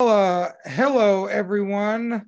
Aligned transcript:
Uh, 0.00 0.48
hello, 0.64 1.26
everyone. 1.26 2.26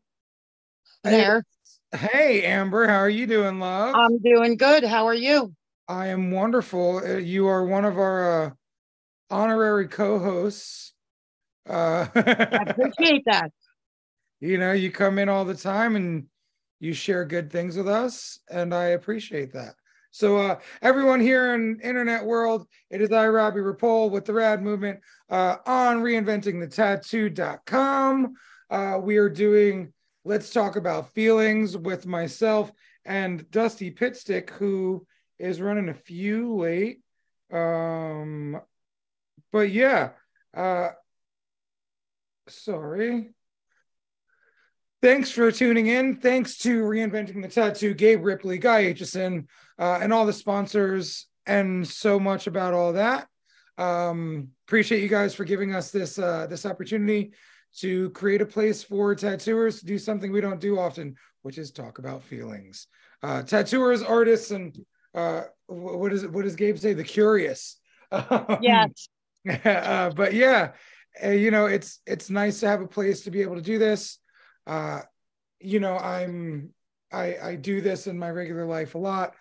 There. 1.03 1.43
Hey, 1.93 2.45
Amber, 2.45 2.87
how 2.87 2.99
are 2.99 3.11
you 3.11 3.27
doing, 3.27 3.59
love? 3.59 3.95
I'm 3.97 4.19
doing 4.19 4.57
good. 4.57 4.85
How 4.85 5.07
are 5.07 5.15
you? 5.15 5.53
I 5.89 6.09
am 6.09 6.31
wonderful. 6.31 6.99
Uh, 6.99 7.17
You 7.17 7.49
are 7.49 7.65
one 7.65 7.85
of 7.85 7.99
our 7.99 8.43
uh, 8.45 8.51
honorary 9.31 9.89
co-hosts. 9.89 10.93
Uh, 11.69 12.07
I 12.15 12.65
appreciate 12.69 13.25
that. 13.27 13.51
you 14.41 14.59
know, 14.59 14.73
you 14.73 14.93
come 14.93 15.19
in 15.19 15.29
all 15.29 15.45
the 15.45 15.55
time 15.55 15.97
and 15.97 16.27
you 16.79 16.93
share 16.93 17.25
good 17.25 17.51
things 17.51 17.77
with 17.77 17.89
us, 17.89 18.39
and 18.49 18.73
I 18.73 18.87
appreciate 18.89 19.53
that. 19.55 19.75
So, 20.17 20.39
uh, 20.39 20.59
everyone 20.81 21.21
here 21.21 21.53
in 21.53 21.79
internet 21.81 22.25
world, 22.25 22.67
it 22.89 23.03
is 23.03 23.13
I, 23.13 23.29
Robbie 23.29 23.61
Rapole, 23.61 24.09
with 24.09 24.25
the 24.25 24.33
Rad 24.33 24.63
Movement 24.63 25.01
uh, 25.29 25.57
on 25.67 26.03
reinventingthetattoo.com. 26.03 28.35
Uh, 28.71 28.99
we 29.03 29.19
are 29.19 29.29
doing 29.29 29.93
Let's 30.25 30.51
Talk 30.51 30.77
About 30.77 31.13
Feelings 31.13 31.77
with 31.77 32.07
myself 32.07 32.73
and 33.05 33.51
Dusty 33.51 33.91
Pitstick, 33.91 34.49
who 34.49 35.07
is 35.39 35.61
running 35.61 35.91
a 35.91 35.95
few 35.95 36.57
late. 36.57 37.03
Um, 37.53 38.59
but 39.53 39.71
yeah, 39.71 40.13
uh, 40.55 40.93
sorry. 42.49 43.35
Thanks 45.07 45.31
for 45.31 45.53
tuning 45.53 45.87
in. 45.87 46.17
Thanks 46.17 46.59
to 46.59 46.83
Reinventing 46.83 47.41
the 47.41 47.47
Tattoo, 47.47 47.95
Gabe 47.95 48.25
Ripley, 48.25 48.59
Guy 48.59 48.87
Aitchison, 48.87 49.47
uh, 49.79 50.01
and 50.03 50.13
all 50.13 50.27
the 50.27 50.33
sponsors, 50.33 51.29
and 51.47 51.87
so 51.87 52.19
much 52.19 52.49
about 52.49 52.75
all 52.75 52.95
that. 52.95 53.29
Um, 53.79 54.49
appreciate 54.67 55.05
you 55.05 55.09
guys 55.09 55.33
for 55.33 55.45
giving 55.45 55.73
us 55.77 55.93
this 55.93 56.19
uh, 56.19 56.49
this 56.51 56.67
opportunity 56.67 57.35
to 57.77 58.11
create 58.11 58.41
a 58.41 58.47
place 58.47 58.83
for 58.83 59.15
tattooers 59.15 59.79
to 59.79 59.87
do 59.87 59.97
something 59.97 60.33
we 60.33 60.41
don't 60.41 60.59
do 60.61 60.77
often, 60.77 61.15
which 61.43 61.57
is 61.57 61.71
talk 61.71 61.99
about 62.01 62.25
feelings. 62.25 62.89
Uh, 63.23 63.43
tattooers, 63.45 64.03
artists, 64.03 64.51
and 64.51 64.77
uh, 65.15 65.43
wh- 65.69 66.01
what 66.01 66.13
is? 66.13 66.27
What 66.27 66.43
does 66.43 66.57
Gabe 66.57 66.79
say? 66.79 66.95
The 66.95 67.05
curious. 67.05 67.77
Um, 68.11 68.59
Yes. 68.61 69.09
uh, 69.65 70.11
but 70.17 70.35
yeah, 70.35 70.73
uh, 71.25 71.29
you 71.31 71.53
know, 71.53 71.67
it's 71.67 72.01
it's 72.07 72.29
nice 72.29 72.59
to 72.59 72.67
have 72.67 72.81
a 72.81 72.89
place 72.89 73.21
to 73.21 73.31
be 73.31 73.43
able 73.43 73.55
to 73.55 73.63
do 73.63 73.79
this. 73.79 74.19
Uh, 74.67 75.01
you 75.61 75.81
know, 75.81 75.97
I'm 75.97 76.71
I 77.13 77.37
I 77.43 77.55
do 77.57 77.81
this 77.81 78.07
in 78.07 78.19
my 78.19 78.31
regular 78.31 78.67
life 78.67 78.95
a 78.95 78.99
lot, 78.99 79.35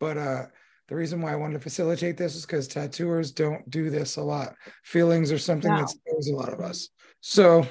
but 0.00 0.16
uh, 0.16 0.46
the 0.88 0.96
reason 0.96 1.20
why 1.20 1.32
I 1.32 1.36
wanted 1.36 1.54
to 1.54 1.60
facilitate 1.60 2.16
this 2.16 2.34
is 2.34 2.46
because 2.46 2.68
tattooers 2.68 3.30
don't 3.32 3.68
do 3.70 3.90
this 3.90 4.16
a 4.16 4.22
lot. 4.22 4.54
Feelings 4.84 5.30
are 5.30 5.38
something 5.38 5.70
No. 5.72 5.80
that 5.80 5.90
scares 5.90 6.28
a 6.28 6.34
lot 6.34 6.52
of 6.52 6.60
us. 6.60 6.88
So. 7.20 7.66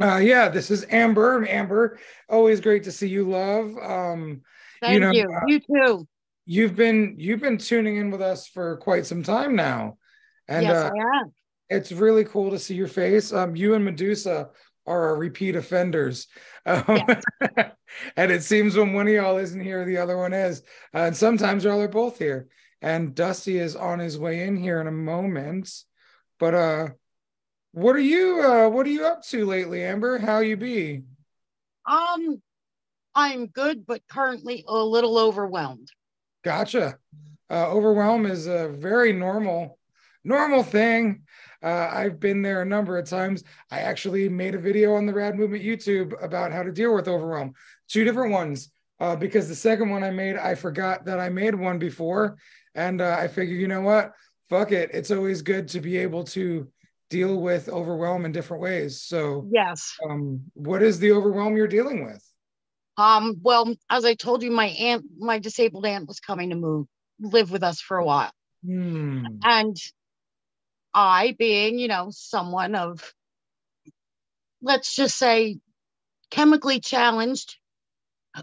Uh, 0.00 0.16
yeah, 0.16 0.48
this 0.48 0.70
is 0.70 0.84
Amber. 0.90 1.46
Amber, 1.48 1.98
always 2.28 2.60
great 2.60 2.82
to 2.84 2.90
see 2.90 3.06
you, 3.06 3.28
love. 3.28 3.76
Um, 3.80 4.40
Thank 4.80 5.00
know, 5.00 5.12
you. 5.12 5.22
uh, 5.30 5.40
You 5.46 5.60
too. 5.60 6.08
you've 6.44 6.74
been 6.74 7.14
you've 7.18 7.40
been 7.40 7.58
tuning 7.58 7.98
in 7.98 8.10
with 8.10 8.20
us 8.20 8.48
for 8.48 8.78
quite 8.78 9.06
some 9.06 9.22
time 9.22 9.54
now, 9.54 9.98
and 10.48 10.64
yes, 10.64 10.74
uh, 10.74 10.90
I 10.92 11.18
am. 11.20 11.32
it's 11.68 11.92
really 11.92 12.24
cool 12.24 12.50
to 12.50 12.58
see 12.58 12.74
your 12.74 12.88
face. 12.88 13.32
Um, 13.32 13.54
you 13.54 13.74
and 13.74 13.84
Medusa 13.84 14.48
are 14.86 15.08
our 15.08 15.16
repeat 15.16 15.56
offenders, 15.56 16.26
um, 16.66 17.00
and 18.16 18.32
it 18.32 18.42
seems 18.42 18.76
when 18.76 18.92
one 18.92 19.06
of 19.06 19.12
y'all 19.12 19.38
isn't 19.38 19.60
here, 19.60 19.84
the 19.84 19.98
other 19.98 20.16
one 20.16 20.32
is, 20.32 20.62
uh, 20.94 20.98
and 20.98 21.16
sometimes 21.16 21.64
y'all 21.64 21.80
are 21.80 21.88
both 21.88 22.18
here. 22.18 22.48
And 22.80 23.14
Dusty 23.14 23.58
is 23.58 23.76
on 23.76 24.00
his 24.00 24.18
way 24.18 24.42
in 24.42 24.56
here 24.56 24.80
in 24.80 24.88
a 24.88 24.92
moment, 24.92 25.72
but 26.40 26.54
uh, 26.54 26.88
what 27.70 27.94
are 27.94 28.00
you 28.00 28.42
uh, 28.42 28.68
what 28.68 28.86
are 28.86 28.90
you 28.90 29.06
up 29.06 29.22
to 29.26 29.46
lately, 29.46 29.84
Amber? 29.84 30.18
How 30.18 30.40
you 30.40 30.56
be? 30.56 31.02
Um, 31.86 32.42
I'm 33.14 33.46
good, 33.46 33.86
but 33.86 34.02
currently 34.08 34.64
a 34.66 34.76
little 34.76 35.18
overwhelmed. 35.18 35.88
Gotcha. 36.44 36.98
Uh, 37.50 37.68
overwhelm 37.70 38.26
is 38.26 38.46
a 38.46 38.68
very 38.68 39.12
normal, 39.12 39.78
normal 40.24 40.62
thing. 40.62 41.22
Uh, 41.62 41.88
I've 41.92 42.18
been 42.18 42.42
there 42.42 42.62
a 42.62 42.66
number 42.66 42.98
of 42.98 43.08
times. 43.08 43.44
I 43.70 43.80
actually 43.80 44.28
made 44.28 44.54
a 44.54 44.58
video 44.58 44.94
on 44.94 45.06
the 45.06 45.14
Rad 45.14 45.36
Movement 45.36 45.62
YouTube 45.62 46.12
about 46.22 46.52
how 46.52 46.62
to 46.62 46.72
deal 46.72 46.94
with 46.94 47.08
overwhelm. 47.08 47.54
Two 47.88 48.04
different 48.04 48.32
ones, 48.32 48.70
uh, 49.00 49.16
because 49.16 49.48
the 49.48 49.54
second 49.54 49.90
one 49.90 50.02
I 50.02 50.10
made, 50.10 50.36
I 50.36 50.54
forgot 50.54 51.04
that 51.04 51.20
I 51.20 51.28
made 51.28 51.54
one 51.54 51.78
before, 51.78 52.36
and 52.74 53.00
uh, 53.00 53.16
I 53.18 53.28
figured, 53.28 53.60
you 53.60 53.68
know 53.68 53.82
what? 53.82 54.12
Fuck 54.48 54.72
it. 54.72 54.90
It's 54.92 55.10
always 55.10 55.42
good 55.42 55.68
to 55.68 55.80
be 55.80 55.98
able 55.98 56.24
to 56.24 56.68
deal 57.10 57.40
with 57.40 57.68
overwhelm 57.68 58.24
in 58.24 58.32
different 58.32 58.62
ways. 58.62 59.02
So, 59.02 59.48
Yes. 59.52 59.94
um, 60.08 60.42
what 60.54 60.82
is 60.82 60.98
the 60.98 61.12
overwhelm 61.12 61.56
you're 61.56 61.68
dealing 61.68 62.04
with? 62.04 62.22
Um, 62.96 63.36
well, 63.42 63.74
as 63.88 64.04
I 64.04 64.14
told 64.14 64.42
you, 64.42 64.50
my 64.50 64.66
aunt, 64.66 65.04
my 65.18 65.38
disabled 65.38 65.86
aunt 65.86 66.08
was 66.08 66.20
coming 66.20 66.50
to 66.50 66.56
move, 66.56 66.86
live 67.20 67.50
with 67.50 67.62
us 67.62 67.80
for 67.80 67.98
a 67.98 68.04
while. 68.04 68.32
Hmm. 68.64 69.24
And 69.42 69.76
I, 70.94 71.34
being, 71.38 71.78
you 71.78 71.88
know, 71.88 72.08
someone 72.10 72.74
of, 72.74 73.12
let's 74.60 74.94
just 74.94 75.16
say, 75.18 75.58
chemically 76.30 76.80
challenged, 76.80 77.56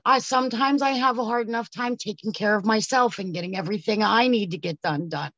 I 0.05 0.19
sometimes 0.19 0.81
I 0.81 0.91
have 0.91 1.17
a 1.17 1.25
hard 1.25 1.47
enough 1.47 1.69
time 1.71 1.97
taking 1.97 2.31
care 2.31 2.55
of 2.55 2.65
myself 2.65 3.19
and 3.19 3.33
getting 3.33 3.57
everything 3.57 4.03
I 4.03 4.27
need 4.27 4.51
to 4.51 4.57
get 4.57 4.81
done 4.81 5.09
done. 5.09 5.31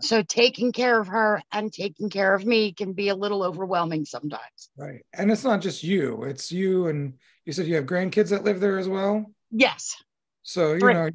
So 0.00 0.22
taking 0.22 0.72
care 0.72 0.98
of 0.98 1.08
her 1.08 1.42
and 1.52 1.72
taking 1.72 2.10
care 2.10 2.34
of 2.34 2.44
me 2.44 2.72
can 2.72 2.92
be 2.92 3.08
a 3.08 3.14
little 3.14 3.42
overwhelming 3.42 4.04
sometimes. 4.04 4.70
Right. 4.76 5.04
And 5.12 5.30
it's 5.30 5.44
not 5.44 5.60
just 5.60 5.82
you, 5.82 6.24
it's 6.24 6.50
you 6.50 6.88
and 6.88 7.14
you 7.44 7.52
said 7.52 7.66
you 7.66 7.76
have 7.76 7.84
grandkids 7.86 8.30
that 8.30 8.44
live 8.44 8.60
there 8.60 8.78
as 8.78 8.88
well. 8.88 9.30
Yes. 9.50 9.96
So, 10.42 10.72
you 10.72 10.80
Three. 10.80 10.94
know, 10.94 11.10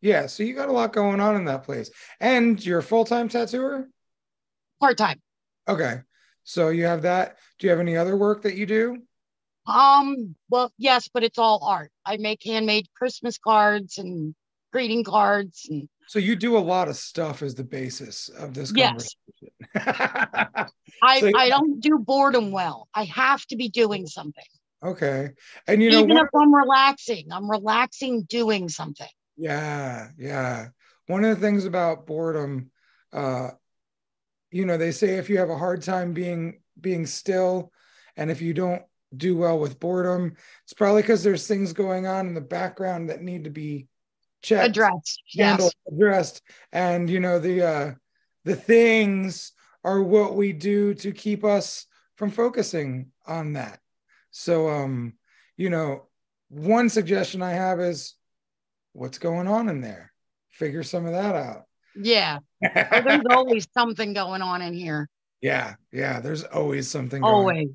yeah, 0.00 0.26
so 0.26 0.42
you 0.42 0.54
got 0.54 0.68
a 0.68 0.72
lot 0.72 0.92
going 0.92 1.20
on 1.20 1.36
in 1.36 1.44
that 1.44 1.64
place. 1.64 1.90
And 2.18 2.64
you're 2.64 2.80
a 2.80 2.82
full-time 2.82 3.28
tattooer? 3.28 3.88
Part-time. 4.82 5.22
Okay. 5.68 6.00
So 6.42 6.70
you 6.70 6.86
have 6.86 7.02
that. 7.02 7.36
Do 7.60 7.68
you 7.68 7.70
have 7.70 7.78
any 7.78 7.96
other 7.96 8.16
work 8.16 8.42
that 8.42 8.56
you 8.56 8.66
do? 8.66 8.98
Um, 9.64 10.34
well, 10.50 10.72
yes, 10.76 11.08
but 11.14 11.22
it's 11.22 11.38
all 11.38 11.64
art. 11.64 11.92
I 12.04 12.16
make 12.16 12.42
handmade 12.44 12.88
Christmas 12.96 13.38
cards 13.38 13.98
and 13.98 14.34
greeting 14.72 15.04
cards 15.04 15.68
and 15.70 15.88
So 16.08 16.18
you 16.18 16.34
do 16.34 16.56
a 16.56 16.58
lot 16.58 16.88
of 16.88 16.96
stuff 16.96 17.42
as 17.44 17.54
the 17.54 17.62
basis 17.62 18.28
of 18.28 18.54
this 18.54 18.72
Yes. 18.74 19.14
conversation. 19.76 20.66
I, 21.00 21.20
So- 21.20 21.30
I 21.38 21.48
don't 21.48 21.78
do 21.80 21.98
boredom 21.98 22.50
well. 22.50 22.88
I 22.92 23.04
have 23.04 23.46
to 23.46 23.56
be 23.56 23.68
doing 23.68 24.08
something. 24.08 24.44
okay. 24.82 25.30
And 25.68 25.80
you 25.80 25.90
know 25.92 26.00
Even 26.00 26.16
if 26.16 26.26
I'm 26.34 26.52
relaxing, 26.52 27.30
I'm 27.30 27.48
relaxing 27.48 28.22
doing 28.22 28.68
something. 28.68 29.06
Yeah, 29.36 30.08
yeah. 30.18 30.70
One 31.06 31.22
of 31.24 31.36
the 31.38 31.40
things 31.46 31.66
about 31.66 32.04
boredom, 32.06 32.72
uh, 33.12 33.50
you 34.52 34.66
know, 34.66 34.76
they 34.76 34.92
say 34.92 35.16
if 35.16 35.28
you 35.28 35.38
have 35.38 35.50
a 35.50 35.58
hard 35.58 35.82
time 35.82 36.12
being 36.12 36.60
being 36.80 37.06
still, 37.06 37.72
and 38.16 38.30
if 38.30 38.40
you 38.40 38.54
don't 38.54 38.82
do 39.16 39.36
well 39.36 39.58
with 39.58 39.80
boredom, 39.80 40.36
it's 40.64 40.74
probably 40.74 41.02
because 41.02 41.22
there's 41.22 41.46
things 41.46 41.72
going 41.72 42.06
on 42.06 42.26
in 42.28 42.34
the 42.34 42.40
background 42.40 43.10
that 43.10 43.22
need 43.22 43.44
to 43.44 43.50
be 43.50 43.88
checked, 44.42 44.68
Addressed. 44.68 45.22
Yes. 45.32 45.72
addressed, 45.90 46.42
and 46.70 47.08
you 47.08 47.18
know 47.18 47.38
the 47.38 47.62
uh, 47.66 47.92
the 48.44 48.56
things 48.56 49.52
are 49.84 50.02
what 50.02 50.36
we 50.36 50.52
do 50.52 50.94
to 50.94 51.12
keep 51.12 51.44
us 51.44 51.86
from 52.16 52.30
focusing 52.30 53.10
on 53.26 53.54
that. 53.54 53.80
So, 54.30 54.68
um, 54.68 55.14
you 55.56 55.70
know, 55.70 56.08
one 56.48 56.88
suggestion 56.88 57.42
I 57.42 57.52
have 57.52 57.80
is 57.80 58.14
what's 58.92 59.18
going 59.18 59.48
on 59.48 59.68
in 59.68 59.80
there? 59.80 60.12
Figure 60.50 60.82
some 60.82 61.06
of 61.06 61.12
that 61.12 61.34
out. 61.34 61.64
Yeah. 61.96 62.38
There's 62.60 63.22
always 63.30 63.68
something 63.74 64.12
going 64.12 64.42
on 64.42 64.62
in 64.62 64.72
here. 64.74 65.08
yeah, 65.40 65.74
yeah, 65.92 66.20
there's 66.20 66.44
always 66.44 66.88
something 66.88 67.20
going 67.22 67.34
Always. 67.34 67.68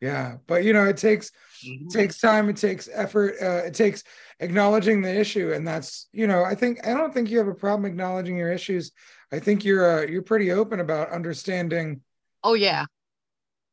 Yeah, 0.00 0.36
but 0.46 0.64
you 0.64 0.72
know, 0.74 0.84
it 0.84 0.96
takes 0.98 1.30
it 1.62 1.90
takes 1.90 2.18
time, 2.20 2.48
it 2.50 2.56
takes 2.58 2.88
effort, 2.92 3.36
uh, 3.40 3.64
it 3.66 3.72
takes 3.74 4.02
acknowledging 4.40 5.00
the 5.00 5.14
issue, 5.14 5.52
and 5.52 5.66
that's 5.66 6.08
you 6.12 6.26
know, 6.26 6.44
I 6.44 6.54
think 6.54 6.86
I 6.86 6.92
don't 6.92 7.14
think 7.14 7.30
you 7.30 7.38
have 7.38 7.48
a 7.48 7.54
problem 7.54 7.86
acknowledging 7.90 8.36
your 8.36 8.52
issues. 8.52 8.92
I 9.32 9.38
think 9.38 9.64
you're 9.64 10.00
uh, 10.00 10.06
you're 10.06 10.20
pretty 10.22 10.50
open 10.52 10.80
about 10.80 11.10
understanding 11.10 12.02
Oh 12.42 12.52
yeah. 12.54 12.84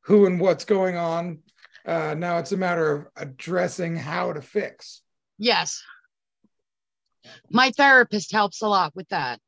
who 0.04 0.26
and 0.26 0.40
what's 0.40 0.64
going 0.64 0.96
on. 0.96 1.40
Uh, 1.86 2.14
now 2.18 2.38
it's 2.38 2.52
a 2.54 2.58
matter 2.58 2.92
of 2.96 3.08
addressing 3.18 3.98
how 3.98 4.32
to 4.32 4.42
fix. 4.42 5.02
Yes. 5.38 5.84
My 7.50 7.72
therapist 7.72 8.32
helps 8.32 8.62
a 8.62 8.68
lot 8.68 8.96
with 8.96 9.10
that. 9.10 9.40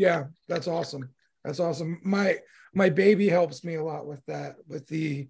Yeah, 0.00 0.24
that's 0.48 0.66
awesome. 0.66 1.10
That's 1.44 1.60
awesome. 1.60 2.00
My 2.02 2.38
my 2.72 2.88
baby 2.88 3.28
helps 3.28 3.62
me 3.62 3.74
a 3.74 3.84
lot 3.84 4.06
with 4.06 4.24
that, 4.24 4.56
with 4.66 4.86
the 4.86 5.28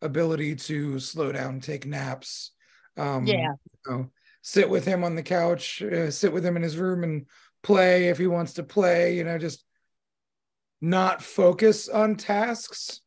ability 0.00 0.56
to 0.56 0.98
slow 1.00 1.32
down, 1.32 1.60
take 1.60 1.84
naps. 1.84 2.52
Um, 2.96 3.26
Yeah. 3.26 3.52
you 3.84 3.92
know, 3.92 4.10
sit 4.40 4.70
with 4.70 4.86
him 4.86 5.04
on 5.04 5.16
the 5.16 5.22
couch, 5.22 5.82
uh, 5.82 6.10
sit 6.10 6.32
with 6.32 6.46
him 6.46 6.56
in 6.56 6.62
his 6.62 6.78
room, 6.78 7.04
and 7.04 7.26
play 7.62 8.08
if 8.08 8.16
he 8.16 8.26
wants 8.26 8.54
to 8.54 8.62
play. 8.62 9.18
You 9.18 9.24
know, 9.24 9.36
just 9.36 9.62
not 10.80 11.20
focus 11.20 11.86
on 11.86 12.16
tasks 12.16 13.02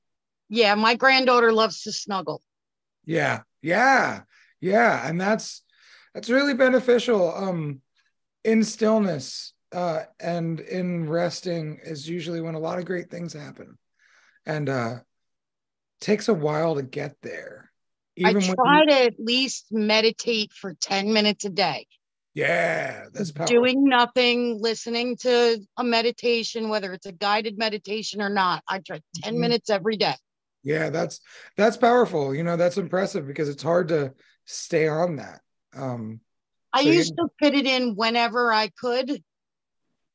Yeah, 0.48 0.76
my 0.76 0.94
granddaughter 0.94 1.52
loves 1.52 1.82
to 1.84 1.92
snuggle. 1.92 2.44
Yeah, 3.04 3.42
yeah, 3.64 4.22
yeah, 4.62 5.10
and 5.10 5.20
that's 5.20 5.64
that's 6.14 6.30
really 6.30 6.54
beneficial. 6.54 7.34
Um, 7.34 7.82
in 8.44 8.64
stillness 8.64 9.54
uh, 9.72 10.04
and 10.20 10.60
in 10.60 11.10
resting 11.10 11.80
is 11.84 12.10
usually 12.10 12.42
when 12.42 12.56
a 12.56 12.60
lot 12.60 12.80
of 12.80 12.86
great 12.86 13.10
things 13.10 13.34
happen, 13.34 13.78
and 14.46 14.70
uh, 14.70 14.96
takes 16.02 16.28
a 16.28 16.34
while 16.34 16.76
to 16.76 16.84
get 16.84 17.16
there. 17.22 17.72
Even 18.16 18.44
I 18.44 18.54
try 18.54 18.80
you, 18.82 18.88
to 18.88 19.04
at 19.06 19.14
least 19.20 19.68
meditate 19.72 20.52
for 20.54 20.74
ten 20.82 21.14
minutes 21.14 21.46
a 21.46 21.50
day. 21.50 21.88
Yeah, 22.34 23.06
that's 23.12 23.32
powerful. 23.32 23.56
doing 23.56 23.84
nothing, 23.84 24.60
listening 24.62 25.18
to 25.22 25.60
a 25.78 25.84
meditation, 25.84 26.70
whether 26.70 26.94
it's 26.94 27.06
a 27.06 27.12
guided 27.12 27.58
meditation 27.58 28.22
or 28.22 28.30
not. 28.30 28.64
I 28.68 28.80
try 28.80 29.02
10 29.16 29.34
mm-hmm. 29.34 29.42
minutes 29.42 29.70
every 29.70 29.98
day. 29.98 30.16
Yeah, 30.64 30.90
that's 30.90 31.20
that's 31.58 31.78
powerful. 31.78 32.36
You 32.36 32.44
know, 32.44 32.56
that's 32.56 32.78
impressive 32.78 33.26
because 33.26 33.50
it's 33.50 33.64
hard 33.64 33.88
to 33.90 34.14
stay 34.46 34.88
on 34.88 35.18
that. 35.18 35.42
Um 35.76 36.22
I 36.72 36.84
so 36.84 36.90
used 36.90 37.16
to 37.18 37.28
fit 37.40 37.56
it 37.56 37.66
in 37.66 37.96
whenever 37.96 38.54
I 38.54 38.70
could, 38.70 39.24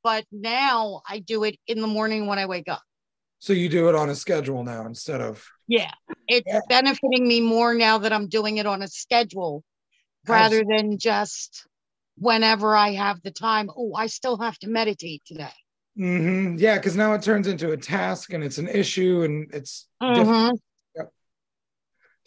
but 0.05 0.25
now 0.31 1.01
I 1.09 1.19
do 1.19 1.43
it 1.45 1.59
in 1.67 1.81
the 1.81 1.87
morning 1.89 2.27
when 2.27 2.39
I 2.39 2.47
wake 2.47 2.69
up. 2.69 2.83
So 3.41 3.53
you 3.53 3.69
do 3.69 3.89
it 3.89 3.95
on 3.95 4.11
a 4.11 4.15
schedule 4.15 4.62
now 4.62 4.87
instead 4.87 5.21
of 5.21 5.45
Yeah. 5.67 5.91
It's 6.29 6.47
yeah. 6.47 6.61
benefiting 6.69 7.27
me 7.27 7.41
more 7.41 7.75
now 7.75 7.99
that 7.99 8.12
I'm 8.12 8.29
doing 8.29 8.59
it 8.59 8.67
on 8.67 8.83
a 8.83 8.89
schedule 8.89 9.65
rather 10.29 10.61
Absolutely. 10.61 10.77
than 10.77 10.99
just 10.99 11.67
whenever 12.17 12.77
I 12.77 12.93
have 12.93 13.21
the 13.23 13.31
time. 13.31 13.71
Oh, 13.77 13.95
I 13.95 14.06
still 14.06 14.39
have 14.39 14.59
to 14.59 14.69
meditate 14.69 15.23
today. 15.27 15.53
Mm-hmm. 15.99 16.57
Yeah, 16.59 16.77
because 16.77 16.97
now 16.97 17.12
it 17.15 17.23
turns 17.23 17.47
into 17.47 17.73
a 17.73 17.77
task 17.77 18.33
and 18.33 18.43
it's 18.45 18.59
an 18.59 18.69
issue 18.69 19.23
and 19.23 19.53
it's 19.53 19.89
mm-hmm. 20.03 20.57
yep. 20.97 21.12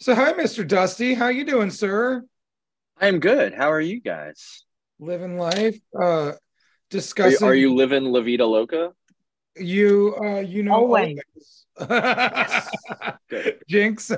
So 0.00 0.14
hi, 0.14 0.32
Mr. 0.32 0.66
Dusty. 0.66 1.14
How 1.14 1.28
you 1.28 1.44
doing, 1.44 1.70
sir? 1.70 2.24
I'm 3.00 3.20
good. 3.20 3.54
How 3.54 3.70
are 3.70 3.80
you 3.80 4.00
guys? 4.00 4.64
Living 4.98 5.38
life. 5.38 5.78
Uh 5.98 6.32
discussing 6.90 7.46
Are 7.46 7.54
you, 7.54 7.68
are 7.68 7.70
you 7.70 7.74
living 7.74 8.04
La 8.04 8.20
Vida 8.20 8.46
Loca? 8.46 8.92
You 9.56 10.16
uh 10.22 10.40
you 10.40 10.62
know 10.62 10.74
always. 10.74 11.18
Jinx. 13.68 14.10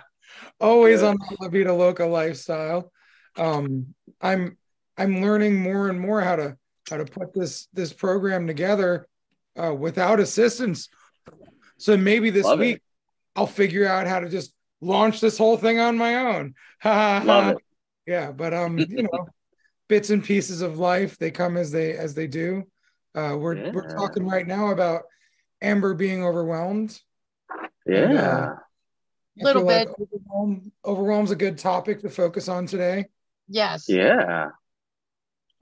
always 0.60 1.00
good. 1.00 1.06
on 1.06 1.16
the 1.16 1.36
La 1.40 1.48
Vida 1.48 1.72
Loca 1.72 2.04
lifestyle. 2.04 2.92
Um 3.36 3.94
I'm 4.20 4.56
I'm 4.96 5.22
learning 5.22 5.56
more 5.56 5.88
and 5.88 6.00
more 6.00 6.20
how 6.20 6.36
to 6.36 6.56
how 6.90 6.96
to 6.96 7.04
put 7.04 7.34
this 7.34 7.68
this 7.72 7.92
program 7.92 8.46
together 8.46 9.06
uh, 9.58 9.74
without 9.74 10.20
assistance. 10.20 10.88
So 11.76 11.96
maybe 11.96 12.30
this 12.30 12.44
Love 12.44 12.58
week 12.58 12.76
it. 12.76 12.82
I'll 13.36 13.46
figure 13.46 13.86
out 13.86 14.06
how 14.06 14.20
to 14.20 14.28
just 14.28 14.52
launch 14.80 15.20
this 15.20 15.38
whole 15.38 15.56
thing 15.56 15.78
on 15.78 15.96
my 15.96 16.16
own. 16.16 16.54
Love 16.84 17.56
it. 17.56 17.58
Yeah, 18.06 18.32
but 18.32 18.54
um, 18.54 18.78
you 18.78 19.02
know, 19.02 19.28
bits 19.88 20.10
and 20.10 20.22
pieces 20.22 20.60
of 20.62 20.78
life 20.78 21.18
they 21.18 21.30
come 21.30 21.56
as 21.56 21.70
they 21.70 21.96
as 21.96 22.14
they 22.14 22.26
do. 22.26 22.64
Uh, 23.14 23.36
we're 23.38 23.56
yeah. 23.56 23.70
we're 23.72 23.88
talking 23.88 24.26
right 24.26 24.46
now 24.46 24.68
about 24.68 25.02
Amber 25.60 25.94
being 25.94 26.24
overwhelmed. 26.24 27.00
Yeah. 27.86 27.96
And, 27.96 28.18
uh, 28.18 28.54
a 29.40 29.44
little 29.44 29.64
bit. 29.64 29.88
Like 29.88 30.00
overwhelm, 30.00 30.72
overwhelm's 30.84 31.30
a 31.30 31.36
good 31.36 31.58
topic 31.58 32.02
to 32.02 32.10
focus 32.10 32.48
on 32.48 32.66
today. 32.66 33.06
Yes. 33.48 33.86
Yeah. 33.88 34.50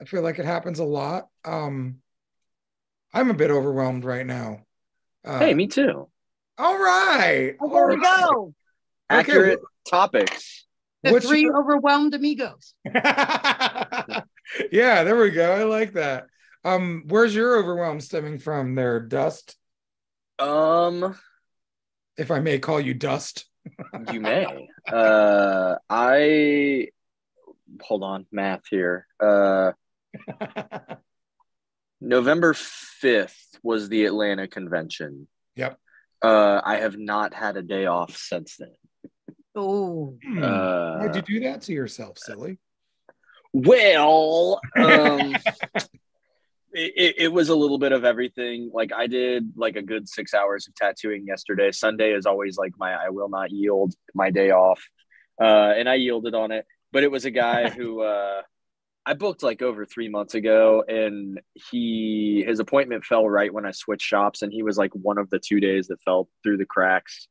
I 0.01 0.05
feel 0.05 0.21
like 0.21 0.39
it 0.39 0.45
happens 0.45 0.79
a 0.79 0.83
lot. 0.83 1.27
Um, 1.45 2.01
I'm 3.13 3.29
a 3.29 3.33
bit 3.33 3.49
overwhelmed 3.49 4.03
right 4.03 4.25
now. 4.25 4.65
Uh, 5.25 5.39
hey, 5.39 5.53
me 5.53 5.67
too. 5.67 6.07
All 6.57 6.77
right. 6.77 7.55
Oh, 7.59 7.69
there 7.69 7.87
we 7.87 8.01
go. 8.01 8.53
Accurate 9.09 9.59
okay. 9.59 9.65
topics. 9.89 10.66
The 11.07 11.13
What's 11.13 11.27
three 11.27 11.43
your... 11.43 11.57
overwhelmed 11.57 12.13
amigos. 12.13 12.73
yeah, 12.85 14.23
there 14.71 15.17
we 15.17 15.31
go. 15.31 15.53
I 15.53 15.63
like 15.63 15.93
that. 15.93 16.25
Um, 16.65 17.03
where's 17.07 17.33
your 17.33 17.57
overwhelm 17.57 18.01
stemming 18.01 18.39
from 18.39 18.75
there, 18.75 18.99
Dust? 18.99 19.55
Um, 20.37 21.17
if 22.17 22.29
I 22.29 22.39
may 22.39 22.59
call 22.59 22.81
you 22.81 22.93
Dust. 22.93 23.45
you 24.11 24.19
may. 24.19 24.67
Uh, 24.91 25.75
I 25.89 26.89
hold 27.81 28.03
on, 28.03 28.25
math 28.31 28.63
here. 28.69 29.07
Uh, 29.19 29.71
November 32.01 32.53
5th 32.53 33.59
was 33.63 33.89
the 33.89 34.05
Atlanta 34.05 34.47
convention. 34.47 35.27
Yep. 35.55 35.79
Uh, 36.21 36.61
I 36.63 36.77
have 36.77 36.97
not 36.97 37.33
had 37.33 37.57
a 37.57 37.61
day 37.61 37.85
off 37.85 38.15
since 38.17 38.57
then. 38.57 38.75
Oh. 39.57 40.15
Hmm. 40.23 40.43
Uh, 40.43 40.97
Why'd 40.99 41.15
you 41.15 41.21
do 41.23 41.39
that 41.41 41.63
to 41.63 41.73
yourself, 41.73 42.19
silly? 42.19 42.59
Well, 43.53 44.61
um, 44.77 45.35
it, 46.73 47.15
it 47.17 47.33
was 47.33 47.49
a 47.49 47.55
little 47.55 47.79
bit 47.79 47.91
of 47.91 48.05
everything. 48.05 48.69
Like 48.71 48.91
I 48.93 49.07
did 49.07 49.53
like 49.55 49.75
a 49.75 49.81
good 49.81 50.07
six 50.07 50.35
hours 50.35 50.67
of 50.67 50.75
tattooing 50.75 51.25
yesterday. 51.25 51.71
Sunday 51.71 52.13
is 52.13 52.27
always 52.27 52.57
like 52.57 52.73
my 52.77 52.93
I 52.93 53.09
will 53.09 53.29
not 53.29 53.49
yield 53.51 53.93
my 54.13 54.29
day 54.29 54.51
off. 54.51 54.83
Uh, 55.41 55.73
and 55.75 55.89
I 55.89 55.95
yielded 55.95 56.35
on 56.35 56.51
it. 56.51 56.65
But 56.91 57.03
it 57.03 57.11
was 57.11 57.25
a 57.25 57.31
guy 57.31 57.69
who 57.77 58.01
uh, 58.03 58.43
I 59.07 59.13
booked 59.13 59.41
like 59.41 59.63
over 59.63 59.85
three 59.85 60.09
months 60.09 60.35
ago, 60.35 60.83
and 60.87 61.41
he 61.71 62.43
his 62.47 62.59
appointment 62.59 63.05
fell 63.05 63.27
right 63.27 63.51
when 63.51 63.65
I 63.65 63.71
switched 63.71 64.05
shops, 64.05 64.43
and 64.43 64.53
he 64.53 64.61
was 64.61 64.77
like 64.77 64.91
one 64.93 65.17
of 65.17 65.31
the 65.31 65.39
two 65.39 65.59
days 65.59 65.87
that 65.87 66.01
fell 66.01 66.29
through 66.43 66.57
the 66.57 66.65
cracks. 66.65 67.27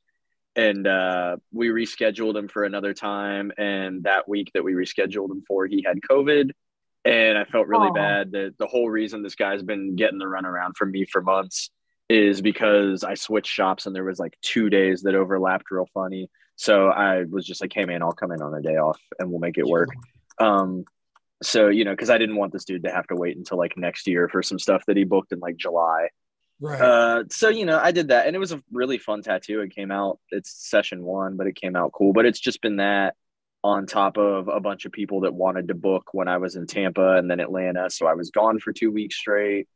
And 0.57 0.87
uh, 0.87 1.37
we 1.53 1.69
rescheduled 1.69 2.35
him 2.35 2.49
for 2.49 2.65
another 2.65 2.95
time. 2.95 3.53
And 3.59 4.03
that 4.05 4.29
week 4.29 4.51
that 4.55 4.65
we 4.65 4.73
rescheduled 4.73 5.31
him 5.31 5.45
for, 5.47 5.67
he 5.67 5.85
had 5.87 6.01
COVID. 6.01 6.51
And 7.05 7.39
I 7.39 7.45
felt 7.45 7.69
really 7.69 7.91
Aww. 7.91 7.95
bad 7.95 8.33
that 8.33 8.55
the 8.59 8.67
whole 8.67 8.89
reason 8.89 9.23
this 9.23 9.37
guy's 9.37 9.63
been 9.63 9.95
getting 9.95 10.19
the 10.19 10.25
runaround 10.25 10.77
from 10.77 10.91
me 10.91 11.05
for 11.05 11.23
months 11.23 11.71
is 12.09 12.41
because 12.41 13.05
I 13.05 13.15
switched 13.15 13.53
shops 13.53 13.87
and 13.87 13.95
there 13.95 14.05
was 14.05 14.19
like 14.19 14.37
two 14.41 14.71
days 14.71 15.03
that 15.03 15.15
overlapped 15.15 15.71
real 15.71 15.89
funny. 15.93 16.31
So 16.57 16.89
I 16.89 17.25
was 17.25 17.47
just 17.47 17.61
like, 17.61 17.73
hey 17.73 17.85
man, 17.85 18.03
I'll 18.03 18.13
come 18.13 18.33
in 18.33 18.43
on 18.43 18.55
a 18.55 18.63
day 18.63 18.77
off 18.77 19.01
and 19.19 19.31
we'll 19.31 19.41
make 19.41 19.59
it 19.59 19.67
work. 19.67 19.91
Um, 20.39 20.85
so 21.43 21.69
you 21.69 21.85
know, 21.85 21.93
because 21.93 22.11
I 22.11 22.19
didn't 22.19 22.37
want 22.37 22.53
this 22.53 22.65
dude 22.65 22.85
to 22.85 22.91
have 22.91 23.07
to 23.09 23.17
wait 23.17 23.37
until 23.37 23.59
like 23.59 23.77
next 23.77 24.07
year 24.07 24.29
for 24.29 24.43
some 24.43 24.59
stuff 24.59 24.85
that 24.87 24.97
he 24.97 25.05
booked 25.05 25.33
in 25.33 25.39
like 25.39 25.57
July. 25.57 26.09
Right. 26.61 26.81
Uh, 26.81 27.25
so 27.31 27.49
you 27.49 27.67
know, 27.67 27.79
I 27.79 27.93
did 27.93 28.09
that, 28.09 28.27
and 28.27 28.35
it 28.35 28.39
was 28.39 28.53
a 28.53 28.63
really 28.73 28.99
fun 28.99 29.23
tattoo. 29.23 29.61
It 29.61 29.75
came 29.75 29.91
out. 29.91 30.19
It's 30.31 30.69
session 30.69 31.03
one, 31.03 31.37
but 31.37 31.47
it 31.47 31.57
came 31.57 31.77
out 31.77 31.93
cool. 31.93 32.13
But 32.13 32.27
it's 32.27 32.41
just 32.41 32.63
been 32.63 32.77
that 32.77 33.15
on 33.63 33.87
top 33.87 34.17
of 34.17 34.49
a 34.49 34.61
bunch 34.61 34.85
of 34.85 34.93
people 34.93 35.23
that 35.23 35.35
wanted 35.35 35.69
to 35.69 35.75
book 35.75 36.11
when 36.13 36.29
I 36.29 36.37
was 36.37 36.55
in 36.55 36.67
Tampa 36.67 37.17
and 37.17 37.29
then 37.29 37.41
Atlanta. 37.41 37.91
So 37.91 38.07
I 38.07 38.15
was 38.15 38.31
gone 38.31 38.61
for 38.61 38.73
two 38.73 38.93
weeks 38.93 39.17
straight. 39.17 39.69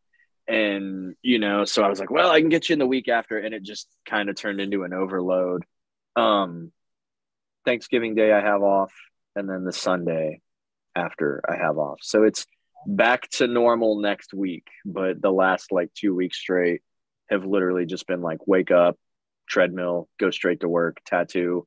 And, 0.46 1.16
you 1.22 1.38
know, 1.38 1.64
so 1.64 1.82
I 1.82 1.88
was 1.88 1.98
like, 1.98 2.10
well, 2.10 2.30
I 2.30 2.40
can 2.40 2.50
get 2.50 2.68
you 2.68 2.74
in 2.74 2.78
the 2.78 2.86
week 2.86 3.08
after. 3.08 3.38
And 3.38 3.52
it 3.52 3.64
just 3.64 3.88
kind 4.08 4.30
of 4.30 4.36
turned 4.36 4.60
into 4.60 4.84
an 4.84 4.92
overload. 4.92 5.64
Um, 6.14 6.70
Thanksgiving 7.64 8.14
Day 8.14 8.32
I 8.32 8.40
have 8.40 8.62
off, 8.62 8.92
and 9.36 9.48
then 9.48 9.64
the 9.64 9.72
Sunday 9.72 10.40
after 10.94 11.42
I 11.48 11.56
have 11.56 11.78
off. 11.78 11.98
So 12.02 12.24
it's 12.24 12.46
back 12.86 13.28
to 13.30 13.46
normal 13.46 14.00
next 14.00 14.34
week, 14.34 14.66
but 14.84 15.20
the 15.20 15.30
last 15.30 15.72
like 15.72 15.92
two 15.94 16.14
weeks 16.14 16.38
straight 16.38 16.82
have 17.28 17.44
literally 17.44 17.86
just 17.86 18.06
been 18.06 18.22
like 18.22 18.46
wake 18.46 18.70
up, 18.70 18.96
treadmill, 19.48 20.08
go 20.18 20.30
straight 20.30 20.60
to 20.60 20.68
work, 20.68 20.98
tattoo. 21.04 21.66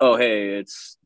Oh, 0.00 0.16
hey, 0.16 0.50
it's 0.58 0.96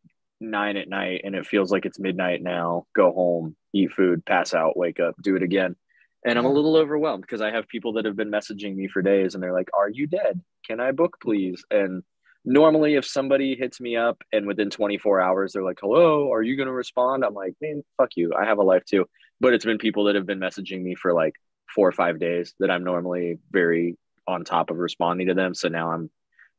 nine 0.40 0.76
at 0.76 0.88
night 0.88 1.22
and 1.24 1.34
it 1.34 1.46
feels 1.46 1.70
like 1.70 1.84
it's 1.84 1.98
midnight 1.98 2.42
now. 2.42 2.86
Go 2.96 3.12
home, 3.12 3.56
eat 3.74 3.92
food, 3.92 4.24
pass 4.24 4.54
out, 4.54 4.76
wake 4.76 5.00
up, 5.00 5.14
do 5.22 5.36
it 5.36 5.42
again. 5.42 5.76
And 6.24 6.38
I'm 6.38 6.44
a 6.44 6.52
little 6.52 6.76
overwhelmed 6.76 7.22
because 7.22 7.40
I 7.40 7.50
have 7.50 7.66
people 7.68 7.94
that 7.94 8.04
have 8.04 8.16
been 8.16 8.30
messaging 8.30 8.76
me 8.76 8.88
for 8.88 9.00
days 9.00 9.34
and 9.34 9.42
they're 9.42 9.54
like, 9.54 9.70
Are 9.76 9.88
you 9.88 10.06
dead? 10.06 10.42
Can 10.66 10.78
I 10.78 10.92
book, 10.92 11.16
please? 11.22 11.64
And 11.70 12.02
normally 12.44 12.94
if 12.94 13.06
somebody 13.06 13.54
hits 13.54 13.80
me 13.80 13.96
up 13.96 14.22
and 14.32 14.46
within 14.46 14.70
24 14.70 15.20
hours 15.20 15.52
they're 15.52 15.62
like 15.62 15.78
hello 15.80 16.32
are 16.32 16.42
you 16.42 16.56
going 16.56 16.66
to 16.66 16.72
respond 16.72 17.22
i'm 17.22 17.34
like 17.34 17.54
man 17.60 17.82
fuck 17.98 18.10
you 18.16 18.32
i 18.34 18.46
have 18.46 18.58
a 18.58 18.62
life 18.62 18.84
too 18.84 19.04
but 19.40 19.52
it's 19.54 19.64
been 19.64 19.78
people 19.78 20.04
that 20.04 20.14
have 20.14 20.26
been 20.26 20.40
messaging 20.40 20.82
me 20.82 20.94
for 20.94 21.12
like 21.12 21.34
four 21.74 21.88
or 21.88 21.92
five 21.92 22.18
days 22.18 22.54
that 22.58 22.70
i'm 22.70 22.84
normally 22.84 23.38
very 23.50 23.96
on 24.26 24.44
top 24.44 24.70
of 24.70 24.76
responding 24.76 25.26
to 25.26 25.34
them. 25.34 25.54
So 25.54 25.68
now 25.68 25.92
i'm 25.92 26.10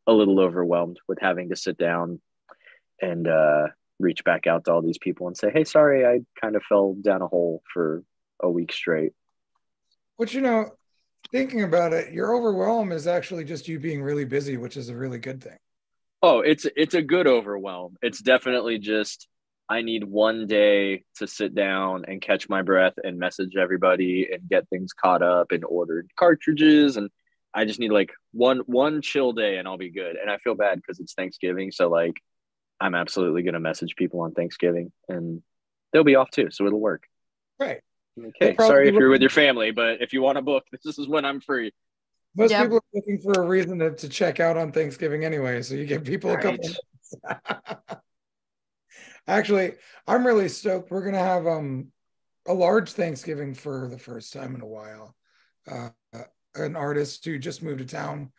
a 0.07 0.11
little 0.11 0.39
overwhelmed 0.39 0.97
with 1.07 1.19
having 1.21 1.49
to 1.49 1.55
sit 1.55 1.77
down 1.77 2.19
and 3.01 3.27
uh, 3.27 3.67
reach 3.99 4.23
back 4.23 4.47
out 4.47 4.65
to 4.65 4.73
all 4.73 4.81
these 4.81 4.97
people 4.97 5.27
and 5.27 5.37
say 5.37 5.51
hey 5.51 5.63
sorry 5.63 6.05
i 6.05 6.19
kind 6.39 6.55
of 6.55 6.63
fell 6.63 6.95
down 7.01 7.21
a 7.21 7.27
hole 7.27 7.61
for 7.73 8.03
a 8.41 8.49
week 8.49 8.73
straight. 8.73 9.13
But 10.17 10.33
you 10.33 10.41
know 10.41 10.71
thinking 11.31 11.63
about 11.63 11.93
it 11.93 12.11
your 12.11 12.35
overwhelm 12.35 12.91
is 12.91 13.07
actually 13.07 13.45
just 13.45 13.67
you 13.67 13.79
being 13.79 14.01
really 14.01 14.25
busy 14.25 14.57
which 14.57 14.75
is 14.75 14.89
a 14.89 14.95
really 14.95 15.19
good 15.19 15.43
thing. 15.43 15.57
Oh, 16.23 16.41
it's 16.41 16.67
it's 16.75 16.93
a 16.93 17.01
good 17.01 17.25
overwhelm. 17.25 17.95
It's 18.01 18.21
definitely 18.21 18.77
just 18.77 19.27
I 19.71 19.83
need 19.83 20.03
one 20.03 20.47
day 20.47 21.05
to 21.15 21.27
sit 21.27 21.55
down 21.55 22.03
and 22.05 22.21
catch 22.21 22.49
my 22.49 22.61
breath 22.61 22.95
and 23.01 23.17
message 23.17 23.55
everybody 23.55 24.27
and 24.29 24.49
get 24.49 24.67
things 24.67 24.91
caught 24.91 25.21
up 25.21 25.53
and 25.53 25.63
ordered 25.63 26.09
cartridges 26.19 26.97
and 26.97 27.09
I 27.53 27.63
just 27.63 27.79
need 27.79 27.91
like 27.91 28.11
one 28.33 28.59
one 28.65 29.01
chill 29.01 29.31
day 29.31 29.55
and 29.57 29.67
I'll 29.69 29.77
be 29.77 29.89
good. 29.89 30.17
And 30.17 30.29
I 30.29 30.39
feel 30.39 30.55
bad 30.55 30.75
because 30.75 30.99
it's 30.99 31.13
Thanksgiving, 31.13 31.71
so 31.71 31.89
like 31.89 32.15
I'm 32.81 32.95
absolutely 32.95 33.43
gonna 33.43 33.61
message 33.61 33.95
people 33.95 34.19
on 34.19 34.33
Thanksgiving 34.33 34.91
and 35.07 35.41
they'll 35.93 36.03
be 36.03 36.15
off 36.15 36.31
too, 36.31 36.51
so 36.51 36.67
it'll 36.67 36.81
work. 36.81 37.03
Right. 37.57 37.79
Okay. 38.21 38.57
Sorry 38.57 38.89
if 38.89 38.95
you're 38.95 39.09
with 39.09 39.21
your 39.21 39.29
family, 39.29 39.71
but 39.71 40.01
if 40.01 40.11
you 40.11 40.21
want 40.21 40.35
to 40.35 40.41
book, 40.41 40.65
this 40.83 40.99
is 40.99 41.07
when 41.07 41.23
I'm 41.23 41.39
free. 41.39 41.71
Most 42.35 42.51
yep. 42.51 42.63
people 42.63 42.77
are 42.79 42.81
looking 42.93 43.19
for 43.21 43.41
a 43.41 43.47
reason 43.47 43.79
to, 43.79 43.91
to 43.91 44.09
check 44.09 44.41
out 44.41 44.57
on 44.57 44.73
Thanksgiving 44.73 45.23
anyway, 45.23 45.61
so 45.61 45.75
you 45.75 45.85
give 45.85 46.03
people 46.03 46.35
right. 46.35 46.45
a 46.45 46.57
couple. 46.57 48.01
Actually, 49.31 49.73
I'm 50.07 50.25
really 50.25 50.49
stoked. 50.49 50.91
We're 50.91 51.05
gonna 51.05 51.19
have 51.19 51.47
um 51.47 51.87
a 52.47 52.53
large 52.53 52.91
Thanksgiving 52.91 53.53
for 53.53 53.87
the 53.89 53.97
first 53.97 54.33
time 54.33 54.55
in 54.55 54.61
a 54.61 54.67
while. 54.67 55.15
Uh, 55.69 55.89
an 56.55 56.75
artist 56.75 57.23
who 57.23 57.37
just 57.39 57.63
moved 57.63 57.79
to 57.79 57.85
town. 57.85 58.31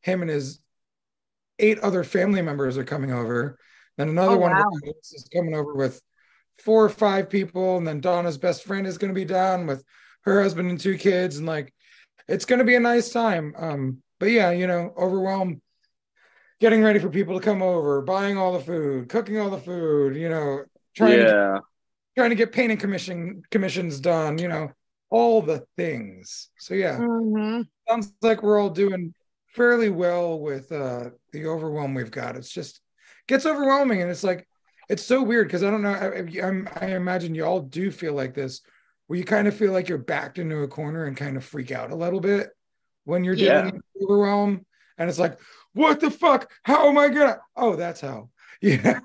Him 0.00 0.22
and 0.22 0.30
his 0.30 0.60
eight 1.58 1.78
other 1.80 2.02
family 2.04 2.40
members 2.40 2.78
are 2.78 2.84
coming 2.84 3.12
over. 3.12 3.58
Then 3.98 4.08
another 4.08 4.36
oh, 4.36 4.38
one 4.38 4.52
wow. 4.52 4.70
is 5.02 5.28
coming 5.34 5.54
over 5.54 5.74
with 5.74 6.00
four 6.58 6.84
or 6.84 6.88
five 6.88 7.28
people, 7.28 7.76
and 7.76 7.86
then 7.86 8.00
Donna's 8.00 8.38
best 8.38 8.64
friend 8.64 8.86
is 8.86 8.96
going 8.96 9.12
to 9.12 9.20
be 9.20 9.24
down 9.24 9.66
with 9.66 9.84
her 10.22 10.42
husband 10.42 10.70
and 10.70 10.80
two 10.80 10.96
kids, 10.96 11.36
and 11.36 11.46
like 11.46 11.74
it's 12.26 12.44
going 12.44 12.60
to 12.60 12.64
be 12.64 12.76
a 12.76 12.80
nice 12.80 13.10
time. 13.10 13.54
Um, 13.58 14.02
but 14.18 14.30
yeah, 14.30 14.50
you 14.50 14.66
know, 14.66 14.94
overwhelmed, 14.96 15.60
getting 16.60 16.82
ready 16.82 16.98
for 16.98 17.08
people 17.08 17.38
to 17.38 17.44
come 17.44 17.62
over, 17.62 18.02
buying 18.02 18.36
all 18.36 18.52
the 18.52 18.60
food, 18.60 19.08
cooking 19.08 19.38
all 19.38 19.50
the 19.50 19.58
food, 19.58 20.16
you 20.16 20.28
know, 20.28 20.64
trying 20.96 21.18
yeah. 21.18 21.24
to 21.24 21.60
trying 22.16 22.30
to 22.30 22.36
get 22.36 22.52
painting 22.52 22.78
commission 22.78 23.42
commissions 23.50 24.00
done, 24.00 24.38
you 24.38 24.48
know, 24.48 24.70
all 25.10 25.40
the 25.42 25.64
things. 25.76 26.50
So 26.58 26.74
yeah, 26.74 26.98
mm-hmm. 26.98 27.62
sounds 27.88 28.12
like 28.22 28.42
we're 28.42 28.60
all 28.60 28.70
doing 28.70 29.14
fairly 29.46 29.88
well 29.88 30.38
with 30.38 30.70
uh 30.72 31.10
the 31.32 31.46
overwhelm 31.46 31.94
we've 31.94 32.10
got. 32.10 32.36
It's 32.36 32.50
just 32.50 32.80
gets 33.26 33.46
overwhelming, 33.46 34.02
and 34.02 34.10
it's 34.10 34.24
like 34.24 34.48
it's 34.88 35.04
so 35.04 35.22
weird 35.22 35.46
because 35.46 35.62
I 35.62 35.70
don't 35.70 35.82
know. 35.82 35.92
I, 35.92 36.46
I'm, 36.46 36.68
I 36.80 36.86
imagine 36.88 37.34
you 37.34 37.44
all 37.44 37.60
do 37.60 37.90
feel 37.90 38.14
like 38.14 38.34
this, 38.34 38.62
where 39.06 39.18
you 39.18 39.24
kind 39.24 39.46
of 39.46 39.54
feel 39.54 39.72
like 39.72 39.88
you're 39.88 39.98
backed 39.98 40.38
into 40.38 40.62
a 40.62 40.68
corner 40.68 41.04
and 41.04 41.16
kind 41.16 41.36
of 41.36 41.44
freak 41.44 41.70
out 41.70 41.90
a 41.90 41.96
little 41.96 42.20
bit 42.20 42.48
when 43.04 43.24
you're 43.24 43.36
dealing 43.36 43.74
with 43.74 43.82
overwhelm, 44.02 44.64
and 44.96 45.08
it's 45.08 45.18
like, 45.18 45.38
what 45.78 46.00
the 46.00 46.10
fuck? 46.10 46.50
How 46.64 46.88
am 46.88 46.98
I 46.98 47.08
gonna? 47.08 47.38
Oh, 47.56 47.76
that's 47.76 48.00
how. 48.00 48.30
Yeah. 48.60 48.98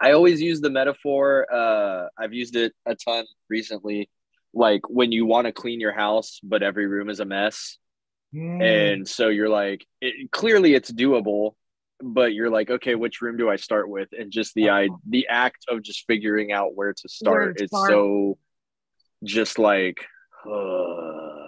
I 0.00 0.12
always 0.12 0.40
use 0.40 0.60
the 0.60 0.70
metaphor. 0.70 1.52
Uh, 1.52 2.06
I've 2.16 2.32
used 2.32 2.54
it 2.54 2.72
a 2.86 2.94
ton 2.94 3.24
recently. 3.48 4.08
Like 4.52 4.82
when 4.88 5.10
you 5.10 5.26
want 5.26 5.48
to 5.48 5.52
clean 5.52 5.80
your 5.80 5.92
house, 5.92 6.38
but 6.44 6.62
every 6.62 6.86
room 6.86 7.10
is 7.10 7.18
a 7.18 7.24
mess. 7.24 7.78
Mm. 8.32 8.62
And 8.62 9.08
so 9.08 9.28
you're 9.28 9.48
like, 9.48 9.84
it, 10.00 10.30
clearly 10.30 10.74
it's 10.74 10.92
doable, 10.92 11.54
but 12.00 12.32
you're 12.32 12.50
like, 12.50 12.70
okay, 12.70 12.94
which 12.94 13.20
room 13.20 13.36
do 13.36 13.50
I 13.50 13.56
start 13.56 13.88
with? 13.88 14.10
And 14.16 14.30
just 14.30 14.54
the 14.54 14.70
I, 14.70 14.88
the 15.08 15.26
act 15.28 15.64
of 15.68 15.82
just 15.82 16.04
figuring 16.06 16.52
out 16.52 16.76
where 16.76 16.92
to 16.92 17.08
start 17.08 17.60
is 17.60 17.70
so 17.70 18.38
just 19.24 19.58
like, 19.58 20.06
uh, 20.48 21.43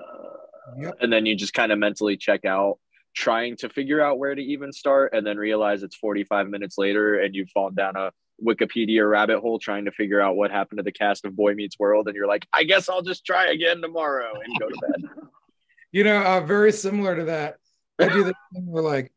yep. 0.78 0.94
and 1.00 1.12
then 1.12 1.26
you 1.26 1.34
just 1.34 1.54
kind 1.54 1.72
of 1.72 1.78
mentally 1.78 2.16
check 2.16 2.44
out 2.44 2.78
trying 3.14 3.56
to 3.56 3.68
figure 3.68 4.00
out 4.00 4.18
where 4.18 4.34
to 4.34 4.42
even 4.42 4.72
start 4.72 5.14
and 5.14 5.26
then 5.26 5.38
realize 5.38 5.82
it's 5.82 5.96
45 5.96 6.48
minutes 6.48 6.76
later 6.76 7.18
and 7.20 7.34
you've 7.34 7.50
fallen 7.50 7.74
down 7.74 7.96
a 7.96 8.10
Wikipedia 8.44 9.08
rabbit 9.08 9.40
hole 9.40 9.58
trying 9.58 9.86
to 9.86 9.90
figure 9.90 10.20
out 10.20 10.36
what 10.36 10.50
happened 10.50 10.78
to 10.78 10.82
the 10.82 10.92
cast 10.92 11.24
of 11.24 11.34
Boy 11.34 11.54
Meets 11.54 11.78
World, 11.78 12.06
and 12.06 12.14
you're 12.14 12.26
like, 12.26 12.46
I 12.52 12.64
guess 12.64 12.88
I'll 12.88 13.02
just 13.02 13.24
try 13.24 13.46
again 13.46 13.80
tomorrow 13.80 14.32
and 14.34 14.58
go 14.58 14.68
to 14.68 14.76
bed. 14.80 15.10
you 15.92 16.04
know, 16.04 16.22
uh, 16.22 16.40
very 16.40 16.72
similar 16.72 17.16
to 17.16 17.24
that. 17.24 17.56
I 17.98 18.08
do 18.08 18.24
the 18.24 18.34
thing 18.52 18.66
where 18.66 18.82
like 18.82 19.12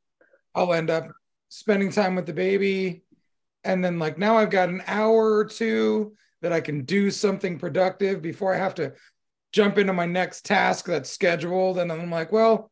I'll 0.55 0.73
end 0.73 0.89
up 0.89 1.09
spending 1.49 1.91
time 1.91 2.15
with 2.15 2.25
the 2.25 2.33
baby, 2.33 3.03
and 3.63 3.83
then 3.83 3.99
like 3.99 4.17
now 4.17 4.37
I've 4.37 4.51
got 4.51 4.69
an 4.69 4.83
hour 4.87 5.37
or 5.37 5.45
two 5.45 6.15
that 6.41 6.53
I 6.53 6.61
can 6.61 6.85
do 6.85 7.11
something 7.11 7.59
productive 7.59 8.21
before 8.21 8.53
I 8.53 8.57
have 8.57 8.75
to 8.75 8.93
jump 9.51 9.77
into 9.77 9.93
my 9.93 10.05
next 10.05 10.45
task 10.45 10.85
that's 10.85 11.09
scheduled, 11.09 11.79
and 11.79 11.91
I'm 11.91 12.11
like, 12.11 12.31
well, 12.31 12.71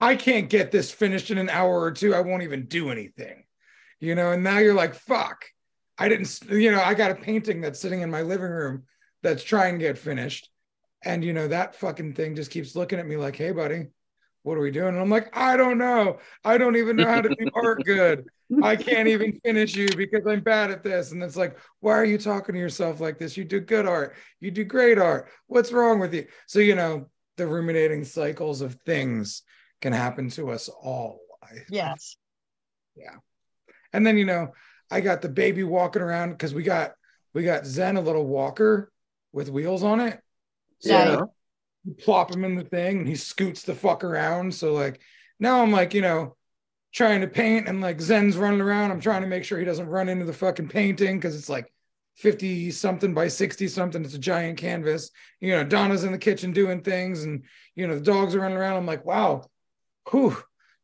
I 0.00 0.16
can't 0.16 0.50
get 0.50 0.70
this 0.70 0.90
finished 0.90 1.30
in 1.30 1.38
an 1.38 1.50
hour 1.50 1.80
or 1.80 1.92
two. 1.92 2.14
I 2.14 2.20
won't 2.20 2.42
even 2.42 2.66
do 2.66 2.90
anything 2.90 3.44
you 3.98 4.14
know 4.14 4.32
and 4.32 4.44
now 4.44 4.58
you're 4.58 4.74
like 4.74 4.94
fuck 4.94 5.46
I 5.98 6.08
didn't, 6.08 6.40
you 6.50 6.70
know, 6.70 6.82
I 6.82 6.94
got 6.94 7.10
a 7.10 7.14
painting 7.14 7.60
that's 7.60 7.80
sitting 7.80 8.02
in 8.02 8.10
my 8.10 8.22
living 8.22 8.50
room 8.50 8.84
that's 9.22 9.42
trying 9.42 9.78
to 9.78 9.84
get 9.84 9.98
finished. 9.98 10.50
And, 11.02 11.24
you 11.24 11.32
know, 11.32 11.48
that 11.48 11.76
fucking 11.76 12.14
thing 12.14 12.36
just 12.36 12.50
keeps 12.50 12.76
looking 12.76 12.98
at 12.98 13.06
me 13.06 13.16
like, 13.16 13.36
hey, 13.36 13.52
buddy, 13.52 13.86
what 14.46 14.56
are 14.56 14.60
we 14.60 14.70
doing? 14.70 14.90
And 14.90 15.00
I'm 15.00 15.10
like, 15.10 15.36
I 15.36 15.56
don't 15.56 15.76
know. 15.76 16.20
I 16.44 16.56
don't 16.56 16.76
even 16.76 16.94
know 16.94 17.08
how 17.08 17.20
to 17.20 17.28
do 17.28 17.48
art 17.54 17.82
good. 17.84 18.26
I 18.62 18.76
can't 18.76 19.08
even 19.08 19.40
finish 19.44 19.74
you 19.74 19.88
because 19.96 20.24
I'm 20.24 20.40
bad 20.40 20.70
at 20.70 20.84
this. 20.84 21.10
And 21.10 21.20
it's 21.20 21.34
like, 21.34 21.58
why 21.80 21.94
are 21.94 22.04
you 22.04 22.16
talking 22.16 22.54
to 22.54 22.60
yourself 22.60 23.00
like 23.00 23.18
this? 23.18 23.36
You 23.36 23.44
do 23.44 23.58
good 23.58 23.88
art. 23.88 24.14
You 24.38 24.52
do 24.52 24.62
great 24.62 24.98
art. 24.98 25.30
What's 25.48 25.72
wrong 25.72 25.98
with 25.98 26.14
you? 26.14 26.26
So, 26.46 26.60
you 26.60 26.76
know, 26.76 27.10
the 27.36 27.48
ruminating 27.48 28.04
cycles 28.04 28.60
of 28.60 28.74
things 28.86 29.42
can 29.80 29.92
happen 29.92 30.30
to 30.30 30.50
us 30.50 30.68
all. 30.68 31.18
Yes. 31.68 32.16
Yeah. 32.94 33.16
And 33.92 34.06
then, 34.06 34.16
you 34.16 34.26
know, 34.26 34.52
I 34.92 35.00
got 35.00 35.22
the 35.22 35.28
baby 35.28 35.64
walking 35.64 36.02
around 36.02 36.30
because 36.30 36.54
we 36.54 36.62
got 36.62 36.92
we 37.34 37.42
got 37.42 37.66
Zen 37.66 37.96
a 37.96 38.00
little 38.00 38.24
walker 38.24 38.92
with 39.32 39.50
wheels 39.50 39.82
on 39.82 39.98
it. 39.98 40.20
So 40.78 40.90
yeah. 40.90 41.20
Plop 41.94 42.34
him 42.34 42.44
in 42.44 42.54
the 42.54 42.64
thing 42.64 42.98
and 42.98 43.08
he 43.08 43.16
scoots 43.16 43.62
the 43.62 43.74
fuck 43.74 44.04
around. 44.04 44.54
So 44.54 44.72
like 44.72 45.00
now 45.38 45.62
I'm 45.62 45.72
like, 45.72 45.94
you 45.94 46.02
know, 46.02 46.36
trying 46.92 47.20
to 47.20 47.26
paint 47.26 47.68
and 47.68 47.80
like 47.80 48.00
Zen's 48.00 48.36
running 48.36 48.60
around. 48.60 48.90
I'm 48.90 49.00
trying 49.00 49.22
to 49.22 49.28
make 49.28 49.44
sure 49.44 49.58
he 49.58 49.64
doesn't 49.64 49.88
run 49.88 50.08
into 50.08 50.24
the 50.24 50.32
fucking 50.32 50.68
painting 50.68 51.18
because 51.18 51.36
it's 51.36 51.48
like 51.48 51.72
50 52.16 52.70
something 52.70 53.12
by 53.12 53.28
60 53.28 53.68
something. 53.68 54.04
It's 54.04 54.14
a 54.14 54.18
giant 54.18 54.58
canvas. 54.58 55.10
You 55.40 55.52
know, 55.52 55.64
Donna's 55.64 56.04
in 56.04 56.12
the 56.12 56.18
kitchen 56.18 56.52
doing 56.52 56.80
things 56.80 57.24
and 57.24 57.44
you 57.74 57.86
know 57.86 57.94
the 57.94 58.00
dogs 58.00 58.34
are 58.34 58.40
running 58.40 58.56
around. 58.56 58.76
I'm 58.76 58.86
like, 58.86 59.04
wow, 59.04 59.44
whew, 60.10 60.36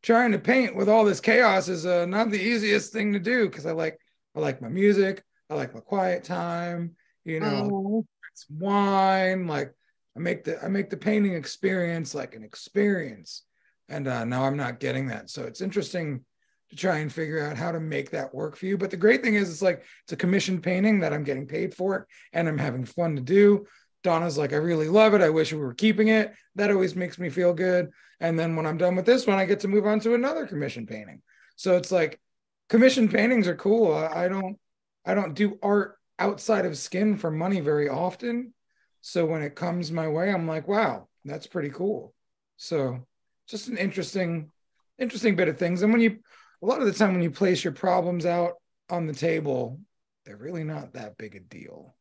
trying 0.02 0.32
to 0.32 0.38
paint 0.38 0.76
with 0.76 0.88
all 0.88 1.04
this 1.04 1.20
chaos 1.20 1.68
is 1.68 1.86
uh, 1.86 2.06
not 2.06 2.30
the 2.30 2.40
easiest 2.40 2.92
thing 2.92 3.12
to 3.12 3.18
do 3.18 3.48
because 3.48 3.66
I 3.66 3.72
like 3.72 3.98
I 4.36 4.40
like 4.40 4.60
my 4.60 4.68
music, 4.68 5.22
I 5.48 5.54
like 5.54 5.74
my 5.74 5.80
quiet 5.80 6.24
time, 6.24 6.96
you 7.24 7.40
know, 7.40 7.70
oh. 7.72 8.06
it's 8.32 8.46
wine. 8.50 9.46
Like 9.46 9.74
I 10.16 10.20
make 10.20 10.44
the 10.44 10.62
I 10.62 10.68
make 10.68 10.90
the 10.90 10.96
painting 10.96 11.34
experience 11.34 12.14
like 12.14 12.34
an 12.34 12.44
experience, 12.44 13.42
and 13.88 14.06
uh, 14.06 14.24
now 14.24 14.44
I'm 14.44 14.56
not 14.56 14.80
getting 14.80 15.06
that. 15.08 15.30
So 15.30 15.44
it's 15.44 15.60
interesting 15.60 16.24
to 16.70 16.76
try 16.76 16.98
and 16.98 17.12
figure 17.12 17.44
out 17.44 17.56
how 17.56 17.72
to 17.72 17.80
make 17.80 18.10
that 18.10 18.34
work 18.34 18.56
for 18.56 18.66
you. 18.66 18.78
But 18.78 18.90
the 18.90 18.96
great 18.96 19.22
thing 19.22 19.34
is, 19.34 19.50
it's 19.50 19.62
like 19.62 19.84
it's 20.04 20.12
a 20.12 20.16
commissioned 20.16 20.62
painting 20.62 21.00
that 21.00 21.12
I'm 21.12 21.24
getting 21.24 21.46
paid 21.46 21.74
for 21.74 22.06
and 22.32 22.48
I'm 22.48 22.58
having 22.58 22.84
fun 22.84 23.16
to 23.16 23.22
do. 23.22 23.66
Donna's 24.02 24.38
like, 24.38 24.52
I 24.52 24.56
really 24.56 24.88
love 24.88 25.14
it. 25.14 25.20
I 25.20 25.28
wish 25.28 25.52
we 25.52 25.58
were 25.58 25.74
keeping 25.74 26.08
it. 26.08 26.32
That 26.56 26.70
always 26.70 26.96
makes 26.96 27.18
me 27.18 27.30
feel 27.30 27.54
good. 27.54 27.90
And 28.20 28.38
then 28.38 28.56
when 28.56 28.66
I'm 28.66 28.78
done 28.78 28.96
with 28.96 29.06
this 29.06 29.26
one, 29.26 29.38
I 29.38 29.44
get 29.44 29.60
to 29.60 29.68
move 29.68 29.86
on 29.86 30.00
to 30.00 30.14
another 30.14 30.46
commission 30.46 30.86
painting. 30.86 31.22
So 31.56 31.76
it's 31.76 31.92
like 31.92 32.20
commission 32.68 33.08
paintings 33.08 33.46
are 33.46 33.56
cool. 33.56 33.94
I, 33.94 34.24
I 34.24 34.28
don't 34.28 34.56
I 35.04 35.14
don't 35.14 35.34
do 35.34 35.58
art 35.62 35.96
outside 36.18 36.64
of 36.64 36.78
skin 36.78 37.16
for 37.16 37.30
money 37.30 37.60
very 37.60 37.88
often. 37.88 38.54
So 39.02 39.26
when 39.26 39.42
it 39.42 39.54
comes 39.54 39.92
my 39.92 40.08
way, 40.08 40.32
I'm 40.32 40.48
like, 40.48 40.66
wow, 40.66 41.08
that's 41.24 41.46
pretty 41.46 41.70
cool. 41.70 42.14
So 42.56 43.06
just 43.48 43.68
an 43.68 43.76
interesting, 43.76 44.50
interesting 44.98 45.36
bit 45.36 45.48
of 45.48 45.58
things. 45.58 45.82
And 45.82 45.92
when 45.92 46.00
you 46.00 46.18
a 46.62 46.66
lot 46.66 46.80
of 46.80 46.86
the 46.86 46.92
time 46.92 47.12
when 47.12 47.22
you 47.22 47.30
place 47.30 47.62
your 47.62 47.72
problems 47.72 48.24
out 48.24 48.54
on 48.88 49.06
the 49.06 49.12
table, 49.12 49.80
they're 50.24 50.36
really 50.36 50.64
not 50.64 50.94
that 50.94 51.18
big 51.18 51.34
a 51.34 51.40
deal. 51.40 51.94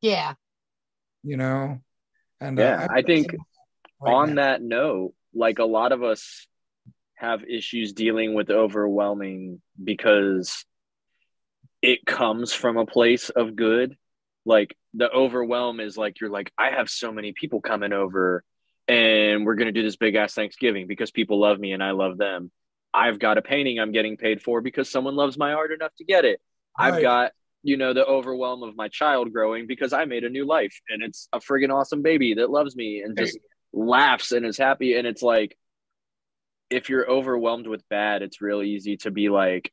Yeah 0.00 0.34
you 1.22 1.36
know 1.36 1.80
and 2.40 2.58
uh, 2.58 2.62
yeah 2.62 2.86
uh, 2.88 2.94
I, 2.94 2.98
I, 2.98 3.02
think 3.02 3.34
right 4.00 4.12
on 4.12 4.34
now. 4.34 4.42
that 4.42 4.62
note 4.62 5.14
like 5.34 5.58
a 5.58 5.64
lot 5.64 5.92
of 5.92 6.02
us 6.02 6.46
have 7.14 7.44
issues 7.44 7.92
dealing 7.92 8.34
with 8.34 8.50
overwhelming 8.50 9.60
because 9.82 10.64
it 11.82 12.04
comes 12.06 12.52
from 12.52 12.76
a 12.76 12.86
place 12.86 13.28
of 13.30 13.56
good 13.56 13.96
like 14.44 14.74
the 14.94 15.10
overwhelm 15.10 15.80
is 15.80 15.96
like 15.96 16.20
you're 16.20 16.30
like 16.30 16.52
i 16.58 16.70
have 16.70 16.88
so 16.90 17.12
many 17.12 17.32
people 17.32 17.60
coming 17.60 17.92
over 17.92 18.42
and 18.88 19.46
we're 19.46 19.54
going 19.54 19.66
to 19.66 19.72
do 19.72 19.82
this 19.82 19.96
big 19.96 20.16
ass 20.16 20.34
thanksgiving 20.34 20.86
because 20.86 21.10
people 21.10 21.38
love 21.38 21.58
me 21.58 21.72
and 21.72 21.82
i 21.82 21.92
love 21.92 22.18
them. 22.18 22.50
I've 22.92 23.18
got 23.18 23.38
a 23.38 23.42
painting 23.42 23.78
i'm 23.78 23.92
getting 23.92 24.16
paid 24.16 24.42
for 24.42 24.60
because 24.60 24.90
someone 24.90 25.16
loves 25.16 25.38
my 25.38 25.52
art 25.52 25.72
enough 25.72 25.94
to 25.98 26.04
get 26.04 26.24
it. 26.24 26.40
Right. 26.78 26.94
i've 26.94 27.02
got 27.02 27.32
you 27.62 27.76
know 27.76 27.92
the 27.92 28.04
overwhelm 28.04 28.62
of 28.62 28.76
my 28.76 28.88
child 28.88 29.32
growing 29.32 29.66
because 29.66 29.92
i 29.92 30.04
made 30.06 30.24
a 30.24 30.30
new 30.30 30.46
life 30.46 30.74
and 30.88 31.02
it's 31.02 31.28
a 31.32 31.38
friggin' 31.38 31.72
awesome 31.72 32.02
baby 32.02 32.34
that 32.34 32.50
loves 32.50 32.74
me 32.74 33.02
and 33.02 33.16
just 33.16 33.38
laughs 33.72 34.32
and 34.32 34.44
is 34.44 34.58
happy. 34.58 34.96
And 34.96 35.06
it's 35.06 35.22
like 35.22 35.56
if 36.70 36.88
you're 36.88 37.08
overwhelmed 37.08 37.66
with 37.66 37.88
bad 37.88 38.22
it's 38.22 38.40
real 38.40 38.62
easy 38.62 38.96
to 38.98 39.10
be 39.10 39.28
like 39.28 39.72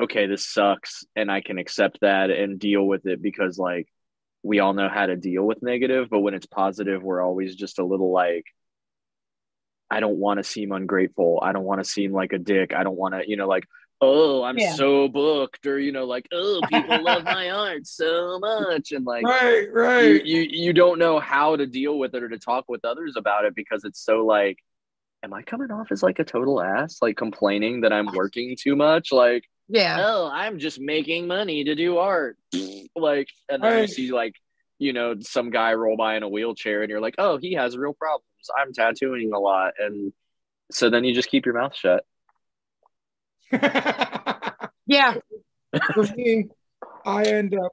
okay 0.00 0.26
this 0.26 0.46
sucks 0.46 1.04
and 1.14 1.30
i 1.30 1.40
can 1.40 1.58
accept 1.58 1.98
that 2.00 2.30
and 2.30 2.58
deal 2.58 2.84
with 2.84 3.06
it 3.06 3.22
because 3.22 3.58
like 3.58 3.86
we 4.42 4.60
all 4.60 4.72
know 4.74 4.88
how 4.88 5.06
to 5.06 5.16
deal 5.16 5.44
with 5.44 5.62
negative 5.62 6.08
but 6.10 6.20
when 6.20 6.34
it's 6.34 6.46
positive 6.46 7.02
we're 7.02 7.22
always 7.22 7.54
just 7.54 7.78
a 7.78 7.84
little 7.84 8.12
like 8.12 8.44
I 9.90 10.00
don't 10.00 10.16
want 10.16 10.38
to 10.38 10.44
seem 10.44 10.72
ungrateful. 10.72 11.38
I 11.42 11.52
don't 11.52 11.64
want 11.64 11.84
to 11.84 11.84
seem 11.84 12.12
like 12.12 12.32
a 12.32 12.38
dick. 12.38 12.72
I 12.74 12.82
don't 12.82 12.96
want 12.96 13.12
to, 13.12 13.28
you 13.28 13.36
know, 13.36 13.46
like, 13.46 13.64
oh, 14.00 14.42
I'm 14.42 14.56
Yeah. 14.56 14.72
so 14.72 15.06
booked, 15.06 15.66
or 15.66 15.78
you 15.78 15.92
know, 15.92 16.06
like, 16.06 16.26
oh, 16.32 16.62
people 16.66 17.04
love 17.04 17.24
my 17.24 17.50
art 17.50 17.86
so 17.86 18.38
much, 18.38 18.92
and 18.92 19.04
like, 19.04 19.26
right, 19.26 19.64
you, 19.64 19.70
right. 19.74 20.24
you 20.24 20.46
you 20.48 20.72
don't 20.72 20.98
know 20.98 21.20
how 21.20 21.56
to 21.56 21.66
deal 21.66 21.98
with 21.98 22.14
it 22.14 22.22
or 22.22 22.30
to 22.30 22.38
talk 22.38 22.64
with 22.68 22.86
others 22.86 23.16
about 23.18 23.44
it 23.44 23.54
because 23.54 23.84
it's 23.84 24.02
so 24.02 24.24
like, 24.24 24.56
am 25.22 25.34
I 25.34 25.42
coming 25.42 25.70
off 25.70 25.92
as 25.92 26.02
like 26.02 26.18
a 26.20 26.24
total 26.24 26.62
ass, 26.62 26.96
like 27.02 27.18
complaining 27.18 27.82
that 27.82 27.92
I'm 27.92 28.06
working 28.14 28.56
too 28.58 28.76
much, 28.76 29.12
like, 29.12 29.44
Yeah. 29.68 29.96
oh, 30.00 30.30
I'm 30.32 30.58
just 30.58 30.80
making 30.80 31.26
money 31.26 31.64
to 31.64 31.74
do 31.74 31.98
art, 31.98 32.36
like, 32.96 33.28
and 33.48 33.62
then 33.62 33.82
you 33.82 33.88
see 33.88 34.12
like, 34.12 34.34
you 34.78 34.92
know, 34.92 35.14
some 35.20 35.50
guy 35.50 35.74
roll 35.74 35.96
by 35.96 36.16
in 36.16 36.22
a 36.22 36.28
wheelchair, 36.28 36.82
and 36.82 36.90
you're 36.90 37.00
like, 37.00 37.14
oh, 37.18 37.38
he 37.38 37.54
has 37.54 37.76
real 37.76 37.94
problems. 37.94 38.26
I'm 38.58 38.72
tattooing 38.72 39.32
a 39.32 39.38
lot, 39.38 39.74
and 39.78 40.12
so 40.70 40.90
then 40.90 41.04
you 41.04 41.14
just 41.14 41.28
keep 41.28 41.46
your 41.46 41.54
mouth 41.54 41.74
shut. 41.74 42.04
Yeah. 44.86 45.14
For 45.94 46.02
me, 46.16 46.48
I 47.04 47.24
end 47.24 47.54
up 47.54 47.72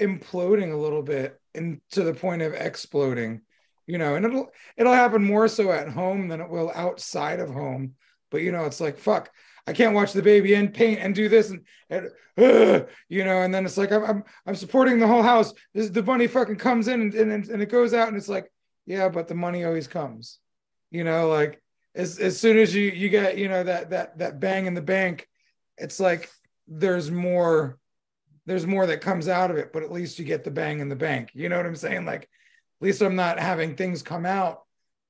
imploding 0.00 0.72
a 0.72 0.76
little 0.76 1.02
bit 1.02 1.40
and 1.54 1.80
to 1.92 2.02
the 2.02 2.14
point 2.14 2.42
of 2.42 2.52
exploding, 2.52 3.42
you 3.86 3.98
know, 3.98 4.16
and 4.16 4.26
it'll 4.26 4.50
it'll 4.76 4.92
happen 4.92 5.22
more 5.22 5.48
so 5.48 5.70
at 5.70 5.88
home 5.88 6.28
than 6.28 6.40
it 6.40 6.50
will 6.50 6.70
outside 6.74 7.40
of 7.40 7.50
home. 7.50 7.94
But 8.30 8.42
you 8.42 8.52
know, 8.52 8.64
it's 8.64 8.80
like 8.80 8.98
fuck, 8.98 9.30
I 9.66 9.72
can't 9.72 9.94
watch 9.94 10.12
the 10.12 10.22
baby 10.22 10.54
and 10.54 10.72
paint 10.72 11.00
and 11.00 11.14
do 11.14 11.28
this 11.28 11.50
and, 11.50 11.64
and 11.88 12.08
ugh, 12.38 12.88
you 13.08 13.24
know, 13.24 13.42
and 13.42 13.54
then 13.54 13.64
it's 13.64 13.78
like 13.78 13.92
I'm 13.92 14.04
I'm, 14.04 14.24
I'm 14.46 14.54
supporting 14.54 14.98
the 14.98 15.06
whole 15.06 15.22
house. 15.22 15.54
This 15.72 15.90
the 15.90 16.02
money 16.02 16.26
fucking 16.26 16.56
comes 16.56 16.88
in 16.88 17.00
and, 17.00 17.14
and 17.14 17.48
and 17.48 17.62
it 17.62 17.70
goes 17.70 17.94
out 17.94 18.08
and 18.08 18.16
it's 18.16 18.28
like, 18.28 18.50
yeah, 18.86 19.08
but 19.08 19.28
the 19.28 19.34
money 19.34 19.64
always 19.64 19.88
comes. 19.88 20.38
You 20.90 21.04
know, 21.04 21.28
like 21.28 21.62
as 21.94 22.18
as 22.18 22.38
soon 22.38 22.58
as 22.58 22.74
you 22.74 22.90
you 22.90 23.08
get, 23.08 23.38
you 23.38 23.48
know, 23.48 23.62
that 23.62 23.90
that 23.90 24.18
that 24.18 24.40
bang 24.40 24.66
in 24.66 24.74
the 24.74 24.82
bank, 24.82 25.28
it's 25.78 25.98
like 25.98 26.30
there's 26.68 27.10
more 27.10 27.78
there's 28.46 28.66
more 28.66 28.86
that 28.86 29.00
comes 29.00 29.28
out 29.28 29.50
of 29.50 29.56
it, 29.56 29.72
but 29.72 29.82
at 29.82 29.92
least 29.92 30.18
you 30.18 30.24
get 30.24 30.44
the 30.44 30.50
bang 30.50 30.80
in 30.80 30.88
the 30.88 30.96
bank. 30.96 31.30
You 31.32 31.48
know 31.48 31.56
what 31.56 31.66
I'm 31.66 31.76
saying? 31.76 32.04
Like, 32.04 32.24
at 32.24 32.28
least 32.80 33.00
I'm 33.00 33.16
not 33.16 33.38
having 33.38 33.74
things 33.74 34.02
come 34.02 34.26
out 34.26 34.62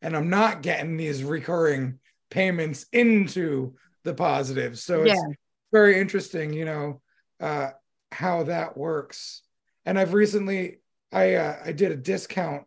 and 0.02 0.16
I'm 0.16 0.30
not 0.30 0.62
getting 0.62 0.96
these 0.96 1.24
recurring 1.24 1.98
payments 2.30 2.86
into 2.92 3.74
the 4.04 4.14
positives. 4.14 4.82
So 4.82 5.02
it's 5.02 5.20
Yeah. 5.20 5.34
very 5.72 5.98
interesting, 5.98 6.52
you 6.52 6.64
know, 6.64 7.02
uh, 7.40 7.70
how 8.12 8.44
that 8.44 8.76
works. 8.76 9.42
And 9.84 9.98
I've 9.98 10.14
recently, 10.14 10.80
I 11.12 11.34
uh, 11.34 11.56
I 11.64 11.72
did 11.72 11.92
a 11.92 11.96
discount 11.96 12.64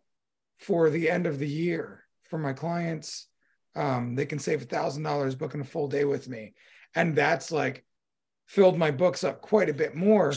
for 0.58 0.90
the 0.90 1.10
end 1.10 1.26
of 1.26 1.38
the 1.38 1.48
year 1.48 2.04
for 2.24 2.38
my 2.38 2.52
clients. 2.52 3.26
Um, 3.74 4.14
they 4.14 4.26
can 4.26 4.38
save 4.38 4.62
a 4.62 4.66
thousand 4.66 5.04
dollars 5.04 5.34
booking 5.34 5.60
a 5.60 5.64
full 5.64 5.88
day 5.88 6.04
with 6.04 6.28
me, 6.28 6.54
and 6.94 7.16
that's 7.16 7.50
like 7.50 7.84
filled 8.46 8.78
my 8.78 8.90
books 8.90 9.24
up 9.24 9.40
quite 9.40 9.68
a 9.68 9.74
bit 9.74 9.94
more. 9.94 10.32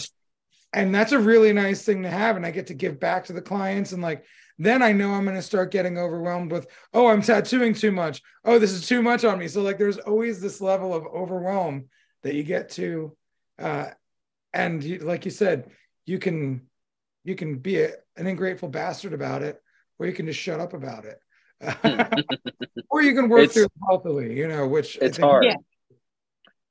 And 0.73 0.95
that's 0.95 1.11
a 1.11 1.19
really 1.19 1.51
nice 1.51 1.83
thing 1.83 2.03
to 2.03 2.09
have. 2.09 2.37
And 2.37 2.45
I 2.45 2.51
get 2.51 2.67
to 2.67 2.73
give 2.73 2.99
back 2.99 3.25
to 3.25 3.33
the 3.33 3.41
clients. 3.41 3.91
And 3.91 4.01
like, 4.01 4.23
then 4.57 4.81
I 4.81 4.91
know 4.93 5.11
I'm 5.11 5.23
going 5.25 5.35
to 5.35 5.41
start 5.41 5.71
getting 5.71 5.97
overwhelmed 5.97 6.51
with, 6.51 6.67
oh, 6.93 7.07
I'm 7.07 7.21
tattooing 7.21 7.73
too 7.73 7.91
much. 7.91 8.21
Oh, 8.45 8.59
this 8.59 8.71
is 8.71 8.87
too 8.87 9.01
much 9.01 9.23
on 9.25 9.39
me. 9.39 9.47
So, 9.47 9.61
like, 9.61 9.77
there's 9.77 9.97
always 9.97 10.39
this 10.41 10.61
level 10.61 10.93
of 10.93 11.05
overwhelm 11.05 11.85
that 12.23 12.35
you 12.35 12.43
get 12.43 12.69
to. 12.71 13.15
Uh, 13.59 13.87
and 14.53 14.83
you, 14.83 14.99
like 14.99 15.25
you 15.25 15.31
said, 15.31 15.69
you 16.05 16.19
can 16.19 16.61
you 17.23 17.35
can 17.35 17.59
be 17.59 17.81
a, 17.81 17.91
an 18.17 18.27
ungrateful 18.27 18.69
bastard 18.69 19.13
about 19.13 19.43
it, 19.43 19.61
or 19.99 20.07
you 20.07 20.13
can 20.13 20.25
just 20.25 20.39
shut 20.39 20.59
up 20.59 20.73
about 20.73 21.05
it. 21.05 21.19
or 22.89 23.01
you 23.01 23.13
can 23.13 23.29
work 23.29 23.41
It's- 23.41 23.53
through 23.53 23.65
it 23.65 23.71
healthily, 23.87 24.37
you 24.37 24.47
know, 24.47 24.67
which 24.67 24.97
I 25.01 25.05
It's 25.05 25.17
think- 25.17 25.25
hard. 25.25 25.45
Yeah. 25.45 25.55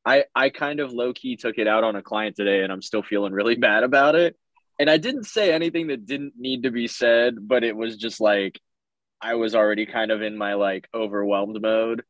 I 0.05 0.25
I 0.35 0.49
kind 0.49 0.81
of 0.81 0.93
low 0.93 1.13
key 1.13 1.37
took 1.37 1.59
it 1.59 1.69
out 1.69 1.85
on 1.85 1.95
a 1.95 2.03
client 2.03 2.35
today, 2.37 2.63
and 2.63 2.73
I'm 2.73 2.83
still 2.83 3.03
feeling 3.03 3.33
really 3.33 3.55
bad 3.57 3.83
about 3.85 4.15
it. 4.15 4.35
And 4.81 4.89
I 4.89 4.97
didn't 4.97 5.25
say 5.25 5.53
anything 5.53 5.89
that 5.89 6.07
didn't 6.07 6.33
need 6.39 6.63
to 6.63 6.71
be 6.71 6.89
said, 6.89 7.47
but 7.47 7.65
it 7.65 7.77
was 7.77 7.99
just 7.99 8.19
like 8.19 8.59
I 9.21 9.35
was 9.35 9.55
already 9.55 9.85
kind 9.85 10.11
of 10.11 10.23
in 10.23 10.39
my 10.39 10.55
like 10.55 10.89
overwhelmed 10.95 11.61
mode. 11.61 12.03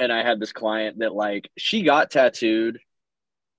And 0.00 0.10
I 0.10 0.22
had 0.22 0.40
this 0.40 0.54
client 0.54 1.00
that 1.00 1.14
like 1.14 1.50
she 1.58 1.82
got 1.82 2.10
tattooed, 2.10 2.78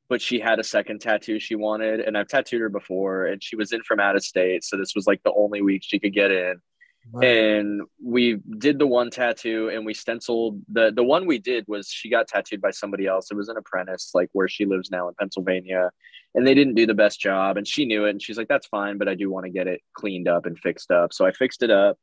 but 0.10 0.19
she 0.19 0.39
had 0.39 0.58
a 0.58 0.63
second 0.63 1.00
tattoo 1.00 1.39
she 1.39 1.54
wanted, 1.54 2.00
and 2.00 2.17
I've 2.17 2.28
tattooed 2.28 2.62
her 2.62 2.69
before, 2.69 3.28
and 3.28 3.41
she 3.41 3.56
was 3.56 3.72
in 3.72 3.84
from 3.84 4.00
out 4.00 4.15
of 4.15 4.24
state, 4.24 4.63
so 4.63 4.78
this 4.78 4.96
was 4.96 5.06
like 5.06 5.22
the 5.22 5.34
only 5.38 5.62
week 5.62 5.84
she 5.86 6.00
could 6.00 6.13
get 6.13 6.32
in 6.32 6.60
and 7.21 7.81
we 8.01 8.37
did 8.57 8.79
the 8.79 8.87
one 8.87 9.09
tattoo 9.09 9.69
and 9.69 9.85
we 9.85 9.93
stenciled 9.93 10.61
the 10.71 10.91
the 10.95 11.03
one 11.03 11.25
we 11.25 11.37
did 11.37 11.65
was 11.67 11.89
she 11.89 12.09
got 12.09 12.27
tattooed 12.27 12.61
by 12.61 12.71
somebody 12.71 13.05
else. 13.05 13.29
It 13.29 13.35
was 13.35 13.49
an 13.49 13.57
apprentice 13.57 14.11
like 14.13 14.29
where 14.31 14.47
she 14.47 14.65
lives 14.65 14.89
now 14.89 15.07
in 15.09 15.15
pennsylvania. 15.19 15.91
And 16.35 16.47
they 16.47 16.55
didn't 16.55 16.75
do 16.75 16.87
the 16.87 16.93
best 16.93 17.19
job 17.19 17.57
and 17.57 17.67
she 17.67 17.85
knew 17.85 18.05
it 18.05 18.11
and 18.11 18.21
she's 18.21 18.37
like 18.37 18.47
that's 18.47 18.67
fine 18.67 18.97
but 18.97 19.07
i 19.07 19.15
do 19.15 19.29
want 19.29 19.45
to 19.45 19.51
get 19.51 19.67
it 19.67 19.81
cleaned 19.93 20.27
up 20.27 20.45
and 20.45 20.57
fixed 20.57 20.91
up. 20.91 21.13
So 21.13 21.25
i 21.25 21.31
fixed 21.31 21.61
it 21.61 21.69
up 21.69 21.97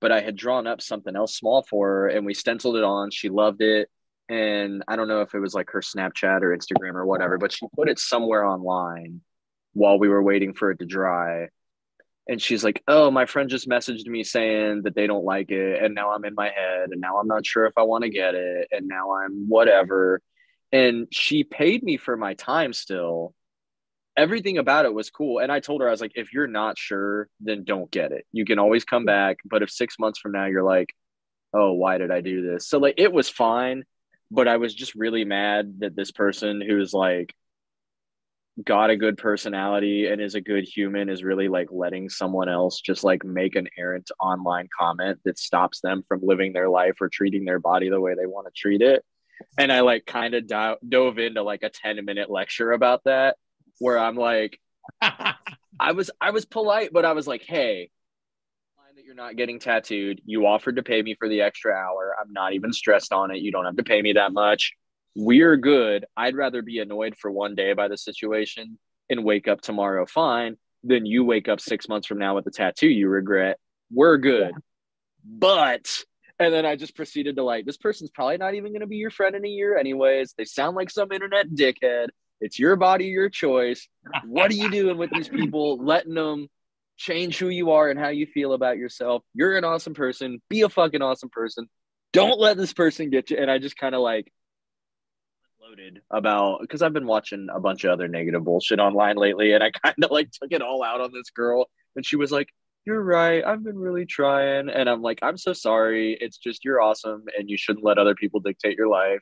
but 0.00 0.10
i 0.10 0.20
had 0.20 0.36
drawn 0.36 0.66
up 0.66 0.80
something 0.80 1.14
else 1.14 1.36
small 1.36 1.62
for 1.62 1.88
her 1.88 2.08
and 2.08 2.24
we 2.26 2.34
stenciled 2.34 2.76
it 2.76 2.84
on. 2.84 3.10
She 3.10 3.28
loved 3.28 3.62
it. 3.62 3.88
And 4.28 4.82
i 4.88 4.96
don't 4.96 5.08
know 5.08 5.20
if 5.20 5.34
it 5.34 5.40
was 5.40 5.54
like 5.54 5.70
her 5.70 5.80
snapchat 5.80 6.42
or 6.42 6.56
instagram 6.56 6.94
or 6.94 7.06
whatever 7.06 7.38
but 7.38 7.52
she 7.52 7.66
put 7.76 7.88
it 7.88 7.98
somewhere 7.98 8.44
online 8.44 9.20
while 9.74 9.98
we 9.98 10.08
were 10.08 10.22
waiting 10.22 10.54
for 10.54 10.70
it 10.70 10.78
to 10.78 10.86
dry 10.86 11.48
and 12.28 12.40
she's 12.42 12.64
like, 12.64 12.82
"Oh, 12.88 13.10
my 13.10 13.26
friend 13.26 13.48
just 13.50 13.68
messaged 13.68 14.06
me 14.06 14.24
saying 14.24 14.82
that 14.82 14.94
they 14.94 15.06
don't 15.06 15.24
like 15.24 15.50
it, 15.50 15.82
and 15.82 15.94
now 15.94 16.12
I'm 16.12 16.24
in 16.24 16.34
my 16.34 16.50
head, 16.50 16.90
and 16.90 17.00
now 17.00 17.18
I'm 17.18 17.28
not 17.28 17.46
sure 17.46 17.66
if 17.66 17.74
I 17.76 17.82
want 17.82 18.04
to 18.04 18.10
get 18.10 18.34
it, 18.34 18.68
and 18.72 18.88
now 18.88 19.12
I'm 19.12 19.48
whatever." 19.48 20.20
And 20.72 21.08
she 21.12 21.44
paid 21.44 21.82
me 21.82 21.96
for 21.96 22.16
my 22.16 22.34
time 22.34 22.72
still. 22.72 23.34
Everything 24.16 24.58
about 24.58 24.86
it 24.86 24.94
was 24.94 25.10
cool, 25.10 25.40
and 25.40 25.52
I 25.52 25.60
told 25.60 25.80
her 25.82 25.88
I 25.88 25.90
was 25.92 26.00
like, 26.00 26.12
"If 26.16 26.32
you're 26.32 26.46
not 26.46 26.78
sure, 26.78 27.28
then 27.40 27.64
don't 27.64 27.90
get 27.90 28.12
it. 28.12 28.26
You 28.32 28.44
can 28.46 28.58
always 28.58 28.84
come 28.84 29.04
back, 29.04 29.38
but 29.44 29.62
if 29.62 29.70
6 29.70 29.98
months 29.98 30.18
from 30.18 30.32
now 30.32 30.46
you're 30.46 30.62
like, 30.64 30.94
"Oh, 31.54 31.72
why 31.74 31.98
did 31.98 32.10
I 32.10 32.20
do 32.22 32.42
this?" 32.42 32.68
So 32.68 32.78
like 32.78 32.94
it 32.98 33.12
was 33.12 33.28
fine, 33.28 33.84
but 34.30 34.48
I 34.48 34.56
was 34.58 34.74
just 34.74 34.94
really 34.94 35.24
mad 35.24 35.80
that 35.80 35.96
this 35.96 36.12
person 36.12 36.60
who's 36.60 36.92
like 36.94 37.34
got 38.64 38.90
a 38.90 38.96
good 38.96 39.18
personality 39.18 40.06
and 40.06 40.20
is 40.20 40.34
a 40.34 40.40
good 40.40 40.64
human 40.64 41.08
is 41.10 41.22
really 41.22 41.48
like 41.48 41.68
letting 41.70 42.08
someone 42.08 42.48
else 42.48 42.80
just 42.80 43.04
like 43.04 43.22
make 43.24 43.54
an 43.54 43.68
errant 43.76 44.10
online 44.18 44.68
comment 44.78 45.18
that 45.24 45.38
stops 45.38 45.80
them 45.80 46.02
from 46.08 46.20
living 46.22 46.52
their 46.52 46.68
life 46.68 46.96
or 47.00 47.08
treating 47.08 47.44
their 47.44 47.58
body 47.58 47.90
the 47.90 48.00
way 48.00 48.14
they 48.14 48.26
want 48.26 48.46
to 48.46 48.52
treat 48.56 48.80
it. 48.80 49.04
And 49.58 49.70
i 49.70 49.80
like 49.80 50.06
kind 50.06 50.34
of 50.34 50.46
do- 50.46 50.76
dove 50.88 51.18
into 51.18 51.42
like 51.42 51.62
a 51.62 51.68
10 51.68 52.02
minute 52.06 52.30
lecture 52.30 52.72
about 52.72 53.04
that 53.04 53.36
where 53.78 53.98
i'm 53.98 54.16
like 54.16 54.58
i 55.02 55.92
was 55.92 56.10
i 56.22 56.30
was 56.30 56.46
polite 56.46 56.90
but 56.90 57.04
i 57.04 57.12
was 57.12 57.26
like 57.26 57.42
hey 57.42 57.90
fine 58.74 58.96
that 58.96 59.04
you're 59.04 59.14
not 59.14 59.36
getting 59.36 59.58
tattooed. 59.58 60.22
You 60.24 60.46
offered 60.46 60.76
to 60.76 60.82
pay 60.82 61.02
me 61.02 61.16
for 61.18 61.28
the 61.28 61.42
extra 61.42 61.74
hour. 61.74 62.16
I'm 62.18 62.32
not 62.32 62.54
even 62.54 62.72
stressed 62.72 63.12
on 63.12 63.30
it. 63.30 63.38
You 63.38 63.52
don't 63.52 63.66
have 63.66 63.76
to 63.76 63.82
pay 63.82 64.00
me 64.00 64.14
that 64.14 64.32
much 64.32 64.72
we're 65.16 65.56
good. 65.56 66.04
I'd 66.14 66.36
rather 66.36 66.60
be 66.60 66.78
annoyed 66.78 67.16
for 67.18 67.30
one 67.30 67.54
day 67.54 67.72
by 67.72 67.88
the 67.88 67.96
situation 67.96 68.78
and 69.08 69.24
wake 69.24 69.48
up 69.48 69.62
tomorrow 69.62 70.04
fine 70.04 70.56
than 70.84 71.06
you 71.06 71.24
wake 71.24 71.48
up 71.48 71.58
six 71.58 71.88
months 71.88 72.06
from 72.06 72.18
now 72.18 72.36
with 72.36 72.46
a 72.46 72.50
tattoo 72.50 72.88
you 72.88 73.08
regret. 73.08 73.58
We're 73.90 74.18
good. 74.18 74.52
But, 75.24 75.88
and 76.38 76.52
then 76.52 76.66
I 76.66 76.76
just 76.76 76.94
proceeded 76.94 77.36
to 77.36 77.42
like, 77.42 77.64
this 77.64 77.78
person's 77.78 78.10
probably 78.10 78.36
not 78.36 78.54
even 78.54 78.72
going 78.72 78.82
to 78.82 78.86
be 78.86 78.96
your 78.96 79.10
friend 79.10 79.34
in 79.34 79.44
a 79.44 79.48
year, 79.48 79.78
anyways. 79.78 80.34
They 80.36 80.44
sound 80.44 80.76
like 80.76 80.90
some 80.90 81.10
internet 81.10 81.48
dickhead. 81.48 82.08
It's 82.42 82.58
your 82.58 82.76
body, 82.76 83.06
your 83.06 83.30
choice. 83.30 83.88
What 84.26 84.50
are 84.50 84.54
you 84.54 84.70
doing 84.70 84.98
with 84.98 85.10
these 85.10 85.30
people? 85.30 85.78
Letting 85.82 86.14
them 86.14 86.48
change 86.98 87.38
who 87.38 87.48
you 87.48 87.70
are 87.70 87.88
and 87.88 87.98
how 87.98 88.08
you 88.08 88.26
feel 88.26 88.52
about 88.52 88.76
yourself. 88.76 89.22
You're 89.32 89.56
an 89.56 89.64
awesome 89.64 89.94
person. 89.94 90.42
Be 90.50 90.60
a 90.60 90.68
fucking 90.68 91.00
awesome 91.00 91.30
person. 91.30 91.68
Don't 92.12 92.38
let 92.38 92.58
this 92.58 92.74
person 92.74 93.08
get 93.08 93.30
you. 93.30 93.38
And 93.38 93.50
I 93.50 93.58
just 93.58 93.78
kind 93.78 93.94
of 93.94 94.02
like, 94.02 94.30
loaded 95.66 96.00
about 96.10 96.60
because 96.60 96.82
I've 96.82 96.92
been 96.92 97.06
watching 97.06 97.48
a 97.52 97.60
bunch 97.60 97.84
of 97.84 97.90
other 97.90 98.08
negative 98.08 98.44
bullshit 98.44 98.78
online 98.78 99.16
lately, 99.16 99.52
and 99.52 99.62
I 99.62 99.70
kind 99.84 99.96
of 100.02 100.10
like 100.10 100.30
took 100.30 100.52
it 100.52 100.62
all 100.62 100.82
out 100.82 101.00
on 101.00 101.12
this 101.12 101.30
girl, 101.30 101.68
and 101.94 102.04
she 102.04 102.16
was 102.16 102.32
like, 102.32 102.48
"You're 102.84 103.02
right, 103.02 103.44
I've 103.44 103.64
been 103.64 103.78
really 103.78 104.06
trying," 104.06 104.68
and 104.68 104.88
I'm 104.88 105.02
like, 105.02 105.20
"I'm 105.22 105.36
so 105.36 105.52
sorry. 105.52 106.16
It's 106.20 106.38
just 106.38 106.64
you're 106.64 106.80
awesome, 106.80 107.24
and 107.38 107.48
you 107.50 107.56
shouldn't 107.56 107.84
let 107.84 107.98
other 107.98 108.14
people 108.14 108.40
dictate 108.40 108.76
your 108.76 108.88
life." 108.88 109.20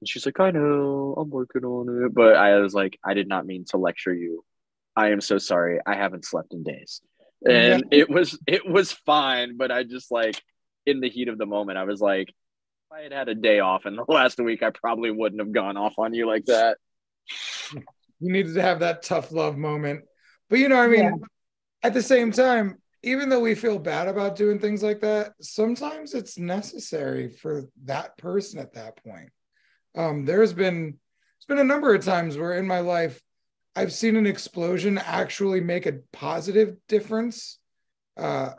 And 0.00 0.08
she's 0.08 0.26
like, 0.26 0.40
"I 0.40 0.50
know, 0.50 1.14
I'm 1.16 1.30
working 1.30 1.64
on 1.64 2.04
it," 2.04 2.14
but 2.14 2.36
I 2.36 2.58
was 2.58 2.74
like, 2.74 2.98
"I 3.04 3.14
did 3.14 3.28
not 3.28 3.46
mean 3.46 3.64
to 3.70 3.76
lecture 3.78 4.14
you. 4.14 4.44
I 4.94 5.10
am 5.10 5.20
so 5.20 5.38
sorry. 5.38 5.80
I 5.86 5.94
haven't 5.94 6.24
slept 6.24 6.52
in 6.52 6.62
days." 6.62 7.00
And 7.46 7.84
it 7.92 8.08
was 8.08 8.38
it 8.46 8.68
was 8.68 8.92
fine, 8.92 9.56
but 9.56 9.70
I 9.70 9.84
just 9.84 10.10
like 10.10 10.42
in 10.86 11.00
the 11.00 11.10
heat 11.10 11.28
of 11.28 11.36
the 11.36 11.46
moment, 11.46 11.78
I 11.78 11.84
was 11.84 12.00
like, 12.00 12.28
I 12.96 13.02
had 13.02 13.12
had 13.12 13.28
a 13.28 13.34
day 13.34 13.60
off 13.60 13.84
in 13.84 13.96
the 13.96 14.04
last 14.08 14.38
week, 14.38 14.62
I 14.62 14.70
probably 14.70 15.10
wouldn't 15.10 15.40
have 15.40 15.52
gone 15.52 15.76
off 15.76 15.94
on 15.98 16.14
you 16.14 16.26
like 16.26 16.46
that. 16.46 16.78
you 17.72 17.82
needed 18.32 18.54
to 18.54 18.62
have 18.62 18.80
that 18.80 19.02
tough 19.02 19.32
love 19.32 19.56
moment. 19.56 20.04
But 20.48 20.60
you 20.60 20.68
know, 20.68 20.80
I 20.80 20.86
mean, 20.86 21.04
Yeah. 21.04 21.12
at 21.82 21.94
the 21.94 22.02
same 22.02 22.32
time, 22.32 22.80
even 23.02 23.28
though 23.28 23.40
we 23.40 23.54
feel 23.54 23.78
bad 23.78 24.08
about 24.08 24.36
doing 24.36 24.58
things 24.58 24.82
like 24.82 25.00
that, 25.00 25.32
sometimes 25.40 26.14
it's 26.14 26.38
necessary 26.38 27.28
for 27.28 27.64
that 27.84 28.16
person 28.16 28.58
at 28.58 28.72
that 28.74 29.02
point. 29.04 29.30
Um, 29.94 30.24
there's 30.24 30.52
been 30.52 30.82
there's 30.84 31.46
been 31.48 31.58
a 31.58 31.64
number 31.64 31.94
of 31.94 32.04
times 32.04 32.36
where 32.38 32.54
in 32.54 32.66
my 32.66 32.80
life 32.80 33.20
I've 33.76 33.92
seen 33.92 34.16
an 34.16 34.26
explosion 34.26 34.96
actually 34.98 35.60
make 35.60 35.84
a 35.84 36.00
positive 36.12 36.76
difference. 36.88 37.58
Uh, 38.16 38.52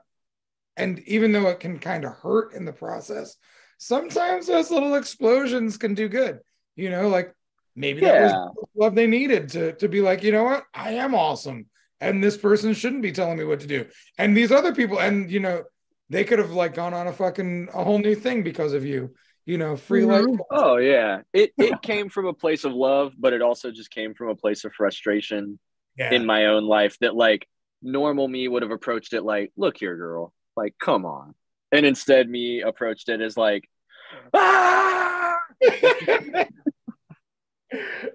and 0.77 0.99
even 1.07 1.31
though 1.31 1.47
it 1.47 1.59
can 1.59 1.79
kind 1.79 2.05
of 2.05 2.13
hurt 2.13 2.53
in 2.53 2.65
the 2.65 2.71
process, 2.73 3.35
sometimes 3.77 4.47
those 4.47 4.71
little 4.71 4.95
explosions 4.95 5.77
can 5.77 5.93
do 5.93 6.07
good. 6.07 6.39
You 6.75 6.89
know, 6.89 7.07
like 7.09 7.33
maybe 7.75 8.01
that 8.01 8.13
Yeah. 8.13 8.23
was 8.23 8.35
what 8.73 8.95
they 8.95 9.07
needed 9.07 9.49
to 9.49 9.73
to 9.73 9.87
be 9.87 10.01
like, 10.01 10.23
you 10.23 10.31
know 10.31 10.43
what, 10.43 10.63
I 10.73 10.91
am 10.93 11.15
awesome, 11.15 11.67
and 11.99 12.23
this 12.23 12.37
person 12.37 12.73
shouldn't 12.73 13.01
be 13.01 13.11
telling 13.11 13.37
me 13.37 13.45
what 13.45 13.61
to 13.61 13.67
do. 13.67 13.85
And 14.17 14.35
these 14.35 14.51
other 14.51 14.73
people, 14.73 14.99
and 14.99 15.31
you 15.31 15.39
know, 15.39 15.63
they 16.09 16.23
could 16.23 16.39
have 16.39 16.51
like 16.51 16.73
gone 16.75 16.93
on 16.93 17.07
a 17.07 17.13
fucking 17.13 17.69
a 17.73 17.83
whole 17.83 17.99
new 17.99 18.15
thing 18.15 18.43
because 18.43 18.73
of 18.73 18.85
you. 18.85 19.13
You 19.45 19.57
know, 19.57 19.77
free 19.77 20.01
Mhm. 20.01 20.07
life. 20.27 20.39
Oh 20.51 20.77
yeah. 20.77 21.21
It 21.33 21.53
it 21.57 21.81
came 21.81 22.09
from 22.09 22.25
a 22.27 22.33
place 22.33 22.65
of 22.65 22.73
love, 22.73 23.13
but 23.17 23.33
it 23.33 23.41
also 23.41 23.71
just 23.71 23.89
came 23.91 24.13
from 24.13 24.29
a 24.29 24.35
place 24.35 24.65
of 24.65 24.73
frustration 24.73 25.57
Yeah. 25.97 26.11
in 26.11 26.25
my 26.25 26.47
own 26.47 26.65
life 26.65 26.97
that 26.99 27.15
like 27.15 27.47
normal 27.81 28.27
me 28.27 28.47
would 28.47 28.61
have 28.61 28.71
approached 28.71 29.13
it 29.13 29.23
like, 29.23 29.51
look 29.55 29.77
here, 29.77 29.95
girl, 29.95 30.33
like 30.57 30.75
come 30.79 31.05
on. 31.05 31.33
And 31.71 31.85
instead 31.85 32.29
me 32.29 32.61
approached 32.61 33.09
it 33.09 33.21
as 33.21 33.37
like, 33.37 33.67
ah! 34.33 35.37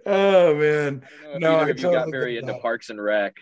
oh 0.07 0.55
man. 0.55 1.03
No, 1.37 1.57
I 1.57 1.69
if 1.69 1.69
either 1.69 1.71
of 1.71 1.81
you 1.81 1.93
got 1.93 2.11
very 2.11 2.39
into 2.39 2.53
that. 2.53 2.63
Parks 2.63 2.91
and 2.91 3.03
Rec, 3.03 3.37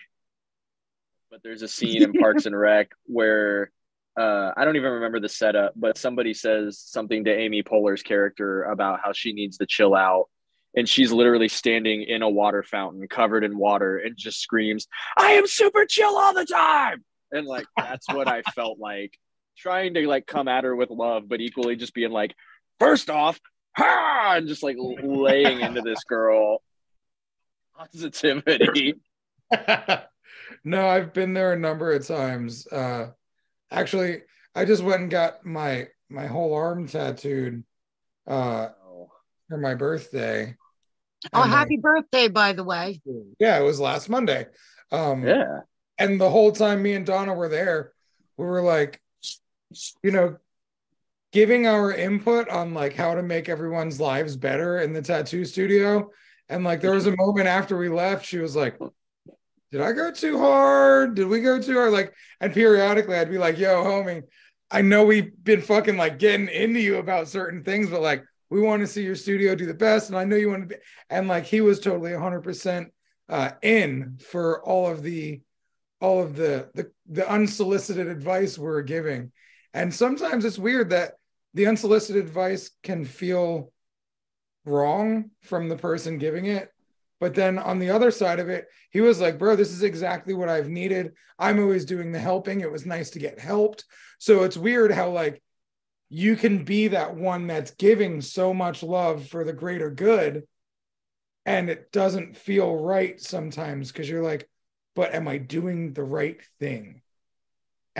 but 1.30 1.42
there's 1.42 1.62
a 1.62 1.68
scene 1.68 2.02
in 2.02 2.12
Parks 2.12 2.46
and 2.46 2.58
Rec 2.58 2.90
where 3.06 3.70
uh, 4.18 4.52
I 4.56 4.64
don't 4.64 4.76
even 4.76 4.92
remember 4.92 5.20
the 5.20 5.28
setup, 5.28 5.72
but 5.76 5.96
somebody 5.96 6.34
says 6.34 6.78
something 6.78 7.24
to 7.24 7.34
Amy 7.34 7.62
Poehler's 7.62 8.02
character 8.02 8.64
about 8.64 9.00
how 9.02 9.12
she 9.12 9.32
needs 9.32 9.58
to 9.58 9.66
chill 9.66 9.94
out. 9.94 10.26
And 10.76 10.88
she's 10.88 11.10
literally 11.10 11.48
standing 11.48 12.02
in 12.02 12.22
a 12.22 12.28
water 12.28 12.62
fountain 12.62 13.06
covered 13.08 13.42
in 13.44 13.58
water 13.58 13.98
and 13.98 14.16
just 14.16 14.40
screams, 14.40 14.86
I 15.16 15.32
am 15.32 15.46
super 15.46 15.84
chill 15.84 16.16
all 16.16 16.32
the 16.32 16.44
time. 16.44 17.04
And 17.32 17.46
like, 17.46 17.66
that's 17.76 18.08
what 18.08 18.28
I 18.28 18.42
felt 18.54 18.78
like 18.78 19.18
trying 19.60 19.94
to 19.94 20.06
like 20.08 20.26
come 20.26 20.48
at 20.48 20.64
her 20.64 20.74
with 20.74 20.90
love, 20.90 21.28
but 21.28 21.40
equally 21.40 21.76
just 21.76 21.94
being 21.94 22.10
like, 22.10 22.34
first 22.78 23.10
off, 23.10 23.38
ha! 23.76 24.34
and 24.36 24.48
just 24.48 24.62
like 24.62 24.76
laying 24.78 25.60
into 25.60 25.80
this 25.82 26.02
girl 26.04 26.62
positivity. 27.76 28.94
no, 30.64 30.86
I've 30.88 31.12
been 31.12 31.34
there 31.34 31.52
a 31.52 31.58
number 31.58 31.92
of 31.92 32.06
times. 32.06 32.66
Uh 32.66 33.10
actually 33.70 34.22
I 34.54 34.64
just 34.64 34.82
went 34.82 35.02
and 35.02 35.10
got 35.10 35.44
my 35.44 35.88
my 36.08 36.26
whole 36.26 36.54
arm 36.54 36.86
tattooed 36.88 37.64
uh 38.26 38.68
for 39.48 39.58
my 39.58 39.74
birthday. 39.74 40.56
Oh, 41.32 41.42
And, 41.42 41.50
happy 41.50 41.76
birthday, 41.76 42.28
by 42.28 42.52
the 42.52 42.64
way. 42.64 43.00
yeah, 43.38 43.58
it 43.58 43.64
was 43.64 43.80
last 43.80 44.08
Monday. 44.08 44.46
Um 44.92 45.26
Yeah. 45.26 45.60
and 45.98 46.20
the 46.20 46.30
whole 46.30 46.52
time 46.52 46.82
me 46.82 46.94
and 46.94 47.06
Donna 47.06 47.34
were 47.34 47.48
there, 47.48 47.92
we 48.36 48.44
were 48.46 48.62
like, 48.62 49.00
you 50.02 50.10
know, 50.10 50.36
giving 51.32 51.66
our 51.66 51.92
input 51.92 52.48
on 52.48 52.74
like 52.74 52.94
how 52.94 53.14
to 53.14 53.22
make 53.22 53.48
everyone's 53.48 54.00
lives 54.00 54.36
better 54.36 54.78
in 54.78 54.92
the 54.92 55.02
tattoo 55.02 55.44
studio. 55.44 56.10
And 56.48 56.64
like 56.64 56.80
there 56.80 56.92
was 56.92 57.06
a 57.06 57.16
moment 57.16 57.46
after 57.46 57.76
we 57.76 57.88
left, 57.88 58.26
she 58.26 58.38
was 58.38 58.56
like, 58.56 58.76
Did 59.70 59.80
I 59.80 59.92
go 59.92 60.10
too 60.10 60.38
hard? 60.38 61.14
Did 61.14 61.28
we 61.28 61.40
go 61.40 61.60
too 61.60 61.74
hard? 61.74 61.92
Like, 61.92 62.12
and 62.40 62.52
periodically 62.52 63.16
I'd 63.16 63.30
be 63.30 63.38
like, 63.38 63.58
Yo, 63.58 63.84
homie, 63.84 64.22
I 64.70 64.82
know 64.82 65.04
we've 65.04 65.32
been 65.42 65.62
fucking 65.62 65.96
like 65.96 66.18
getting 66.18 66.48
into 66.48 66.80
you 66.80 66.96
about 66.96 67.28
certain 67.28 67.62
things, 67.62 67.90
but 67.90 68.02
like 68.02 68.24
we 68.50 68.60
want 68.60 68.80
to 68.80 68.86
see 68.86 69.04
your 69.04 69.14
studio 69.14 69.54
do 69.54 69.66
the 69.66 69.74
best. 69.74 70.08
And 70.08 70.18
I 70.18 70.24
know 70.24 70.36
you 70.36 70.50
want 70.50 70.68
to 70.68 70.74
be, 70.74 70.82
and 71.08 71.28
like 71.28 71.44
he 71.44 71.60
was 71.60 71.78
totally 71.78 72.10
100% 72.10 72.86
uh, 73.28 73.50
in 73.62 74.18
for 74.28 74.62
all 74.64 74.88
of 74.88 75.02
the 75.02 75.40
all 76.00 76.22
of 76.22 76.34
the, 76.34 76.68
the 76.74 76.90
the 77.10 77.30
unsolicited 77.30 78.08
advice 78.08 78.58
we're 78.58 78.82
giving 78.82 79.30
and 79.74 79.94
sometimes 79.94 80.44
it's 80.44 80.58
weird 80.58 80.90
that 80.90 81.14
the 81.54 81.66
unsolicited 81.66 82.24
advice 82.24 82.70
can 82.82 83.04
feel 83.04 83.72
wrong 84.64 85.30
from 85.42 85.68
the 85.68 85.76
person 85.76 86.18
giving 86.18 86.46
it 86.46 86.70
but 87.18 87.34
then 87.34 87.58
on 87.58 87.78
the 87.78 87.90
other 87.90 88.10
side 88.10 88.38
of 88.38 88.48
it 88.48 88.66
he 88.90 89.00
was 89.00 89.20
like 89.20 89.38
bro 89.38 89.56
this 89.56 89.72
is 89.72 89.82
exactly 89.82 90.34
what 90.34 90.48
i've 90.48 90.68
needed. 90.68 91.12
I'm 91.40 91.58
always 91.58 91.86
doing 91.86 92.12
the 92.12 92.18
helping. 92.18 92.60
It 92.60 92.70
was 92.70 92.84
nice 92.84 93.10
to 93.10 93.18
get 93.18 93.40
helped. 93.40 93.86
So 94.18 94.44
it's 94.44 94.58
weird 94.58 94.92
how 94.92 95.10
like 95.10 95.42
you 96.10 96.36
can 96.36 96.64
be 96.64 96.88
that 96.88 97.16
one 97.16 97.46
that's 97.46 97.70
giving 97.72 98.20
so 98.20 98.52
much 98.52 98.82
love 98.82 99.26
for 99.26 99.42
the 99.42 99.54
greater 99.54 99.90
good 99.90 100.42
and 101.46 101.70
it 101.70 101.90
doesn't 101.92 102.36
feel 102.36 102.76
right 102.76 103.18
sometimes 103.18 103.90
because 103.90 104.08
you're 104.08 104.22
like 104.22 104.48
but 104.94 105.14
am 105.14 105.28
I 105.28 105.38
doing 105.38 105.94
the 105.94 106.02
right 106.02 106.38
thing? 106.58 107.00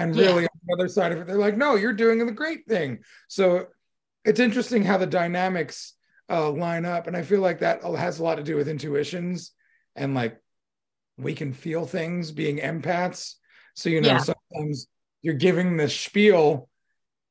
And 0.01 0.17
Yeah. 0.17 0.31
really, 0.31 0.45
on 0.45 0.61
the 0.67 0.75
other 0.75 0.89
side 0.89 1.13
of 1.13 1.19
it, 1.19 1.27
they're 1.27 1.37
like, 1.37 1.57
no, 1.57 1.75
you're 1.75 1.93
doing 1.93 2.25
the 2.25 2.33
great 2.33 2.67
thing. 2.67 3.01
So 3.29 3.67
it's 4.25 4.41
interesting 4.41 4.83
how 4.83 4.97
the 4.97 5.07
dynamics 5.07 5.95
uh, 6.31 6.51
line 6.51 6.87
up. 6.87 7.07
And 7.07 7.17
I 7.17 7.23
feel 7.23 7.41
like 7.41 7.59
that 7.59 7.83
has 7.83 8.19
a 8.19 8.23
lot 8.23 8.37
to 8.37 8.43
do 8.43 8.57
with 8.57 8.69
intuitions 8.69 9.53
and 9.95 10.15
like 10.15 10.41
we 11.19 11.35
can 11.35 11.53
feel 11.53 11.85
things 11.87 12.33
being 12.33 12.59
empaths. 12.59 13.35
So, 13.75 13.91
you 13.91 14.01
know, 14.01 14.17
Yeah. 14.17 14.19
sometimes 14.19 14.87
you're 15.21 15.35
giving 15.35 15.77
the 15.77 15.89
spiel 15.89 16.71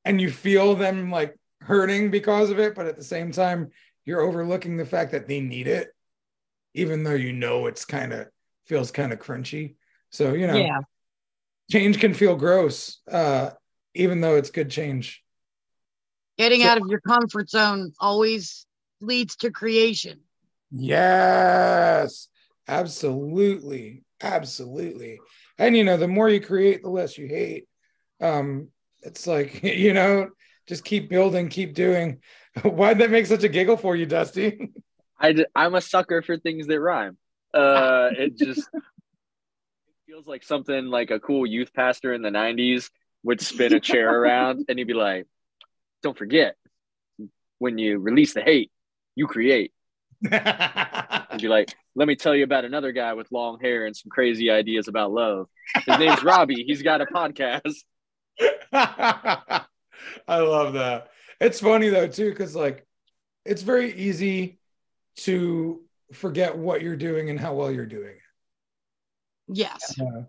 and 0.06 0.22
you 0.22 0.30
feel 0.30 0.76
them 0.76 1.10
like 1.10 1.36
hurting 1.62 2.12
because 2.12 2.52
of 2.52 2.60
it. 2.60 2.76
But 2.76 2.86
at 2.86 2.98
the 2.98 3.04
same 3.04 3.32
time, 3.32 3.72
you're 4.06 4.22
overlooking 4.22 4.78
the 4.78 4.86
fact 4.86 5.12
that 5.14 5.28
they 5.28 5.40
need 5.40 5.68
it, 5.68 5.90
even 6.76 7.04
though 7.04 7.16
you 7.16 7.34
know 7.34 7.66
it's 7.66 7.86
kind 7.86 8.14
of 8.14 8.28
feels 8.68 8.92
kind 8.92 9.12
of 9.12 9.18
crunchy. 9.20 9.76
So, 10.12 10.34
you 10.34 10.46
know, 10.46 10.60
Yeah. 10.60 10.80
Change 11.72 12.00
can 12.00 12.14
feel 12.14 12.36
gross, 12.36 13.00
uh, 13.12 13.52
even 13.94 14.22
though 14.22 14.36
it's 14.36 14.52
good 14.52 14.70
change. 14.70 15.24
Getting 16.38 16.62
So- 16.62 16.68
out 16.68 16.82
of 16.82 16.88
your 16.88 17.02
comfort 17.02 17.50
zone 17.50 17.94
always 18.00 18.66
leads 19.02 19.36
to 19.38 19.52
creation. 19.52 20.22
Yes, 20.72 22.28
absolutely. 22.68 24.04
Absolutely. 24.22 25.20
And, 25.58 25.76
you 25.78 25.84
know, 25.84 25.98
the 25.98 26.08
more 26.08 26.30
you 26.30 26.42
create, 26.42 26.84
the 26.84 26.90
less 26.90 27.18
you 27.18 27.28
hate. 27.28 27.68
Um, 28.22 28.70
it's 29.02 29.26
like, 29.28 29.64
you 29.64 29.94
know, 29.94 30.30
just 30.68 30.84
keep 30.84 31.10
building, 31.10 31.50
keep 31.50 31.74
doing. 31.74 32.20
Why'd 32.64 33.00
that 33.00 33.12
make 33.12 33.26
such 33.26 33.44
a 33.44 33.50
giggle 33.50 33.78
for 33.78 33.96
you, 33.96 34.06
Dusty? 34.06 34.72
I, 35.20 35.46
I'm 35.56 35.76
a 35.76 35.82
sucker 35.82 36.22
for 36.22 36.38
things 36.38 36.68
that 36.68 36.80
rhyme. 36.80 37.18
Uh, 37.54 38.10
it 38.18 38.38
just 38.38 38.70
it 38.74 38.84
feels 40.10 40.26
like 40.26 40.44
something 40.44 40.88
like 40.88 41.12
a 41.12 41.20
cool 41.20 41.46
youth 41.46 41.72
pastor 41.72 42.16
in 42.16 42.24
the 42.24 42.32
'90s 42.32 42.90
would 43.22 43.40
spin 43.40 43.74
a 43.74 43.80
chair 43.80 44.10
around 44.20 44.66
and 44.68 44.80
he'd 44.80 44.88
be 44.88 44.96
like, 44.96 45.28
"Don't 46.02 46.18
forget, 46.18 46.56
when 47.60 47.78
you 47.78 48.00
release 48.00 48.34
the 48.34 48.42
hate, 48.42 48.72
you 49.14 49.28
create." 49.28 49.72
He'd 50.22 51.42
be 51.42 51.48
like, 51.48 51.76
"Let 51.94 52.08
me 52.08 52.16
tell 52.16 52.36
you 52.36 52.44
about 52.44 52.66
another 52.66 52.92
guy 52.92 53.14
with 53.14 53.32
long 53.32 53.60
hair 53.60 53.86
and 53.86 53.96
some 53.96 54.10
crazy 54.10 54.50
ideas 54.50 54.88
about 54.88 55.12
love. 55.12 55.48
His 55.86 56.00
name's 56.00 56.24
Robbie. 56.24 56.64
He's 56.66 56.82
got 56.82 57.02
a 57.02 57.06
podcast." 57.06 57.76
I 58.72 59.66
love 60.28 60.74
that. 60.74 61.10
It's 61.40 61.60
funny 61.60 61.90
though 61.90 62.08
too, 62.08 62.32
because 62.32 62.56
like 62.56 62.84
it's 63.46 63.62
very 63.62 63.94
easy 63.94 64.58
to 65.18 65.84
forget 66.14 66.58
what 66.58 66.82
you're 66.82 66.96
doing 66.96 67.30
and 67.30 67.40
how 67.40 67.54
well 67.54 67.72
you're 67.72 67.86
doing. 67.86 68.16
Yes. 69.52 69.96
Uh, 70.00 70.24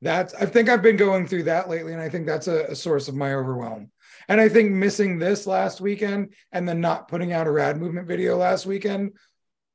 that's 0.00 0.34
I 0.34 0.46
think 0.46 0.68
I've 0.68 0.82
been 0.82 0.96
going 0.96 1.26
through 1.26 1.44
that 1.44 1.68
lately, 1.68 1.92
and 1.92 2.02
I 2.02 2.08
think 2.08 2.26
that's 2.26 2.48
a, 2.48 2.64
a 2.64 2.74
source 2.74 3.08
of 3.08 3.14
my 3.14 3.34
overwhelm. 3.34 3.90
And 4.28 4.40
I 4.40 4.48
think 4.48 4.70
missing 4.70 5.18
this 5.18 5.46
last 5.46 5.80
weekend 5.80 6.34
and 6.50 6.68
then 6.68 6.80
not 6.80 7.08
putting 7.08 7.32
out 7.32 7.46
a 7.46 7.50
rad 7.52 7.76
movement 7.76 8.08
video 8.08 8.36
last 8.36 8.66
weekend 8.66 9.12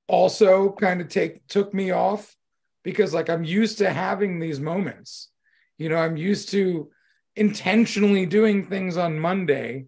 also 0.07 0.71
kind 0.71 1.01
of 1.01 1.09
take 1.09 1.45
took 1.47 1.73
me 1.73 1.91
off 1.91 2.35
because 2.83 3.13
like 3.13 3.29
I'm 3.29 3.43
used 3.43 3.79
to 3.79 3.91
having 3.91 4.39
these 4.39 4.59
moments. 4.59 5.29
You 5.77 5.89
know, 5.89 5.97
I'm 5.97 6.17
used 6.17 6.49
to 6.49 6.89
intentionally 7.35 8.25
doing 8.25 8.65
things 8.65 8.97
on 8.97 9.19
Monday 9.19 9.85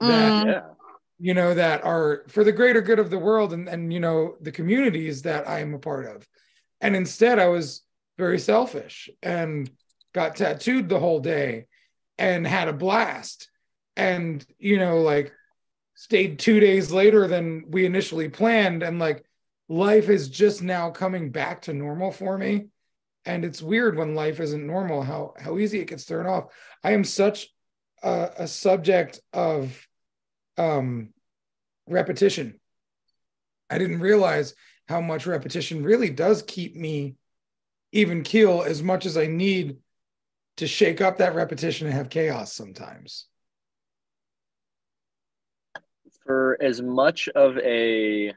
that 0.00 0.32
Mm, 0.32 0.76
you 1.18 1.34
know 1.34 1.52
that 1.54 1.84
are 1.84 2.24
for 2.28 2.44
the 2.44 2.52
greater 2.52 2.80
good 2.80 2.98
of 2.98 3.10
the 3.10 3.18
world 3.18 3.52
and 3.52 3.68
and 3.68 3.92
you 3.92 4.00
know 4.00 4.36
the 4.40 4.52
communities 4.52 5.22
that 5.22 5.48
I 5.48 5.60
am 5.60 5.74
a 5.74 5.78
part 5.78 6.06
of. 6.06 6.26
And 6.80 6.96
instead 6.96 7.38
I 7.38 7.48
was 7.48 7.82
very 8.20 8.38
selfish 8.38 9.10
and 9.22 9.68
got 10.14 10.36
tattooed 10.36 10.88
the 10.88 11.00
whole 11.00 11.20
day 11.20 11.66
and 12.18 12.46
had 12.46 12.68
a 12.68 12.72
blast. 12.72 13.50
And 13.96 14.44
you 14.58 14.78
know 14.78 15.00
like 15.00 15.32
stayed 15.96 16.38
2 16.38 16.60
days 16.60 16.92
later 16.92 17.26
than 17.26 17.64
we 17.68 17.84
initially 17.84 18.28
planned. 18.28 18.82
And 18.82 18.98
like 18.98 19.24
life 19.68 20.08
is 20.08 20.28
just 20.28 20.62
now 20.62 20.90
coming 20.90 21.30
back 21.30 21.62
to 21.62 21.72
normal 21.74 22.12
for 22.12 22.38
me. 22.38 22.66
And 23.24 23.44
it's 23.44 23.62
weird 23.62 23.96
when 23.96 24.14
life 24.14 24.38
isn't 24.38 24.66
normal 24.66 25.02
how 25.02 25.34
how 25.38 25.58
easy 25.58 25.80
it 25.80 25.88
gets 25.88 26.04
thrown 26.04 26.26
off. 26.26 26.52
I 26.84 26.92
am 26.92 27.04
such 27.04 27.48
a, 28.02 28.30
a 28.38 28.46
subject 28.46 29.20
of 29.32 29.88
um 30.56 31.14
repetition. 31.88 32.60
I 33.70 33.78
didn't 33.78 34.00
realize 34.00 34.54
how 34.88 35.00
much 35.00 35.26
repetition 35.26 35.84
really 35.84 36.10
does 36.10 36.42
keep 36.42 36.74
me 36.74 37.16
even 37.92 38.22
keel 38.22 38.62
as 38.62 38.82
much 38.82 39.06
as 39.06 39.16
i 39.16 39.26
need 39.26 39.76
to 40.60 40.66
shake 40.66 41.00
up 41.00 41.16
that 41.16 41.34
repetition 41.34 41.86
and 41.86 41.96
have 41.96 42.10
chaos 42.10 42.52
sometimes. 42.52 43.26
For 46.26 46.58
as 46.60 46.82
much 46.82 47.28
of 47.28 47.56
a 47.56 48.34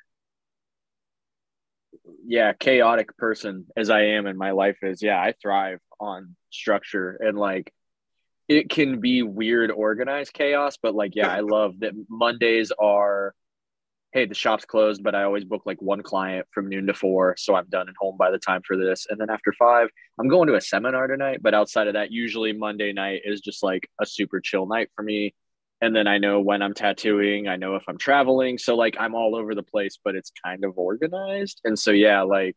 yeah 2.26 2.54
chaotic 2.54 3.18
person 3.18 3.66
as 3.76 3.90
i 3.90 4.02
am 4.02 4.26
in 4.26 4.38
my 4.38 4.52
life 4.52 4.78
is 4.82 5.04
yeah 5.04 5.20
i 5.20 5.34
thrive 5.42 5.80
on 6.00 6.36
structure 6.50 7.18
and 7.20 7.38
like 7.38 7.74
it 8.48 8.70
can 8.70 9.02
be 9.02 9.22
weird 9.22 9.70
organized 9.72 10.34
chaos 10.34 10.78
but 10.82 10.96
like 10.96 11.16
yeah 11.16 11.30
i 11.30 11.42
love 11.42 11.80
that 11.82 11.94
mondays 12.10 12.72
are 12.80 13.36
hey 14.14 14.26
the 14.26 14.36
shop's 14.36 14.66
closed 14.66 15.04
but 15.04 15.16
i 15.16 15.24
always 15.24 15.44
book 15.44 15.64
like 15.66 15.82
one 15.82 16.02
client 16.02 16.46
from 16.52 16.70
noon 16.70 16.88
to 16.88 16.94
four 16.94 17.36
so 17.38 17.56
i'm 17.56 17.68
done 17.70 17.88
and 17.88 17.98
home 18.00 18.16
by 18.18 18.32
the 18.32 18.40
time 18.40 18.62
for 18.66 18.78
this 18.78 19.08
and 19.10 19.20
then 19.20 19.30
after 19.30 19.54
five 19.58 19.90
i'm 20.20 20.28
going 20.28 20.48
to 20.48 20.56
a 20.56 20.62
seminar 20.62 21.08
tonight 21.08 21.40
but 21.42 21.54
outside 21.54 21.88
of 21.88 21.94
that 21.94 22.12
usually 22.12 22.54
monday 22.54 22.94
night 22.94 23.22
is 23.26 23.42
just 23.42 23.64
like 23.64 23.88
a 24.02 24.06
super 24.06 24.40
chill 24.40 24.66
night 24.66 24.90
for 24.96 25.04
me 25.04 25.34
and 25.84 25.94
then 25.94 26.08
I 26.08 26.18
know 26.18 26.40
when 26.40 26.62
I'm 26.62 26.74
tattooing, 26.74 27.50
I 27.50 27.58
know 27.58 27.76
if 27.76 27.84
I'm 27.90 27.98
traveling. 27.98 28.58
So 28.58 28.74
like 28.74 28.96
I'm 28.98 29.16
all 29.16 29.36
over 29.36 29.54
the 29.54 29.64
place, 29.64 30.00
but 30.02 30.16
it's 30.16 30.32
kind 30.42 30.64
of 30.64 30.78
organized. 30.78 31.60
And 31.66 31.78
so 31.78 31.92
yeah, 31.92 32.22
like 32.22 32.56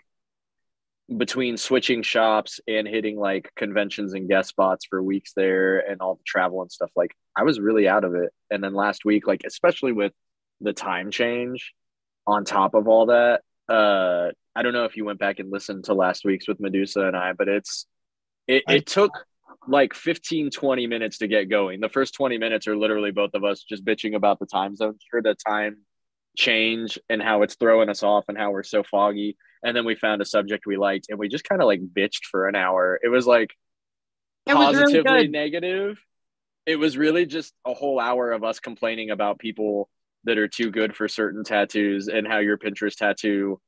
between 1.16 1.56
switching 1.56 2.04
shops 2.04 2.60
and 2.68 2.86
hitting 2.86 3.18
like 3.18 3.50
conventions 3.56 4.14
and 4.14 4.28
guest 4.28 4.50
spots 4.50 4.86
for 4.88 5.02
weeks 5.02 5.32
there 5.34 5.80
and 5.80 6.00
all 6.00 6.14
the 6.14 6.22
travel 6.24 6.62
and 6.62 6.70
stuff, 6.70 6.92
like 6.94 7.10
I 7.36 7.42
was 7.42 7.58
really 7.58 7.88
out 7.88 8.04
of 8.04 8.14
it. 8.14 8.30
And 8.52 8.62
then 8.62 8.74
last 8.74 9.04
week, 9.04 9.26
like 9.26 9.42
especially 9.44 9.90
with 9.90 10.12
the 10.60 10.72
time 10.72 11.10
change 11.10 11.72
on 12.26 12.44
top 12.44 12.74
of 12.74 12.88
all 12.88 13.06
that, 13.06 13.42
uh 13.68 14.30
I 14.56 14.62
don't 14.62 14.72
know 14.72 14.84
if 14.86 14.96
you 14.96 15.04
went 15.04 15.18
back 15.18 15.38
and 15.38 15.52
listened 15.52 15.84
to 15.84 15.94
last 15.94 16.24
week's 16.24 16.48
with 16.48 16.60
Medusa 16.60 17.02
and 17.02 17.16
I, 17.16 17.34
but 17.34 17.46
it's 17.46 17.86
it, 18.48 18.62
it 18.68 18.86
took 18.86 19.12
like 19.68 19.94
15 19.94 20.50
20 20.50 20.86
minutes 20.86 21.18
to 21.18 21.28
get 21.28 21.50
going. 21.50 21.80
The 21.80 21.88
first 21.88 22.14
20 22.14 22.38
minutes 22.38 22.66
are 22.66 22.76
literally 22.76 23.10
both 23.10 23.34
of 23.34 23.44
us 23.44 23.62
just 23.62 23.84
bitching 23.84 24.14
about 24.14 24.38
the 24.38 24.46
time 24.46 24.74
zone 24.74 24.98
for 25.10 25.20
the 25.20 25.34
time 25.46 25.78
change 26.36 26.98
and 27.08 27.22
how 27.22 27.42
it's 27.42 27.56
throwing 27.56 27.88
us 27.88 28.02
off 28.02 28.24
and 28.28 28.38
how 28.38 28.50
we're 28.50 28.62
so 28.62 28.82
foggy. 28.82 29.36
And 29.62 29.76
then 29.76 29.84
we 29.84 29.94
found 29.94 30.22
a 30.22 30.24
subject 30.24 30.64
we 30.66 30.76
liked 30.76 31.06
and 31.08 31.18
we 31.18 31.28
just 31.28 31.44
kind 31.44 31.60
of 31.60 31.66
like 31.66 31.80
bitched 31.80 32.24
for 32.30 32.48
an 32.48 32.54
hour. 32.54 32.98
It 33.02 33.08
was 33.08 33.26
like 33.26 33.50
it 34.46 34.54
positively 34.54 35.02
was 35.02 35.04
really 35.04 35.28
negative. 35.28 35.98
It 36.66 36.76
was 36.76 36.96
really 36.96 37.26
just 37.26 37.52
a 37.66 37.74
whole 37.74 38.00
hour 38.00 38.32
of 38.32 38.44
us 38.44 38.60
complaining 38.60 39.10
about 39.10 39.38
people 39.38 39.88
that 40.26 40.38
are 40.38 40.48
too 40.48 40.70
good 40.70 40.94
for 40.94 41.08
certain 41.08 41.42
tattoos 41.42 42.08
and 42.08 42.26
how 42.26 42.38
your 42.38 42.58
pinterest 42.58 42.96
tattoo 42.96 43.60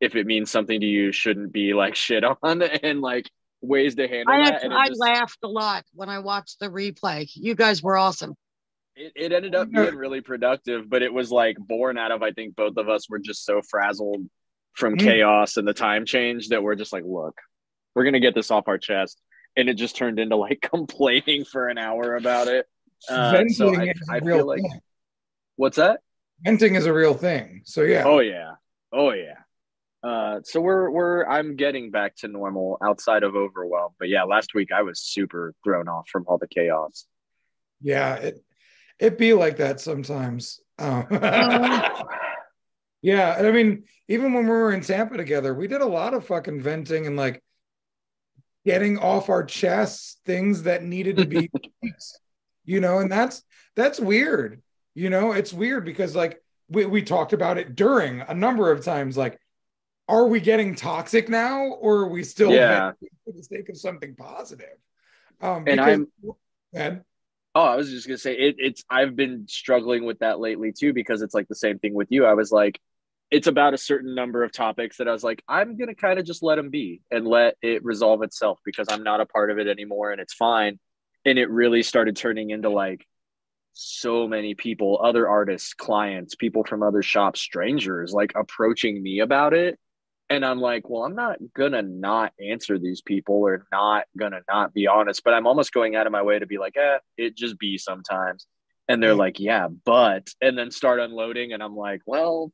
if 0.00 0.14
it 0.14 0.26
means 0.26 0.50
something 0.50 0.80
to 0.80 0.86
you 0.86 1.12
shouldn't 1.12 1.52
be 1.52 1.74
like 1.74 1.94
shit 1.94 2.24
on 2.24 2.62
and 2.82 3.00
like 3.00 3.28
ways 3.60 3.94
to 3.96 4.06
handle 4.06 4.34
I 4.34 4.50
that. 4.50 4.62
And 4.62 4.72
I 4.72 4.88
just, 4.88 5.00
laughed 5.00 5.38
a 5.42 5.48
lot 5.48 5.84
when 5.94 6.08
I 6.08 6.18
watched 6.18 6.60
the 6.60 6.68
replay. 6.68 7.28
You 7.34 7.54
guys 7.54 7.82
were 7.82 7.96
awesome. 7.96 8.34
It, 8.96 9.12
it 9.16 9.32
ended 9.32 9.54
up 9.54 9.70
being 9.70 9.96
really 9.96 10.20
productive, 10.20 10.88
but 10.88 11.02
it 11.02 11.12
was 11.12 11.32
like 11.32 11.56
born 11.58 11.98
out 11.98 12.12
of 12.12 12.22
I 12.22 12.30
think 12.30 12.54
both 12.54 12.76
of 12.76 12.88
us 12.88 13.08
were 13.08 13.18
just 13.18 13.44
so 13.44 13.60
frazzled 13.68 14.28
from 14.74 14.96
mm. 14.96 15.00
chaos 15.00 15.56
and 15.56 15.66
the 15.66 15.72
time 15.72 16.04
change 16.04 16.48
that 16.48 16.62
we're 16.62 16.74
just 16.74 16.92
like, 16.92 17.04
look, 17.06 17.36
we're 17.94 18.04
gonna 18.04 18.20
get 18.20 18.34
this 18.34 18.50
off 18.50 18.68
our 18.68 18.78
chest. 18.78 19.20
And 19.56 19.68
it 19.68 19.74
just 19.74 19.96
turned 19.96 20.18
into 20.18 20.36
like 20.36 20.60
complaining 20.70 21.44
for 21.44 21.68
an 21.68 21.78
hour 21.78 22.16
about 22.16 22.48
it. 22.48 22.66
Uh, 23.08 23.44
so 23.48 23.74
I, 23.74 23.92
I 24.08 24.20
feel 24.20 24.46
like 24.46 24.62
thing. 24.62 24.80
What's 25.56 25.76
that? 25.76 26.00
Venting 26.44 26.74
is 26.74 26.86
a 26.86 26.92
real 26.92 27.14
thing. 27.14 27.62
So 27.64 27.82
yeah. 27.82 28.04
Oh 28.04 28.20
yeah. 28.20 28.54
Oh 28.92 29.12
yeah. 29.12 29.38
Uh, 30.02 30.40
so 30.44 30.60
we're 30.60 30.90
we're 30.90 31.24
I'm 31.24 31.56
getting 31.56 31.90
back 31.90 32.16
to 32.16 32.28
normal 32.28 32.76
outside 32.84 33.22
of 33.22 33.34
overwhelm. 33.34 33.92
But 33.98 34.08
yeah, 34.08 34.24
last 34.24 34.54
week 34.54 34.70
I 34.70 34.82
was 34.82 35.00
super 35.00 35.54
thrown 35.64 35.88
off 35.88 36.08
from 36.10 36.24
all 36.26 36.36
the 36.36 36.48
chaos. 36.48 37.06
Yeah, 37.80 38.16
it 38.16 38.44
it 38.98 39.18
be 39.18 39.32
like 39.32 39.56
that 39.58 39.80
sometimes. 39.80 40.60
Um, 40.78 41.06
yeah, 43.02 43.36
I 43.38 43.50
mean, 43.50 43.84
even 44.08 44.34
when 44.34 44.44
we 44.44 44.50
were 44.50 44.72
in 44.72 44.82
Tampa 44.82 45.16
together, 45.16 45.54
we 45.54 45.68
did 45.68 45.80
a 45.80 45.86
lot 45.86 46.14
of 46.14 46.26
fucking 46.26 46.60
venting 46.60 47.06
and 47.06 47.16
like 47.16 47.42
getting 48.64 48.98
off 48.98 49.28
our 49.28 49.44
chests 49.44 50.18
things 50.24 50.64
that 50.64 50.82
needed 50.82 51.16
to 51.18 51.26
be 51.26 51.50
you 52.64 52.80
know, 52.80 52.98
and 52.98 53.10
that's 53.10 53.42
that's 53.76 54.00
weird. 54.00 54.62
You 54.94 55.10
know, 55.10 55.32
it's 55.32 55.52
weird 55.52 55.84
because 55.84 56.14
like 56.14 56.42
we, 56.68 56.86
we 56.86 57.02
talked 57.02 57.32
about 57.32 57.58
it 57.58 57.74
during 57.74 58.20
a 58.20 58.34
number 58.34 58.70
of 58.70 58.84
times, 58.84 59.16
like 59.16 59.38
are 60.08 60.26
we 60.26 60.40
getting 60.40 60.74
toxic 60.74 61.28
now 61.28 61.64
or 61.64 61.98
are 61.98 62.08
we 62.08 62.22
still 62.22 62.52
yeah. 62.52 62.92
for 63.24 63.32
the 63.32 63.42
sake 63.42 63.68
of 63.68 63.76
something 63.76 64.14
positive? 64.14 64.76
Um, 65.40 65.64
and 65.66 65.80
I'm 65.80 66.06
man. 66.72 67.04
Oh, 67.54 67.62
I 67.62 67.76
was 67.76 67.90
just 67.90 68.06
gonna 68.06 68.18
say 68.18 68.34
it, 68.34 68.56
it's 68.58 68.84
I've 68.90 69.16
been 69.16 69.46
struggling 69.48 70.04
with 70.04 70.18
that 70.18 70.40
lately 70.40 70.72
too 70.72 70.92
because 70.92 71.22
it's 71.22 71.34
like 71.34 71.48
the 71.48 71.54
same 71.54 71.78
thing 71.78 71.94
with 71.94 72.08
you. 72.10 72.26
I 72.26 72.34
was 72.34 72.52
like, 72.52 72.80
it's 73.30 73.46
about 73.46 73.74
a 73.74 73.78
certain 73.78 74.14
number 74.14 74.44
of 74.44 74.52
topics 74.52 74.98
that 74.98 75.08
I 75.08 75.12
was 75.12 75.24
like, 75.24 75.42
I'm 75.48 75.76
gonna 75.76 75.94
kind 75.94 76.18
of 76.18 76.26
just 76.26 76.42
let 76.42 76.56
them 76.56 76.70
be 76.70 77.00
and 77.10 77.26
let 77.26 77.56
it 77.62 77.84
resolve 77.84 78.22
itself 78.22 78.58
because 78.64 78.88
I'm 78.90 79.02
not 79.02 79.20
a 79.20 79.26
part 79.26 79.50
of 79.50 79.58
it 79.58 79.68
anymore 79.68 80.12
and 80.12 80.20
it's 80.20 80.34
fine. 80.34 80.78
And 81.24 81.38
it 81.38 81.48
really 81.48 81.82
started 81.82 82.16
turning 82.16 82.50
into 82.50 82.68
like 82.68 83.06
so 83.74 84.26
many 84.26 84.54
people, 84.54 85.00
other 85.02 85.28
artists, 85.28 85.74
clients, 85.74 86.34
people 86.34 86.64
from 86.64 86.82
other 86.82 87.02
shops, 87.02 87.40
strangers, 87.40 88.12
like 88.12 88.32
approaching 88.36 89.02
me 89.02 89.18
about 89.20 89.52
it. 89.52 89.78
And 90.30 90.42
i'm 90.44 90.58
like 90.58 90.88
well 90.88 91.04
i'm 91.04 91.14
not 91.14 91.36
gonna 91.54 91.82
not 91.82 92.32
answer 92.40 92.78
these 92.78 93.02
people 93.02 93.34
or 93.34 93.66
not 93.70 94.04
gonna 94.16 94.40
not 94.48 94.72
be 94.72 94.86
honest 94.86 95.22
but 95.22 95.34
i'm 95.34 95.46
almost 95.46 95.70
going 95.70 95.96
out 95.96 96.06
of 96.06 96.12
my 96.12 96.22
way 96.22 96.38
to 96.38 96.46
be 96.46 96.56
like 96.56 96.76
eh 96.78 96.98
it 97.18 97.36
just 97.36 97.58
be 97.58 97.76
sometimes. 97.76 98.46
And 98.88 99.02
they're 99.02 99.14
like 99.14 99.38
yeah 99.38 99.68
but 99.84 100.28
and 100.40 100.56
then 100.56 100.70
start 100.70 100.98
unloading 100.98 101.52
and 101.52 101.62
i'm 101.62 101.76
like 101.76 102.00
well 102.06 102.50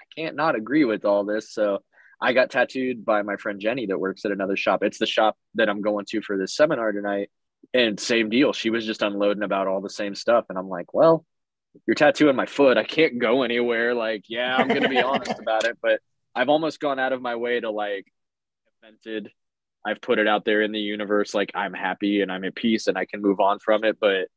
i 0.00 0.04
can't 0.16 0.36
not 0.36 0.54
agree 0.54 0.84
with 0.84 1.04
all 1.04 1.24
this. 1.24 1.52
So 1.52 1.80
i 2.22 2.32
got 2.32 2.50
tattooed 2.50 3.04
by 3.04 3.22
my 3.22 3.36
friend 3.36 3.60
jenny 3.60 3.86
that 3.86 3.98
works 3.98 4.24
at 4.24 4.30
another 4.30 4.56
shop. 4.56 4.84
It's 4.84 4.98
the 4.98 5.06
shop 5.06 5.36
that 5.56 5.68
i'm 5.68 5.82
going 5.82 6.06
to 6.10 6.22
for 6.22 6.38
this 6.38 6.54
seminar 6.54 6.92
tonight 6.92 7.30
and 7.74 8.00
same 8.00 8.30
deal 8.30 8.52
she 8.52 8.70
was 8.70 8.86
just 8.86 9.02
unloading 9.02 9.42
about 9.42 9.66
all 9.66 9.80
the 9.80 9.90
same 9.90 10.14
stuff 10.14 10.46
and 10.48 10.58
i'm 10.58 10.68
like 10.68 10.94
well 10.94 11.24
you're 11.86 11.94
tattooing 11.94 12.36
my 12.36 12.46
foot 12.46 12.78
i 12.78 12.84
can't 12.84 13.18
go 13.18 13.42
anywhere 13.42 13.94
like 13.94 14.24
yeah 14.28 14.56
i'm 14.56 14.68
gonna 14.68 14.88
be 14.88 14.98
honest 15.02 15.38
about 15.38 15.64
it 15.64 15.76
but 15.82 16.00
I've 16.38 16.48
almost 16.48 16.78
gone 16.78 17.00
out 17.00 17.12
of 17.12 17.20
my 17.20 17.34
way 17.34 17.58
to 17.58 17.70
like 17.70 18.06
vented. 18.80 19.30
I've 19.84 20.00
put 20.00 20.20
it 20.20 20.28
out 20.28 20.44
there 20.44 20.62
in 20.62 20.70
the 20.70 20.78
universe 20.78 21.34
like 21.34 21.50
I'm 21.52 21.72
happy 21.72 22.20
and 22.20 22.30
I'm 22.30 22.44
at 22.44 22.54
peace 22.54 22.86
and 22.86 22.96
I 22.96 23.06
can 23.06 23.20
move 23.20 23.40
on 23.40 23.58
from 23.58 23.82
it. 23.82 23.98
But 24.00 24.28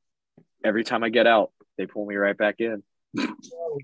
every 0.64 0.84
time 0.84 1.04
I 1.04 1.10
get 1.10 1.28
out, 1.28 1.52
they 1.78 1.86
pull 1.86 2.08
me 2.08 2.16
right 2.16 2.36
back 2.36 2.56
in. 2.58 2.82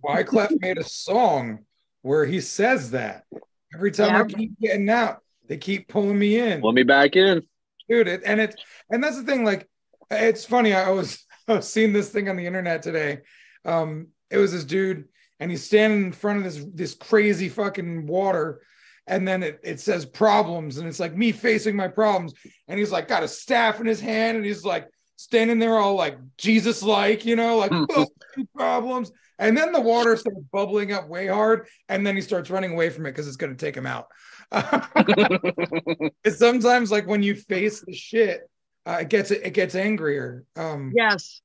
Wyclef 0.04 0.50
made 0.62 0.80
a 0.80 0.84
song 0.84 1.60
where 2.02 2.26
he 2.26 2.42
says 2.42 2.92
that 2.92 3.26
every 3.72 3.92
time 3.92 4.14
yeah. 4.14 4.22
I 4.22 4.24
keep 4.24 4.60
getting 4.60 4.90
out, 4.90 5.22
they 5.48 5.58
keep 5.58 5.88
pulling 5.88 6.18
me 6.18 6.40
in. 6.40 6.62
Pull 6.62 6.74
me 6.74 6.84
back 6.84 7.16
in. 7.16 7.44
Dude, 7.90 8.08
it, 8.08 8.22
and 8.26 8.40
it 8.40 8.60
and 8.90 9.04
that's 9.04 9.18
the 9.18 9.24
thing, 9.24 9.44
like 9.44 9.68
it's 10.10 10.46
funny. 10.46 10.74
I 10.74 10.90
was 10.90 11.26
I 11.48 11.54
was 11.54 11.70
seeing 11.70 11.94
this 11.94 12.10
thing 12.10 12.30
on 12.30 12.36
the 12.36 12.46
internet 12.46 12.82
today. 12.82 13.20
Um, 13.66 14.08
it 14.30 14.38
was 14.38 14.52
this 14.52 14.64
dude 14.64 15.06
and 15.40 15.52
he's 15.52 15.64
standing 15.64 16.06
in 16.06 16.12
front 16.12 16.40
of 16.40 16.44
this 16.44 16.66
this 16.74 16.96
crazy 16.96 17.50
fucking 17.50 18.08
water 18.08 18.62
and 19.08 19.26
then 19.28 19.42
it, 19.42 19.60
it 19.64 19.80
says 19.80 20.06
problems 20.06 20.78
and 20.78 20.88
it's 20.88 21.00
like 21.00 21.16
me 21.16 21.32
facing 21.32 21.76
my 21.76 21.88
problems 21.88 22.34
and 22.68 22.80
he's 22.80 22.92
like 22.92 23.08
got 23.08 23.24
a 23.24 23.28
staff 23.28 23.80
in 23.80 23.86
his 23.86 24.02
hand 24.02 24.38
and 24.38 24.46
he's 24.46 24.66
like 24.66 24.88
standing 25.16 25.60
there 25.60 25.78
all 25.78 25.96
like 25.96 26.18
jesus 26.38 26.84
like 26.84 27.26
you 27.26 27.36
know 27.36 27.58
like 27.58 27.72
oh, 27.74 28.08
problems 28.56 29.12
and 29.40 29.56
then 29.56 29.72
the 29.72 29.82
water 29.82 30.16
starts 30.16 30.40
bubbling 30.52 30.92
up 30.92 31.08
way 31.08 31.28
hard 31.28 31.68
and 31.90 32.06
then 32.06 32.16
he 32.16 32.22
starts 32.22 32.50
running 32.50 32.74
away 32.74 32.90
from 32.90 33.06
it 33.06 33.12
because 33.12 33.28
it's 33.28 33.38
going 33.38 33.56
to 33.56 33.66
take 33.66 33.76
him 33.76 33.86
out 33.86 34.08
it's 36.24 36.40
sometimes 36.40 36.92
like 36.92 37.08
when 37.08 37.24
you 37.24 37.36
face 37.36 37.82
the 37.82 37.94
shit 37.94 38.50
uh, 38.86 39.00
it 39.02 39.10
gets 39.10 39.32
it 39.32 39.54
gets 39.54 39.76
angrier 39.76 40.46
um 40.56 40.94
yes 40.96 41.42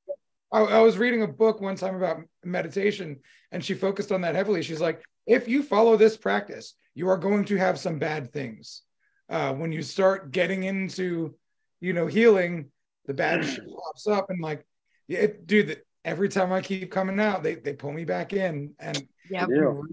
I, 0.53 0.59
I 0.59 0.79
was 0.81 0.97
reading 0.97 1.23
a 1.23 1.27
book 1.27 1.59
one 1.59 1.75
time 1.75 1.95
about 1.95 2.21
meditation, 2.45 3.19
and 3.51 3.65
she 3.65 3.73
focused 3.73 4.11
on 4.11 4.21
that 4.21 4.35
heavily. 4.35 4.61
She's 4.61 4.79
like, 4.79 5.01
if 5.25 5.47
you 5.47 5.63
follow 5.63 5.97
this 5.97 6.15
practice, 6.15 6.75
you 6.93 7.09
are 7.09 7.17
going 7.17 7.45
to 7.45 7.57
have 7.57 7.79
some 7.79 7.97
bad 7.97 8.31
things. 8.31 8.83
Uh, 9.27 9.53
when 9.53 9.71
you 9.71 9.81
start 9.81 10.31
getting 10.31 10.63
into, 10.63 11.33
you 11.81 11.93
know, 11.93 12.05
healing, 12.05 12.69
the 13.07 13.15
bad 13.15 13.43
shit 13.45 13.65
pops 13.67 14.05
up, 14.05 14.29
and 14.29 14.41
like, 14.41 14.63
yeah, 15.07 15.25
dude, 15.43 15.81
every 16.05 16.29
time 16.29 16.53
I 16.53 16.61
keep 16.61 16.91
coming 16.91 17.19
out, 17.19 17.41
they 17.41 17.55
they 17.55 17.73
pull 17.73 17.91
me 17.91 18.05
back 18.05 18.31
in, 18.31 18.75
and 18.79 19.07
yeah, 19.29 19.47
you, 19.49 19.87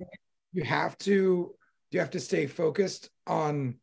you 0.52 0.64
have 0.64 0.98
to 0.98 1.54
you 1.90 2.00
have 2.00 2.10
to 2.10 2.20
stay 2.20 2.46
focused 2.46 3.10
on 3.26 3.76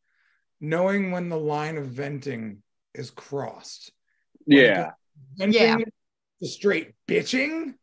knowing 0.60 1.12
when 1.12 1.30
the 1.30 1.38
line 1.38 1.78
of 1.78 1.86
venting 1.88 2.63
is 2.93 3.12
crossed. 3.12 3.91
When 4.46 4.58
Yeah. 4.58 4.84
goes 4.84 4.93
Venting 5.36 5.62
Yeah. 5.62 5.78
to 6.41 6.48
straight 6.48 6.93
bitching, 7.08 7.76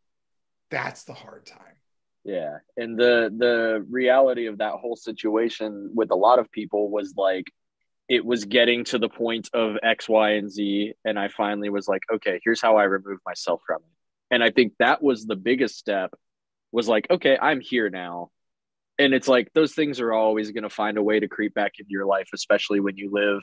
that's 0.71 1.05
the 1.05 1.13
hard 1.15 1.47
time. 1.47 1.77
Yeah. 2.25 2.59
And 2.77 2.99
the 2.99 3.33
the 3.37 3.85
reality 3.91 4.47
of 4.47 4.59
that 4.59 4.75
whole 4.75 4.97
situation 4.97 5.91
with 5.95 6.11
a 6.11 6.17
lot 6.17 6.39
of 6.39 6.51
people 6.51 6.91
was 6.91 7.15
like 7.17 7.53
it 8.09 8.25
was 8.25 8.45
getting 8.45 8.85
to 8.85 8.99
the 8.99 9.09
point 9.09 9.49
of 9.53 9.77
X, 9.83 10.09
Y, 10.09 10.31
and 10.33 10.51
Z. 10.51 10.95
And 11.05 11.19
I 11.19 11.29
finally 11.29 11.71
was 11.71 11.89
like, 11.89 12.03
okay, 12.13 12.41
here's 12.45 12.61
how 12.61 12.77
I 12.77 12.85
remove 12.85 13.19
myself 13.27 13.63
from 13.67 13.83
it. 13.83 13.91
And 14.31 14.43
I 14.45 14.51
think 14.51 14.75
that 14.79 15.03
was 15.03 15.27
the 15.27 15.37
biggest 15.37 15.77
step 15.79 16.15
was 16.73 16.89
like, 16.89 17.07
okay, 17.11 17.39
I'm 17.41 17.61
here 17.61 17.89
now. 17.89 18.31
And 18.99 19.13
it's 19.13 19.29
like 19.29 19.49
those 19.55 19.75
things 19.75 20.01
are 20.01 20.13
always 20.13 20.53
going 20.53 20.63
to 20.63 20.71
find 20.71 20.99
a 20.99 21.03
way 21.03 21.19
to 21.21 21.29
creep 21.29 21.55
back 21.55 21.73
into 21.79 21.91
your 21.91 22.07
life, 22.07 22.29
especially 22.33 22.81
when 22.81 22.97
you 22.97 23.11
live 23.13 23.43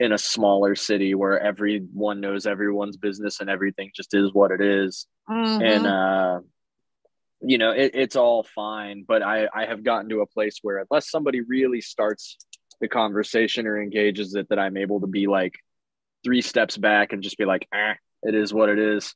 in 0.00 0.12
a 0.12 0.18
smaller 0.18 0.74
city 0.74 1.14
where 1.14 1.40
everyone 1.40 2.20
knows 2.20 2.46
everyone's 2.46 2.96
business 2.96 3.40
and 3.40 3.48
everything 3.48 3.90
just 3.94 4.14
is 4.14 4.32
what 4.32 4.50
it 4.50 4.60
is. 4.60 5.06
Mhm. 5.30 5.62
and 5.62 5.86
uh 5.86 6.40
you 7.44 7.58
know 7.58 7.70
it, 7.70 7.92
it's 7.94 8.16
all 8.16 8.42
fine 8.42 9.04
but 9.06 9.22
i 9.22 9.48
i 9.54 9.66
have 9.66 9.84
gotten 9.84 10.08
to 10.08 10.20
a 10.20 10.26
place 10.26 10.58
where 10.62 10.78
unless 10.78 11.08
somebody 11.10 11.40
really 11.40 11.80
starts 11.80 12.36
the 12.80 12.88
conversation 12.88 13.66
or 13.68 13.80
engages 13.80 14.34
it 14.34 14.48
that 14.48 14.58
i'm 14.58 14.76
able 14.76 15.00
to 15.00 15.06
be 15.06 15.26
like 15.28 15.54
three 16.24 16.40
steps 16.42 16.76
back 16.76 17.12
and 17.12 17.22
just 17.22 17.38
be 17.38 17.44
like 17.44 17.68
eh, 17.72 17.94
it 18.24 18.34
is 18.34 18.52
what 18.52 18.68
it 18.68 18.78
is. 18.80 19.14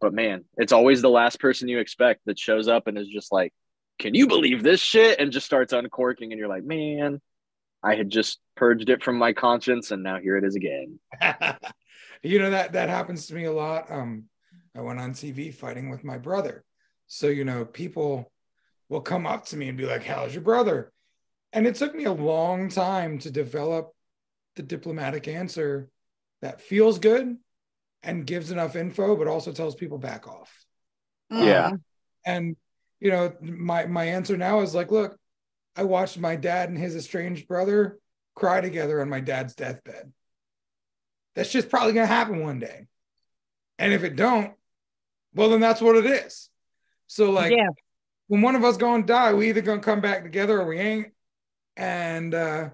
But 0.00 0.14
man 0.14 0.44
it's 0.56 0.72
always 0.72 1.02
the 1.02 1.10
last 1.10 1.40
person 1.40 1.68
you 1.68 1.80
expect 1.80 2.20
that 2.26 2.38
shows 2.38 2.68
up 2.68 2.86
and 2.86 2.96
is 2.96 3.08
just 3.08 3.32
like 3.32 3.52
can 4.00 4.14
you 4.14 4.26
believe 4.26 4.62
this 4.62 4.80
shit 4.80 5.20
and 5.20 5.30
just 5.30 5.46
starts 5.46 5.72
uncorking 5.72 6.32
and 6.32 6.38
you're 6.38 6.48
like 6.48 6.64
man 6.64 7.20
i 7.82 7.94
had 7.94 8.10
just 8.10 8.40
purged 8.56 8.88
it 8.88 9.02
from 9.02 9.16
my 9.16 9.32
conscience 9.32 9.90
and 9.90 10.02
now 10.02 10.18
here 10.18 10.36
it 10.36 10.44
is 10.44 10.56
again 10.56 10.98
you 12.22 12.38
know 12.38 12.50
that 12.50 12.72
that 12.72 12.88
happens 12.88 13.26
to 13.26 13.34
me 13.34 13.44
a 13.44 13.52
lot. 13.52 13.90
Um, 13.90 14.24
I 14.76 14.80
went 14.82 15.00
on 15.00 15.12
TV 15.12 15.52
fighting 15.52 15.90
with 15.90 16.04
my 16.04 16.18
brother, 16.18 16.64
so 17.06 17.28
you 17.28 17.44
know 17.44 17.64
people 17.64 18.30
will 18.88 19.00
come 19.00 19.26
up 19.26 19.46
to 19.46 19.56
me 19.56 19.68
and 19.68 19.78
be 19.78 19.86
like, 19.86 20.04
"How's 20.04 20.34
your 20.34 20.42
brother?" 20.42 20.92
And 21.52 21.66
it 21.66 21.74
took 21.74 21.94
me 21.94 22.04
a 22.04 22.12
long 22.12 22.68
time 22.68 23.18
to 23.20 23.30
develop 23.30 23.92
the 24.56 24.62
diplomatic 24.62 25.28
answer 25.28 25.90
that 26.42 26.60
feels 26.60 26.98
good 26.98 27.36
and 28.02 28.26
gives 28.26 28.50
enough 28.50 28.76
info, 28.76 29.16
but 29.16 29.26
also 29.26 29.52
tells 29.52 29.74
people 29.74 29.98
back 29.98 30.28
off. 30.28 30.64
Yeah. 31.30 31.70
Mhm. 31.70 31.80
And 32.24 32.56
you 33.00 33.10
know, 33.10 33.32
my 33.40 33.86
my 33.86 34.04
answer 34.04 34.36
now 34.36 34.60
is 34.60 34.74
like, 34.74 34.90
look, 34.90 35.16
I 35.74 35.84
watched 35.84 36.18
my 36.18 36.36
dad 36.36 36.68
and 36.68 36.78
his 36.78 36.94
estranged 36.94 37.48
brother 37.48 37.98
cry 38.34 38.60
together 38.60 39.00
on 39.00 39.08
my 39.08 39.20
dad's 39.20 39.54
deathbed. 39.54 40.12
That's 41.34 41.50
just 41.50 41.70
probably 41.70 41.94
gonna 41.94 42.06
happen 42.06 42.42
one 42.42 42.58
day. 42.58 42.86
And 43.78 43.92
if 43.92 44.04
it 44.04 44.16
don't, 44.16 44.52
well, 45.34 45.48
then 45.50 45.60
that's 45.60 45.80
what 45.80 45.96
it 45.96 46.06
is. 46.06 46.50
So 47.06 47.30
like 47.30 47.52
yeah. 47.52 47.68
when 48.28 48.42
one 48.42 48.56
of 48.56 48.64
us 48.64 48.76
gonna 48.76 49.04
die, 49.04 49.32
we 49.32 49.48
either 49.48 49.62
gonna 49.62 49.80
come 49.80 50.00
back 50.00 50.22
together 50.22 50.60
or 50.60 50.66
we 50.66 50.78
ain't. 50.78 51.08
And 51.76 52.34
uh 52.34 52.70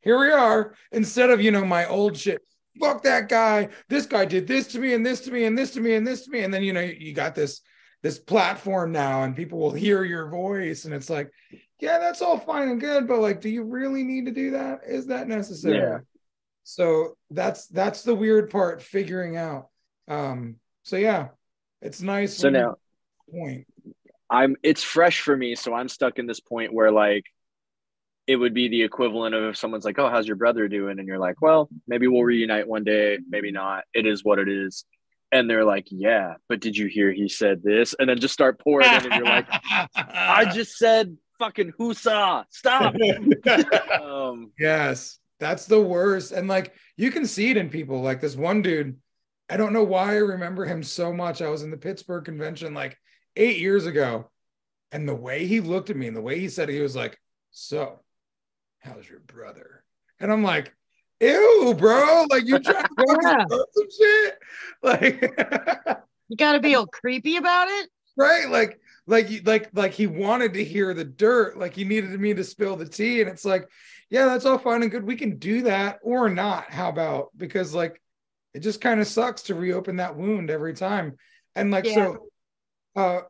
here 0.00 0.18
we 0.18 0.30
are. 0.30 0.74
Instead 0.92 1.30
of 1.30 1.42
you 1.42 1.50
know 1.50 1.64
my 1.64 1.86
old 1.86 2.16
shit, 2.16 2.40
fuck 2.80 3.02
that 3.02 3.28
guy. 3.28 3.68
This 3.88 4.06
guy 4.06 4.24
did 4.24 4.46
this 4.46 4.68
to 4.68 4.78
me 4.78 4.94
and 4.94 5.04
this 5.04 5.20
to 5.20 5.30
me 5.30 5.44
and 5.44 5.58
this 5.58 5.72
to 5.72 5.80
me 5.80 5.94
and 5.94 6.06
this 6.06 6.24
to 6.24 6.30
me. 6.30 6.40
And 6.40 6.54
then 6.54 6.62
you 6.62 6.72
know 6.72 6.80
you 6.80 7.12
got 7.12 7.34
this 7.34 7.60
this 8.04 8.18
platform 8.18 8.92
now, 8.92 9.22
and 9.22 9.34
people 9.34 9.58
will 9.58 9.72
hear 9.72 10.04
your 10.04 10.28
voice, 10.28 10.84
and 10.84 10.92
it's 10.92 11.08
like, 11.08 11.32
yeah, 11.80 11.98
that's 11.98 12.20
all 12.20 12.38
fine 12.38 12.68
and 12.68 12.78
good, 12.78 13.08
but 13.08 13.20
like, 13.20 13.40
do 13.40 13.48
you 13.48 13.64
really 13.64 14.04
need 14.04 14.26
to 14.26 14.30
do 14.30 14.50
that? 14.50 14.80
Is 14.86 15.06
that 15.06 15.26
necessary? 15.26 15.78
Yeah. 15.78 15.98
So 16.64 17.16
that's 17.30 17.66
that's 17.68 18.02
the 18.02 18.14
weird 18.14 18.50
part, 18.50 18.82
figuring 18.82 19.38
out. 19.38 19.68
Um, 20.06 20.56
so 20.82 20.96
yeah, 20.96 21.28
it's 21.80 22.02
nice. 22.02 22.36
so 22.36 22.50
now 22.50 22.74
point. 23.32 23.66
I'm 24.28 24.56
it's 24.62 24.82
fresh 24.82 25.22
for 25.22 25.34
me, 25.34 25.54
so 25.54 25.72
I'm 25.72 25.88
stuck 25.88 26.18
in 26.18 26.26
this 26.26 26.40
point 26.40 26.74
where 26.74 26.90
like 26.90 27.24
it 28.26 28.36
would 28.36 28.52
be 28.52 28.68
the 28.68 28.82
equivalent 28.82 29.34
of 29.34 29.44
if 29.44 29.56
someone's 29.56 29.86
like, 29.86 29.98
"Oh, 29.98 30.10
how's 30.10 30.26
your 30.26 30.36
brother 30.36 30.68
doing?" 30.68 30.98
and 30.98 31.08
you're 31.08 31.18
like, 31.18 31.40
"Well, 31.40 31.70
maybe 31.88 32.06
we'll 32.06 32.22
reunite 32.22 32.68
one 32.68 32.84
day, 32.84 33.18
maybe 33.26 33.50
not. 33.50 33.84
It 33.94 34.04
is 34.04 34.22
what 34.22 34.38
it 34.38 34.48
is." 34.50 34.84
And 35.32 35.48
they're 35.48 35.64
like, 35.64 35.86
"Yeah, 35.90 36.34
but 36.48 36.60
did 36.60 36.76
you 36.76 36.86
hear 36.86 37.12
he 37.12 37.28
said 37.28 37.62
this?" 37.62 37.94
And 37.98 38.08
then 38.08 38.20
just 38.20 38.34
start 38.34 38.60
pouring 38.60 38.88
in, 38.88 39.12
and 39.12 39.14
you're 39.14 39.24
like, 39.24 39.46
"I 39.96 40.44
just 40.54 40.76
said 40.76 41.16
fucking 41.38 41.72
whoosah, 41.72 42.44
stop." 42.50 42.94
um, 44.00 44.52
Yes, 44.58 45.18
that's 45.40 45.66
the 45.66 45.80
worst. 45.80 46.32
And 46.32 46.48
like 46.48 46.74
you 46.96 47.10
can 47.10 47.26
see 47.26 47.50
it 47.50 47.56
in 47.56 47.68
people. 47.68 48.00
Like 48.00 48.20
this 48.20 48.36
one 48.36 48.62
dude, 48.62 48.96
I 49.48 49.56
don't 49.56 49.72
know 49.72 49.84
why 49.84 50.12
I 50.12 50.18
remember 50.18 50.64
him 50.64 50.82
so 50.82 51.12
much. 51.12 51.42
I 51.42 51.48
was 51.48 51.62
in 51.62 51.70
the 51.70 51.76
Pittsburgh 51.76 52.24
convention 52.24 52.74
like 52.74 52.96
eight 53.36 53.58
years 53.58 53.86
ago, 53.86 54.30
and 54.92 55.08
the 55.08 55.14
way 55.14 55.46
he 55.46 55.60
looked 55.60 55.90
at 55.90 55.96
me 55.96 56.06
and 56.06 56.16
the 56.16 56.22
way 56.22 56.38
he 56.38 56.48
said 56.48 56.70
it, 56.70 56.74
he 56.74 56.80
was 56.80 56.96
like, 56.96 57.18
So, 57.50 58.00
how's 58.80 59.08
your 59.08 59.20
brother? 59.20 59.84
And 60.20 60.32
I'm 60.32 60.44
like, 60.44 60.72
Ew, 61.20 61.74
bro, 61.78 62.26
like 62.30 62.44
you 62.44 62.58
trying 62.58 62.82
to 62.84 62.88
fucking 62.98 63.18
Yeah. 63.22 63.44
some 63.48 63.86
shit? 63.98 64.38
Like 64.82 65.22
You 66.28 66.36
got 66.36 66.52
to 66.52 66.60
be 66.60 66.74
all 66.74 66.86
creepy 66.86 67.36
about 67.36 67.68
it. 67.68 67.88
right 68.16 68.48
like 68.48 68.80
like 69.06 69.28
like 69.44 69.70
like 69.74 69.92
he 69.92 70.06
wanted 70.06 70.54
to 70.54 70.64
hear 70.64 70.94
the 70.94 71.04
dirt 71.04 71.58
like 71.58 71.74
he 71.74 71.84
needed 71.84 72.18
me 72.18 72.32
to 72.34 72.42
spill 72.44 72.76
the 72.76 72.88
tea 72.88 73.20
and 73.20 73.28
it's 73.30 73.44
like 73.44 73.68
yeah 74.08 74.24
that's 74.26 74.46
all 74.46 74.56
fine 74.58 74.82
and 74.82 74.90
good 74.90 75.04
we 75.04 75.16
can 75.16 75.36
do 75.38 75.62
that 75.62 75.98
or 76.02 76.30
not 76.30 76.70
how 76.72 76.88
about 76.88 77.28
because 77.36 77.74
like 77.74 78.00
it 78.54 78.60
just 78.60 78.80
kind 78.80 79.00
of 79.00 79.06
sucks 79.06 79.42
to 79.42 79.54
reopen 79.54 79.96
that 79.96 80.16
wound 80.16 80.48
every 80.50 80.72
time 80.74 81.16
and 81.54 81.70
like 81.70 81.84
so 81.86 82.26
uh 82.96 83.20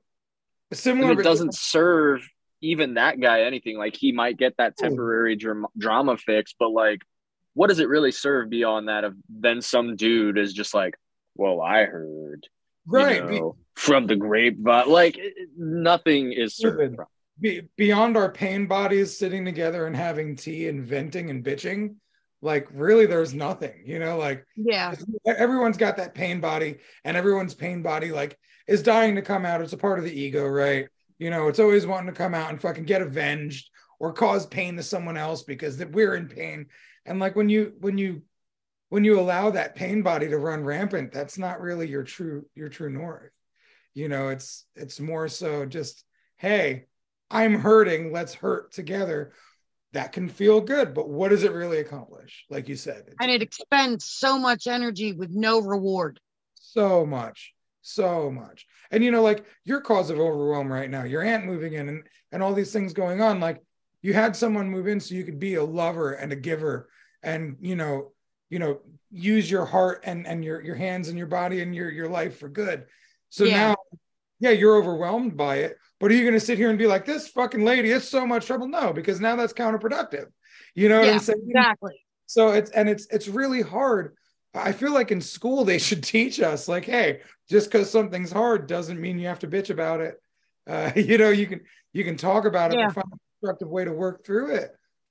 similar 0.73 1.11
and 1.13 1.21
it 1.21 1.25
doesn't 1.25 1.55
serve 1.55 2.21
even 2.61 2.95
that 2.95 3.21
guy 3.21 3.43
anything. 3.43 3.77
Like 3.77 3.95
he 3.95 4.11
might 4.13 4.39
get 4.39 4.57
that 4.57 4.77
temporary 4.79 5.37
dram- 5.37 5.67
drama 5.77 6.17
fix, 6.17 6.55
but 6.59 6.71
like, 6.71 7.03
what 7.55 7.69
does 7.69 7.79
it 7.79 7.89
really 7.89 8.13
serve 8.13 8.51
beyond 8.51 8.89
that? 8.89 9.05
Of 9.05 9.15
then 9.29 9.61
some 9.63 9.97
dude 9.97 10.39
is 10.39 10.53
just 10.53 10.75
like, 10.75 10.95
"Well, 11.35 11.61
I 11.61 11.85
heard." 11.85 12.47
you 12.87 12.93
right 12.93 13.27
be- 13.29 13.41
from 13.77 14.07
the 14.07 14.17
grapevine. 14.17 14.89
Like 14.91 15.17
it- 15.17 15.33
it- 15.37 15.49
nothing 15.57 16.33
is 16.33 16.55
served 16.57 16.97
from. 16.97 17.07
be, 17.41 17.63
beyond 17.77 18.17
our 18.17 18.31
pain 18.31 18.67
bodies 18.67 19.17
sitting 19.19 19.45
together 19.45 19.87
and 19.87 19.97
having 19.97 20.37
tea 20.37 20.69
and 20.69 20.85
venting 20.85 21.31
and 21.31 21.43
bitching 21.45 21.97
like 22.43 22.69
really 22.73 23.07
there's 23.07 23.33
nothing 23.33 23.83
you 23.87 23.99
know 23.99 24.19
like 24.19 24.45
Yeah. 24.55 24.95
everyone's 25.25 25.79
got 25.79 25.97
that 25.97 26.15
pain 26.15 26.41
body 26.41 26.77
and 27.05 27.17
everyone's 27.17 27.55
pain 27.55 27.83
body 27.83 28.13
like 28.13 28.39
is 28.69 28.83
dying 28.83 29.15
to 29.15 29.23
come 29.23 29.47
out 29.47 29.63
it's 29.63 29.73
a 29.73 29.79
part 29.79 29.99
of 29.99 30.05
the 30.05 30.13
ego 30.21 30.47
right 30.47 30.87
you 31.19 31.31
know 31.31 31.49
it's 31.49 31.59
always 31.59 31.87
wanting 31.87 32.13
to 32.13 32.19
come 32.19 32.35
out 32.35 32.51
and 32.51 32.61
fucking 32.61 32.85
get 32.85 33.01
avenged 33.01 33.71
or 33.99 34.13
cause 34.13 34.45
pain 34.47 34.77
to 34.77 34.83
someone 34.83 35.17
else 35.17 35.43
because 35.43 35.79
that 35.79 35.91
we're 35.93 36.17
in 36.17 36.29
pain 36.29 36.67
and 37.07 37.21
like 37.21 37.37
when 37.37 37.49
you 37.49 37.75
when 37.81 37.99
you 37.99 38.23
when 38.89 39.05
you 39.05 39.19
allow 39.19 39.51
that 39.51 39.75
pain 39.75 40.03
body 40.03 40.29
to 40.29 40.39
run 40.39 40.65
rampant 40.65 41.13
that's 41.13 41.39
not 41.39 41.61
really 41.61 41.89
your 41.89 42.03
true 42.05 42.47
your 42.55 42.69
true 42.69 42.91
north. 42.91 43.31
You 43.95 44.09
know 44.09 44.29
it's 44.29 44.67
it's 44.75 45.01
more 45.01 45.29
so 45.29 45.67
just 45.67 46.05
hey 46.37 46.87
i'm 47.31 47.55
hurting 47.55 48.13
let's 48.13 48.35
hurt 48.35 48.73
together. 48.73 49.33
That 49.93 50.13
can 50.13 50.29
feel 50.29 50.61
good 50.61 50.93
but 50.95 51.09
what 51.09 51.29
does 51.29 51.45
it 51.45 51.53
really 51.53 51.79
accomplish? 51.79 52.45
Like 52.51 52.69
you 52.69 52.77
said 52.77 53.05
And 53.21 53.31
it 53.31 53.43
expends 53.43 54.05
so 54.05 54.39
much 54.39 54.67
energy 54.67 55.13
with 55.13 55.31
no 55.31 55.61
reward. 55.61 56.19
so 56.55 57.07
much 57.07 57.55
so 57.87 58.31
much. 58.31 58.67
And 58.91 59.05
you 59.05 59.11
know 59.11 59.23
like 59.23 59.45
your 59.65 59.83
cause 59.83 60.09
of 60.11 60.19
overwhelm 60.19 60.73
right 60.73 60.91
now 60.91 61.05
your 61.05 61.23
aunt 61.23 61.45
moving 61.45 61.75
in 61.75 61.89
and 61.89 62.03
and 62.33 62.43
all 62.43 62.55
these 62.55 62.73
things 62.73 62.93
going 62.95 63.21
on 63.21 63.41
like 63.41 63.63
you 64.05 64.13
had 64.13 64.37
someone 64.37 64.69
move 64.69 64.87
in 64.87 65.01
so 65.01 65.15
you 65.15 65.25
could 65.25 65.39
be 65.41 65.55
a 65.55 65.65
lover 65.65 66.13
and 66.13 66.31
a 66.31 66.37
giver 66.37 66.91
and 67.23 67.57
you 67.61 67.75
know 67.75 68.13
you 68.51 68.59
know 68.59 68.81
use 69.11 69.51
your 69.51 69.65
heart 69.65 70.05
and 70.05 70.27
and 70.27 70.45
your 70.45 70.61
your 70.63 70.75
hands 70.77 71.09
and 71.09 71.17
your 71.17 71.27
body 71.27 71.63
and 71.63 71.75
your 71.75 71.91
your 71.91 72.09
life 72.09 72.39
for 72.39 72.49
good 72.49 72.85
so 73.31 73.45
Yeah. 73.45 73.69
now 73.71 73.77
yeah 74.41 74.51
you're 74.51 74.77
overwhelmed 74.77 75.37
by 75.37 75.57
it 75.57 75.79
but 75.99 76.11
are 76.11 76.15
you 76.15 76.21
going 76.21 76.35
to 76.35 76.41
sit 76.49 76.59
here 76.59 76.69
and 76.69 76.79
be 76.79 76.87
like 76.87 77.07
this 77.07 77.29
fucking 77.29 77.65
lady 77.65 77.91
is 77.91 78.07
so 78.07 78.27
much 78.27 78.47
trouble 78.47 78.69
no 78.69 78.93
because 78.93 79.21
now 79.21 79.37
that's 79.37 79.55
counterproductive 79.55 80.27
you 80.75 80.89
know 80.91 80.99
what 81.01 81.07
Yeah, 81.07 81.15
i'm 81.15 81.19
saying 81.21 81.47
Exactly. 81.49 81.95
so 82.27 82.51
it's 82.53 82.71
and 82.73 82.89
it's 82.89 83.07
it's 83.11 83.27
really 83.27 83.63
hard 83.63 84.15
i 84.55 84.71
feel 84.73 84.93
like 84.93 85.13
in 85.13 85.21
school 85.23 85.65
they 85.65 85.79
should 85.79 86.03
teach 86.17 86.41
us 86.41 86.69
like 86.69 86.85
hey 86.85 87.21
just 87.49 87.71
because 87.71 87.91
something's 87.91 88.33
hard 88.33 88.67
doesn't 88.67 89.01
mean 89.01 89.19
you 89.19 89.29
have 89.29 89.39
to 89.41 89.49
bitch 89.49 89.71
about 89.71 90.01
it 90.01 90.21
uh, 90.69 90.91
you 90.97 91.17
know 91.17 91.31
you 91.31 91.47
can 91.47 91.61
you 91.95 92.05
can 92.05 92.17
talk 92.17 92.45
about 92.45 92.71
it 92.73 92.79
Yeah. 92.79 92.91
find 92.91 93.07
constructive 93.45 93.69
way 93.69 93.85
to 93.85 93.93
work 93.93 94.25
through 94.25 94.55
it 94.55 94.71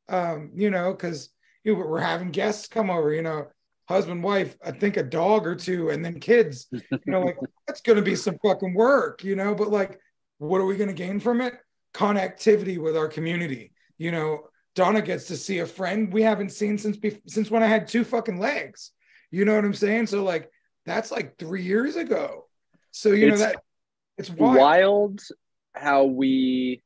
um, 0.09 0.51
you 0.55 0.69
know 0.71 0.91
because 0.91 1.29
you 1.63 1.73
know, 1.73 1.79
we're 1.79 1.99
having 1.99 2.31
guests 2.31 2.67
come 2.67 2.89
over 2.89 3.13
you 3.13 3.21
know 3.21 3.47
husband 3.87 4.23
wife 4.23 4.55
i 4.65 4.71
think 4.71 4.97
a 4.97 5.03
dog 5.03 5.45
or 5.45 5.55
two 5.55 5.89
and 5.89 6.03
then 6.03 6.19
kids 6.19 6.67
you 6.71 6.99
know 7.05 7.21
like 7.21 7.37
that's 7.67 7.81
going 7.81 7.95
to 7.95 8.01
be 8.01 8.15
some 8.15 8.37
fucking 8.43 8.73
work 8.73 9.23
you 9.23 9.35
know 9.35 9.53
but 9.53 9.69
like 9.69 9.99
what 10.39 10.59
are 10.59 10.65
we 10.65 10.75
going 10.75 10.87
to 10.89 10.93
gain 10.95 11.19
from 11.19 11.41
it 11.41 11.53
connectivity 11.93 12.77
with 12.79 12.97
our 12.97 13.07
community 13.07 13.71
you 13.97 14.11
know 14.11 14.47
Donna 14.75 15.03
gets 15.03 15.25
to 15.25 15.37
see 15.37 15.59
a 15.59 15.67
friend 15.67 16.11
we 16.11 16.23
haven't 16.23 16.49
seen 16.49 16.79
since 16.79 16.97
bef- 16.97 17.21
since 17.27 17.51
when 17.51 17.61
I 17.61 17.67
had 17.67 17.87
two 17.87 18.03
fucking 18.03 18.39
legs. 18.39 18.89
You 19.29 19.45
know 19.45 19.53
what 19.53 19.65
I'm 19.65 19.75
saying? 19.75 20.07
So 20.07 20.23
like 20.23 20.49
that's 20.83 21.11
like 21.11 21.37
three 21.37 21.61
years 21.61 21.95
ago. 21.95 22.47
So 22.89 23.09
you 23.09 23.27
It's 23.27 23.39
know 23.39 23.45
that 23.45 23.57
it's 24.17 24.31
wild. 24.31 24.57
wild 24.57 25.21
how 25.75 26.05
we 26.05 26.81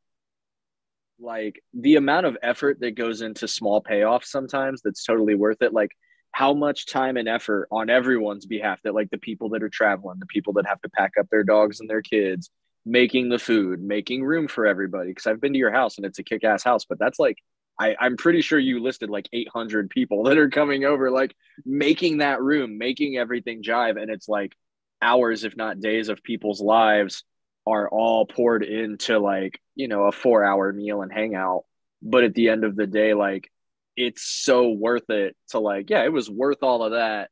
like 1.20 1.62
the 1.74 1.96
amount 1.96 2.26
of 2.26 2.38
effort 2.42 2.80
that 2.80 2.96
goes 2.96 3.22
into 3.22 3.48
small 3.48 3.82
payoffs 3.82 4.26
sometimes 4.26 4.82
that's 4.84 5.04
totally 5.04 5.36
worth 5.36 5.62
it 5.62 5.74
like 5.74 5.92
how 6.32 6.54
much 6.54 6.86
time 6.86 7.18
and 7.18 7.28
effort 7.28 7.68
on 7.72 7.90
everyone's 7.90 8.46
behalf 8.46 8.80
that 8.84 8.94
like 8.94 9.10
the 9.10 9.18
people 9.18 9.50
that 9.50 9.64
are 9.64 9.70
traveling 9.70 10.20
the 10.20 10.26
people 10.28 10.54
that 10.54 10.68
have 10.68 10.82
to 10.82 10.90
pack 10.90 11.12
up 11.20 11.28
their 11.32 11.44
dogs 11.44 11.80
and 11.80 11.90
their 11.90 12.02
kids 12.02 12.50
making 12.86 13.30
the 13.30 13.40
food 13.40 13.82
making 13.82 14.24
room 14.24 14.48
for 14.48 14.66
everybody 14.66 15.10
because 15.10 15.28
i've 15.28 15.42
been 15.42 15.54
to 15.54 15.60
your 15.60 15.72
house 15.72 15.98
and 15.98 16.06
it's 16.06 16.20
a 16.20 16.24
kick-ass 16.24 16.64
house 16.64 16.86
but 16.86 17.00
that's 17.00 17.20
like 17.20 17.38
I, 17.80 17.96
i'm 18.00 18.18
pretty 18.18 18.42
sure 18.42 18.60
you 18.60 18.82
listed 18.82 19.10
like 19.10 19.28
800 19.34 19.90
people 19.90 20.24
that 20.26 20.38
are 20.38 20.50
coming 20.50 20.86
over 20.86 21.10
like 21.10 21.36
making 21.66 22.20
that 22.20 22.42
room 22.42 22.78
making 22.78 23.18
everything 23.18 23.64
jive 23.64 24.02
and 24.02 24.12
it's 24.12 24.30
like 24.30 24.54
hours 25.02 25.44
if 25.44 25.56
not 25.58 25.80
days 25.80 26.10
of 26.10 26.24
people's 26.24 26.62
lives 26.62 27.24
are 27.66 27.90
all 27.90 28.26
poured 28.26 28.64
into 28.64 29.20
like 29.20 29.60
you 29.78 29.88
know 29.88 30.04
a 30.06 30.12
four 30.12 30.44
hour 30.44 30.74
meal 30.74 31.02
and 31.02 31.14
hangout 31.14 31.64
but 32.02 32.24
at 32.24 32.34
the 32.34 32.50
end 32.50 32.64
of 32.66 32.76
the 32.76 32.88
day 32.88 33.14
like 33.14 33.50
it's 33.96 34.24
so 34.24 34.70
worth 34.70 35.10
it 35.10 35.36
to 35.50 35.60
like 35.60 35.90
yeah 35.90 36.04
it 36.04 36.12
was 36.12 36.30
worth 36.30 36.62
all 36.64 36.84
of 36.84 36.92
that 36.92 37.30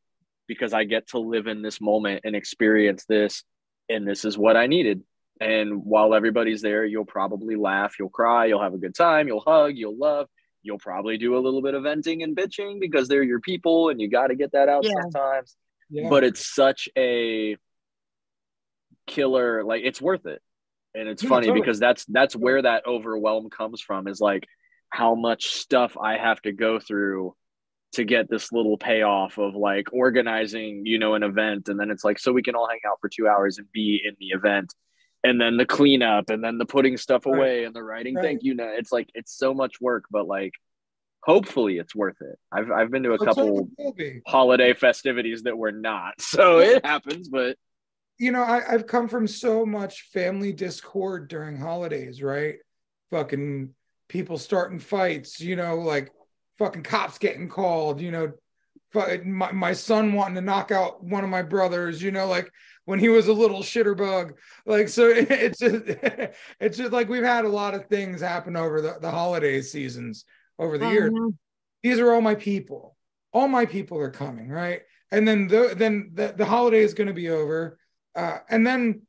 because 0.47 0.73
i 0.73 0.83
get 0.83 1.07
to 1.09 1.19
live 1.19 1.47
in 1.47 1.61
this 1.61 1.81
moment 1.81 2.21
and 2.23 2.35
experience 2.35 3.03
this 3.09 3.43
and 3.89 4.07
this 4.07 4.23
is 4.23 4.37
what 4.37 4.55
i 4.55 4.67
needed 4.67 5.01
and 5.41 5.83
while 5.83 6.13
everybody's 6.13 6.61
there 6.61 6.85
you'll 6.85 7.03
probably 7.05 7.55
laugh 7.55 7.95
you'll 7.99 8.09
cry 8.09 8.45
you'll 8.45 8.61
have 8.61 8.73
a 8.73 8.77
good 8.77 8.95
time 8.95 9.27
you'll 9.27 9.41
hug 9.45 9.73
you'll 9.75 9.97
love 9.97 10.27
you'll 10.63 10.77
probably 10.79 11.17
do 11.17 11.37
a 11.37 11.39
little 11.39 11.61
bit 11.61 11.73
of 11.73 11.83
venting 11.83 12.23
and 12.23 12.35
bitching 12.35 12.79
because 12.79 13.07
they're 13.07 13.21
your 13.23 13.39
people 13.41 13.89
and 13.89 13.99
you 13.99 14.09
got 14.09 14.27
to 14.27 14.35
get 14.35 14.51
that 14.53 14.69
out 14.69 14.83
Yeah. 14.83 14.91
sometimes 15.01 15.55
Yeah. 15.89 16.09
but 16.09 16.23
it's 16.23 16.45
such 16.55 16.89
a 16.97 17.57
killer 19.07 19.63
like 19.63 19.83
it's 19.83 20.01
worth 20.01 20.25
it 20.25 20.41
and 20.95 21.07
it's 21.09 21.23
Yeah, 21.23 21.29
funny 21.29 21.47
totally. 21.47 21.61
because 21.61 21.79
that's 21.79 22.05
that's 22.05 22.35
where 22.35 22.61
that 22.61 22.85
overwhelm 22.87 23.49
comes 23.49 23.81
from 23.81 24.07
is 24.07 24.19
like 24.19 24.45
how 24.89 25.15
much 25.15 25.47
stuff 25.47 25.97
i 26.01 26.17
have 26.17 26.41
to 26.43 26.51
go 26.51 26.79
through 26.79 27.35
to 27.93 28.03
get 28.03 28.29
this 28.29 28.51
little 28.51 28.77
payoff 28.77 29.37
of 29.37 29.55
like 29.55 29.87
organizing 29.93 30.85
you 30.85 30.99
know 30.99 31.13
an 31.15 31.23
event 31.23 31.69
and 31.69 31.79
then 31.79 31.89
it's 31.91 32.03
like 32.03 32.19
so 32.19 32.31
we 32.33 32.41
can 32.43 32.55
all 32.55 32.67
hang 32.67 32.79
out 32.87 32.97
for 33.01 33.09
two 33.09 33.27
hours 33.27 33.57
and 33.57 33.67
be 33.71 34.01
in 34.03 34.15
the 34.19 34.27
event 34.37 34.73
and 35.23 35.39
then 35.41 35.57
the 35.57 35.65
cleanup 35.65 36.29
and 36.29 36.43
then 36.43 36.57
the 36.57 36.65
putting 36.65 36.97
stuff 36.97 37.25
Right. 37.25 37.35
away 37.35 37.63
and 37.65 37.75
the 37.75 37.83
writing 37.83 38.15
Right. 38.15 38.23
thank 38.23 38.43
you 38.43 38.53
note 38.55 38.73
it's 38.77 38.91
like 38.91 39.09
it's 39.13 39.37
so 39.37 39.53
much 39.53 39.79
work 39.81 40.05
but 40.11 40.27
like 40.27 40.51
hopefully 41.23 41.77
it's 41.77 41.95
worth 41.95 42.17
it 42.21 42.37
i've, 42.51 42.69
I've 42.71 42.91
been 42.91 43.03
to 43.03 43.13
a 43.13 43.17
couple 43.17 43.33
totally 43.47 43.67
will 43.77 43.93
be. 43.93 44.21
holiday 44.27 44.73
festivities 44.73 45.43
that 45.43 45.57
were 45.57 45.71
not 45.71 46.13
so 46.19 46.59
it 46.59 46.85
happens 46.85 47.29
but 47.29 47.57
you 48.17 48.31
know, 48.31 48.41
I, 48.43 48.61
I've 48.73 48.87
come 48.87 49.07
from 49.07 49.27
so 49.27 49.65
much 49.65 50.09
family 50.13 50.53
discord 50.53 51.27
during 51.27 51.57
holidays, 51.57 52.21
right? 52.21 52.55
Fucking 53.11 53.73
people 54.07 54.37
starting 54.37 54.79
fights, 54.79 55.39
you 55.39 55.55
know, 55.55 55.75
like 55.77 56.11
fucking 56.57 56.83
cops 56.83 57.17
getting 57.17 57.49
called, 57.49 57.99
you 58.01 58.11
know, 58.11 58.31
my, 59.25 59.51
my 59.51 59.73
son 59.73 60.13
wanting 60.13 60.35
to 60.35 60.41
knock 60.41 60.71
out 60.71 61.03
one 61.03 61.23
of 61.23 61.29
my 61.29 61.41
brothers, 61.41 62.01
you 62.01 62.11
know, 62.11 62.27
like 62.27 62.49
when 62.85 62.99
he 62.99 63.09
was 63.09 63.27
a 63.27 63.33
little 63.33 63.61
shitter 63.61 63.97
bug. 63.97 64.37
Like, 64.65 64.87
so 64.87 65.07
it's 65.15 65.59
just, 65.59 65.83
it's 66.59 66.77
just 66.77 66.91
like 66.93 67.09
we've 67.09 67.23
had 67.23 67.45
a 67.45 67.49
lot 67.49 67.73
of 67.73 67.87
things 67.87 68.21
happen 68.21 68.55
over 68.55 68.81
the, 68.81 68.97
the 69.01 69.11
holiday 69.11 69.61
seasons 69.61 70.25
over 70.57 70.77
the 70.77 70.87
years 70.87 71.11
Mhm. 71.11 71.33
these 71.83 71.99
are 71.99 72.11
all 72.13 72.21
my 72.21 72.35
people. 72.35 72.95
All 73.33 73.47
my 73.49 73.65
people 73.65 73.99
are 73.99 74.09
coming, 74.09 74.49
right? 74.49 74.81
And 75.11 75.27
then 75.27 75.47
the 75.47 75.75
then 75.77 76.11
the, 76.13 76.33
the 76.35 76.45
holiday 76.45 76.79
is 76.79 76.93
going 76.93 77.07
to 77.07 77.13
be 77.13 77.29
over, 77.29 77.77
uh, 78.15 78.39
and 78.49 78.65
then 78.65 79.01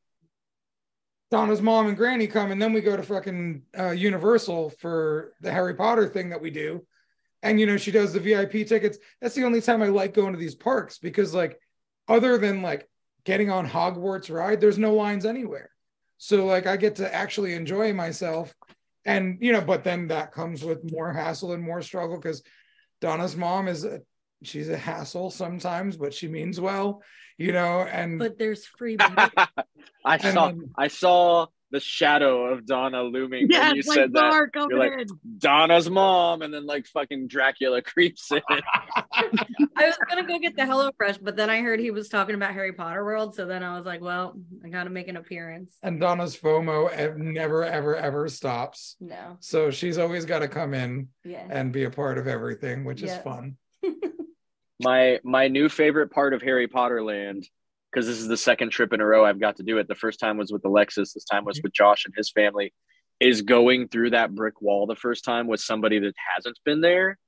Donna's 1.31 1.63
mom 1.63 1.89
and 1.89 1.97
Granny 1.97 2.27
come, 2.27 2.53
and 2.53 2.61
then 2.61 2.73
we 2.73 2.81
go 2.81 2.97
to 2.97 3.03
fucking 3.03 3.63
uh, 3.79 3.91
Universal 3.91 4.71
for 4.71 5.33
the 5.41 5.51
Harry 5.51 5.75
Potter 5.75 6.09
thing 6.09 6.31
that 6.31 6.41
we 6.41 6.51
do, 6.51 6.87
and 7.43 7.59
you 7.59 7.67
know 7.67 7.77
she 7.77 7.91
does 7.91 8.13
the 8.13 8.21
VIP 8.21 8.67
tickets. 8.67 8.99
That's 9.21 9.35
the 9.35 9.45
only 9.45 9.61
time 9.61 9.83
I 9.83 9.89
like 9.89 10.15
going 10.15 10.33
to 10.33 10.39
these 10.39 10.55
parks 10.55 10.99
because 10.99 11.35
like, 11.35 11.61
other 12.09 12.39
than 12.39 12.63
like 12.63 12.89
getting 13.25 13.51
on 13.51 13.69
Hogwarts 13.69 14.33
ride, 14.33 14.61
there's 14.61 14.79
no 14.79 14.95
lines 14.95 15.27
anywhere. 15.27 15.71
So 16.19 16.47
like 16.47 16.67
I 16.67 16.77
get 16.77 16.97
to 16.97 17.13
actually 17.13 17.55
enjoy 17.55 17.93
myself, 17.93 18.55
and 19.05 19.39
you 19.41 19.53
know, 19.53 19.61
but 19.61 19.83
then 19.83 20.09
that 20.09 20.33
comes 20.33 20.65
with 20.65 20.93
more 20.93 21.13
hassle 21.13 21.53
and 21.53 21.63
more 21.63 21.83
struggle 21.83 22.17
because 22.17 22.43
Donna's 23.01 23.37
mom 23.37 23.67
is 23.67 23.85
a, 23.85 24.01
she's 24.45 24.69
a 24.69 24.77
hassle 24.77 25.31
sometimes, 25.31 25.97
but 25.97 26.15
she 26.15 26.29
means 26.29 26.61
well, 26.61 27.03
you 27.39 27.53
know, 27.53 27.81
and 27.83 28.19
But 28.19 28.39
there's 28.39 28.65
free. 28.67 28.97
I 29.01 29.49
And 30.05 30.23
saw 30.23 30.47
then- 30.49 30.71
I 30.77 30.89
saw 30.89 31.47
the 31.73 31.81
shadow 31.81 32.45
of 32.45 32.65
Donna 32.65 33.03
looming 33.03 33.49
Yeah, 33.51 33.67
when 33.67 33.75
you 33.75 33.81
it's 33.81 33.93
said 33.93 34.13
that. 34.13 34.49
You're 34.55 34.79
like, 34.79 34.93
there. 34.97 35.05
Donna's 35.39 35.91
mom, 35.91 36.43
and 36.43 36.55
then 36.55 36.65
like 36.65 36.87
fucking 36.87 37.27
Dracula 37.27 37.83
creeps 37.91 38.31
in. 38.31 38.41
I 38.49 39.85
was 39.85 39.99
gonna 40.09 40.23
go 40.25 40.39
get 40.39 40.55
the 40.55 40.63
HelloFresh, 40.63 41.19
but 41.21 41.35
then 41.37 41.51
I 41.51 41.61
heard 41.63 41.81
he 41.81 41.91
was 41.91 42.09
talking 42.09 42.37
about 42.37 42.55
Harry 42.55 42.73
Potter 42.73 43.05
World, 43.05 43.35
so 43.35 43.47
then 43.47 43.65
I 43.65 43.77
was 43.77 43.85
like, 43.85 44.01
well, 44.01 44.37
I 44.65 44.69
gotta 44.69 44.91
make 44.91 45.09
an 45.09 45.17
appearance. 45.17 45.75
and 45.83 46.01
Donna's 46.01 46.37
FOMO 46.37 47.17
never 47.17 47.65
ever 47.65 47.97
ever 47.97 48.29
stops. 48.29 48.95
No, 49.01 49.37
So 49.41 49.73
she's 49.73 49.99
always 49.99 50.25
got 50.25 50.39
to 50.41 50.49
come 50.49 50.73
in 50.73 51.09
yeah. 51.25 51.47
and 51.51 51.73
be 51.73 51.83
a 51.83 51.91
part 51.91 52.17
of 52.19 52.29
everything, 52.29 52.85
which 52.85 53.03
is 53.03 53.15
fun. 53.19 53.57
my 54.81 55.21
my 55.25 55.49
new 55.49 55.69
favorite 55.69 56.11
part 56.11 56.35
of 56.35 56.43
Harry 56.43 56.69
Potter 56.69 57.03
Land, 57.03 57.49
because 57.91 58.07
this 58.07 58.19
is 58.19 58.29
the 58.29 58.37
second 58.37 58.71
trip 58.71 58.93
in 58.93 59.01
a 59.01 59.07
row 59.07 59.25
I've 59.25 59.41
got 59.41 59.57
to 59.57 59.63
do 59.63 59.79
it. 59.79 59.89
The 59.89 59.95
first 59.95 60.21
time 60.21 60.37
was 60.37 60.53
with 60.53 60.65
Alexis. 60.65 61.13
This 61.13 61.25
time 61.25 61.45
was 61.45 61.59
mm-hmm. 61.59 61.67
with 61.67 61.73
Josh 61.73 62.05
and 62.05 62.15
his 62.17 62.31
family. 62.31 62.73
Is 63.19 63.41
going 63.43 63.89
through 63.89 64.11
that 64.11 64.35
brick 64.35 64.61
wall 64.61 64.87
the 64.87 64.97
first 64.97 65.25
time 65.25 65.47
with 65.47 65.61
somebody 65.61 65.99
that 66.01 66.13
hasn't 66.35 66.59
been 66.67 66.83
there, 66.83 67.19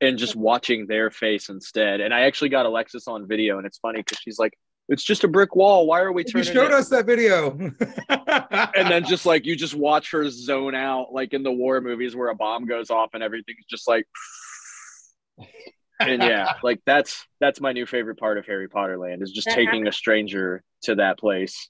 and 0.00 0.16
just 0.16 0.34
watching 0.34 0.86
their 0.86 1.10
face 1.10 1.50
instead. 1.50 2.00
And 2.00 2.14
I 2.14 2.22
actually 2.22 2.48
got 2.48 2.64
Alexis 2.64 3.06
on 3.06 3.28
video, 3.28 3.58
and 3.58 3.66
it's 3.66 3.76
funny 3.76 3.98
because 3.98 4.18
she's 4.18 4.38
like, 4.38 4.54
"It's 4.88 5.04
just 5.04 5.22
a 5.22 5.28
brick 5.28 5.54
wall. 5.54 5.86
Why 5.86 6.00
are 6.00 6.12
we 6.12 6.24
You 6.34 6.42
showed 6.42 6.68
it?" 6.68 6.72
us 6.72 6.88
that 6.88 7.04
video. 7.04 7.50
and 8.08 8.90
then 8.90 9.04
just 9.04 9.26
like 9.26 9.44
you 9.44 9.54
just 9.54 9.74
watch 9.74 10.12
her 10.12 10.30
zone 10.30 10.74
out 10.74 11.12
like 11.12 11.34
in 11.34 11.42
the 11.42 11.52
war 11.52 11.82
movies 11.82 12.16
where 12.16 12.30
a 12.30 12.34
bomb 12.34 12.64
goes 12.64 12.88
off 12.88 13.10
and 13.12 13.22
everything's 13.22 13.66
just 13.68 13.86
like 13.86 14.06
and 16.00 16.22
yeah 16.22 16.54
like 16.62 16.80
that's 16.86 17.26
that's 17.40 17.60
my 17.60 17.72
new 17.72 17.86
favorite 17.86 18.18
part 18.18 18.38
of 18.38 18.46
harry 18.46 18.68
potter 18.68 18.98
land 18.98 19.22
is 19.22 19.30
just 19.30 19.46
That 19.46 19.54
taking 19.54 19.86
a 19.86 19.92
stranger 19.92 20.62
to 20.82 20.96
that 20.96 21.18
place 21.18 21.68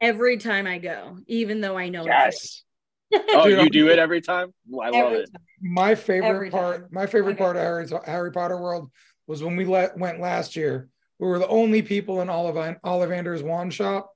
Every 0.00 0.36
time 0.36 0.66
I 0.66 0.78
go, 0.78 1.16
even 1.28 1.62
though 1.62 1.78
I 1.78 1.88
know 1.88 2.00
it's 2.00 2.06
yes 2.06 2.62
oh 3.34 3.48
Dude, 3.48 3.62
you 3.62 3.70
do 3.70 3.88
it 3.88 3.98
every 3.98 4.20
time 4.20 4.52
i 4.82 4.90
love 4.90 5.12
it 5.14 5.30
time. 5.32 5.42
my 5.62 5.94
favorite 5.94 6.28
Every 6.28 6.50
part, 6.50 6.80
time. 6.80 6.88
my 6.90 7.06
favorite 7.06 7.32
Okay. 7.34 7.44
part 7.44 7.56
of 7.56 7.62
Harry's, 7.62 7.92
Harry 8.04 8.30
Potter 8.32 8.60
World 8.60 8.90
was 9.26 9.42
when 9.42 9.56
we 9.56 9.64
let, 9.64 9.96
went 9.96 10.20
last 10.20 10.56
year. 10.56 10.90
We 11.18 11.28
were 11.28 11.38
the 11.38 11.48
only 11.48 11.80
people 11.80 12.20
in 12.20 12.28
Olive 12.28 12.76
Ollivander's 12.84 13.42
wand 13.42 13.72
shop, 13.72 14.10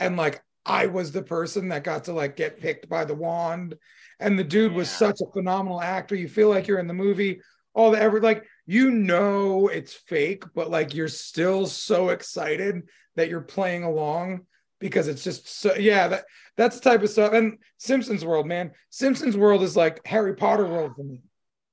and 0.00 0.16
like 0.16 0.42
I 0.66 0.86
was 0.86 1.12
the 1.12 1.22
person 1.22 1.68
that 1.68 1.84
got 1.84 2.04
to 2.04 2.12
like 2.12 2.34
get 2.36 2.58
picked 2.58 2.88
by 2.88 3.04
the 3.04 3.14
wand, 3.14 3.76
and 4.18 4.36
the 4.36 4.44
dude 4.44 4.72
was 4.72 4.90
such 4.90 5.20
a 5.20 5.30
phenomenal 5.32 5.80
actor. 5.80 6.16
You 6.16 6.26
feel 6.28 6.48
like 6.48 6.66
you're 6.66 6.80
in 6.80 6.88
the 6.88 6.94
movie. 6.94 7.40
All 7.78 7.92
the 7.92 8.00
ever 8.00 8.20
like 8.20 8.44
you 8.66 8.90
know 8.90 9.68
it's 9.68 9.94
fake, 9.94 10.44
but 10.54 10.68
like 10.70 10.94
you're 10.94 11.08
still 11.08 11.66
so 11.66 12.08
excited 12.10 12.82
that 13.16 13.28
you're 13.28 13.40
playing 13.40 13.84
along 13.84 14.46
because 14.80 15.08
it's 15.08 15.24
just 15.24 15.48
so 15.48 15.74
yeah 15.76 16.08
that 16.08 16.24
that's 16.56 16.76
the 16.80 16.90
type 16.90 17.02
of 17.02 17.10
stuff. 17.10 17.32
And 17.32 17.58
Simpsons 17.78 18.24
World, 18.24 18.46
man, 18.46 18.72
Simpsons 18.90 19.36
World 19.36 19.62
is 19.62 19.76
like 19.76 20.04
Harry 20.06 20.34
Potter 20.34 20.66
World 20.66 20.92
for 20.96 21.04
me. 21.04 21.22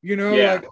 You 0.01 0.15
know, 0.15 0.35
Yeah. 0.35 0.53
like 0.53 0.67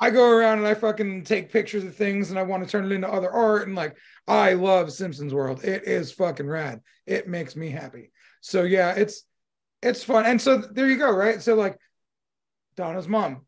I 0.00 0.10
go 0.10 0.30
around 0.30 0.58
and 0.58 0.66
I 0.66 0.74
fucking 0.74 1.24
take 1.24 1.52
pictures 1.52 1.84
of 1.84 1.94
things 1.94 2.30
and 2.30 2.38
I 2.38 2.44
want 2.44 2.62
to 2.64 2.68
turn 2.70 2.84
it 2.86 2.92
into 2.94 3.08
other 3.12 3.30
art. 3.30 3.66
And 3.66 3.76
like, 3.76 3.96
I 4.26 4.54
love 4.54 4.92
Simpsons 4.92 5.34
World. 5.34 5.64
It 5.64 5.82
is 5.86 6.12
fucking 6.12 6.46
rad. 6.48 6.80
It 7.04 7.28
makes 7.28 7.56
me 7.56 7.68
happy. 7.70 8.10
So 8.40 8.62
yeah, 8.62 8.92
it's 8.92 9.24
it's 9.82 10.02
fun. 10.04 10.24
And 10.24 10.40
so 10.40 10.58
there 10.58 10.88
you 10.88 10.96
go, 10.96 11.10
right? 11.10 11.42
So 11.42 11.54
like 11.56 11.76
Donna's 12.76 13.08
mom. 13.08 13.44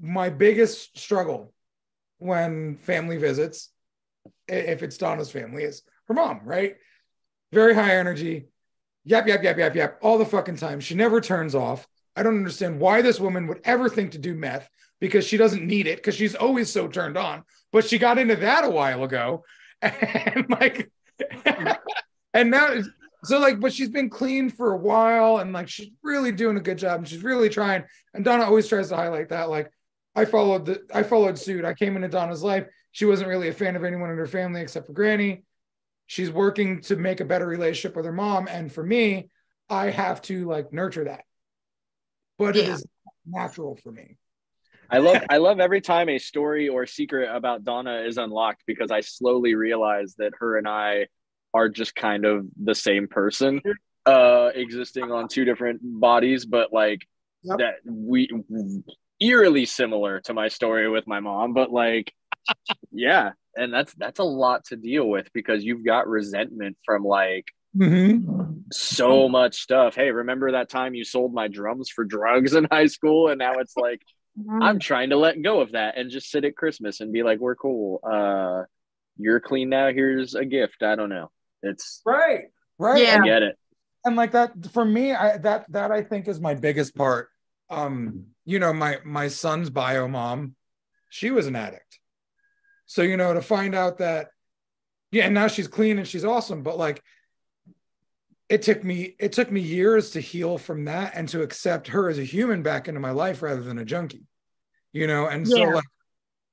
My 0.00 0.28
biggest 0.28 0.98
struggle 0.98 1.52
when 2.18 2.76
family 2.76 3.16
visits, 3.16 3.70
if 4.48 4.82
it's 4.82 4.98
Donna's 4.98 5.30
family, 5.30 5.64
is 5.64 5.82
her 6.08 6.14
mom, 6.14 6.40
right? 6.44 6.76
Very 7.52 7.74
high 7.74 7.96
energy, 7.96 8.48
yap, 9.04 9.26
yap, 9.26 9.42
yap, 9.42 9.56
yap, 9.56 9.74
yap, 9.74 9.98
all 10.02 10.18
the 10.18 10.24
fucking 10.24 10.56
time. 10.56 10.80
She 10.80 10.94
never 10.94 11.20
turns 11.20 11.54
off. 11.54 11.86
I 12.14 12.22
don't 12.22 12.36
understand 12.36 12.80
why 12.80 13.02
this 13.02 13.20
woman 13.20 13.46
would 13.46 13.60
ever 13.64 13.88
think 13.88 14.12
to 14.12 14.18
do 14.18 14.34
meth 14.34 14.68
because 15.00 15.26
she 15.26 15.36
doesn't 15.36 15.66
need 15.66 15.86
it 15.86 15.96
because 15.96 16.14
she's 16.14 16.34
always 16.34 16.72
so 16.72 16.88
turned 16.88 17.16
on. 17.16 17.44
But 17.72 17.84
she 17.84 17.98
got 17.98 18.18
into 18.18 18.36
that 18.36 18.64
a 18.64 18.70
while 18.70 19.04
ago. 19.04 19.44
And 19.82 20.46
like, 20.48 20.90
and 22.34 22.50
now, 22.50 22.80
so 23.22 23.38
like, 23.38 23.60
but 23.60 23.74
she's 23.74 23.90
been 23.90 24.08
clean 24.08 24.48
for 24.48 24.72
a 24.72 24.76
while 24.76 25.38
and 25.38 25.52
like 25.52 25.68
she's 25.68 25.90
really 26.02 26.32
doing 26.32 26.56
a 26.56 26.60
good 26.60 26.78
job 26.78 27.00
and 27.00 27.06
she's 27.06 27.22
really 27.22 27.50
trying. 27.50 27.84
And 28.14 28.24
Donna 28.24 28.44
always 28.44 28.68
tries 28.68 28.88
to 28.88 28.96
highlight 28.96 29.28
that. 29.28 29.50
Like, 29.50 29.70
I 30.16 30.24
followed 30.24 30.66
the 30.66 30.82
I 30.92 31.02
followed 31.02 31.38
suit. 31.38 31.64
I 31.64 31.74
came 31.74 31.94
into 31.94 32.08
Donna's 32.08 32.42
life. 32.42 32.66
She 32.92 33.04
wasn't 33.04 33.28
really 33.28 33.48
a 33.48 33.52
fan 33.52 33.76
of 33.76 33.84
anyone 33.84 34.10
in 34.10 34.16
her 34.16 34.26
family 34.26 34.62
except 34.62 34.86
for 34.86 34.94
Granny. 34.94 35.44
She's 36.06 36.30
working 36.30 36.80
to 36.82 36.96
make 36.96 37.20
a 37.20 37.24
better 37.24 37.46
relationship 37.46 37.94
with 37.94 38.06
her 38.06 38.12
mom. 38.12 38.48
And 38.48 38.72
for 38.72 38.82
me, 38.82 39.28
I 39.68 39.90
have 39.90 40.22
to 40.22 40.48
like 40.48 40.72
nurture 40.72 41.04
that. 41.04 41.24
But 42.38 42.56
it 42.56 42.66
Yeah. 42.66 42.72
is 42.72 42.86
natural 43.26 43.76
for 43.76 43.92
me. 43.92 44.16
I 44.88 44.98
love 44.98 45.18
I 45.28 45.36
love 45.36 45.60
every 45.60 45.80
time 45.80 46.08
a 46.08 46.18
story 46.18 46.68
or 46.68 46.86
secret 46.86 47.28
about 47.30 47.64
Donna 47.64 48.02
is 48.06 48.18
unlocked 48.18 48.62
because 48.66 48.90
I 48.90 49.00
slowly 49.00 49.54
realize 49.54 50.14
that 50.18 50.32
her 50.38 50.56
and 50.56 50.66
I 50.66 51.08
are 51.52 51.68
just 51.68 51.94
kind 51.94 52.24
of 52.24 52.46
the 52.62 52.74
same 52.74 53.08
person 53.08 53.60
uh 54.06 54.50
existing 54.54 55.10
on 55.10 55.26
two 55.26 55.44
different 55.44 55.80
bodies 55.82 56.46
but 56.46 56.72
like 56.72 57.06
Yep. 57.42 57.58
that 57.58 57.74
we 57.84 58.28
eerily 59.20 59.64
similar 59.66 60.20
to 60.20 60.34
my 60.34 60.48
story 60.48 60.88
with 60.88 61.06
my 61.06 61.20
mom 61.20 61.54
but 61.54 61.70
like 61.72 62.12
yeah 62.92 63.30
and 63.56 63.72
that's 63.72 63.94
that's 63.94 64.18
a 64.18 64.24
lot 64.24 64.64
to 64.66 64.76
deal 64.76 65.08
with 65.08 65.28
because 65.32 65.64
you've 65.64 65.84
got 65.84 66.08
resentment 66.08 66.76
from 66.84 67.04
like 67.04 67.46
Mm-hmm. 67.76 68.60
so 68.72 69.28
much 69.28 69.56
stuff 69.60 69.94
hey 69.94 70.10
remember 70.10 70.52
that 70.52 70.70
time 70.70 70.94
you 70.94 71.04
sold 71.04 71.34
my 71.34 71.46
drums 71.46 71.90
for 71.90 72.04
drugs 72.04 72.54
in 72.54 72.66
high 72.70 72.86
school 72.86 73.28
and 73.28 73.38
now 73.38 73.54
it's 73.58 73.76
like 73.76 74.00
I'm 74.62 74.78
trying 74.78 75.10
to 75.10 75.16
let 75.16 75.40
go 75.42 75.60
of 75.60 75.72
that 75.72 75.96
and 75.98 76.10
just 76.10 76.30
sit 76.30 76.44
at 76.44 76.56
Christmas 76.56 77.00
and 77.00 77.10
be 77.10 77.22
like, 77.22 77.38
we're 77.38 77.54
cool. 77.56 78.00
Uh, 78.02 78.64
you're 79.16 79.40
clean 79.40 79.70
now. 79.70 79.90
Here's 79.92 80.34
a 80.34 80.44
gift. 80.44 80.82
I 80.82 80.94
don't 80.94 81.08
know. 81.08 81.30
It's 81.62 82.02
Right. 82.04 82.44
Right. 82.78 83.02
Yeah. 83.02 83.20
I 83.22 83.24
get 83.24 83.42
it. 83.42 83.56
and 84.04 84.14
like 84.14 84.32
that 84.32 84.52
for 84.72 84.84
me 84.84 85.12
i 85.14 85.38
that 85.38 85.64
that 85.72 85.90
i 85.90 86.02
think 86.02 86.28
is 86.28 86.38
my 86.38 86.54
biggest 86.54 86.94
part 86.94 87.28
um 87.70 88.26
you 88.46 88.58
know 88.58 88.72
my 88.72 88.98
my 89.04 89.28
son's 89.28 89.68
bio 89.68 90.08
mom 90.08 90.54
she 91.08 91.30
was 91.30 91.46
an 91.46 91.56
addict. 91.56 92.00
So 92.86 93.02
you 93.02 93.16
know 93.16 93.34
to 93.34 93.42
find 93.42 93.74
out 93.74 93.98
that 93.98 94.28
yeah 95.10 95.24
and 95.24 95.34
now 95.34 95.48
she's 95.48 95.68
clean 95.68 95.98
and 95.98 96.08
she's 96.08 96.24
awesome 96.24 96.62
but 96.62 96.78
like 96.78 97.02
it 98.48 98.62
took 98.62 98.82
me 98.82 99.16
it 99.18 99.32
took 99.32 99.50
me 99.50 99.60
years 99.60 100.10
to 100.10 100.20
heal 100.20 100.56
from 100.56 100.84
that 100.86 101.12
and 101.14 101.28
to 101.30 101.42
accept 101.42 101.88
her 101.88 102.08
as 102.08 102.18
a 102.18 102.24
human 102.24 102.62
back 102.62 102.88
into 102.88 103.00
my 103.00 103.10
life 103.10 103.42
rather 103.42 103.62
than 103.62 103.78
a 103.78 103.84
junkie 103.84 104.26
you 104.92 105.06
know? 105.06 105.26
And 105.26 105.46
so 105.46 105.62
like 105.62 105.84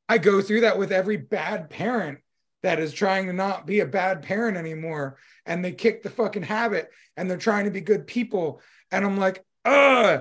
i 0.09 0.17
go 0.17 0.41
through 0.41 0.61
that 0.61 0.77
with 0.77 0.91
every 0.91 1.15
bad 1.15 1.69
parent 1.69 2.19
that 2.61 2.77
is 2.79 2.93
trying 2.93 3.27
to 3.27 3.33
not 3.33 3.65
be 3.65 3.79
a 3.79 3.85
bad 3.85 4.21
parent 4.21 4.57
anymore 4.57 5.17
and 5.45 5.63
they 5.63 5.71
kick 5.71 6.03
the 6.03 6.09
fucking 6.09 6.43
habit 6.43 6.89
and 7.15 7.29
they're 7.29 7.37
trying 7.37 7.65
to 7.65 7.71
be 7.71 7.79
good 7.79 8.05
people 8.05 8.61
and 8.91 9.05
i'm 9.05 9.17
like 9.17 9.45
uh 9.63 10.19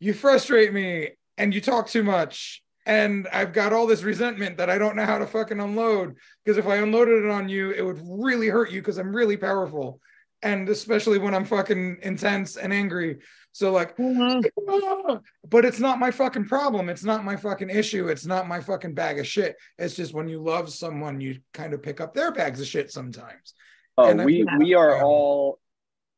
you 0.00 0.12
frustrate 0.14 0.72
me 0.72 1.10
and 1.38 1.54
you 1.54 1.60
talk 1.60 1.86
too 1.88 2.02
much 2.02 2.62
and 2.86 3.28
i've 3.32 3.52
got 3.52 3.72
all 3.72 3.86
this 3.86 4.02
resentment 4.02 4.56
that 4.56 4.70
i 4.70 4.78
don't 4.78 4.96
know 4.96 5.04
how 5.04 5.18
to 5.18 5.26
fucking 5.26 5.60
unload 5.60 6.16
because 6.44 6.58
if 6.58 6.66
i 6.66 6.76
unloaded 6.76 7.24
it 7.24 7.30
on 7.30 7.48
you 7.48 7.70
it 7.70 7.82
would 7.82 8.00
really 8.02 8.48
hurt 8.48 8.70
you 8.70 8.80
because 8.80 8.98
i'm 8.98 9.14
really 9.14 9.36
powerful 9.36 10.00
and 10.42 10.68
especially 10.68 11.18
when 11.18 11.34
i'm 11.34 11.44
fucking 11.44 11.98
intense 12.02 12.56
and 12.56 12.72
angry 12.72 13.18
so 13.52 13.70
like 13.72 13.96
Mhm. 13.96 14.42
but 15.50 15.64
it's 15.64 15.80
not 15.80 15.98
my 15.98 16.12
fucking 16.12 16.44
problem. 16.44 16.88
It's 16.88 17.02
not 17.02 17.24
my 17.24 17.34
fucking 17.34 17.68
issue. 17.68 18.06
It's 18.06 18.24
not 18.24 18.46
my 18.46 18.60
fucking 18.60 18.94
bag 18.94 19.18
of 19.18 19.26
shit. 19.26 19.56
It's 19.76 19.96
just 19.96 20.14
when 20.14 20.28
you 20.28 20.40
love 20.40 20.70
someone, 20.70 21.20
you 21.20 21.40
kind 21.52 21.74
of 21.74 21.82
pick 21.82 22.00
up 22.00 22.14
their 22.14 22.30
bags 22.30 22.60
of 22.60 22.68
shit 22.68 22.92
sometimes. 22.92 23.54
Oh, 23.98 24.08
And 24.08 24.24
we 24.24 24.44
think- 24.44 24.50
we 24.60 24.74
are 24.74 24.90
Yeah. 24.98 25.02
all 25.02 25.58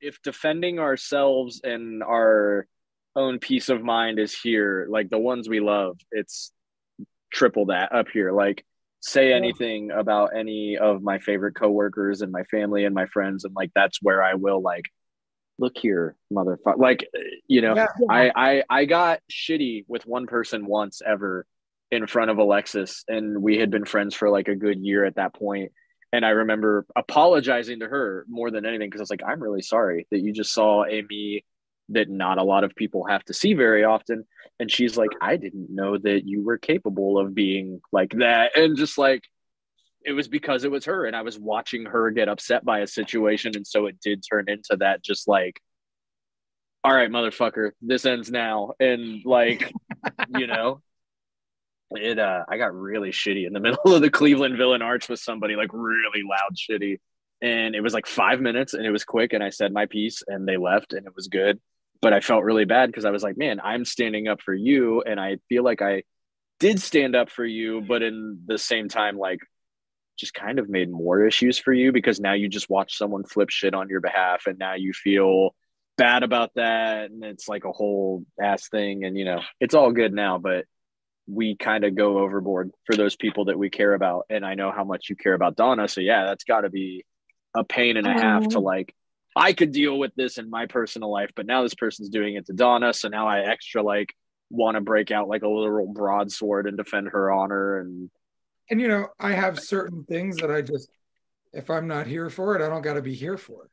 if 0.03 0.21
defending 0.21 0.79
ourselves 0.79 1.63
and 1.65 2.03
our 2.03 2.67
own 3.15 3.39
peace 3.39 3.69
of 3.69 3.83
mind 3.83 4.19
is 4.19 4.39
here, 4.39 4.87
like 4.91 5.11
the 5.11 5.19
ones 5.19 5.49
we 5.49 5.61
love, 5.61 5.99
it's 6.11 6.53
triple 7.33 7.67
that 7.67 7.93
up 7.95 8.09
here. 8.13 8.33
Like 8.33 8.65
say 9.01 9.31
Yeah. 9.31 9.37
anything 9.37 9.91
about 9.91 10.31
any 10.37 10.79
of 10.79 11.03
my 11.03 11.19
favorite 11.19 11.55
coworkers 11.55 12.23
and 12.23 12.31
my 12.33 12.45
family 12.45 12.85
and 12.85 12.95
my 12.95 13.07
friends, 13.07 13.45
and 13.45 13.55
like 13.55 13.71
that's 13.75 13.99
where 14.03 14.23
I 14.23 14.35
will 14.35 14.61
like 14.63 14.85
look 15.59 15.77
here, 15.77 16.17
motherfucker. 16.33 16.79
Like 16.79 17.07
you 17.47 17.61
know, 17.61 17.75
Yeah. 17.75 17.89
I, 18.11 18.33
I 18.35 18.63
I 18.71 18.85
got 18.85 19.21
shitty 19.31 19.85
with 19.89 20.07
one 20.07 20.27
person 20.27 20.67
once 20.67 21.03
ever 21.05 21.47
in 21.91 22.07
front 22.07 22.31
of 22.31 22.39
Alexis, 22.39 23.05
and 23.09 23.43
we 23.43 23.59
had 23.59 23.71
been 23.71 23.85
friends 23.85 24.15
for 24.15 24.31
like 24.31 24.49
a 24.49 24.55
good 24.57 24.81
year 24.81 25.05
at 25.05 25.17
that 25.17 25.35
point. 25.35 25.73
And 26.15 26.25
I 26.27 26.31
remember 26.31 26.87
apologizing 26.95 27.81
to 27.81 27.89
her 27.89 28.27
more 28.29 28.51
than 28.51 28.67
anything 28.67 28.89
because 28.89 29.01
I 29.01 29.03
was 29.03 29.11
like, 29.11 29.23
I'm 29.27 29.43
really 29.43 29.63
sorry 29.63 30.07
that 30.11 30.21
you 30.21 30.33
just 30.33 30.53
saw 30.53 30.85
a 30.85 31.03
me 31.09 31.45
that 31.93 32.09
not 32.09 32.39
a 32.39 32.43
lot 32.43 32.65
of 32.65 32.75
people 32.75 33.05
have 33.07 33.25
to 33.25 33.35
see 33.35 33.55
very 33.55 33.85
often. 33.85 34.25
And 34.59 34.71
she's 34.71 34.97
like, 34.97 35.11
I 35.21 35.37
didn't 35.37 35.75
know 35.75 35.99
that 35.99 36.23
you 36.27 36.45
were 36.45 36.59
capable 36.59 37.19
of 37.19 37.35
being 37.35 37.81
like 37.93 38.13
that. 38.19 38.57
And 38.57 38.77
just 38.77 38.99
like, 38.99 39.23
it 40.05 40.13
was 40.13 40.29
because 40.29 40.65
it 40.65 40.71
was 40.71 40.85
her. 40.87 41.07
And 41.07 41.15
I 41.15 41.23
was 41.23 41.39
watching 41.39 41.87
her 41.87 42.11
get 42.11 42.29
upset 42.29 42.65
by 42.65 42.81
a 42.81 42.87
situation. 42.87 43.53
And 43.55 43.67
so 43.67 43.87
it 43.87 44.01
did 44.01 44.25
turn 44.29 44.49
into 44.49 44.77
that, 44.79 45.03
just 45.03 45.29
like, 45.29 45.61
all 46.85 46.95
right, 46.95 47.11
motherfucker, 47.11 47.71
this 47.81 48.05
ends 48.05 48.31
now. 48.31 48.73
And 48.81 49.25
like, 49.25 49.73
you 50.37 50.47
know, 50.47 50.83
it 51.95 52.19
uh 52.19 52.45
I 52.49 52.57
got 52.57 52.75
really 52.75 53.11
shitty 53.11 53.47
in 53.47 53.53
the 53.53 53.61
middle 53.61 53.95
of 53.95 54.03
the 54.03 54.11
Cleveland 54.11 54.57
Villain 54.57 54.83
Arts 54.83 55.09
with 55.09 55.21
somebody 55.21 55.57
like 55.57 55.71
really 55.73 56.23
loud 56.29 56.57
shitty. 56.57 56.99
And 57.41 57.75
it 57.75 57.81
was 57.81 57.93
like 57.93 58.07
five 58.07 58.41
minutes 58.41 58.75
and 58.75 58.87
it 58.87 58.91
was 58.91 59.05
quick 59.05 59.33
and 59.33 59.43
I 59.43 59.51
said 59.51 59.73
my 59.73 59.87
piece 59.87 60.23
and 60.27 60.47
they 60.47 60.57
left 60.57 60.93
and 60.93 61.07
it 61.07 61.15
was 61.15 61.29
good. 61.29 61.61
But 62.03 62.13
I 62.13 62.21
felt 62.21 62.45
really 62.45 62.65
bad 62.65 62.89
because 62.89 63.05
I 63.05 63.11
was 63.11 63.23
like, 63.23 63.39
man, 63.39 63.61
I'm 63.63 63.85
standing 63.85 64.29
up 64.29 64.43
for 64.43 64.53
you. 64.53 65.03
And 65.03 65.19
I 65.19 65.39
feel 65.49 65.63
like 65.63 65.81
I 65.81 66.03
did 66.61 66.83
stand 66.83 67.17
up 67.17 67.31
for 67.31 67.45
you, 67.45 67.81
but 67.81 68.03
in 68.03 68.41
the 68.47 68.59
same 68.59 68.89
time, 68.89 69.17
like 69.17 69.39
just 70.19 70.35
kind 70.35 70.59
of 70.59 70.69
made 70.69 70.91
more 70.91 71.27
issues 71.27 71.59
for 71.59 71.73
you 71.73 71.93
because 71.93 72.21
now 72.21 72.33
you 72.33 72.49
just 72.49 72.71
watch 72.71 72.97
someone 72.97 73.25
flip 73.25 73.51
shit 73.51 73.75
on 73.75 73.89
your 73.89 74.01
behalf 74.01 74.47
and 74.47 74.59
now 74.59 74.75
you 74.75 74.93
feel 74.93 75.55
bad 75.97 76.23
about 76.23 76.51
that 76.55 77.11
and 77.11 77.25
it's 77.25 77.49
like 77.49 77.65
a 77.65 77.73
whole 77.73 78.25
ass 78.41 78.69
thing 78.69 79.05
and 79.05 79.17
you 79.17 79.25
know 79.25 79.41
it's 79.61 79.75
all 79.75 79.93
good 79.93 80.13
now 80.13 80.39
but 80.39 80.65
we 81.27 81.57
kind 81.57 81.85
of 81.85 81.95
go 81.95 82.19
overboard 82.19 82.71
for 82.85 82.97
those 82.97 83.17
people 83.17 83.47
that 83.47 83.59
we 83.59 83.69
care 83.69 83.95
about 83.95 84.25
and 84.31 84.45
i 84.45 84.55
know 84.55 84.71
how 84.71 84.85
much 84.85 85.09
you 85.11 85.17
care 85.17 85.35
about 85.35 85.57
donna 85.57 85.87
so 85.87 86.01
yeah 86.01 86.25
that's 86.25 86.45
got 86.45 86.63
to 86.63 86.71
be 86.71 87.05
a 87.55 87.65
pain 87.65 87.97
and 87.97 88.07
a 88.07 88.13
half 88.13 88.47
to 88.49 88.59
um, 88.59 88.65
like 88.65 88.95
i 89.37 89.53
could 89.53 89.73
deal 89.73 89.99
with 89.99 90.15
this 90.15 90.39
in 90.39 90.51
my 90.51 90.67
personal 90.67 91.11
life 91.11 91.31
but 91.35 91.47
now 91.47 91.63
this 91.63 91.75
person's 91.75 92.09
doing 92.09 92.35
it 92.37 92.47
to 92.47 92.53
donna 92.53 92.93
so 92.93 93.09
now 93.09 93.27
i 93.29 93.41
extra 93.41 93.83
like 93.83 94.15
want 94.51 94.77
to 94.77 94.81
break 94.83 95.11
out 95.11 95.29
like 95.29 95.43
a 95.43 95.49
literal 95.49 95.87
broadsword 95.93 96.67
and 96.67 96.77
defend 96.77 97.09
her 97.09 97.33
honor 97.33 97.79
and 97.79 98.11
And 98.71 98.81
you 98.81 98.89
know, 98.89 99.09
I 99.19 99.33
have 99.33 99.59
certain 99.61 100.05
things 100.05 100.39
that 100.39 100.51
I 100.51 100.63
just, 100.63 100.89
if 101.53 101.69
I'm 101.71 101.89
not 101.89 102.07
here 102.07 102.31
for 102.31 102.57
it, 102.57 102.63
I 102.63 102.69
don't 102.69 102.83
got 102.83 102.95
to 102.95 103.03
be 103.03 103.15
here 103.15 103.37
for 103.37 103.65
it. 103.65 103.71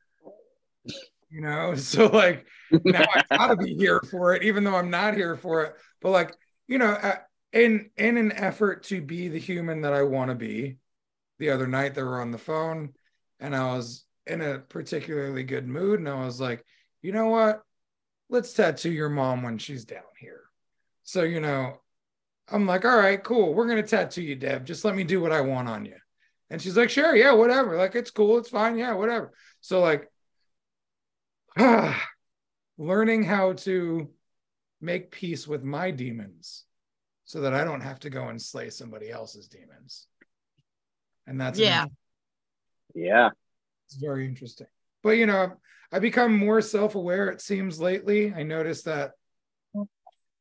You 1.30 1.40
know, 1.42 1.74
so 1.76 2.06
like 2.06 2.46
now 2.84 3.04
I 3.14 3.22
gotta 3.36 3.56
be 3.56 3.74
here 3.74 4.00
for 4.10 4.34
it, 4.34 4.42
even 4.42 4.64
though 4.64 4.76
I'm 4.76 4.90
not 4.90 5.14
here 5.14 5.36
for 5.36 5.64
it. 5.64 5.74
But 6.00 6.10
like, 6.10 6.34
you 6.68 6.78
know, 6.78 6.90
uh, 6.92 7.16
in 7.52 7.90
in 7.96 8.16
an 8.16 8.32
effort 8.32 8.84
to 8.84 9.00
be 9.00 9.28
the 9.28 9.38
human 9.38 9.82
that 9.82 9.92
I 9.92 10.02
want 10.02 10.30
to 10.30 10.34
be, 10.34 10.78
the 11.38 11.50
other 11.50 11.66
night 11.66 11.94
they 11.94 12.02
were 12.02 12.20
on 12.20 12.30
the 12.32 12.38
phone, 12.38 12.94
and 13.38 13.54
I 13.54 13.74
was 13.76 14.04
in 14.30 14.40
a 14.40 14.58
particularly 14.58 15.42
good 15.42 15.66
mood, 15.66 15.98
and 15.98 16.08
I 16.08 16.24
was 16.24 16.40
like, 16.40 16.64
you 17.02 17.12
know 17.12 17.28
what? 17.28 17.62
Let's 18.28 18.52
tattoo 18.52 18.90
your 18.92 19.08
mom 19.08 19.42
when 19.42 19.58
she's 19.58 19.84
down 19.84 20.02
here. 20.18 20.42
So 21.02 21.22
you 21.22 21.40
know, 21.40 21.80
I'm 22.48 22.66
like, 22.66 22.84
all 22.84 22.96
right, 22.96 23.22
cool. 23.22 23.54
We're 23.54 23.68
gonna 23.68 23.82
tattoo 23.82 24.22
you, 24.22 24.36
Deb. 24.36 24.64
Just 24.64 24.84
let 24.84 24.94
me 24.94 25.04
do 25.04 25.20
what 25.20 25.32
I 25.32 25.40
want 25.40 25.68
on 25.68 25.84
you. 25.84 25.96
And 26.50 26.60
she's 26.60 26.76
like, 26.76 26.90
sure, 26.90 27.14
yeah, 27.14 27.32
whatever. 27.32 27.76
Like, 27.76 27.94
it's 27.94 28.10
cool, 28.10 28.38
it's 28.38 28.48
fine, 28.48 28.76
yeah, 28.76 28.92
whatever. 28.94 29.32
So 29.60 29.80
like 29.80 30.08
learning 32.78 33.24
how 33.24 33.52
to 33.54 34.10
make 34.80 35.10
peace 35.10 35.46
with 35.46 35.62
my 35.62 35.90
demons 35.90 36.64
so 37.24 37.42
that 37.42 37.54
I 37.54 37.64
don't 37.64 37.82
have 37.82 38.00
to 38.00 38.10
go 38.10 38.28
and 38.28 38.40
slay 38.40 38.70
somebody 38.70 39.10
else's 39.10 39.48
demons. 39.48 40.06
And 41.26 41.40
that's 41.40 41.58
Yeah. 41.58 41.86
yeah 42.94 43.30
it's 43.90 44.00
very 44.00 44.24
interesting. 44.26 44.68
But 45.02 45.10
you 45.10 45.26
know, 45.26 45.52
I 45.92 45.98
become 45.98 46.36
more 46.36 46.60
self-aware, 46.60 47.28
it 47.28 47.40
seems 47.40 47.80
lately. 47.80 48.32
I 48.32 48.44
notice 48.44 48.82
that 48.82 49.12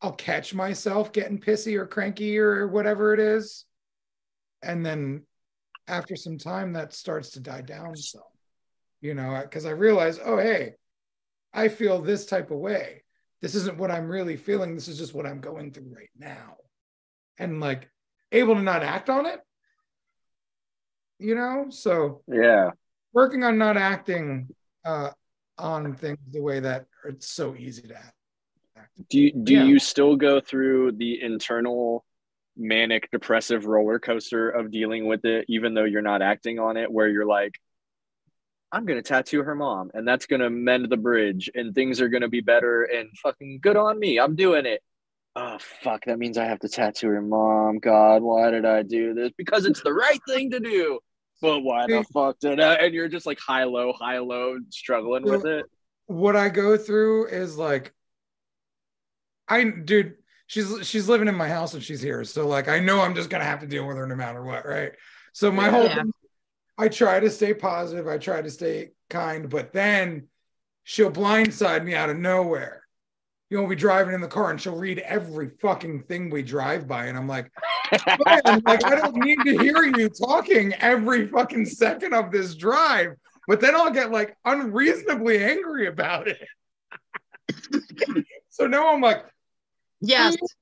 I'll 0.02 0.14
catch 0.14 0.54
myself 0.54 1.12
getting 1.12 1.39
pissy 1.39 1.76
or 1.76 1.88
cranky 1.88 2.38
or 2.38 2.68
whatever 2.68 3.14
it 3.14 3.20
is. 3.20 3.66
And 4.62 4.86
then 4.86 5.24
after 5.88 6.16
some 6.16 6.38
time 6.38 6.74
that 6.74 6.93
starts 6.93 7.32
to 7.32 7.39
die 7.39 7.62
down 7.62 7.95
So, 7.95 8.22
you 9.02 9.16
know, 9.16 9.39
because 9.41 9.66
I 9.66 9.72
realize, 9.72 10.20
oh 10.24 10.38
hey, 10.38 10.74
I 11.52 11.68
feel 11.68 12.02
this 12.02 12.28
type 12.28 12.52
of 12.52 12.60
way. 12.60 13.04
This 13.41 13.56
isn't 13.56 13.78
what 13.78 13.89
I'm 13.89 14.08
really 14.08 14.38
feeling. 14.38 14.76
This 14.76 14.88
is 14.88 15.00
just 15.00 15.16
what 15.16 15.26
I'm 15.26 15.41
going 15.41 15.72
through 15.72 15.91
right 15.95 16.12
now. 16.16 16.58
And 17.39 17.60
like 17.60 17.89
able 18.32 18.56
to 18.56 18.62
not 18.62 18.84
act 18.84 19.10
on 19.10 19.26
it. 19.26 19.39
You 21.18 21.36
know, 21.36 21.66
so 21.70 22.22
yeah 22.28 22.72
working 23.14 23.43
on 23.43 23.57
not 23.57 23.78
acting 23.78 24.49
uh 24.86 25.10
on 25.57 25.93
things 25.95 26.18
the 26.32 26.41
way 26.41 26.60
that 26.60 26.86
it's 27.05 27.28
so 27.28 27.55
easy 27.55 27.82
to 27.84 27.95
act. 27.95 28.14
Do 29.10 29.20
you 29.20 29.32
do 29.34 29.53
Yeah. 29.53 29.64
you 29.66 29.80
still 29.80 30.16
go 30.16 30.39
through 30.39 30.93
the 30.93 31.22
internal 31.22 32.05
manic 32.55 33.10
depressive 33.12 33.66
roller 33.66 33.99
coaster 33.99 34.49
of 34.49 34.72
dealing 34.72 35.05
with 35.07 35.26
it, 35.26 35.45
even 35.47 35.74
though 35.74 35.86
you're 35.86 36.01
not 36.01 36.22
acting 36.22 36.60
on 36.60 36.78
it, 36.78 36.91
where 36.91 37.07
you're 37.07 37.26
like, 37.26 37.53
I'm 38.72 38.86
gonna 38.86 39.01
tattoo 39.01 39.43
her 39.43 39.55
mom, 39.55 39.91
and 39.93 40.07
that's 40.07 40.26
gonna 40.26 40.49
mend 40.49 40.89
the 40.89 40.97
bridge, 40.97 41.49
and 41.55 41.74
things 41.74 42.01
are 42.01 42.10
gonna 42.10 42.28
be 42.30 42.41
better, 42.41 42.84
and 42.84 43.10
fucking 43.18 43.60
good 43.62 43.78
on 43.78 43.97
me, 43.99 44.20
I'm 44.20 44.36
doing 44.36 44.66
it. 44.66 44.82
Oh 45.36 45.57
fuck, 45.60 46.05
that 46.05 46.20
means 46.20 46.38
I 46.38 46.45
have 46.45 46.60
to 46.60 46.70
tattoo 46.70 47.07
her 47.07 47.22
mom. 47.22 47.80
God, 47.80 48.22
why 48.22 48.51
did 48.51 48.66
I 48.66 48.84
do 48.84 49.14
this? 49.14 49.32
Because 49.38 49.66
it's 49.66 49.82
the 49.82 49.93
right 49.93 50.20
thing 50.28 50.51
to 50.51 50.60
do. 50.60 50.99
But 51.42 51.62
why 51.62 51.88
the 51.88 52.04
fuck 52.14 52.40
did 52.40 52.60
I? 52.60 52.76
And 52.76 52.94
you're 52.94 53.08
just 53.08 53.26
like 53.26 53.40
high 53.40 53.64
low, 53.64 53.94
high 53.94 54.20
low, 54.20 54.58
struggling 54.70 55.24
with 55.24 55.46
it. 55.46 55.66
What 56.08 56.36
I 56.36 56.50
go 56.50 56.78
through 56.78 57.28
is 57.28 57.58
like, 57.58 57.94
I 59.48 59.64
dude, 59.64 60.16
she's 60.48 60.88
she's 60.88 61.08
living 61.08 61.28
in 61.28 61.36
my 61.36 61.48
house 61.48 61.74
and 61.74 61.84
she's 61.84 62.02
here, 62.02 62.24
so 62.24 62.48
like 62.48 62.68
I 62.68 62.80
know 62.80 63.02
I'm 63.02 63.16
just 63.16 63.30
gonna 63.30 63.46
have 63.46 63.62
to 63.62 63.68
deal 63.68 63.88
with 63.88 63.98
her 63.98 64.08
no 64.08 64.16
matter 64.16 64.44
what, 64.44 64.66
right? 64.66 64.92
So 65.34 65.52
my 65.52 65.70
whole 65.70 65.88
thing, 65.88 66.12
I 66.78 66.88
try 66.90 67.20
to 67.20 67.30
stay 67.30 67.54
positive, 67.54 68.08
I 68.08 68.18
try 68.18 68.42
to 68.42 68.50
stay 68.50 68.90
kind, 69.10 69.50
but 69.50 69.72
then 69.72 70.28
she'll 70.84 71.12
blindside 71.12 71.84
me 71.84 71.94
out 71.96 72.10
of 72.10 72.18
nowhere. 72.18 72.84
You 73.50 73.58
know, 73.58 73.64
we'll 73.64 73.70
be 73.72 73.76
driving 73.76 74.14
in 74.14 74.22
the 74.22 74.28
car 74.28 74.52
and 74.52 74.62
she'll 74.62 74.76
read 74.76 75.00
every 75.00 75.50
fucking 75.62 76.04
thing 76.04 76.30
we 76.30 76.43
drive 76.43 76.88
by, 76.88 77.06
and 77.06 77.18
I'm 77.18 77.28
like. 77.28 77.52
Man, 78.26 78.62
like 78.68 78.86
I 78.86 78.95
don't 78.95 79.16
need 79.16 79.39
to 79.45 79.58
hear 79.58 79.84
you 79.84 80.10
talking 80.10 80.74
every 80.76 81.28
fucking 81.28 81.66
second 81.66 82.14
of 82.14 82.32
this 82.32 82.54
drive, 82.54 83.16
but 83.47 83.60
then 83.60 83.76
I'll 83.76 83.89
get 83.89 84.12
like 84.12 84.38
unreasonably 84.45 85.43
angry 85.43 85.88
about 85.88 86.28
it. 86.28 86.47
so 88.50 88.68
now 88.68 88.93
I'm 88.93 89.02
like, 89.02 89.26
Yes. 90.02 90.38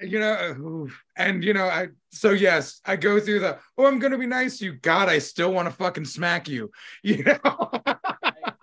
you 0.00 0.18
know, 0.18 0.88
and 1.16 1.42
you 1.42 1.54
know, 1.54 1.64
I 1.64 1.88
so 2.10 2.30
yes, 2.30 2.80
I 2.84 2.96
go 2.96 3.18
through 3.18 3.40
the 3.40 3.58
oh, 3.78 3.86
I'm 3.86 3.98
gonna 3.98 4.18
be 4.18 4.26
nice 4.26 4.58
to 4.58 4.66
you. 4.66 4.74
God, 4.74 5.08
I 5.08 5.18
still 5.18 5.52
want 5.52 5.68
to 5.68 5.74
fucking 5.74 6.04
smack 6.04 6.48
you, 6.48 6.70
you 7.02 7.24
know. 7.24 7.70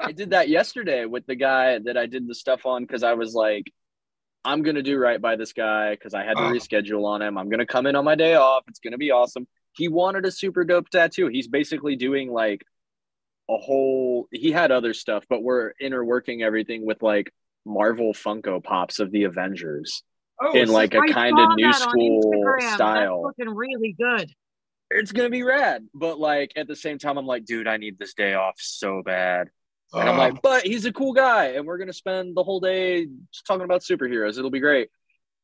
I 0.07 0.11
did 0.11 0.31
that 0.31 0.49
yesterday 0.49 1.05
with 1.05 1.25
the 1.25 1.35
guy 1.35 1.79
that 1.79 1.97
I 1.97 2.05
did 2.05 2.27
the 2.27 2.35
stuff 2.35 2.65
on 2.65 2.83
because 2.83 3.03
I 3.03 3.13
was 3.13 3.33
like, 3.33 3.71
I'm 4.45 4.63
gonna 4.63 4.81
do 4.81 4.97
right 4.97 5.21
by 5.21 5.35
this 5.35 5.53
guy 5.53 5.91
because 5.91 6.13
I 6.13 6.23
had 6.23 6.35
to 6.37 6.43
Oh. 6.43 6.51
reschedule 6.51 7.05
on 7.05 7.21
him. 7.21 7.37
I'm 7.37 7.49
gonna 7.49 7.65
come 7.65 7.85
in 7.85 7.95
on 7.95 8.05
my 8.05 8.15
day 8.15 8.35
off. 8.35 8.63
It's 8.67 8.79
gonna 8.79 8.97
be 8.97 9.11
awesome. 9.11 9.47
He 9.73 9.87
wanted 9.87 10.25
a 10.25 10.31
super 10.31 10.63
dope 10.63 10.89
tattoo. 10.89 11.27
He's 11.27 11.47
basically 11.47 11.95
doing 11.95 12.31
like 12.31 12.63
a 13.49 13.57
whole. 13.57 14.27
He 14.31 14.51
had 14.51 14.71
other 14.71 14.93
stuff, 14.93 15.25
but 15.29 15.43
we're 15.43 15.73
interworking 15.81 16.41
everything 16.41 16.85
with 16.85 17.01
like 17.01 17.31
Marvel 17.65 18.13
Funko 18.13 18.63
Pops 18.63 18.99
of 18.99 19.11
the 19.11 19.25
Avengers 19.25 20.03
oh, 20.41 20.53
in 20.53 20.69
like 20.69 20.93
a 20.93 21.01
kind 21.01 21.37
of 21.37 21.55
new 21.55 21.73
school 21.73 22.55
style. 22.73 23.23
That's 23.23 23.37
looking 23.37 23.53
really 23.53 23.95
good. 23.99 24.31
It's 24.89 25.11
gonna 25.11 25.29
be 25.29 25.43
rad, 25.43 25.85
but 25.93 26.17
like 26.17 26.53
at 26.55 26.67
the 26.67 26.75
same 26.75 26.97
time, 26.97 27.17
I'm 27.17 27.25
like, 27.25 27.43
dude, 27.45 27.67
I 27.67 27.75
need 27.77 27.99
this 27.99 28.13
day 28.13 28.33
off 28.33 28.55
so 28.57 29.03
bad. 29.03 29.49
And 29.93 30.09
I'm 30.09 30.17
like, 30.17 30.33
uh. 30.33 30.39
but 30.43 30.65
he's 30.65 30.85
a 30.85 30.91
cool 30.91 31.13
guy, 31.13 31.47
and 31.49 31.65
we're 31.65 31.77
gonna 31.77 31.93
spend 31.93 32.35
the 32.35 32.43
whole 32.43 32.59
day 32.59 33.05
just 33.31 33.45
talking 33.45 33.65
about 33.65 33.81
superheroes. 33.81 34.37
It'll 34.37 34.51
be 34.51 34.59
great. 34.59 34.89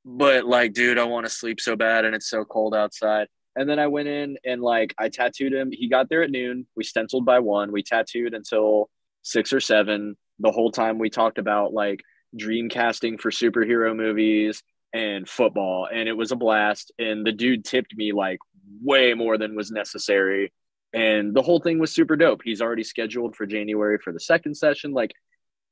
But 0.05 0.45
like, 0.45 0.73
dude, 0.73 0.97
I 0.97 1.05
want 1.05 1.25
to 1.25 1.31
sleep 1.31 1.61
so 1.61 1.75
bad, 1.75 2.05
and 2.05 2.13
it's 2.13 2.29
so 2.29 2.43
cold 2.43 2.75
outside. 2.75 3.27
And 3.55 3.69
then 3.69 3.79
I 3.79 3.87
went 3.87 4.07
in 4.07 4.37
and 4.43 4.61
like 4.61 4.93
I 4.97 5.09
tattooed 5.09 5.53
him. 5.53 5.71
He 5.71 5.87
got 5.87 6.09
there 6.09 6.23
at 6.23 6.31
noon. 6.31 6.65
We 6.75 6.83
stenciled 6.83 7.25
by 7.25 7.39
one. 7.39 7.71
We 7.71 7.83
tattooed 7.83 8.33
until 8.33 8.89
six 9.21 9.53
or 9.53 9.59
seven. 9.59 10.17
The 10.39 10.51
whole 10.51 10.71
time 10.71 10.97
we 10.97 11.09
talked 11.09 11.37
about 11.37 11.71
like 11.71 12.01
dream 12.35 12.67
casting 12.67 13.17
for 13.17 13.29
superhero 13.29 13.95
movies 13.95 14.63
and 14.91 15.29
football, 15.29 15.87
and 15.91 16.09
it 16.09 16.17
was 16.17 16.31
a 16.31 16.35
blast. 16.35 16.91
And 16.97 17.25
the 17.25 17.31
dude 17.31 17.63
tipped 17.63 17.95
me 17.95 18.11
like 18.11 18.39
way 18.81 19.13
more 19.13 19.37
than 19.37 19.55
was 19.55 19.71
necessary 19.71 20.51
and 20.93 21.33
the 21.33 21.41
whole 21.41 21.59
thing 21.59 21.79
was 21.79 21.91
super 21.91 22.15
dope. 22.15 22.41
He's 22.43 22.61
already 22.61 22.83
scheduled 22.83 23.35
for 23.35 23.45
January 23.45 23.97
for 23.97 24.13
the 24.13 24.19
second 24.19 24.55
session. 24.55 24.91
Like 24.91 25.11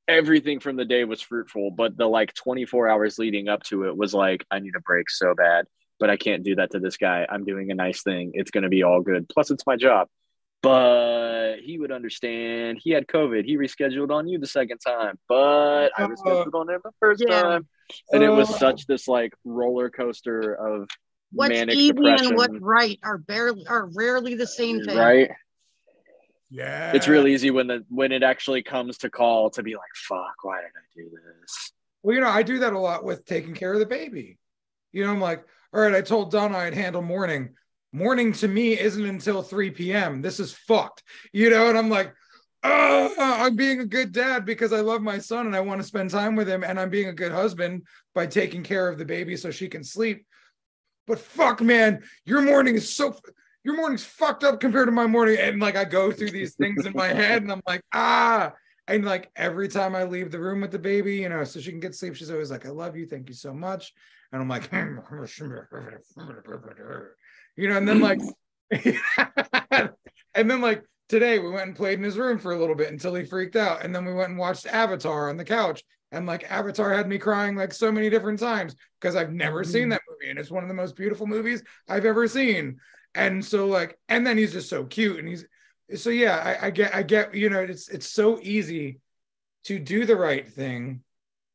everything 0.07 0.59
from 0.59 0.75
the 0.75 0.85
day 0.85 1.03
was 1.03 1.21
fruitful, 1.21 1.71
but 1.71 1.95
the 1.97 2.07
like 2.07 2.33
24 2.33 2.89
hours 2.89 3.19
leading 3.19 3.47
up 3.47 3.63
to 3.63 3.85
it 3.85 3.95
was 3.95 4.13
like, 4.13 4.45
I 4.49 4.59
need 4.59 4.75
a 4.75 4.81
break 4.81 5.09
so 5.09 5.33
bad, 5.35 5.65
but 5.99 6.09
I 6.09 6.17
can't 6.17 6.43
do 6.43 6.55
that 6.55 6.71
to 6.71 6.79
this 6.79 6.97
guy. 6.97 7.25
I'm 7.29 7.45
doing 7.45 7.71
a 7.71 7.75
nice 7.75 8.01
thing. 8.01 8.31
It's 8.33 8.51
going 8.51 8.63
to 8.63 8.69
be 8.69 8.83
all 8.83 9.01
good. 9.01 9.29
Plus, 9.29 9.51
it's 9.51 9.65
my 9.65 9.75
job. 9.75 10.07
But 10.63 11.57
he 11.63 11.79
would 11.79 11.91
understand. 11.91 12.79
He 12.81 12.91
had 12.91 13.07
COVID. 13.07 13.45
He 13.45 13.57
rescheduled 13.57 14.11
on 14.11 14.27
you 14.27 14.37
the 14.37 14.47
second 14.47 14.77
time, 14.79 15.17
but 15.27 15.89
I 15.97 16.03
rescheduled 16.03 16.51
oh, 16.53 16.59
on 16.59 16.69
him 16.69 16.81
the 16.83 16.91
first 16.99 17.23
Yeah. 17.27 17.41
time. 17.41 17.67
And 18.11 18.23
it 18.23 18.29
was 18.29 18.49
Oh. 18.49 18.57
such 18.57 18.85
this 18.85 19.07
like 19.07 19.33
roller 19.43 19.89
coaster 19.89 20.53
of 20.53 20.87
What's 21.31 21.49
manic 21.49 21.75
easy 21.75 21.93
depression. 21.93 22.27
and 22.27 22.35
what's 22.35 22.57
right 22.59 22.99
are 23.03 23.17
barely 23.17 23.65
are 23.67 23.85
rarely 23.93 24.35
the 24.35 24.47
same 24.47 24.83
thing. 24.83 24.97
right? 24.97 25.31
yeah, 26.49 26.91
it's 26.93 27.07
real 27.07 27.27
easy 27.27 27.51
when 27.51 27.67
the 27.67 27.85
when 27.89 28.11
it 28.11 28.23
actually 28.23 28.61
comes 28.61 28.97
to 28.99 29.09
call 29.09 29.49
to 29.51 29.63
be 29.63 29.75
like 29.75 29.95
fuck 29.95 30.35
why 30.43 30.57
did 30.59 30.71
i 30.75 30.83
do 30.93 31.09
this 31.09 31.71
Well, 32.03 32.15
you 32.15 32.21
know, 32.21 32.27
I 32.27 32.43
do 32.43 32.59
that 32.59 32.73
a 32.73 32.79
lot 32.79 33.03
with 33.03 33.25
taking 33.25 33.53
care 33.53 33.73
of 33.73 33.79
the 33.79 33.85
baby. 33.85 34.37
You 34.91 35.05
know, 35.05 35.11
I'm 35.11 35.21
like, 35.21 35.45
all 35.73 35.81
right, 35.81 35.93
I 35.93 36.01
told 36.01 36.31
Donna 36.31 36.57
I'd 36.57 36.73
handle 36.73 37.01
morning. 37.01 37.53
Morning 37.93 38.33
to 38.33 38.47
me 38.47 38.77
isn't 38.77 39.05
until 39.05 39.41
3 39.41 39.71
p.m. 39.71 40.21
This 40.21 40.39
is 40.39 40.51
fucked. 40.51 41.03
You 41.31 41.49
know, 41.49 41.69
and 41.69 41.77
I'm 41.77 41.89
like, 41.89 42.13
oh, 42.63 43.13
I'm 43.17 43.55
being 43.55 43.81
a 43.81 43.85
good 43.85 44.11
dad 44.11 44.45
because 44.45 44.73
I 44.73 44.81
love 44.81 45.01
my 45.01 45.19
son 45.19 45.45
and 45.45 45.55
I 45.55 45.61
want 45.61 45.81
to 45.81 45.87
spend 45.87 46.09
time 46.09 46.35
with 46.35 46.47
him. 46.49 46.63
And 46.63 46.79
I'm 46.79 46.89
being 46.89 47.09
a 47.09 47.13
good 47.13 47.31
husband 47.31 47.83
by 48.13 48.27
taking 48.27 48.63
care 48.63 48.89
of 48.89 48.97
the 48.97 49.05
baby 49.05 49.37
so 49.37 49.51
she 49.51 49.67
can 49.67 49.83
sleep. 49.83 50.25
But 51.11 51.19
fuck, 51.19 51.59
man, 51.59 52.03
your 52.23 52.41
morning 52.41 52.75
is 52.75 52.95
so 52.95 53.13
your 53.65 53.75
morning's 53.75 54.05
fucked 54.05 54.45
up 54.45 54.61
compared 54.61 54.87
to 54.87 54.93
my 54.93 55.07
morning. 55.07 55.35
And 55.37 55.59
like 55.59 55.75
I 55.75 55.83
go 55.83 56.09
through 56.09 56.31
these 56.31 56.55
things 56.55 56.85
in 56.85 56.93
my 56.93 57.09
head 57.09 57.41
and 57.41 57.51
I'm 57.51 57.61
like, 57.67 57.81
ah, 57.93 58.53
and 58.87 59.03
like 59.03 59.29
every 59.35 59.67
time 59.67 59.93
I 59.93 60.05
leave 60.05 60.31
the 60.31 60.39
room 60.39 60.61
with 60.61 60.71
the 60.71 60.79
baby, 60.79 61.17
you 61.17 61.27
know, 61.27 61.43
so 61.43 61.59
she 61.59 61.69
can 61.69 61.81
get 61.81 61.95
sleep, 61.95 62.15
she's 62.15 62.31
always 62.31 62.49
like, 62.49 62.65
I 62.65 62.69
love 62.69 62.95
you. 62.95 63.05
Thank 63.05 63.27
you 63.27 63.35
so 63.35 63.53
much. 63.53 63.91
And 64.31 64.41
I'm 64.41 64.47
like, 64.47 64.71
you 67.57 67.67
know, 67.67 67.77
and 67.77 67.85
then 67.85 67.99
like, 67.99 68.21
and 70.33 70.49
then 70.49 70.61
like 70.61 70.85
today 71.11 71.39
we 71.39 71.49
went 71.49 71.67
and 71.67 71.75
played 71.75 71.99
in 71.99 72.05
his 72.05 72.17
room 72.17 72.39
for 72.39 72.53
a 72.53 72.57
little 72.57 72.73
bit 72.73 72.89
until 72.89 73.13
he 73.13 73.25
freaked 73.25 73.57
out. 73.57 73.83
And 73.83 73.93
then 73.93 74.05
we 74.05 74.13
went 74.13 74.29
and 74.29 74.37
watched 74.37 74.65
Avatar 74.65 75.29
on 75.29 75.35
the 75.35 75.43
couch. 75.43 75.83
And 76.13 76.25
like 76.25 76.49
Avatar 76.49 76.93
had 76.93 77.09
me 77.09 77.17
crying 77.17 77.57
like 77.57 77.73
so 77.73 77.91
many 77.91 78.09
different 78.09 78.39
times 78.39 78.75
because 78.99 79.17
I've 79.17 79.33
never 79.33 79.61
mm-hmm. 79.61 79.71
seen 79.71 79.89
that 79.89 80.01
movie. 80.09 80.29
And 80.29 80.39
it's 80.39 80.49
one 80.49 80.63
of 80.63 80.69
the 80.69 80.73
most 80.73 80.95
beautiful 80.95 81.27
movies 81.27 81.63
I've 81.89 82.05
ever 82.05 82.29
seen. 82.29 82.79
And 83.13 83.43
so 83.43 83.67
like, 83.67 83.99
and 84.07 84.25
then 84.25 84.37
he's 84.37 84.53
just 84.53 84.69
so 84.69 84.85
cute. 84.85 85.19
And 85.19 85.27
he's 85.27 85.45
so 85.95 86.11
yeah, 86.11 86.37
I, 86.37 86.67
I 86.67 86.69
get 86.69 86.95
I 86.95 87.03
get, 87.03 87.35
you 87.35 87.49
know, 87.49 87.59
it's 87.59 87.89
it's 87.89 88.07
so 88.07 88.39
easy 88.41 89.01
to 89.65 89.79
do 89.79 90.05
the 90.05 90.15
right 90.15 90.47
thing 90.47 91.03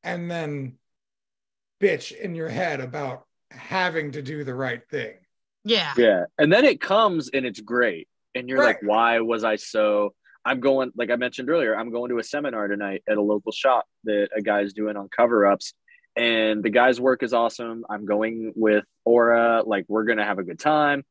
and 0.05 0.31
then 0.31 0.75
bitch 1.81 2.15
in 2.15 2.35
your 2.35 2.51
head 2.51 2.81
about 2.81 3.25
having 3.51 4.13
to 4.13 4.23
do 4.23 4.45
the 4.45 4.55
right 4.55 4.87
thing. 4.91 5.15
Yeah. 5.65 5.95
yeah 5.97 6.25
and 6.39 6.53
then 6.53 6.65
it 6.65 6.81
comes 6.81 7.31
and 7.31 7.47
it's 7.47 7.61
great 7.61 8.07
and 8.37 8.49
you're 8.49 8.63
like 8.63 8.79
why 8.83 9.21
was 9.21 9.43
i 9.45 9.57
so 9.57 10.15
i'm 10.45 10.61
going 10.61 10.93
like 10.97 11.11
i 11.11 11.17
mentioned 11.17 11.51
earlier 11.51 11.77
i'm 11.77 11.91
going 11.91 12.11
to 12.11 12.19
a 12.19 12.23
seminar 12.23 12.69
tonight 12.69 13.03
at 13.09 13.17
a 13.17 13.23
local 13.23 13.53
shop 13.53 13.87
that 14.05 14.29
a 14.37 14.43
guy's 14.43 14.73
doing 14.73 14.97
on 14.97 15.09
cover 15.09 15.47
ups 15.47 15.73
and 16.17 16.63
the 16.63 16.71
guy's 16.71 16.99
work 16.99 17.23
is 17.23 17.35
awesome. 17.35 17.85
I'm 17.91 18.07
going 18.07 18.53
with 18.57 18.85
aura. 19.05 19.63
Like 19.65 19.85
we're 19.87 20.05
gonna 20.05 20.25
have 20.25 20.39
a 20.39 20.45
good 20.45 20.59
time. 20.59 21.05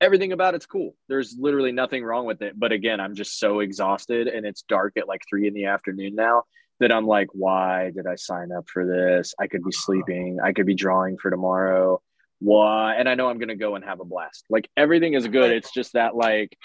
Everything 0.00 0.32
about 0.32 0.54
it's 0.54 0.66
cool. 0.66 0.94
There's 1.08 1.36
literally 1.38 1.72
nothing 1.72 2.04
wrong 2.04 2.24
with 2.24 2.40
it. 2.42 2.58
But 2.58 2.72
again 2.72 3.00
i'm 3.00 3.14
just 3.14 3.38
so 3.38 3.60
exhausted 3.60 4.28
and 4.28 4.46
it's 4.46 4.62
dark 4.62 4.96
at 4.96 5.08
like 5.08 5.22
three 5.28 5.48
in 5.48 5.54
the 5.54 5.66
afternoon 5.66 6.14
now 6.14 6.44
that 6.80 6.92
i'm 6.92 7.06
like 7.06 7.28
why 7.32 7.92
did 7.94 8.06
i 8.06 8.14
sign 8.14 8.52
up 8.52 8.68
for 8.68 8.86
this? 8.86 9.34
I 9.40 9.48
could 9.48 9.64
be 9.64 9.72
sleeping. 9.72 10.38
I 10.42 10.52
could 10.52 10.66
be 10.66 10.74
drawing 10.74 11.18
for 11.18 11.30
tomorrow 11.30 12.00
why 12.40 12.96
and 12.96 13.08
i 13.08 13.14
know 13.14 13.28
i'm 13.28 13.38
gonna 13.38 13.54
go 13.56 13.74
and 13.76 13.84
have 13.84 14.00
a 14.00 14.04
blast. 14.04 14.44
Like 14.50 14.68
everything 14.76 15.14
is 15.14 15.26
good. 15.28 15.50
It's 15.50 15.72
just 15.72 15.92
that 15.94 16.14
like 16.14 16.56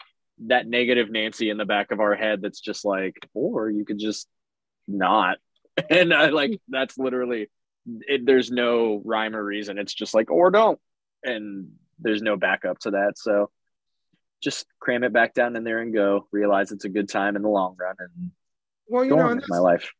that 0.47 0.67
negative 0.67 1.09
nancy 1.09 1.49
in 1.49 1.57
the 1.57 1.65
back 1.65 1.91
of 1.91 1.99
our 1.99 2.15
head 2.15 2.41
that's 2.41 2.59
just 2.61 2.85
like 2.85 3.15
or 3.33 3.69
you 3.69 3.85
could 3.85 3.99
just 3.99 4.27
not. 4.87 5.37
And 5.89 6.13
i 6.13 6.27
like 6.29 6.59
that's 6.67 6.97
literally 6.97 7.49
it, 8.01 8.25
there's 8.25 8.51
no 8.51 9.01
rhyme 9.05 9.35
or 9.35 9.43
reason. 9.43 9.77
It's 9.77 9.93
just 9.93 10.13
like 10.13 10.29
or 10.29 10.51
don't. 10.51 10.77
And 11.23 11.69
there's 11.99 12.21
no 12.21 12.35
backup 12.35 12.79
to 12.79 12.91
that. 12.91 13.13
So 13.17 13.49
just 14.41 14.65
cram 14.79 15.03
it 15.03 15.13
back 15.13 15.33
down 15.33 15.55
in 15.55 15.63
there 15.63 15.79
and 15.79 15.93
go. 15.93 16.27
Realize 16.31 16.71
it's 16.71 16.85
a 16.85 16.89
good 16.89 17.07
time 17.09 17.35
in 17.35 17.41
the 17.41 17.49
long 17.49 17.75
run 17.79 17.95
and 17.99 18.31
Well, 18.87 19.03
you 19.05 19.11
go 19.11 19.15
know, 19.17 19.27
on 19.29 19.37
with 19.37 19.49
my 19.49 19.59
life. 19.59 19.91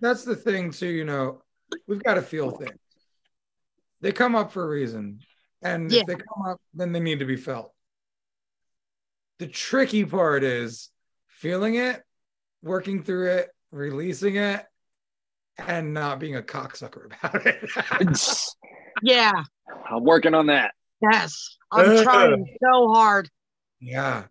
that's 0.00 0.24
the 0.24 0.36
thing 0.36 0.70
too, 0.72 0.88
you 0.88 1.04
know, 1.04 1.42
we've 1.86 2.02
got 2.02 2.14
to 2.14 2.22
feel 2.22 2.50
things. 2.50 2.78
They 4.00 4.12
come 4.12 4.34
up 4.34 4.52
for 4.52 4.64
a 4.64 4.68
reason. 4.68 5.20
And 5.62 5.90
Yeah. 5.90 6.00
if 6.02 6.06
they 6.06 6.14
come 6.14 6.46
up, 6.46 6.60
then 6.74 6.92
they 6.92 7.00
need 7.00 7.18
to 7.18 7.24
be 7.24 7.36
felt. 7.36 7.72
The 9.38 9.46
tricky 9.46 10.04
part 10.04 10.42
is 10.44 10.90
feeling 11.28 11.74
it 11.76 12.02
working 12.62 13.02
through 13.02 13.30
it, 13.32 13.50
releasing 13.70 14.36
it, 14.36 14.64
and 15.58 15.94
not 15.94 16.18
being 16.20 16.36
a 16.36 16.42
cocksucker 16.42 17.06
about 17.22 17.46
it. 17.46 17.68
Yeah. 19.02 19.44
I'm 19.88 20.02
working 20.02 20.34
on 20.34 20.46
that. 20.46 20.74
Yes. 21.00 21.56
I'm 21.70 22.02
trying 22.02 22.44
so 22.62 22.92
hard. 22.92 23.30
yeah. 23.80 24.24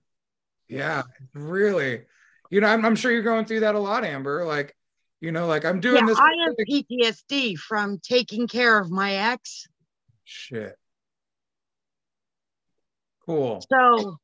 Yeah. 0.68 1.04
Really. 1.34 2.02
You 2.50 2.60
know, 2.62 2.68
I'm, 2.68 2.84
I'm 2.86 2.96
sure 2.98 3.10
you're 3.12 3.22
going 3.24 3.46
through 3.46 3.62
that 3.62 3.76
a 3.76 3.80
lot, 3.80 4.04
Amber. 4.04 4.44
Like, 4.44 4.76
you 5.22 5.32
know, 5.32 5.48
like 5.48 5.66
I'm 5.66 5.80
doing 5.80 5.98
Yeah, 5.98 6.06
this. 6.06 6.20
I 6.20 6.32
have 6.46 6.56
PTSD 6.70 7.58
from 7.58 8.00
taking 8.00 8.48
care 8.48 8.80
of 8.80 8.92
my 8.92 9.14
ex. 9.14 9.68
Shit. 10.24 10.76
Cool. 13.26 13.62
So 13.72 14.18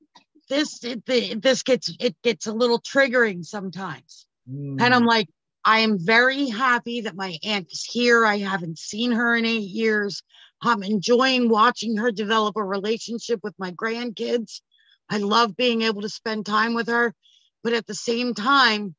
this 0.50 0.84
it, 0.84 1.06
the- 1.06 1.36
this 1.36 1.64
gets 1.64 1.94
it 2.00 2.16
gets 2.24 2.48
a 2.48 2.54
little 2.54 2.80
triggering 2.80 3.44
sometimes. 3.44 4.26
And 4.48 4.80
Mm. 4.80 4.94
I'm 4.96 5.06
like, 5.06 5.30
I 5.66 5.80
am 5.80 5.98
very 5.98 6.48
happy 6.48 7.02
that 7.02 7.16
my 7.16 7.38
aunt 7.44 7.68
is 7.72 7.84
here. 7.84 8.26
I 8.26 8.39
haven't 8.39 8.78
seen 8.78 9.12
her 9.14 9.36
in 9.36 9.46
eight 9.46 9.70
years. 9.70 10.22
I'm 10.62 10.84
enjoying 10.84 11.50
watching 11.50 11.98
her 11.98 12.12
develop 12.12 12.58
a 12.58 12.64
relationship 12.64 13.39
with 13.44 13.54
my 13.58 13.72
grandkids. 13.72 14.62
I 15.10 15.18
love 15.20 15.56
being 15.56 15.82
able 15.84 16.02
to 16.02 16.10
spend 16.10 16.46
time 16.46 16.74
with 16.74 16.88
her. 16.88 17.14
But 17.64 17.74
at 17.74 17.88
the 17.88 17.96
same 17.96 18.34
time, 18.34 18.96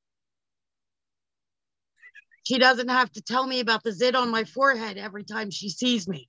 she 2.45 2.59
doesn't 2.59 2.89
have 2.89 3.11
to 3.13 3.23
tell 3.23 3.47
me 3.47 3.61
about 3.61 3.83
the 3.83 3.93
zit 3.93 4.15
on 4.15 4.31
my 4.31 4.45
forehead 4.45 4.97
every 4.99 5.25
time 5.25 5.51
she 5.51 5.69
sees 5.69 6.07
me, 6.07 6.29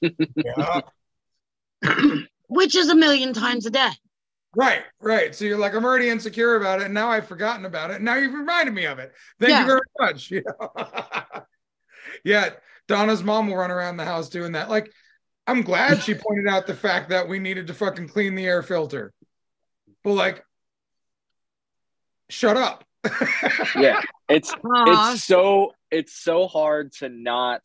Yeah. 0.00 0.80
which 2.48 2.74
is 2.74 2.88
a 2.88 2.94
million 2.94 3.32
times 3.32 3.66
a 3.66 3.70
day. 3.70 3.90
Right, 4.56 4.82
right. 5.00 5.34
So 5.34 5.44
you're 5.44 5.58
like, 5.58 5.74
I'm 5.74 5.84
already 5.84 6.08
insecure 6.08 6.56
about 6.56 6.80
it, 6.80 6.86
and 6.86 6.94
now 6.94 7.10
I've 7.10 7.26
forgotten 7.28 7.66
about 7.66 7.90
it. 7.90 7.96
And 7.96 8.04
now 8.06 8.16
you've 8.16 8.32
reminded 8.32 8.72
me 8.74 8.86
of 8.86 8.98
it. 8.98 9.12
Thank 9.38 9.50
Yeah. 9.50 9.60
you 9.60 9.66
very 9.66 9.80
much. 10.00 10.30
You 10.30 10.42
know? 10.46 10.72
yeah, 12.24 12.50
Donna's 12.88 13.22
mom 13.22 13.48
will 13.48 13.56
run 13.56 13.70
around 13.70 13.98
the 13.98 14.04
house 14.06 14.30
doing 14.30 14.52
that. 14.52 14.70
Like, 14.70 14.90
I'm 15.46 15.60
glad 15.62 16.02
she 16.02 16.14
pointed 16.14 16.48
out 16.48 16.66
the 16.66 16.74
fact 16.74 17.10
that 17.10 17.28
we 17.28 17.38
needed 17.38 17.66
to 17.66 17.74
fucking 17.74 18.08
clean 18.08 18.34
the 18.34 18.46
air 18.46 18.62
filter. 18.62 19.12
But 20.02 20.12
like, 20.14 20.42
shut 22.30 22.56
up. 22.56 22.84
Yeah. 23.76 24.00
It's 24.28 24.52
Aw, 24.52 25.12
it's 25.12 25.24
so 25.24 25.72
it's 25.90 26.12
so 26.12 26.46
hard 26.48 26.92
to 26.98 27.08
not 27.08 27.62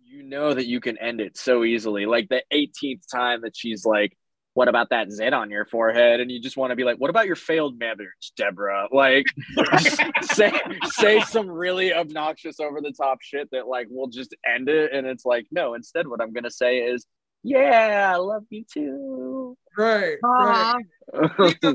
you 0.00 0.22
know 0.22 0.54
that 0.54 0.66
you 0.66 0.80
can 0.80 0.96
end 0.98 1.20
it 1.20 1.36
so 1.36 1.64
easily. 1.64 2.06
Like 2.06 2.28
the 2.28 2.42
18th 2.52 3.02
time 3.12 3.42
that 3.42 3.56
she's 3.56 3.84
like 3.84 4.16
what 4.54 4.68
about 4.68 4.90
that 4.90 5.10
zit 5.10 5.32
on 5.32 5.50
your 5.50 5.66
forehead? 5.66 6.20
And 6.20 6.30
you 6.30 6.40
just 6.40 6.56
want 6.56 6.70
to 6.70 6.76
be 6.76 6.84
like 6.84 6.98
what 6.98 7.10
about 7.10 7.26
your 7.26 7.36
failed 7.36 7.78
marriage 7.78 8.32
deborah? 8.36 8.86
Like 8.92 9.26
say 10.22 10.52
say 10.84 11.20
some 11.22 11.50
really 11.50 11.92
obnoxious 11.92 12.60
over 12.60 12.80
the 12.80 12.92
top 12.92 13.18
shit 13.20 13.50
that 13.50 13.66
like 13.66 13.88
will 13.90 14.08
just 14.08 14.34
end 14.46 14.68
it 14.68 14.92
and 14.92 15.06
it's 15.06 15.24
like 15.24 15.46
no 15.50 15.74
instead 15.74 16.06
what 16.06 16.20
i'm 16.20 16.32
gonna 16.32 16.50
say 16.50 16.78
is 16.78 17.04
yeah 17.42 18.12
i 18.14 18.16
love 18.16 18.44
you 18.50 18.64
too. 18.72 19.56
Right, 19.76 20.18
right. 20.22 20.84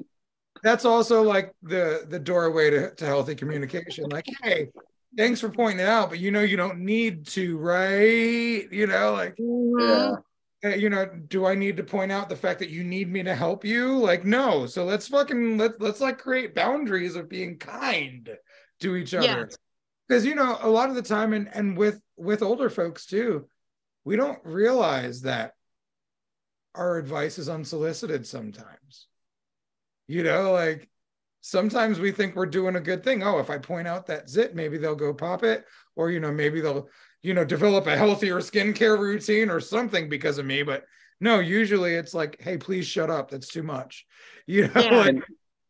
aw. 0.60 0.64
That's 0.64 0.86
also 0.86 1.24
like 1.24 1.53
the 1.64 2.05
the 2.07 2.20
doorway 2.20 2.70
to, 2.70 2.95
to 2.95 3.05
healthy 3.05 3.36
communication. 3.36 4.05
Like, 4.10 4.26
hey, 4.43 4.70
thanks 5.18 5.39
for 5.39 5.49
pointing 5.49 5.80
it 5.80 5.89
out, 5.89 6.10
but 6.10 6.20
you 6.20 6.32
know 6.32 6.41
you 6.41 6.57
don't 6.57 6.80
need 6.80 7.28
to, 7.28 7.57
right? 7.57 8.72
You 8.72 8.88
know, 8.88 9.14
like 9.14 9.36
yeah 9.38 10.16
uh, 10.64 10.70
you 10.70 10.89
know, 10.89 11.05
do 11.05 11.45
I 11.45 11.55
need 11.55 11.78
to 11.78 11.84
point 11.84 12.12
out 12.12 12.28
the 12.28 12.36
fact 12.36 12.60
that 12.60 12.70
you 12.70 12.84
need 12.84 13.10
me 13.10 13.24
to 13.24 13.34
help 13.34 13.64
you? 13.64 13.97
Like, 13.97 14.26
no. 14.26 14.66
So 14.66 14.84
let's 14.84 15.07
fucking 15.07 15.57
let 15.57 15.80
let's 15.80 16.01
like 16.01 16.18
create 16.18 16.55
boundaries 16.55 17.16
of 17.16 17.30
being 17.30 17.57
kind 17.57 18.30
to 18.82 18.95
each 18.95 19.14
other. 19.14 19.26
Yes. 19.26 19.57
Because 20.07 20.26
you 20.26 20.36
know, 20.36 20.57
a 20.62 20.70
lot 20.70 20.89
of 20.89 20.95
the 20.95 21.01
time, 21.01 21.34
and 21.34 21.49
and 21.53 21.78
with 21.78 22.01
with 22.18 22.43
older 22.43 22.70
folks 22.70 23.05
too, 23.05 23.47
we 24.03 24.16
don't 24.18 24.39
realize 24.43 25.22
that 25.22 25.53
our 26.76 26.97
advice 26.97 27.39
is 27.39 27.47
unsolicited 27.47 28.28
sometimes. 28.28 29.07
You 30.10 30.24
know, 30.24 30.51
like 30.51 30.89
sometimes 31.41 31.99
we 31.99 32.12
think 32.12 32.36
we're 32.36 32.47
doing 32.47 32.76
a 32.76 32.82
good 32.82 33.03
thing. 33.03 33.22
Oh, 33.22 33.38
if 33.38 33.51
I 33.51 33.60
point 33.60 33.88
out 33.88 34.07
that 34.07 34.28
zit, 34.28 34.55
maybe 34.55 34.80
they'll 34.80 34.95
go 34.95 35.14
pop 35.14 35.43
it, 35.43 35.66
or 35.95 36.10
you 36.10 36.20
know, 36.20 36.32
maybe 36.32 36.62
they'll 36.62 36.89
you 37.22 37.36
know 37.36 37.45
develop 37.45 37.86
a 37.86 37.95
healthier 37.95 38.38
skincare 38.38 38.97
routine 38.97 39.51
or 39.51 39.60
something 39.60 40.10
because 40.10 40.39
of 40.39 40.47
me. 40.47 40.64
But 40.64 40.86
no, 41.20 41.38
usually 41.38 41.93
it's 41.93 42.16
like, 42.16 42.41
hey, 42.41 42.57
please 42.57 42.88
shut 42.88 43.12
up. 43.12 43.30
That's 43.30 43.49
too 43.49 43.64
much. 43.64 44.05
You 44.47 44.64
know, 44.70 44.82
Yeah. 44.82 44.97
like 44.97 45.24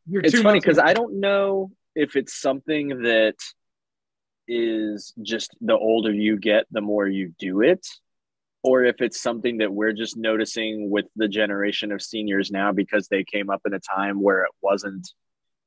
you're 0.09 0.21
it's 0.23 0.31
too 0.31 0.41
funny 0.41 0.61
because 0.61 0.79
I 0.79 0.93
don't 0.93 1.19
know 1.19 1.71
if 1.95 2.15
it's 2.15 2.39
something 2.39 3.01
that 3.01 3.35
is 4.47 5.13
just 5.21 5.53
the 5.59 5.77
older 5.77 6.13
you 6.13 6.37
get, 6.37 6.65
the 6.71 6.79
more 6.79 7.05
you 7.05 7.33
do 7.37 7.59
it, 7.59 7.85
or 8.63 8.83
if 8.83 9.01
it's 9.01 9.21
something 9.21 9.57
that 9.59 9.73
we're 9.73 9.93
just 9.93 10.17
noticing 10.17 10.89
with 10.89 11.05
the 11.15 11.27
generation 11.27 11.91
of 11.91 12.01
seniors 12.01 12.51
now 12.51 12.71
because 12.71 13.07
they 13.07 13.23
came 13.23 13.49
up 13.49 13.61
in 13.65 13.73
a 13.73 13.79
time 13.79 14.21
where 14.21 14.43
it 14.43 14.51
wasn't 14.61 15.09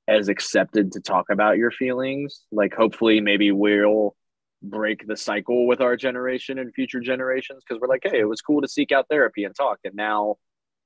as 0.08 0.28
accepted 0.28 0.92
to 0.92 1.00
talk 1.00 1.30
about 1.30 1.56
your 1.56 1.70
feelings. 1.70 2.42
Like, 2.50 2.74
hopefully, 2.74 3.20
maybe 3.20 3.50
we'll 3.52 4.14
break 4.62 5.06
the 5.06 5.16
cycle 5.16 5.66
with 5.66 5.80
our 5.80 5.96
generation 5.96 6.58
and 6.58 6.72
future 6.74 7.00
generations 7.00 7.62
because 7.66 7.80
we're 7.80 7.88
like, 7.88 8.02
hey, 8.04 8.20
it 8.20 8.28
was 8.28 8.40
cool 8.40 8.60
to 8.60 8.68
seek 8.68 8.92
out 8.92 9.06
therapy 9.08 9.44
and 9.44 9.54
talk. 9.54 9.78
And 9.84 9.94
now 9.94 10.36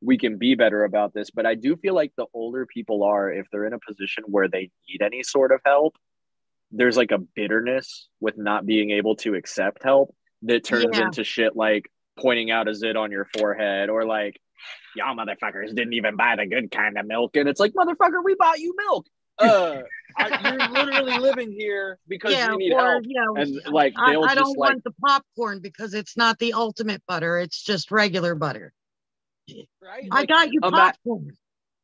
we 0.01 0.17
can 0.17 0.39
be 0.39 0.55
better 0.55 0.85
about 0.85 1.13
this. 1.13 1.31
But 1.31 1.47
I 1.47 1.55
do 1.55 1.77
feel 1.77 1.95
like 1.95 2.13
the 2.17 2.27
older 2.33 2.67
people 2.67 3.03
are, 3.03 3.31
if 3.33 3.47
they're 3.51 3.67
in 3.67 3.73
a 3.73 3.79
position 3.79 4.25
where 4.29 4.49
they 4.49 4.71
need 4.89 5.03
any 5.03 5.23
sort 5.23 5.53
of 5.53 5.61
help, 5.65 5.97
there's 6.71 6.97
like 6.97 7.11
a 7.11 7.19
bitterness 7.19 8.09
with 8.21 8.37
not 8.39 8.67
being 8.67 8.91
able 8.91 9.17
to 9.17 9.35
accept 9.35 9.83
help 9.83 10.15
that 10.43 10.65
turns 10.65 10.99
Yeah. 10.99 11.07
into 11.07 11.25
shit 11.25 11.57
like 11.57 11.91
pointing 12.17 12.51
out 12.51 12.69
a 12.69 12.75
zit 12.75 12.97
on 12.97 13.11
your 13.13 13.27
forehead 13.37 13.89
or 13.89 14.05
like, 14.05 14.41
y'all 14.95 15.15
motherfuckers 15.15 15.75
didn't 15.75 15.93
even 15.95 16.17
buy 16.17 16.37
the 16.37 16.47
good 16.47 16.71
kind 16.71 16.97
of 16.99 17.07
milk. 17.07 17.37
And 17.37 17.49
it's 17.49 17.61
like, 17.61 17.73
motherfucker, 17.75 18.25
we 18.25 18.35
bought 18.35 18.59
you 18.59 18.75
milk. 18.77 19.07
Uh, 19.39 19.83
I, 20.17 20.51
you're 20.51 20.69
literally 20.71 21.19
living 21.19 21.53
here 21.53 21.99
because 22.09 22.33
yeah, 22.33 22.53
you 22.53 22.57
need 22.59 22.73
or 22.73 22.81
help. 22.93 23.05
you 23.07 23.21
know, 23.21 23.37
And 23.37 23.61
like, 23.73 23.93
I, 23.99 24.13
they'll 24.13 24.25
I 24.25 24.29
just 24.29 24.39
don't 24.39 24.59
like, 24.59 24.71
want 24.71 24.85
the 24.85 24.93
popcorn 25.05 25.61
because 25.61 25.93
it's 25.93 26.17
not 26.17 26.39
the 26.39 26.55
ultimate 26.55 27.03
butter. 27.07 27.39
It's 27.39 27.63
just 27.63 27.91
regular 27.91 28.35
butter. 28.35 28.73
right? 29.83 30.09
I 30.11 30.21
Like, 30.21 30.29
got 30.29 30.53
you 30.53 30.61
ima- 30.63 30.71
popcorn. 30.71 31.33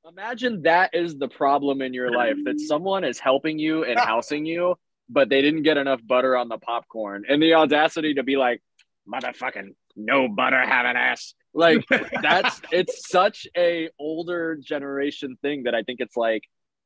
Imagine 0.08 0.62
that 0.62 0.94
is 0.94 1.16
the 1.16 1.28
problem 1.28 1.82
in 1.82 1.92
your 1.94 2.10
life 2.10 2.36
that 2.44 2.58
someone 2.58 3.04
is 3.04 3.18
helping 3.20 3.58
you 3.58 3.84
and 3.84 3.98
housing 4.00 4.46
you, 4.46 4.76
but 5.10 5.28
they 5.28 5.42
didn't 5.42 5.62
get 5.62 5.76
enough 5.76 6.00
butter 6.04 6.36
on 6.36 6.48
the 6.48 6.58
popcorn 6.58 7.24
and 7.28 7.40
the 7.42 7.54
audacity 7.54 8.14
to 8.14 8.22
be 8.22 8.36
like, 8.36 8.62
motherfucking 9.06 9.74
no 9.96 10.28
butter 10.28 10.60
having 10.60 10.96
ass. 10.96 11.34
Like 11.54 11.84
that's 12.22 12.60
it's 12.72 13.08
such 13.08 13.46
a 13.56 13.88
older 13.98 14.56
generation 14.56 15.36
thing 15.42 15.64
that 15.64 15.74
I 15.74 15.82
think 15.82 16.00
it's 16.00 16.16
like 16.16 16.42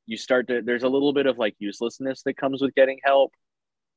you 0.07 0.17
start 0.17 0.49
to 0.49 0.63
there's 0.63 0.83
a 0.83 0.89
little 0.89 1.13
bit 1.13 1.27
of 1.27 1.39
like 1.39 1.55
uselessness 1.59 2.23
that 2.25 2.37
comes 2.37 2.63
with 2.63 2.75
getting 2.75 2.99
help. 3.05 3.33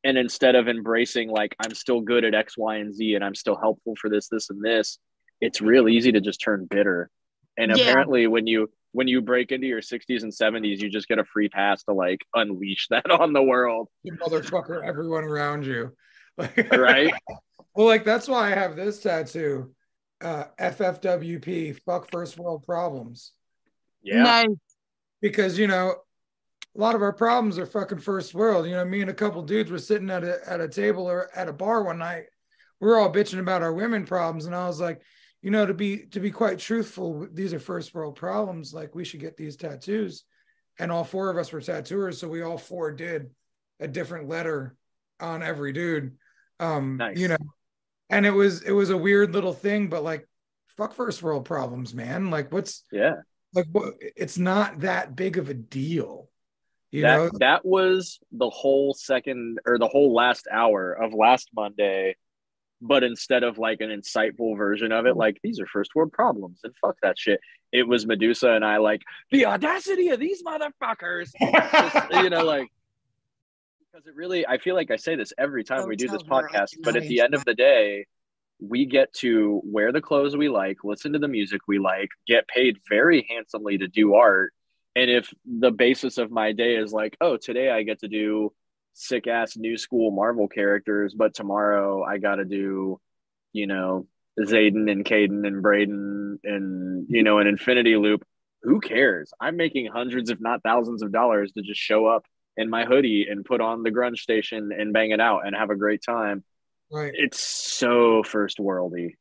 And 0.04 0.18
instead 0.18 0.56
of 0.56 0.68
embracing 0.68 1.30
like 1.30 1.56
I'm 1.60 1.74
still 1.74 2.02
good 2.02 2.24
at 2.24 2.34
X, 2.34 2.58
Y, 2.58 2.78
and 2.78 2.94
Z 2.94 3.16
and 3.16 3.24
I'm 3.24 3.36
still 3.36 3.58
helpful 3.58 3.96
for 4.00 4.10
this, 4.10 4.30
this, 4.30 4.50
and 4.50 4.64
this, 4.64 4.98
it's 5.42 5.60
real 5.62 5.90
easy 5.90 6.12
to 6.14 6.22
just 6.22 6.40
turn 6.42 6.68
bitter. 6.70 7.10
And 7.58 7.72
Yeah. 7.72 7.78
apparently 7.78 8.28
when 8.28 8.48
you 8.48 8.70
when 8.92 9.08
you 9.08 9.22
break 9.22 9.52
into 9.52 9.68
your 9.68 9.82
60s 9.82 10.24
and 10.24 10.32
70s, 10.32 10.80
you 10.80 10.90
just 10.90 11.08
get 11.08 11.20
a 11.20 11.26
free 11.26 11.48
pass 11.50 11.84
to 11.84 11.94
like 11.94 12.22
unleash 12.34 12.88
that 12.92 13.10
on 13.12 13.34
the 13.34 13.44
world. 13.44 13.88
you 14.04 14.14
motherfucker, 14.14 14.84
everyone 14.88 15.24
around 15.24 15.66
you. 15.66 15.94
Right. 16.72 17.14
Well, 17.80 17.88
like 17.88 18.04
that's 18.04 18.28
why 18.28 18.48
I 18.48 18.56
have 18.56 18.76
this 18.76 19.00
tattoo. 19.00 19.72
Uh 20.20 20.44
FFWP, 20.60 21.80
fuck 21.86 22.12
first 22.12 22.38
world 22.38 22.66
problems. 22.66 23.32
Yeah. 24.02 24.24
Nice. 24.24 24.50
Because 25.22 25.58
you 25.58 25.68
know, 25.68 25.96
a 26.76 26.78
lot 26.78 26.96
of 26.96 27.02
our 27.02 27.14
problems 27.14 27.58
are 27.58 27.66
fucking 27.66 28.00
first 28.00 28.36
world. 28.36 28.66
You 28.66 28.74
know, 28.74 28.84
me 28.84 29.00
and 29.00 29.10
a 29.10 29.14
couple 29.14 29.42
dudes 29.44 29.72
were 29.72 29.80
sitting 29.80 30.10
at 30.10 30.26
a 30.26 30.42
at 30.46 30.60
a 30.60 30.68
table 30.68 31.10
or 31.10 31.30
at 31.34 31.48
a 31.48 31.54
bar 31.54 31.82
one 31.84 32.00
night. 32.00 32.26
We 32.82 32.90
were 32.90 32.98
all 32.98 33.14
bitching 33.14 33.40
about 33.40 33.64
our 33.64 33.72
women 33.72 34.06
problems, 34.06 34.46
and 34.46 34.54
I 34.54 34.68
was 34.68 34.82
like, 34.82 35.02
you 35.42 35.50
know, 35.50 35.66
to 35.66 35.74
be 35.74 36.00
to 36.08 36.20
be 36.20 36.32
quite 36.32 36.60
truthful, 36.60 37.30
these 37.32 37.54
are 37.54 37.60
first 37.60 37.96
world 37.96 38.18
problems. 38.18 38.74
Like 38.74 38.94
we 38.94 39.06
should 39.06 39.22
get 39.22 39.38
these 39.38 39.56
tattoos. 39.56 40.26
And 40.80 40.92
all 40.92 41.06
four 41.06 41.30
of 41.30 41.38
us 41.38 41.54
were 41.54 41.62
tattooers, 41.62 42.20
so 42.20 42.28
we 42.28 42.42
all 42.42 42.58
four 42.58 42.92
did 42.92 43.30
a 43.80 43.88
different 43.88 44.28
letter 44.28 44.76
on 45.22 45.42
every 45.44 45.72
dude. 45.72 46.18
Um, 46.60 46.98
Nice. 46.98 47.18
you 47.18 47.30
know, 47.30 47.38
and 48.10 48.26
it 48.26 48.32
was 48.32 48.64
it 48.64 48.72
was 48.72 48.90
a 48.90 48.98
weird 48.98 49.34
little 49.34 49.54
thing, 49.54 49.88
but 49.90 50.04
like 50.04 50.28
fuck 50.78 50.94
first 50.94 51.22
world 51.22 51.46
problems, 51.46 51.94
man. 51.94 52.30
Like 52.30 52.52
what's 52.52 52.84
Yeah. 52.92 53.16
like 53.54 53.68
what 53.72 53.96
it's 54.00 54.38
not 54.38 54.82
that 54.82 55.16
big 55.16 55.38
of 55.38 55.50
a 55.50 55.54
deal. 55.54 56.30
You 56.92 57.04
that 57.04 57.18
know, 57.18 57.30
that 57.40 57.66
was 57.66 58.20
the 58.32 58.50
whole 58.50 58.94
second 58.94 59.60
or 59.66 59.78
the 59.78 59.88
whole 59.88 60.14
last 60.14 60.48
hour 60.52 60.94
of 60.94 61.14
last 61.14 61.50
Monday 61.54 62.16
but 62.82 63.04
instead 63.04 63.44
of 63.44 63.58
like 63.58 63.82
an 63.82 63.90
insightful 63.90 64.58
version 64.58 64.94
of 64.94 65.06
it, 65.06 65.18
like 65.18 65.38
these 65.44 65.60
are 65.60 65.68
first 65.68 65.92
world 65.96 66.14
problems 66.14 66.62
and 66.64 66.74
fuck 66.80 66.96
that 67.04 67.20
shit. 67.20 67.42
It 67.74 67.86
was 67.86 68.08
Medusa 68.08 68.52
and 68.52 68.64
I 68.64 68.78
like 68.78 69.02
the 69.32 69.48
audacity 69.48 70.10
of 70.10 70.20
these 70.22 70.42
motherfuckers. 70.44 71.30
Just, 71.42 72.14
you 72.24 72.30
know, 72.30 72.46
like 72.46 72.70
because 73.92 74.08
it 74.08 74.16
really 74.16 74.46
I 74.46 74.58
feel 74.58 74.76
like 74.76 74.92
I 74.92 74.96
say 74.96 75.16
this 75.16 75.34
every 75.38 75.64
time 75.64 75.80
Don't 75.80 75.90
we 75.90 75.96
do 75.96 76.08
this 76.08 76.22
tell 76.24 76.40
her 76.40 76.50
I 76.50 76.52
podcast, 76.52 76.78
but 76.82 76.96
at 76.96 77.04
the 77.04 77.22
end 77.22 77.34
of 77.34 77.46
the 77.46 77.54
day, 77.54 78.06
we 78.60 78.86
get 78.86 79.14
to 79.14 79.62
wear 79.64 79.92
the 79.92 80.02
clothes 80.02 80.36
we 80.36 80.50
like, 80.50 80.78
listen 80.84 81.14
to 81.14 81.20
the 81.20 81.28
music 81.28 81.62
we 81.68 81.80
like, 81.80 82.10
get 82.28 82.48
paid 82.48 82.78
very 82.90 83.26
handsomely 83.30 83.78
to 83.78 83.88
do 83.88 84.16
art. 84.16 84.54
And 84.96 85.10
if 85.10 85.34
the 85.46 85.72
basis 85.72 86.18
of 86.18 86.32
my 86.32 86.52
day 86.52 86.76
is 86.76 86.92
like, 86.92 87.16
oh, 87.22 87.38
today 87.38 87.70
I 87.70 87.84
get 87.84 88.00
to 88.00 88.08
do 88.08 88.52
sick 88.94 89.28
ass 89.28 89.56
new 89.56 89.78
school 89.78 90.12
Marvel 90.12 90.48
characters, 90.48 91.14
but 91.16 91.34
tomorrow 91.34 92.04
I 92.04 92.18
got 92.18 92.36
to 92.36 92.46
do, 92.46 93.00
you 93.54 93.68
know, 93.68 94.08
Zayden 94.40 94.92
and 94.92 95.06
Caden 95.06 95.48
and 95.48 95.62
Braden 95.62 96.40
and, 96.44 97.06
you 97.10 97.24
know, 97.24 97.40
an 97.40 97.48
Infinity 97.48 97.96
Loop. 97.96 98.24
Who 98.64 98.82
cares? 98.82 99.32
I'm 99.40 99.56
making 99.56 99.88
hundreds, 99.88 100.30
if 100.30 100.42
not 100.42 100.64
thousands 100.64 101.02
of 101.02 101.14
dollars 101.14 101.54
to 101.54 101.62
just 101.62 101.80
show 101.80 102.08
up 102.08 102.26
in 102.60 102.70
my 102.70 102.84
hoodie 102.86 103.28
and 103.30 103.46
put 103.46 103.62
on 103.62 103.84
the 103.84 103.90
grunge 103.90 104.18
station 104.18 104.72
and 104.78 104.92
bang 104.92 105.12
it 105.12 105.22
out 105.22 105.48
and 105.48 105.56
have 105.56 105.70
a 105.70 105.76
great 105.76 106.04
time. 106.04 106.44
Right. 106.92 107.14
It's 107.16 107.40
so 107.40 108.22
first 108.24 108.58
worldy. 108.58 109.14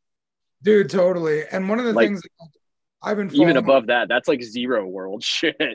Dude, 0.62 0.90
totally. 0.90 1.44
And 1.50 1.68
one 1.68 1.78
of 1.78 1.84
the 1.84 1.92
Like, 1.92 2.08
things 2.08 2.22
I've 3.00 3.16
been 3.16 3.32
Even 3.34 3.56
above 3.56 3.86
that, 3.86 4.08
that's 4.08 4.26
like 4.26 4.42
zero 4.42 4.84
world 4.84 5.22
shit. 5.24 5.56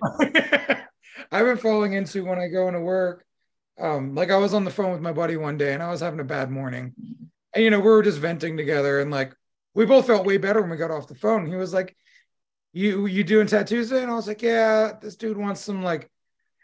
I've 1.32 1.46
been 1.46 1.58
falling 1.58 1.94
into 1.94 2.26
when 2.26 2.38
I 2.38 2.48
go 2.48 2.68
into 2.68 2.82
work. 2.82 3.26
Um, 3.80 4.14
like 4.14 4.30
I 4.30 4.38
was 4.38 4.54
on 4.54 4.66
the 4.66 4.72
phone 4.72 4.92
with 4.92 5.02
my 5.02 5.14
buddy 5.14 5.38
one 5.38 5.58
day 5.58 5.74
and 5.74 5.82
I 5.82 5.90
was 5.90 6.02
having 6.02 6.20
a 6.20 6.26
bad 6.26 6.52
morning. 6.52 6.94
And 7.56 7.64
you 7.64 7.70
know, 7.70 7.80
we 7.80 7.86
were 7.86 8.04
just 8.04 8.20
venting 8.20 8.58
together 8.58 9.00
and 9.00 9.10
like 9.10 9.34
we 9.74 9.86
both 9.86 10.06
felt 10.06 10.26
way 10.26 10.38
better 10.38 10.62
when 10.62 10.70
we 10.70 10.78
got 10.78 10.92
off 10.92 11.08
the 11.08 11.16
phone. 11.16 11.48
He 11.48 11.56
was 11.56 11.74
like, 11.74 11.96
You 12.74 13.06
you 13.06 13.24
doing 13.24 13.48
tattoos? 13.48 13.92
And 13.92 14.12
I 14.12 14.16
was 14.16 14.28
like, 14.28 14.42
Yeah, 14.42 14.94
this 15.02 15.16
dude 15.16 15.38
wants 15.38 15.62
some 15.62 15.82
like 15.82 16.10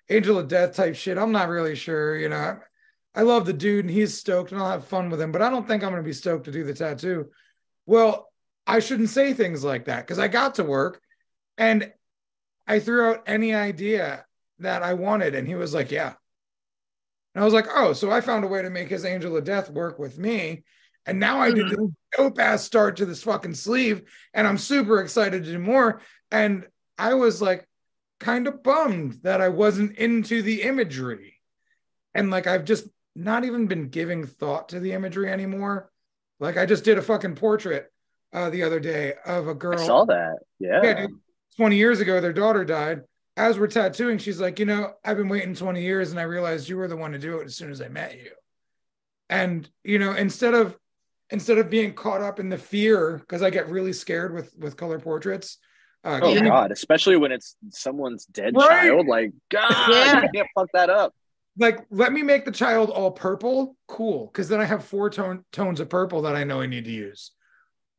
angel 0.10 0.40
of 0.40 0.48
death 0.48 0.76
type 0.76 0.96
shit. 0.96 1.18
I'm 1.18 1.32
not 1.32 1.50
really 1.50 1.76
sure, 1.76 2.18
you 2.18 2.30
know. 2.30 2.60
I, 3.16 3.22
love 3.24 3.46
the 3.46 3.54
dude 3.54 3.86
and 3.86 3.94
he's 3.94 4.18
stoked 4.18 4.52
and 4.52 4.62
I'll 4.62 4.70
have 4.70 4.86
fun 4.86 5.10
with 5.10 5.22
him, 5.22 5.32
but 5.32 5.42
I 5.42 5.50
don't 5.50 5.68
think 5.68 5.84
I'm 5.84 5.92
gonna 5.92 6.04
be 6.04 6.14
stoked 6.14 6.46
to 6.46 6.52
do 6.52 6.64
the 6.64 6.74
tattoo. 6.74 7.30
Well, 7.86 8.32
I 8.66 8.80
shouldn't 8.80 9.10
say 9.10 9.34
things 9.34 9.64
like 9.64 9.86
that 9.86 10.06
because 10.06 10.20
I 10.20 10.28
got 10.28 10.56
to 10.56 10.64
work 10.64 11.02
and 11.58 11.92
I 12.68 12.80
threw 12.80 13.10
out 13.10 13.24
any 13.26 13.54
idea 13.54 14.26
that 14.60 14.84
I 14.84 14.94
wanted. 14.94 15.34
And 15.36 15.48
he 15.48 15.56
was 15.56 15.74
like, 15.74 15.92
Yeah. 15.92 16.14
And 17.34 17.42
I 17.42 17.46
was 17.46 17.54
like, 17.54 17.68
Oh, 17.74 17.94
so 17.94 18.12
I 18.12 18.22
found 18.22 18.44
a 18.44 18.48
way 18.48 18.62
to 18.62 18.70
make 18.70 18.90
his 18.90 19.06
angel 19.06 19.36
of 19.36 19.44
death 19.44 19.70
work 19.70 20.00
with 20.00 20.18
me. 20.18 20.64
And 21.06 21.20
now 21.20 21.40
I 21.42 21.52
did 21.52 21.66
mm-hmm. 21.66 21.86
this 21.86 21.92
dope 22.16 22.40
ass 22.40 22.64
start 22.64 22.98
to 22.98 23.06
this 23.06 23.24
fucking 23.24 23.56
sleeve. 23.56 24.04
And 24.34 24.48
I'm 24.48 24.58
super 24.58 25.02
excited 25.02 25.44
to 25.44 25.52
do 25.52 25.60
more. 25.60 26.02
And 26.30 26.68
I 26.98 27.16
was 27.16 27.42
like, 27.42 27.68
kind 28.20 28.48
of 28.48 28.64
bummed 28.64 29.20
that 29.24 29.42
I 29.42 29.50
wasn't 29.50 29.98
into 29.98 30.42
the 30.42 30.64
imagery. 30.64 31.36
And 32.14 32.30
like, 32.30 32.48
I've 32.48 32.66
just 32.66 32.88
not 33.16 33.46
even 33.46 33.68
been 33.68 33.90
giving 33.90 34.26
thought 34.26 34.70
to 34.70 34.80
the 34.80 34.94
imagery 34.94 35.32
anymore. 35.32 35.92
Like, 36.40 36.58
I 36.58 36.66
just 36.66 36.84
did 36.84 36.98
a 36.98 37.02
fucking 37.02 37.36
portrait 37.36 37.92
uh, 38.34 38.50
the 38.50 38.64
other 38.64 38.80
day 38.80 39.14
of 39.26 39.48
a 39.48 39.54
girl. 39.54 39.80
I 39.80 39.86
saw 39.86 40.06
that. 40.06 40.40
Yeah. 40.60 40.82
Yeah, 40.84 41.08
dude. 41.08 41.20
20 41.58 41.76
years 41.76 42.00
ago, 42.00 42.22
their 42.22 42.34
daughter 42.34 42.64
died. 42.64 43.02
As 43.36 43.58
we're 43.58 43.68
tattooing, 43.68 44.18
she's 44.18 44.40
like, 44.40 44.60
you 44.60 44.66
know, 44.66 44.94
I've 45.04 45.18
been 45.18 45.30
waiting 45.30 45.56
20 45.56 45.82
years 45.82 46.12
and 46.12 46.20
I 46.20 46.24
realized 46.24 46.68
you 46.68 46.78
were 46.78 46.88
the 46.88 46.98
one 46.98 47.14
to 47.14 47.20
do 47.20 47.40
it 47.40 47.46
as 47.46 47.56
soon 47.56 47.72
as 47.72 47.82
I 47.82 47.88
met 47.88 48.18
you. 48.18 48.32
And, 49.30 49.70
you 49.84 50.00
know, 50.00 50.14
instead 50.14 50.54
of 50.54 50.78
instead 51.30 51.58
of 51.58 51.70
being 51.70 51.94
caught 51.94 52.22
up 52.22 52.40
in 52.40 52.50
the 52.50 52.58
fear, 52.58 53.18
because 53.18 53.42
I 53.42 53.50
get 53.50 53.70
really 53.70 53.94
scared 53.94 54.34
with 54.34 54.54
with 54.58 54.78
color 54.78 55.00
portraits. 55.00 55.58
Uh, 56.04 56.20
Oh 56.22 56.34
give 56.34 56.44
God! 56.44 56.72
Especially 56.72 57.18
when 57.18 57.32
it's 57.32 57.56
someone's 57.70 58.26
dead 58.26 58.56
Right. 58.56 58.68
child. 58.90 59.08
Like 59.08 59.32
God, 59.50 59.90
Yeah. 59.90 60.22
you 60.22 60.30
can't 60.34 60.48
fuck 60.56 60.70
that 60.74 60.90
up. 60.90 61.14
like 61.58 61.86
let 61.90 62.14
me 62.14 62.22
make 62.24 62.46
the 62.46 62.52
child 62.52 62.90
all 62.90 63.12
purple 63.12 63.76
cool 63.88 64.28
because 64.28 64.48
then 64.48 64.62
i 64.62 64.66
have 64.66 64.86
four 64.86 65.10
tone, 65.10 65.44
tones 65.52 65.80
of 65.80 65.90
purple 65.90 66.22
that 66.22 66.36
i 66.36 66.44
know 66.44 66.62
i 66.62 66.68
need 66.68 66.86
to 66.86 66.92
use 66.92 67.32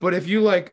but 0.01 0.15
if 0.15 0.27
you 0.29 0.41
like 0.41 0.73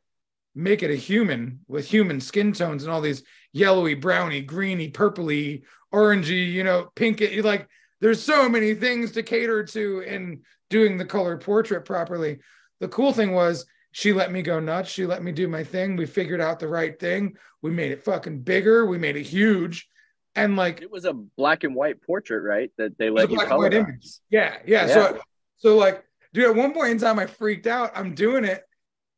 make 0.56 0.84
it 0.84 0.92
a 0.92 0.96
human 0.96 1.60
with 1.68 1.86
human 1.88 2.22
skin 2.22 2.54
tones 2.54 2.84
and 2.84 2.92
all 2.94 3.02
these 3.02 3.24
yellowy 3.52 3.96
browny 3.96 4.42
greeny 4.42 4.90
purpley 4.92 5.64
orangey 5.94 6.52
you 6.54 6.64
know 6.64 6.90
pink 6.96 7.20
you 7.20 7.42
like 7.42 7.68
there's 8.00 8.22
so 8.22 8.48
many 8.48 8.74
things 8.76 9.12
to 9.12 9.24
cater 9.24 9.64
to 9.64 10.00
in 10.02 10.40
doing 10.70 10.98
the 10.98 11.06
color 11.06 11.36
portrait 11.38 11.84
properly 11.84 12.38
the 12.80 12.88
cool 12.88 13.12
thing 13.12 13.34
was 13.34 13.66
she 13.98 14.14
let 14.14 14.32
me 14.32 14.44
go 14.44 14.60
nuts 14.60 14.92
she 14.92 15.08
let 15.08 15.24
me 15.24 15.32
do 15.32 15.48
my 15.48 15.64
thing 15.64 15.96
we 15.96 16.06
figured 16.06 16.40
out 16.40 16.60
the 16.60 16.68
right 16.68 17.00
thing 17.00 17.36
we 17.64 17.72
made 17.72 17.92
it 17.92 18.04
fucking 18.04 18.40
bigger 18.42 18.86
we 18.86 18.96
made 18.96 19.16
it 19.16 19.24
huge 19.24 19.90
and 20.36 20.56
like 20.56 20.84
It 20.84 20.92
was 20.92 21.06
a 21.06 21.14
black 21.14 21.64
and 21.64 21.74
white 21.74 22.00
portrait, 22.04 22.44
right? 22.44 22.70
That 22.78 22.96
they 23.00 23.10
let 23.10 23.30
you 23.32 23.38
black 23.38 23.50
and 23.50 23.58
white 23.58 23.72
colorize. 23.72 23.90
image. 23.90 24.08
Yeah, 24.30 24.58
yeah, 24.68 24.86
So, 24.86 25.20
so 25.58 25.76
like, 25.78 26.04
dude, 26.32 26.46
at 26.46 26.56
one 26.56 26.74
point 26.74 26.92
in 26.92 27.00
time, 27.00 27.18
I 27.18 27.26
freaked 27.26 27.66
out. 27.66 27.92
I'm 27.96 28.14
doing 28.14 28.46
it, 28.46 28.64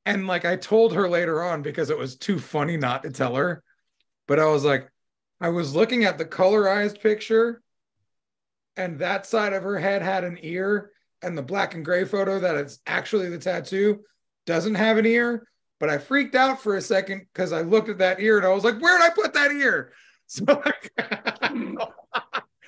and 0.05 0.27
like, 0.27 0.45
I 0.45 0.55
told 0.55 0.93
her 0.93 1.09
later 1.09 1.43
on 1.43 1.61
because 1.61 1.89
it 1.89 1.97
was 1.97 2.15
too 2.15 2.39
funny 2.39 2.77
not 2.77 3.03
to 3.03 3.11
tell 3.11 3.35
her. 3.35 3.61
But 4.29 4.39
I 4.39 4.45
was 4.45 4.63
like, 4.63 4.89
I 5.41 5.49
was 5.49 5.75
looking 5.75 6.05
at 6.05 6.17
the 6.17 6.23
colorized 6.23 7.01
picture, 7.01 7.61
and 8.77 8.99
that 8.99 9.25
side 9.25 9.51
of 9.51 9.63
her 9.63 9.77
head 9.77 10.01
had 10.01 10.23
an 10.23 10.39
ear, 10.41 10.91
and 11.21 11.37
the 11.37 11.43
black 11.43 11.75
and 11.75 11.83
gray 11.83 12.05
photo 12.05 12.39
that 12.39 12.55
it's 12.55 12.79
actually 12.87 13.27
the 13.27 13.39
tattoo 13.39 13.99
doesn't 14.49 14.75
have 14.75 14.97
an 14.97 15.05
ear. 15.05 15.47
But 15.79 15.89
I 15.89 15.97
freaked 15.99 16.35
out 16.35 16.61
for 16.61 16.75
a 16.75 16.81
second 16.81 17.27
because 17.31 17.53
I 17.53 17.61
looked 17.61 17.87
at 17.87 17.99
that 17.99 18.19
ear 18.19 18.37
and 18.37 18.45
I 18.45 18.49
was 18.49 18.65
like, 18.65 18.81
where 18.81 18.97
did 18.97 19.05
I 19.05 19.13
put 19.13 19.33
that 19.33 19.51
ear? 19.51 19.93
So 20.31 20.45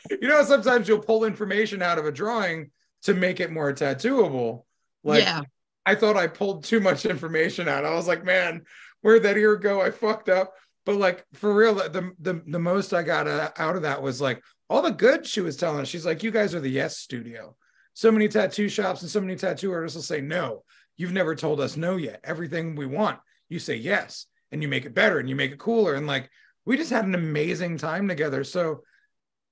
you 0.09 0.27
know, 0.27 0.43
sometimes 0.43 0.87
you'll 0.87 0.97
pull 0.97 1.25
information 1.25 1.83
out 1.83 1.99
of 1.99 2.07
a 2.07 2.11
drawing 2.11 2.71
to 3.03 3.13
make 3.13 3.39
it 3.39 3.51
more 3.51 3.71
tattooable. 3.71 4.63
Like 5.03 5.21
yeah. 5.21 5.41
I 5.85 5.93
thought 5.93 6.17
I 6.17 6.25
pulled 6.25 6.63
too 6.63 6.79
much 6.79 7.05
information 7.05 7.67
out. 7.67 7.85
I 7.85 7.93
was 7.93 8.07
like, 8.07 8.25
man, 8.25 8.63
where'd 9.01 9.21
that 9.21 9.37
ear 9.37 9.57
go? 9.57 9.79
I 9.79 9.91
fucked 9.91 10.27
up. 10.27 10.55
But 10.87 10.95
like 10.95 11.23
for 11.33 11.53
real, 11.53 11.75
the 11.75 12.13
the 12.19 12.41
the 12.47 12.57
most 12.57 12.95
I 12.95 13.03
got 13.03 13.27
uh, 13.27 13.51
out 13.59 13.75
of 13.75 13.83
that 13.83 14.01
was 14.01 14.19
like 14.19 14.41
all 14.67 14.81
the 14.81 14.89
good 14.89 15.27
she 15.27 15.41
was 15.41 15.55
telling 15.55 15.81
us. 15.81 15.87
She's 15.87 16.05
like, 16.05 16.23
you 16.23 16.31
guys 16.31 16.55
are 16.55 16.61
the 16.61 16.67
yes 16.67 16.97
studio. 16.97 17.55
So 17.93 18.11
many 18.11 18.27
tattoo 18.27 18.69
shops 18.69 19.03
and 19.03 19.11
so 19.11 19.21
many 19.21 19.35
tattoo 19.35 19.71
artists 19.71 19.95
will 19.95 20.01
say 20.01 20.19
no. 20.19 20.63
You've 20.97 21.13
never 21.13 21.35
told 21.35 21.59
us 21.59 21.77
no 21.77 21.95
yet. 21.97 22.19
Everything 22.23 22.75
we 22.75 22.85
want, 22.85 23.19
you 23.49 23.59
say 23.59 23.75
yes, 23.75 24.27
and 24.51 24.61
you 24.61 24.67
make 24.67 24.85
it 24.85 24.93
better 24.93 25.19
and 25.19 25.29
you 25.29 25.35
make 25.35 25.51
it 25.51 25.59
cooler. 25.59 25.95
And 25.95 26.07
like 26.07 26.29
we 26.65 26.77
just 26.77 26.91
had 26.91 27.05
an 27.05 27.15
amazing 27.15 27.77
time 27.77 28.07
together. 28.07 28.43
So 28.43 28.83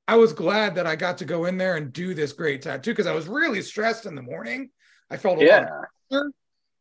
I 0.08 0.16
was 0.16 0.34
glad 0.34 0.76
that 0.76 0.88
I 0.88 0.96
got 0.96 1.20
to 1.20 1.26
go 1.26 1.46
in 1.46 1.58
there 1.58 1.76
and 1.76 1.94
do 1.94 2.14
this 2.14 2.34
great 2.34 2.62
tattoo 2.62 2.92
because 2.92 3.08
I 3.08 3.14
was 3.14 3.28
really 3.28 3.62
stressed 3.62 4.06
in 4.06 4.16
the 4.16 4.22
morning. 4.22 4.70
I 5.10 5.18
felt 5.18 5.38
a 5.38 5.42
lot 5.42 5.46
Yeah. 5.48 5.62
of 5.64 5.86
pressure, 6.10 6.32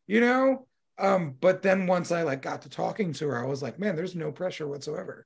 you 0.07 0.21
know. 0.21 0.67
Um, 0.97 1.35
but 1.39 1.61
then 1.61 1.87
once 1.87 2.11
I 2.11 2.23
like 2.23 2.41
got 2.41 2.63
to 2.63 2.69
talking 2.69 3.13
to 3.13 3.27
her, 3.29 3.43
I 3.43 3.47
was 3.47 3.61
like, 3.61 3.79
man, 3.79 3.95
there's 3.95 4.15
no 4.15 4.31
pressure 4.31 4.67
whatsoever. 4.67 5.25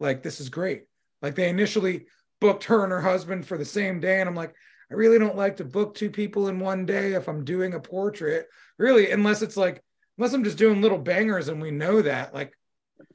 Like, 0.00 0.22
this 0.22 0.40
is 0.40 0.48
great. 0.48 0.84
Like 1.20 1.36
they 1.36 1.48
initially 1.48 2.06
booked 2.40 2.64
her 2.64 2.82
and 2.82 2.90
her 2.90 3.00
husband 3.00 3.46
for 3.46 3.56
the 3.56 3.64
same 3.64 4.00
day. 4.00 4.20
And 4.20 4.28
I'm 4.28 4.34
like, 4.34 4.54
I 4.92 4.94
really 4.94 5.18
don't 5.18 5.36
like 5.36 5.56
to 5.56 5.64
book 5.64 5.94
two 5.94 6.10
people 6.10 6.48
in 6.48 6.60
one 6.60 6.84
day 6.84 7.14
if 7.14 7.26
I'm 7.26 7.44
doing 7.44 7.72
a 7.72 7.80
portrait, 7.80 8.46
really, 8.76 9.10
unless 9.10 9.40
it's 9.40 9.56
like, 9.56 9.82
unless 10.18 10.34
I'm 10.34 10.44
just 10.44 10.58
doing 10.58 10.82
little 10.82 10.98
bangers 10.98 11.48
and 11.48 11.62
we 11.62 11.70
know 11.70 12.02
that. 12.02 12.34
Like, 12.34 12.52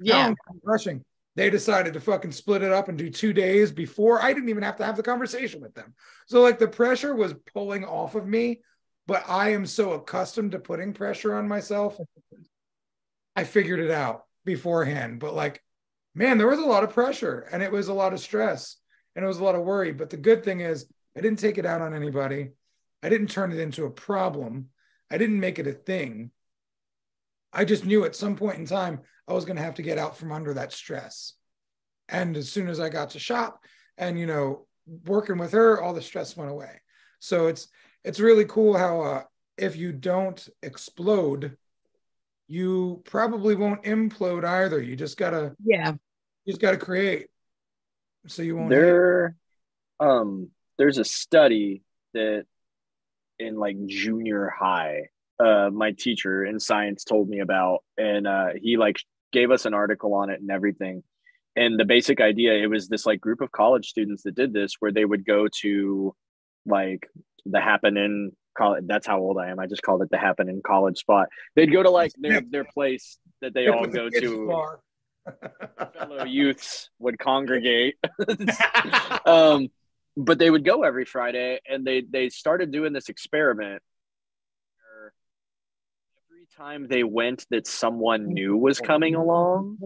Yeah. 0.02 0.28
I'm 0.28 0.60
rushing. 0.64 1.04
They 1.36 1.52
decided 1.52 1.94
to 1.94 2.00
fucking 2.00 2.32
split 2.32 2.64
it 2.64 2.72
up 2.72 2.90
and 2.90 2.98
do 2.98 3.12
two 3.12 3.32
days 3.32 3.72
before 3.72 4.20
I 4.20 4.34
didn't 4.34 4.50
even 4.50 4.64
have 4.64 4.78
to 4.78 4.86
have 4.86 4.98
the 4.98 5.04
conversation 5.04 5.62
with 5.62 5.76
them. 5.76 5.94
So 6.26 6.42
like 6.42 6.58
the 6.58 6.68
pressure 6.68 7.16
was 7.16 7.36
pulling 7.54 7.86
off 7.86 8.16
of 8.16 8.26
me, 8.26 8.62
but 9.06 9.24
I 9.30 9.52
am 9.52 9.68
so 9.68 9.92
accustomed 9.92 10.54
to 10.54 10.60
putting 10.60 10.94
pressure 10.94 11.36
on 11.36 11.48
myself. 11.48 11.96
I 13.36 13.44
figured 13.44 13.80
it 13.80 13.92
out 13.92 14.24
beforehand, 14.46 15.20
but 15.20 15.36
like, 15.36 15.62
man, 16.16 16.40
there 16.40 16.48
was 16.48 16.58
a 16.58 16.66
lot 16.66 16.84
of 16.84 16.90
pressure 16.94 17.48
and 17.52 17.62
it 17.62 17.72
was 17.72 17.88
a 17.88 17.94
lot 17.94 18.14
of 18.14 18.20
stress 18.20 18.78
and 19.16 19.24
it 19.24 19.28
was 19.28 19.38
a 19.38 19.44
lot 19.44 19.54
of 19.54 19.62
worry. 19.62 19.92
But 19.92 20.10
the 20.10 20.18
good 20.18 20.44
thing 20.44 20.62
is, 20.62 20.88
I 21.18 21.22
didn't 21.22 21.40
take 21.40 21.58
it 21.58 21.66
out 21.66 21.82
on 21.82 21.96
anybody. 21.96 22.52
I 23.02 23.10
didn't 23.10 23.32
turn 23.32 23.52
it 23.52 23.60
into 23.60 23.86
a 23.86 23.92
problem. 23.92 24.70
I 25.10 25.18
didn't 25.18 25.40
make 25.40 25.58
it 25.58 25.66
a 25.66 25.74
thing. 25.74 26.30
I 27.52 27.66
just 27.66 27.86
knew 27.86 28.06
at 28.06 28.16
some 28.16 28.36
point 28.36 28.60
in 28.60 28.68
time 28.68 29.00
I 29.28 29.34
was 29.34 29.44
going 29.44 29.58
to 29.58 29.64
have 29.64 29.76
to 29.76 29.82
get 29.82 29.98
out 29.98 30.16
from 30.16 30.32
under 30.32 30.54
that 30.54 30.72
stress. 30.72 31.34
And 32.08 32.38
as 32.38 32.52
soon 32.52 32.70
as 32.70 32.80
I 32.80 32.90
got 32.90 33.12
to 33.12 33.20
shop 33.20 33.64
and, 33.98 34.20
you 34.20 34.28
know, 34.28 34.68
working 35.06 35.40
with 35.40 35.54
her, 35.54 35.82
all 35.82 35.94
the 35.94 36.04
stress 36.04 36.38
went 36.38 36.52
away. 36.52 36.82
So 37.20 37.48
it's, 37.48 37.68
it's 38.04 38.20
really 38.20 38.46
cool 38.46 38.78
how, 38.78 39.02
uh, 39.02 39.24
if 39.58 39.76
you 39.76 39.92
don't 39.92 40.48
explode, 40.62 41.58
you 42.48 43.02
probably 43.06 43.56
won't 43.56 43.84
implode 43.84 44.46
either. 44.46 44.80
You 44.80 44.96
just 44.96 45.18
gotta, 45.18 45.56
Yeah. 45.66 45.94
you 46.46 46.54
just 46.54 46.62
gotta 46.62 46.78
create. 46.78 47.28
So 48.28 48.44
you 48.44 48.56
won't. 48.56 48.70
There, 48.70 49.36
um, 50.00 50.52
there's 50.78 50.98
a 50.98 51.04
study 51.04 51.82
that 52.14 52.46
in 53.40 53.56
like 53.58 53.78
junior 53.86 54.50
high, 54.50 55.10
uh, 55.40 55.70
my 55.72 55.92
teacher 55.92 56.46
in 56.46 56.60
science 56.60 57.04
told 57.04 57.30
me 57.30 57.40
about, 57.40 57.84
and 57.98 58.28
uh, 58.28 58.50
he 58.62 58.78
like 58.78 58.98
gave 59.32 59.52
us 59.52 59.66
an 59.66 59.74
article 59.74 60.14
on 60.14 60.30
it 60.30 60.42
and 60.42 60.50
everything. 60.50 61.04
And 61.56 61.80
the 61.80 61.86
basic 61.86 62.22
idea, 62.22 62.54
it 62.54 62.68
was 62.68 62.88
this 62.88 63.06
like 63.06 63.20
group 63.20 63.42
of 63.42 63.52
college 63.52 63.88
students 63.88 64.24
that 64.24 64.36
did 64.36 64.54
this, 64.54 64.76
where 64.80 64.92
they 64.92 65.06
would 65.06 65.26
go 65.26 65.48
to 65.62 66.16
like 66.66 67.08
the 67.46 67.60
happening 67.60 68.32
college. 68.58 68.84
That's 68.88 69.08
how 69.08 69.20
old 69.20 69.38
I 69.40 69.50
am. 69.50 69.60
I 69.60 69.66
just 69.66 69.82
called 69.82 70.02
it 70.02 70.10
the 70.12 70.18
happening 70.18 70.62
college 70.66 71.00
spot. 71.00 71.30
They'd 71.56 71.72
go 71.72 71.82
to 71.82 71.90
like 71.90 72.14
their 72.18 72.42
their 72.42 72.66
place 72.66 73.18
that 73.42 73.54
they 73.54 73.68
all 73.68 73.88
go 73.88 74.10
to. 74.10 74.78
fellow 75.98 76.24
youths 76.26 76.90
would 77.00 77.20
congregate. 77.20 77.96
um, 79.26 79.70
but 80.18 80.40
they 80.40 80.50
would 80.50 80.66
go 80.66 80.84
every 80.84 81.06
Friday, 81.06 81.60
and 81.70 81.86
they 81.86 82.02
they 82.02 82.30
started 82.30 82.72
doing 82.72 82.92
this 82.92 83.08
experiment. 83.08 83.84
Every 86.32 86.48
time 86.58 86.88
they 86.88 87.04
went, 87.04 87.46
that 87.52 87.68
someone 87.68 88.34
new 88.34 88.58
was 88.58 88.80
coming 88.80 89.14
along, 89.14 89.78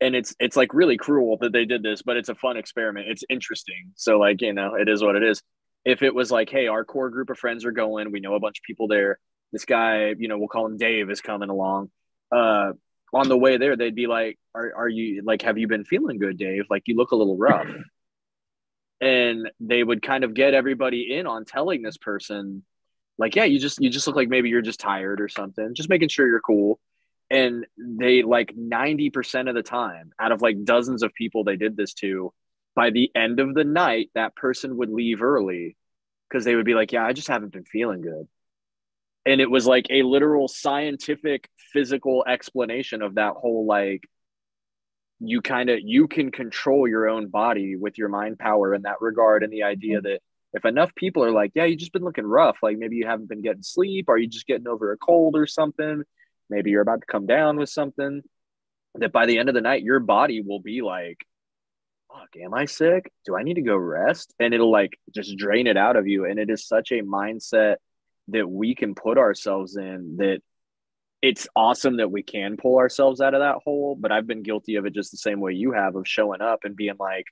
and 0.00 0.14
it's 0.14 0.34
it's 0.38 0.56
like 0.56 0.74
really 0.74 0.98
cruel 0.98 1.38
that 1.40 1.52
they 1.52 1.64
did 1.64 1.82
this, 1.82 2.02
but 2.02 2.18
it's 2.18 2.28
a 2.28 2.34
fun 2.34 2.58
experiment. 2.58 3.08
It's 3.08 3.24
interesting. 3.30 3.92
So 3.96 4.18
like 4.18 4.42
you 4.42 4.52
know, 4.52 4.74
it 4.74 4.88
is 4.88 5.02
what 5.02 5.16
it 5.16 5.22
is. 5.22 5.42
If 5.84 6.02
it 6.02 6.14
was 6.14 6.30
like, 6.30 6.50
hey, 6.50 6.66
our 6.66 6.84
core 6.84 7.08
group 7.08 7.30
of 7.30 7.38
friends 7.38 7.64
are 7.64 7.72
going, 7.72 8.12
we 8.12 8.20
know 8.20 8.34
a 8.34 8.40
bunch 8.40 8.58
of 8.58 8.64
people 8.64 8.86
there. 8.86 9.18
This 9.50 9.64
guy, 9.64 10.14
you 10.18 10.28
know, 10.28 10.36
we'll 10.36 10.48
call 10.48 10.66
him 10.66 10.76
Dave, 10.76 11.10
is 11.10 11.22
coming 11.22 11.48
along. 11.48 11.90
Uh, 12.30 12.72
on 13.14 13.28
the 13.28 13.36
way 13.36 13.56
there, 13.56 13.76
they'd 13.76 13.94
be 13.94 14.06
like, 14.06 14.38
"Are 14.54 14.72
are 14.76 14.88
you 14.88 15.22
like? 15.24 15.42
Have 15.42 15.56
you 15.56 15.66
been 15.68 15.84
feeling 15.84 16.18
good, 16.18 16.36
Dave? 16.36 16.64
Like 16.68 16.82
you 16.86 16.96
look 16.96 17.12
a 17.12 17.16
little 17.16 17.38
rough." 17.38 17.66
And 19.00 19.50
they 19.60 19.82
would 19.82 20.02
kind 20.02 20.24
of 20.24 20.34
get 20.34 20.54
everybody 20.54 21.14
in 21.14 21.26
on 21.26 21.44
telling 21.44 21.82
this 21.82 21.96
person 21.96 22.62
like 23.18 23.36
yeah 23.36 23.44
you 23.44 23.58
just 23.58 23.80
you 23.80 23.90
just 23.90 24.06
look 24.06 24.16
like 24.16 24.28
maybe 24.28 24.48
you're 24.48 24.62
just 24.62 24.80
tired 24.80 25.20
or 25.20 25.28
something 25.28 25.74
just 25.74 25.88
making 25.88 26.08
sure 26.08 26.26
you're 26.26 26.40
cool. 26.40 26.78
And 27.32 27.64
they 27.78 28.24
like 28.24 28.56
90% 28.56 29.48
of 29.48 29.54
the 29.54 29.62
time 29.62 30.10
out 30.18 30.32
of 30.32 30.42
like 30.42 30.64
dozens 30.64 31.04
of 31.04 31.14
people 31.14 31.44
they 31.44 31.56
did 31.56 31.76
this 31.76 31.94
to 31.94 32.32
by 32.74 32.90
the 32.90 33.08
end 33.14 33.38
of 33.38 33.54
the 33.54 33.62
night 33.62 34.10
that 34.16 34.34
person 34.34 34.76
would 34.78 34.90
leave 34.90 35.22
early 35.22 35.76
because 36.28 36.44
they 36.44 36.56
would 36.56 36.64
be 36.66 36.74
like 36.74 36.90
yeah 36.92 37.06
i 37.06 37.12
just 37.12 37.28
haven't 37.28 37.52
been 37.52 37.64
feeling 37.64 38.00
good. 38.00 38.26
And 39.26 39.40
it 39.40 39.50
was 39.50 39.66
like 39.66 39.86
a 39.90 40.02
literal 40.02 40.48
scientific 40.48 41.48
physical 41.72 42.24
explanation 42.26 43.02
of 43.02 43.16
that 43.16 43.34
whole 43.34 43.66
like 43.66 44.02
you 45.20 45.42
kind 45.42 45.68
of 45.68 45.78
you 45.82 46.08
can 46.08 46.30
control 46.30 46.88
your 46.88 47.08
own 47.08 47.28
body 47.28 47.76
with 47.76 47.98
your 47.98 48.08
mind 48.08 48.38
power 48.38 48.74
in 48.74 48.82
that 48.82 49.00
regard 49.00 49.42
and 49.42 49.52
the 49.52 49.62
idea 49.62 49.98
mm-hmm. 49.98 50.08
that 50.08 50.20
if 50.52 50.64
enough 50.64 50.94
people 50.94 51.22
are 51.22 51.30
like 51.30 51.52
yeah 51.54 51.64
you 51.64 51.76
just 51.76 51.92
been 51.92 52.04
looking 52.04 52.26
rough 52.26 52.58
like 52.62 52.78
maybe 52.78 52.96
you 52.96 53.06
haven't 53.06 53.28
been 53.28 53.42
getting 53.42 53.62
sleep 53.62 54.08
are 54.08 54.16
you 54.16 54.26
just 54.26 54.46
getting 54.46 54.66
over 54.66 54.92
a 54.92 54.96
cold 54.96 55.36
or 55.36 55.46
something? 55.46 56.02
Maybe 56.48 56.70
you're 56.70 56.82
about 56.82 57.02
to 57.02 57.06
come 57.06 57.26
down 57.26 57.58
with 57.58 57.68
something. 57.68 58.22
That 58.96 59.12
by 59.12 59.26
the 59.26 59.38
end 59.38 59.48
of 59.48 59.54
the 59.54 59.60
night 59.60 59.82
your 59.82 60.00
body 60.00 60.40
will 60.40 60.60
be 60.60 60.82
like 60.82 61.18
fuck 62.12 62.30
am 62.42 62.54
i 62.54 62.64
sick? 62.64 63.12
Do 63.24 63.36
i 63.36 63.42
need 63.42 63.54
to 63.54 63.62
go 63.62 63.76
rest? 63.76 64.34
And 64.40 64.54
it'll 64.54 64.72
like 64.72 64.98
just 65.14 65.36
drain 65.36 65.66
it 65.66 65.76
out 65.76 65.96
of 65.96 66.08
you 66.08 66.24
and 66.24 66.40
it 66.40 66.50
is 66.50 66.66
such 66.66 66.90
a 66.90 67.02
mindset 67.02 67.76
that 68.28 68.48
we 68.48 68.74
can 68.74 68.94
put 68.94 69.18
ourselves 69.18 69.76
in 69.76 70.16
that 70.18 70.40
it's 71.22 71.48
awesome 71.54 71.98
that 71.98 72.10
we 72.10 72.22
can 72.22 72.56
pull 72.56 72.78
ourselves 72.78 73.20
out 73.20 73.34
of 73.34 73.40
that 73.40 73.56
hole, 73.64 73.96
but 73.98 74.12
I've 74.12 74.26
been 74.26 74.42
guilty 74.42 74.76
of 74.76 74.86
it 74.86 74.94
just 74.94 75.10
the 75.10 75.18
same 75.18 75.40
way 75.40 75.52
you 75.52 75.72
have 75.72 75.96
of 75.96 76.08
showing 76.08 76.40
up 76.40 76.60
and 76.64 76.76
being 76.76 76.96
like, 76.98 77.26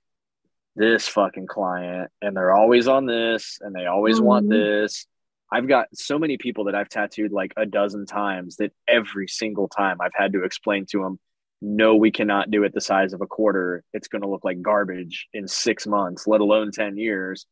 this 0.79 1.09
fucking 1.09 1.49
client, 1.49 2.11
and 2.23 2.37
they're 2.37 2.55
always 2.55 2.87
on 2.87 3.05
this 3.05 3.59
and 3.61 3.75
they 3.75 3.87
always 3.87 4.17
mm-hmm. 4.17 4.27
want 4.27 4.49
this. 4.49 5.07
I've 5.51 5.67
got 5.67 5.89
so 5.95 6.19
many 6.19 6.37
people 6.37 6.65
that 6.65 6.75
I've 6.75 6.89
tattooed 6.89 7.33
like 7.33 7.53
a 7.57 7.67
dozen 7.67 8.07
times 8.07 8.57
that 8.57 8.73
every 8.87 9.29
single 9.29 9.67
time 9.69 10.01
I've 10.01 10.15
had 10.15 10.35
to 10.35 10.45
explain 10.45 10.87
to 10.91 11.03
them, 11.03 11.19
no, 11.61 11.97
we 11.97 12.13
cannot 12.13 12.51
do 12.51 12.63
it 12.63 12.73
the 12.73 12.81
size 12.81 13.13
of 13.13 13.23
a 13.23 13.27
quarter. 13.27 13.83
It's 13.93 14.09
going 14.09 14.23
to 14.23 14.29
look 14.29 14.45
like 14.45 14.63
garbage 14.63 15.27
in 15.33 15.49
six 15.49 15.87
months, 15.87 16.27
let 16.27 16.41
alone 16.41 16.71
10 16.71 16.97
years. 16.97 17.47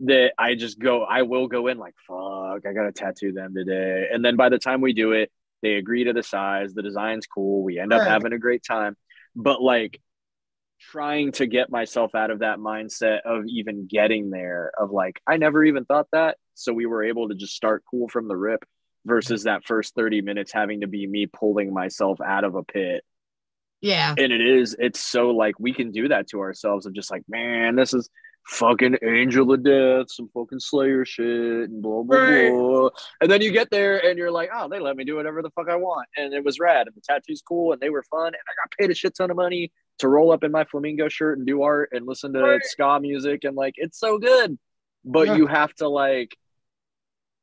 That 0.00 0.32
I 0.38 0.56
just 0.56 0.78
go, 0.78 1.04
I 1.04 1.22
will 1.22 1.46
go 1.46 1.68
in 1.68 1.78
like, 1.78 1.94
fuck, 2.06 2.66
I 2.66 2.74
got 2.74 2.82
to 2.82 2.92
tattoo 2.92 3.32
them 3.32 3.54
today. 3.54 4.08
And 4.12 4.22
then 4.22 4.36
by 4.36 4.50
the 4.50 4.58
time 4.58 4.82
we 4.82 4.92
do 4.92 5.12
it, 5.12 5.32
they 5.62 5.74
agree 5.74 6.04
to 6.04 6.12
the 6.12 6.22
size. 6.22 6.74
The 6.74 6.82
design's 6.82 7.26
cool. 7.26 7.62
We 7.62 7.78
end 7.78 7.92
up 7.92 8.00
right. 8.00 8.08
having 8.08 8.32
a 8.32 8.38
great 8.38 8.62
time. 8.62 8.96
But 9.34 9.62
like 9.62 10.00
trying 10.80 11.32
to 11.32 11.46
get 11.46 11.70
myself 11.70 12.14
out 12.14 12.30
of 12.30 12.40
that 12.40 12.58
mindset 12.58 13.20
of 13.24 13.44
even 13.46 13.86
getting 13.86 14.30
there, 14.30 14.72
of 14.78 14.90
like, 14.90 15.20
I 15.26 15.36
never 15.36 15.64
even 15.64 15.84
thought 15.84 16.08
that. 16.12 16.36
So 16.54 16.72
we 16.72 16.86
were 16.86 17.04
able 17.04 17.28
to 17.28 17.34
just 17.34 17.54
start 17.54 17.84
cool 17.90 18.08
from 18.08 18.28
the 18.28 18.36
rip 18.36 18.64
versus 19.04 19.44
that 19.44 19.64
first 19.64 19.94
30 19.94 20.20
minutes 20.22 20.52
having 20.52 20.80
to 20.80 20.86
be 20.86 21.06
me 21.06 21.26
pulling 21.26 21.72
myself 21.72 22.20
out 22.20 22.44
of 22.44 22.54
a 22.54 22.62
pit. 22.62 23.04
Yeah. 23.80 24.14
And 24.16 24.32
it 24.32 24.40
is, 24.40 24.74
it's 24.78 25.00
so 25.00 25.30
like 25.30 25.58
we 25.58 25.72
can 25.72 25.92
do 25.92 26.08
that 26.08 26.28
to 26.28 26.40
ourselves 26.40 26.86
of 26.86 26.94
just 26.94 27.10
like, 27.10 27.22
man, 27.28 27.76
this 27.76 27.94
is 27.94 28.08
fucking 28.46 28.96
angel 29.02 29.52
of 29.52 29.64
death, 29.64 30.10
some 30.10 30.28
fucking 30.32 30.60
slayer 30.60 31.04
shit, 31.04 31.68
and 31.68 31.82
blah 31.82 32.02
blah 32.02 32.18
right. 32.18 32.50
blah. 32.50 32.90
And 33.20 33.30
then 33.30 33.42
you 33.42 33.50
get 33.50 33.70
there 33.70 34.04
and 34.04 34.18
you're 34.18 34.30
like, 34.30 34.50
oh, 34.54 34.68
they 34.68 34.78
let 34.78 34.96
me 34.96 35.04
do 35.04 35.16
whatever 35.16 35.42
the 35.42 35.50
fuck 35.50 35.68
I 35.68 35.76
want, 35.76 36.08
and 36.16 36.32
it 36.32 36.44
was 36.44 36.58
rad, 36.58 36.86
and 36.86 36.96
the 36.96 37.00
tattoos 37.00 37.42
cool, 37.46 37.72
and 37.72 37.80
they 37.80 37.90
were 37.90 38.04
fun, 38.04 38.28
and 38.28 38.34
I 38.34 38.52
got 38.62 38.72
paid 38.78 38.90
a 38.90 38.94
shit 38.94 39.16
ton 39.16 39.30
of 39.30 39.36
money 39.36 39.72
to 39.98 40.08
roll 40.08 40.30
up 40.30 40.44
in 40.44 40.52
my 40.52 40.64
flamingo 40.64 41.08
shirt 41.08 41.38
and 41.38 41.46
do 41.46 41.62
art 41.62 41.90
and 41.92 42.06
listen 42.06 42.32
to 42.32 42.40
right. 42.40 42.64
ska 42.64 43.00
music, 43.00 43.44
and 43.44 43.56
like 43.56 43.74
it's 43.76 43.98
so 43.98 44.18
good. 44.18 44.58
But 45.04 45.28
yeah. 45.28 45.36
you 45.36 45.46
have 45.46 45.72
to 45.76 45.88
like, 45.88 46.36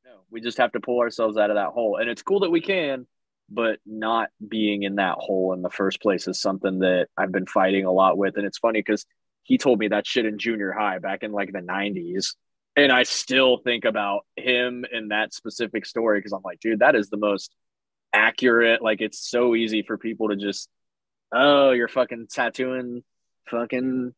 no, 0.06 0.12
we 0.30 0.42
just 0.42 0.58
have 0.58 0.72
to 0.74 0.80
pull 0.80 1.00
ourselves 1.00 1.38
out 1.38 1.50
of 1.50 1.56
that 1.56 1.70
hole, 1.70 1.98
and 1.98 2.10
it's 2.10 2.22
cool 2.22 2.42
that 2.42 2.52
we 2.52 2.62
can. 2.62 3.08
But 3.50 3.80
not 3.86 4.30
being 4.48 4.84
in 4.84 4.96
that 4.96 5.18
hole 5.18 5.54
in 5.54 5.62
the 5.62 5.70
first 5.70 6.02
place 6.02 6.28
is 6.30 6.40
something 6.40 6.80
that 6.80 7.10
I've 7.18 7.32
been 7.32 7.46
fighting 7.46 7.86
a 7.86 7.92
lot 7.92 8.18
with. 8.18 8.38
And 8.38 8.46
it's 8.46 8.58
funny 8.58 8.80
because 8.80 9.06
he 9.44 9.58
told 9.58 9.80
me 9.80 9.90
that 9.90 10.08
shit 10.08 10.26
in 10.26 10.38
junior 10.38 10.72
high 10.72 11.00
back 11.00 11.24
in 11.24 11.32
like 11.32 11.52
the 11.52 11.60
90s 11.60 12.36
and 12.76 12.92
i 12.92 13.04
still 13.04 13.58
think 13.58 13.86
about 13.86 14.22
him 14.36 14.86
in 14.92 15.10
that 15.10 15.34
specific 15.34 15.86
story 15.86 16.20
because 16.20 16.34
i'm 16.34 16.42
like 16.44 16.60
dude 16.60 16.80
that 16.80 16.96
is 16.96 17.10
the 17.10 17.18
most 17.18 17.54
accurate 18.14 18.82
like 18.82 19.02
it's 19.02 19.20
so 19.20 19.56
easy 19.56 19.82
for 19.82 19.98
people 19.98 20.30
to 20.30 20.36
just 20.36 20.70
oh 21.32 21.72
you're 21.72 21.88
fucking 21.88 22.28
tattooing 22.32 23.04
fucking 23.50 24.14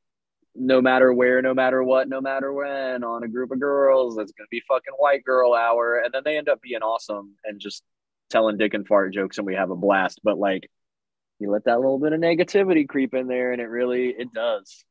no 0.56 0.82
matter 0.82 1.14
where 1.14 1.42
no 1.42 1.54
matter 1.54 1.84
what 1.84 2.08
no 2.08 2.22
matter 2.22 2.54
when 2.54 3.04
on 3.04 3.24
a 3.24 3.28
group 3.28 3.52
of 3.52 3.60
girls. 3.60 4.16
That's 4.16 4.32
gonna 4.32 4.48
be 4.50 4.64
fucking 4.68 4.94
white 4.98 5.24
girl 5.24 5.54
hour. 5.54 6.00
And 6.00 6.14
then 6.14 6.22
they 6.24 6.38
end 6.38 6.50
up 6.50 6.62
being 6.62 6.82
awesome 6.82 7.36
and 7.44 7.60
just 7.60 7.84
telling 8.30 8.58
dick 8.58 8.74
and 8.74 8.88
fart 8.88 9.14
jokes 9.14 9.38
and 9.38 9.46
we 9.46 9.56
have 9.56 9.70
a 9.70 9.76
blast. 9.76 10.22
But 10.24 10.38
like 10.38 10.70
you 11.40 11.52
let 11.52 11.66
that 11.66 11.80
little 11.80 12.00
bit 12.00 12.14
of 12.14 12.22
negativity 12.22 12.88
creep 12.88 13.14
in 13.14 13.28
there 13.28 13.52
and 13.52 13.62
it 13.62 13.68
really 13.68 14.10
it 14.10 14.34
does 14.34 14.86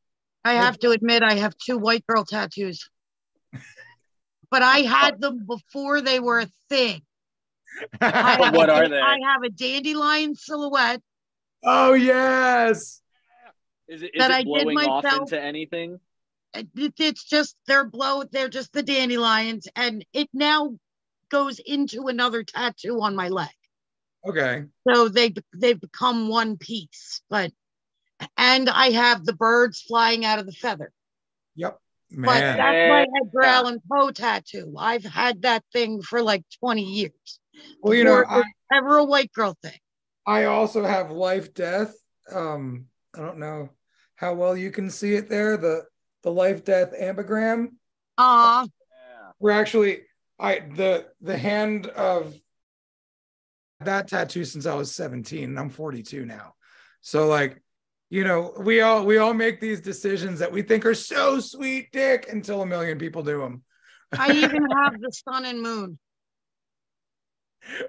I 0.45 0.55
have 0.55 0.79
to 0.81 0.91
admit, 0.91 1.23
I 1.23 1.35
have 1.35 1.57
two 1.57 1.79
white 1.79 2.07
girl 2.07 2.25
tattoos, 2.25 2.89
but 4.51 4.63
I 4.63 4.79
had 4.81 5.21
them 5.21 5.47
before 5.47 6.01
they 6.01 6.21
were 6.21 6.41
a 6.41 6.49
thing. 6.69 7.03
what 7.99 8.71
are 8.71 8.89
they? 8.89 9.01
I 9.01 9.19
have 9.25 9.43
a 9.43 9.51
dandelion 9.51 10.35
silhouette. 10.35 11.01
Oh 11.65 11.95
yes. 11.95 13.01
Is 13.89 14.03
it, 14.03 14.15
is 14.15 14.19
that 14.19 14.31
it 14.31 14.35
I 14.35 14.45
blowing 14.45 14.69
did 14.69 14.75
myself. 14.75 15.05
off 15.05 15.21
into 15.21 15.41
anything? 15.41 15.99
It, 16.55 16.69
it's 16.99 17.25
just 17.25 17.57
they're 17.67 17.85
blow. 17.85 18.23
They're 18.25 18.49
just 18.49 18.73
the 18.73 18.83
dandelions, 18.83 19.67
and 19.75 20.05
it 20.13 20.29
now 20.33 20.77
goes 21.31 21.59
into 21.59 22.07
another 22.07 22.45
tattoo 22.45 23.01
on 23.01 23.17
my 23.17 23.29
leg. 23.29 23.49
Okay. 24.27 24.65
So 24.89 25.09
they 25.09 25.35
they've 25.55 25.81
become 25.81 26.29
one 26.29 26.57
piece, 26.57 27.23
but 27.29 27.51
and 28.37 28.69
I 28.69 28.91
have 28.91 29.25
the 29.25 29.35
birds 29.35 29.83
flying 29.83 30.25
out 30.25 30.39
of 30.39 30.47
the 30.47 30.53
feather. 30.53 30.93
Yep. 31.57 31.79
Man. 32.11 32.27
But 32.27 32.41
that's 32.57 32.89
my 32.89 33.07
Edgar 33.21 33.43
Allan 33.43 33.83
Poe 33.91 34.11
tattoo. 34.11 34.75
I've 34.79 35.05
had 35.05 35.43
that 35.43 35.65
thing 35.73 36.03
for 36.03 36.23
like 36.23 36.45
20 36.61 36.83
years. 36.83 37.41
Well, 37.83 37.95
you 37.95 38.05
know, 38.05 38.25
I, 38.29 38.43
ever 38.73 38.99
a 38.99 39.05
white 39.05 39.33
girl 39.33 39.57
thing. 39.63 39.79
I 40.27 40.45
also 40.45 40.85
have 40.85 41.11
life 41.11 41.55
death. 41.55 41.95
Um, 42.33 42.87
I 43.15 43.21
don't 43.21 43.39
know 43.39 43.71
how 44.17 44.35
well 44.35 44.57
you 44.57 44.71
can 44.71 44.91
see 44.91 45.15
it 45.15 45.29
there. 45.29 45.57
The 45.57 45.85
the 46.23 46.31
life 46.31 46.65
death 46.65 46.93
ambigram. 46.99 47.69
Uh 48.17 48.67
we're 49.39 49.51
actually 49.51 50.03
I 50.39 50.61
the 50.61 51.07
the 51.21 51.37
hand 51.37 51.87
of 51.87 52.35
that 53.81 54.09
tattoo 54.09 54.45
since 54.45 54.67
I 54.67 54.75
was 54.75 54.95
17 54.95 55.45
and 55.45 55.59
I'm 55.59 55.69
42 55.69 56.25
now. 56.25 56.55
So 57.03 57.27
like 57.27 57.63
you 58.15 58.23
know, 58.23 58.53
we 58.61 58.81
all 58.81 59.05
we 59.05 59.19
all 59.19 59.35
make 59.35 59.61
these 59.61 59.81
decisions 59.81 60.39
that 60.39 60.53
we 60.53 60.63
think 60.63 60.87
are 60.87 60.95
so 60.95 61.41
sweet, 61.41 61.91
dick, 61.91 62.29
until 62.31 62.63
a 62.63 62.67
million 62.67 62.97
people 62.97 63.25
do 63.25 63.41
them. 63.41 63.65
I 64.17 64.31
even 64.31 64.69
have 64.71 65.01
the 65.01 65.11
sun 65.11 65.45
and 65.45 65.61
moon. 65.61 65.99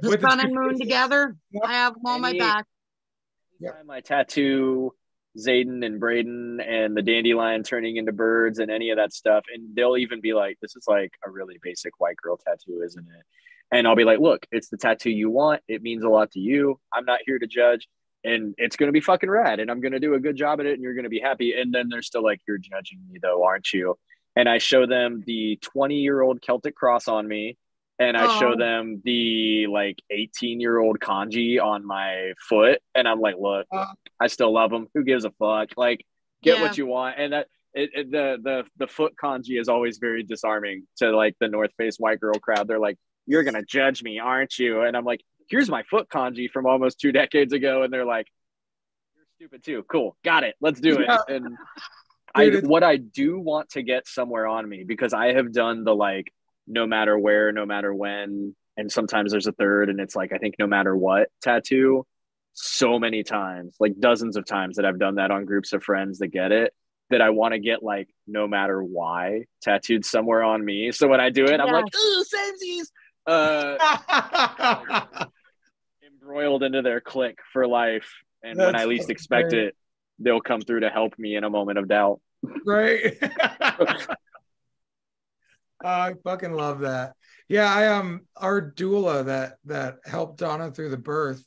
The 0.02 0.10
With 0.10 0.22
sun 0.22 0.40
the 0.40 0.46
and 0.46 0.56
moon 0.56 0.80
together. 0.80 1.36
Yep. 1.52 1.64
I 1.64 1.74
have 1.74 1.94
them 1.94 2.08
on 2.08 2.22
my 2.22 2.36
back. 2.36 2.66
Yep. 3.60 3.86
I 3.88 4.02
tattoo 4.02 4.94
Zayden 5.38 5.86
and 5.86 6.00
Braden 6.00 6.60
and 6.60 6.98
the 6.98 7.04
dandelion 7.04 7.62
turning 7.62 7.98
into 7.98 8.12
birds 8.12 8.58
and 8.58 8.72
any 8.72 8.90
of 8.90 8.98
that 8.98 9.14
stuff. 9.14 9.44
And 9.54 9.76
they'll 9.76 9.98
even 9.98 10.22
be 10.22 10.34
like, 10.34 10.58
this 10.60 10.76
is 10.76 10.86
like 10.88 11.12
a 11.24 11.30
really 11.30 11.60
basic 11.62 12.00
white 12.00 12.18
girl 12.18 12.38
tattoo, 12.38 12.82
isn't 12.84 13.08
it? 13.08 13.26
And 13.72 13.88
I'll 13.88 13.96
be 13.96 14.06
like, 14.06 14.20
look, 14.20 14.48
it's 14.52 14.70
the 14.70 14.78
tattoo 14.78 15.12
you 15.12 15.30
want. 15.30 15.62
It 15.68 15.84
means 15.84 16.04
a 16.04 16.10
lot 16.10 16.32
to 16.32 16.40
you. 16.40 16.80
I'm 16.92 17.06
not 17.06 17.20
here 17.28 17.38
to 17.38 17.46
judge. 17.46 17.88
And 18.26 18.56
it's 18.58 18.76
going 18.76 18.88
to 18.88 18.92
be 18.94 19.02
fucking 19.02 19.30
rad. 19.30 19.60
And 19.60 19.70
I'm 19.70 19.80
going 19.82 19.92
to 19.94 20.00
do 20.00 20.16
a 20.16 20.20
good 20.20 20.36
job 20.36 20.60
at 20.60 20.66
it. 20.66 20.74
And 20.74 20.82
you're 20.82 20.94
going 20.96 21.04
to 21.04 21.10
be 21.10 21.20
happy. 21.20 21.54
And 21.54 21.74
then 21.74 21.90
they're 21.90 22.02
still 22.02 22.24
like, 22.24 22.42
you're 22.48 22.58
judging 22.58 23.00
me, 23.12 23.20
though, 23.22 23.44
aren't 23.44 23.72
you? 23.72 23.98
And 24.36 24.50
I 24.50 24.58
show 24.58 24.86
them 24.86 25.24
the 25.26 25.58
20 25.62 25.96
year 25.96 26.22
old 26.22 26.42
Celtic 26.42 26.76
cross 26.76 27.08
on 27.08 27.28
me. 27.28 27.58
And 28.00 28.18
I 28.18 28.28
show 28.40 28.54
Oh. 28.54 28.58
them 28.58 29.02
the 29.06 29.68
like 29.68 30.02
18 30.10 30.60
year 30.60 30.80
old 30.80 31.00
kanji 31.00 31.62
on 31.64 31.86
my 31.86 32.34
foot. 32.50 32.80
And 32.94 33.08
I'm 33.08 33.22
like, 33.22 33.36
look. 33.40 33.68
I 34.20 34.28
still 34.28 34.52
love 34.54 34.72
them. 34.72 34.88
Who 34.94 35.04
gives 35.04 35.24
a 35.24 35.32
fuck? 35.32 35.70
Like, 35.78 36.06
get 36.44 36.58
Yeah. 36.58 36.64
what 36.64 36.78
you 36.78 36.88
want. 36.88 37.16
And 37.18 37.32
that, 37.34 37.48
it, 37.74 37.90
it, 37.94 38.12
the 38.12 38.38
the 38.42 38.64
the 38.78 38.88
foot 38.88 39.14
kanji 39.22 39.60
is 39.60 39.68
always 39.68 39.98
very 39.98 40.24
disarming 40.24 40.88
to 40.98 41.12
like 41.16 41.36
the 41.42 41.50
North 41.50 41.72
Face 41.78 41.98
white 41.98 42.22
girl 42.22 42.36
crowd. 42.40 42.70
They're 42.70 42.80
like, 42.80 42.98
"You're 43.28 43.44
gonna 43.44 43.64
judge 43.66 44.02
me, 44.02 44.18
aren't 44.20 44.58
you?" 44.58 44.82
And 44.84 44.96
I'm 44.96 45.04
like, 45.04 45.20
"Here's 45.48 45.70
my 45.70 45.84
foot 45.84 46.08
kanji 46.10 46.50
from 46.50 46.66
almost 46.66 47.00
two 47.00 47.12
decades 47.12 47.54
ago," 47.54 47.84
and 47.84 47.92
they're 47.92 48.06
like, 48.06 48.28
"You're 49.16 49.26
stupid 49.36 49.64
too." 49.64 49.84
Cool, 49.84 50.18
got 50.24 50.44
it. 50.44 50.56
Let's 50.62 50.80
do 50.80 51.00
it. 51.00 51.08
Yeah. 51.08 51.18
And 51.28 51.58
I 52.36 52.50
Dude, 52.50 52.68
what 52.68 52.84
I 52.84 52.98
do 52.98 53.40
want 53.40 53.70
to 53.70 53.82
get 53.82 54.08
somewhere 54.08 54.46
on 54.46 54.68
me 54.68 54.84
because 54.86 55.14
I 55.14 55.34
have 55.34 55.54
done 55.54 55.86
the 55.86 55.96
like 55.96 56.34
no 56.68 56.86
matter 56.86 57.18
where, 57.18 57.52
no 57.52 57.66
matter 57.66 57.94
when, 57.94 58.56
and 58.76 58.92
sometimes 58.92 59.32
there's 59.32 59.48
a 59.48 59.54
third, 59.54 59.90
and 59.90 60.00
it's 60.00 60.16
like 60.16 60.34
I 60.34 60.38
think 60.38 60.56
no 60.60 60.68
matter 60.68 60.96
what 60.96 61.30
tattoo 61.42 62.06
so 62.54 63.00
many 63.00 63.24
times, 63.24 63.76
like 63.80 64.00
dozens 64.00 64.36
of 64.38 64.46
times 64.46 64.76
that 64.78 64.86
I've 64.86 65.00
done 65.00 65.16
that 65.16 65.32
on 65.32 65.46
groups 65.46 65.74
of 65.74 65.84
friends 65.84 66.20
that 66.20 66.28
get 66.28 66.52
it, 66.52 66.74
that 67.10 67.22
I 67.22 67.30
want 67.30 67.54
to 67.54 67.60
get 67.60 67.84
like 67.84 68.10
no 68.28 68.48
matter 68.48 68.84
why 68.84 69.46
tattooed 69.62 70.06
somewhere 70.06 70.44
on 70.44 70.64
me. 70.64 70.92
So 70.92 71.08
when 71.08 71.22
I 71.22 71.30
do 71.30 71.46
it, 71.46 71.60
I'm 71.60 71.72
like, 71.72 71.86
ooh, 71.96 72.24
samesies. 72.24 72.88
Uh, 73.28 73.78
embroiled 76.26 76.64
into 76.64 76.82
their 76.82 77.02
clique 77.02 77.40
for 77.54 77.68
life. 77.68 78.12
And 78.44 78.58
when 78.58 78.76
I 78.76 78.86
least 78.86 79.10
expect 79.10 79.50
great. 79.50 79.66
it, 79.66 79.76
they'll 80.20 80.42
come 80.42 80.62
through 80.62 80.82
to 80.82 80.90
help 80.90 81.18
me 81.18 81.36
in 81.36 81.44
a 81.44 81.50
moment 81.50 81.78
of 81.78 81.88
doubt. 81.88 82.20
right? 82.66 83.18
I 85.84 86.14
fucking 86.24 86.54
love 86.54 86.80
that. 86.80 87.14
Yeah, 87.48 87.72
I 87.72 87.88
um 87.88 88.22
our 88.36 88.72
doula 88.72 89.26
that 89.26 89.58
that 89.66 89.98
helped 90.06 90.40
Donna 90.40 90.72
through 90.72 90.90
the 90.90 90.98
birth. 90.98 91.44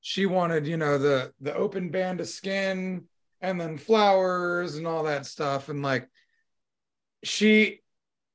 She 0.00 0.26
wanted, 0.26 0.66
you 0.66 0.76
know, 0.76 0.98
the 0.98 1.32
the 1.40 1.54
open 1.54 1.90
band 1.90 2.20
of 2.20 2.28
skin 2.28 3.04
and 3.40 3.60
then 3.60 3.78
flowers 3.78 4.76
and 4.76 4.86
all 4.86 5.04
that 5.04 5.26
stuff 5.26 5.68
and 5.68 5.82
like 5.82 6.08
she 7.22 7.80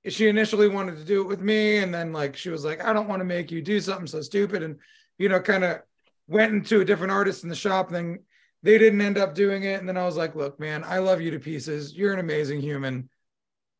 she 0.07 0.27
initially 0.27 0.67
wanted 0.67 0.97
to 0.97 1.03
do 1.03 1.21
it 1.21 1.27
with 1.27 1.41
me 1.41 1.77
and 1.77 1.93
then 1.93 2.13
like 2.13 2.35
she 2.37 2.49
was 2.49 2.63
like 2.63 2.83
I 2.83 2.93
don't 2.93 3.07
want 3.09 3.19
to 3.19 3.25
make 3.25 3.51
you 3.51 3.61
do 3.61 3.79
something 3.79 4.07
so 4.07 4.21
stupid 4.21 4.63
and 4.63 4.79
you 5.17 5.29
know 5.29 5.39
kind 5.39 5.63
of 5.63 5.79
went 6.27 6.53
into 6.53 6.81
a 6.81 6.85
different 6.85 7.11
artist 7.11 7.43
in 7.43 7.49
the 7.49 7.55
shop 7.55 7.87
and 7.87 7.95
then 7.95 8.19
they 8.63 8.77
didn't 8.77 9.01
end 9.01 9.17
up 9.17 9.35
doing 9.35 9.63
it. 9.63 9.79
And 9.79 9.87
then 9.87 9.97
I 9.97 10.05
was 10.05 10.17
like 10.17 10.35
look 10.35 10.59
man 10.59 10.83
I 10.83 10.97
love 10.99 11.21
you 11.21 11.31
to 11.31 11.39
pieces. 11.39 11.93
You're 11.95 12.13
an 12.13 12.19
amazing 12.19 12.61
human. 12.61 13.09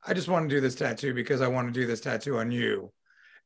I 0.05 0.13
just 0.13 0.27
want 0.27 0.47
to 0.47 0.55
do 0.55 0.61
this 0.61 0.75
tattoo 0.75 1.13
because 1.13 1.41
I 1.41 1.47
want 1.47 1.67
to 1.67 1.79
do 1.79 1.87
this 1.87 2.01
tattoo 2.01 2.37
on 2.37 2.51
you. 2.51 2.91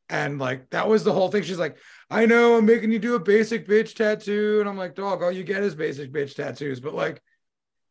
And 0.09 0.39
like 0.39 0.69
that 0.71 0.89
was 0.89 1.03
the 1.03 1.13
whole 1.13 1.29
thing. 1.31 1.43
She's 1.43 1.59
like 1.59 1.77
I 2.09 2.25
know 2.25 2.57
I'm 2.57 2.65
making 2.65 2.91
you 2.91 2.99
do 2.99 3.15
a 3.15 3.19
basic 3.19 3.67
bitch 3.67 3.95
tattoo. 3.95 4.57
And 4.59 4.67
I'm 4.67 4.77
like 4.77 4.95
dog 4.95 5.23
all 5.23 5.31
you 5.31 5.43
get 5.43 5.63
is 5.63 5.75
basic 5.75 6.11
bitch 6.11 6.35
tattoos. 6.35 6.79
But 6.81 6.93
like 6.93 7.21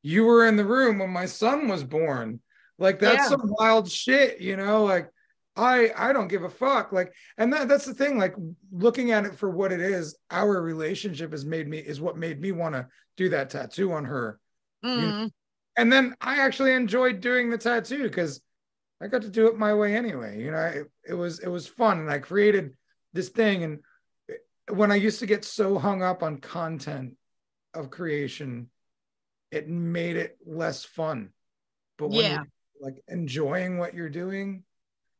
you 0.02 0.24
were 0.24 0.46
in 0.46 0.56
the 0.56 0.64
room 0.64 0.98
when 0.98 1.10
my 1.10 1.26
son 1.26 1.68
was 1.68 1.84
born. 1.84 2.40
Like 2.78 2.98
that's 2.98 3.30
Yeah. 3.30 3.36
some 3.36 3.42
wild 3.44 3.90
shit 3.90 4.40
you 4.40 4.56
know? 4.56 4.84
Like 4.84 5.10
i 5.58 5.90
i 5.96 6.12
don't 6.12 6.28
give 6.28 6.44
a 6.44 6.48
fuck. 6.48 6.92
Like 6.92 7.12
and 7.36 7.52
that 7.52 7.68
that's 7.68 7.84
the 7.84 7.92
thing 7.94 8.16
like 8.18 8.34
looking 8.72 9.10
at 9.10 9.26
it 9.26 9.34
for 9.34 9.50
what 9.50 9.72
it 9.72 9.80
is 9.80 10.16
our 10.30 10.62
relationship 10.62 11.32
has 11.32 11.44
made 11.44 11.68
me 11.68 11.78
is 11.78 12.00
what 12.00 12.16
made 12.16 12.40
me 12.40 12.52
want 12.52 12.74
to 12.74 12.86
do 13.16 13.28
that 13.30 13.50
tattoo 13.50 13.92
on 13.92 14.04
her. 14.06 14.38
Mm. 14.84 15.30
and 15.76 15.92
then 15.92 16.14
i 16.20 16.38
actually 16.38 16.72
enjoyed 16.72 17.20
doing 17.20 17.50
the 17.50 17.58
tattoo 17.58 18.04
because 18.04 18.40
i 19.02 19.08
got 19.08 19.22
to 19.22 19.28
do 19.28 19.48
it 19.48 19.58
my 19.58 19.74
way 19.74 19.96
anyway. 19.96 20.40
You 20.40 20.52
know 20.52 20.58
it, 20.58 20.86
it 21.08 21.14
was 21.14 21.40
it 21.40 21.48
was 21.48 21.66
fun 21.66 21.98
and 21.98 22.10
i 22.10 22.18
created 22.20 22.74
this 23.12 23.28
thing 23.28 23.64
and 23.64 23.78
when 24.70 24.92
i 24.92 24.94
used 24.94 25.18
to 25.18 25.26
get 25.26 25.44
so 25.44 25.76
hung 25.78 26.02
up 26.02 26.22
on 26.22 26.38
content 26.38 27.16
of 27.74 27.90
creation 27.90 28.70
it 29.50 29.68
made 29.68 30.16
it 30.16 30.36
less 30.46 30.84
fun. 30.84 31.30
But 31.96 32.10
when 32.10 32.24
Yeah. 32.24 32.30
you're 32.34 32.46
like 32.80 33.02
enjoying 33.08 33.78
what 33.78 33.94
you're 33.94 34.10
doing 34.10 34.62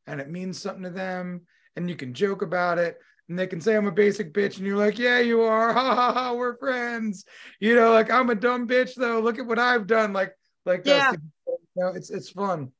and 0.09 0.19
it 0.19 0.29
means 0.29 0.59
something 0.59 0.83
to 0.83 0.89
them 0.89 1.41
and 1.75 1.89
you 1.89 1.95
can 1.95 2.13
joke 2.13 2.41
about 2.41 2.77
it 2.77 2.97
and 3.29 3.37
they 3.37 3.47
can 3.47 3.61
say 3.61 3.75
i'm 3.75 3.87
a 3.87 3.91
basic 3.91 4.33
bitch 4.33 4.57
and 4.57 4.65
you're 4.65 4.77
like 4.77 4.97
yeah 4.97 5.19
you 5.19 5.41
are. 5.41 5.71
Ha 5.79 5.95
ha 5.95 6.13
ha 6.13 6.33
we're 6.33 6.57
friends. 6.57 7.25
You 7.59 7.75
know 7.75 7.91
like 7.91 8.11
i'm 8.11 8.29
a 8.29 8.35
dumb 8.35 8.67
bitch 8.67 8.95
though. 8.95 9.19
Look 9.19 9.39
at 9.39 9.45
what 9.45 9.59
i've 9.59 9.87
done. 9.87 10.13
Like 10.13 10.33
like 10.65 10.81
Yeah. 10.85 11.11
you 11.47 11.55
know, 11.75 11.87
it's 11.89 12.09
it's 12.09 12.29
fun. 12.29 12.71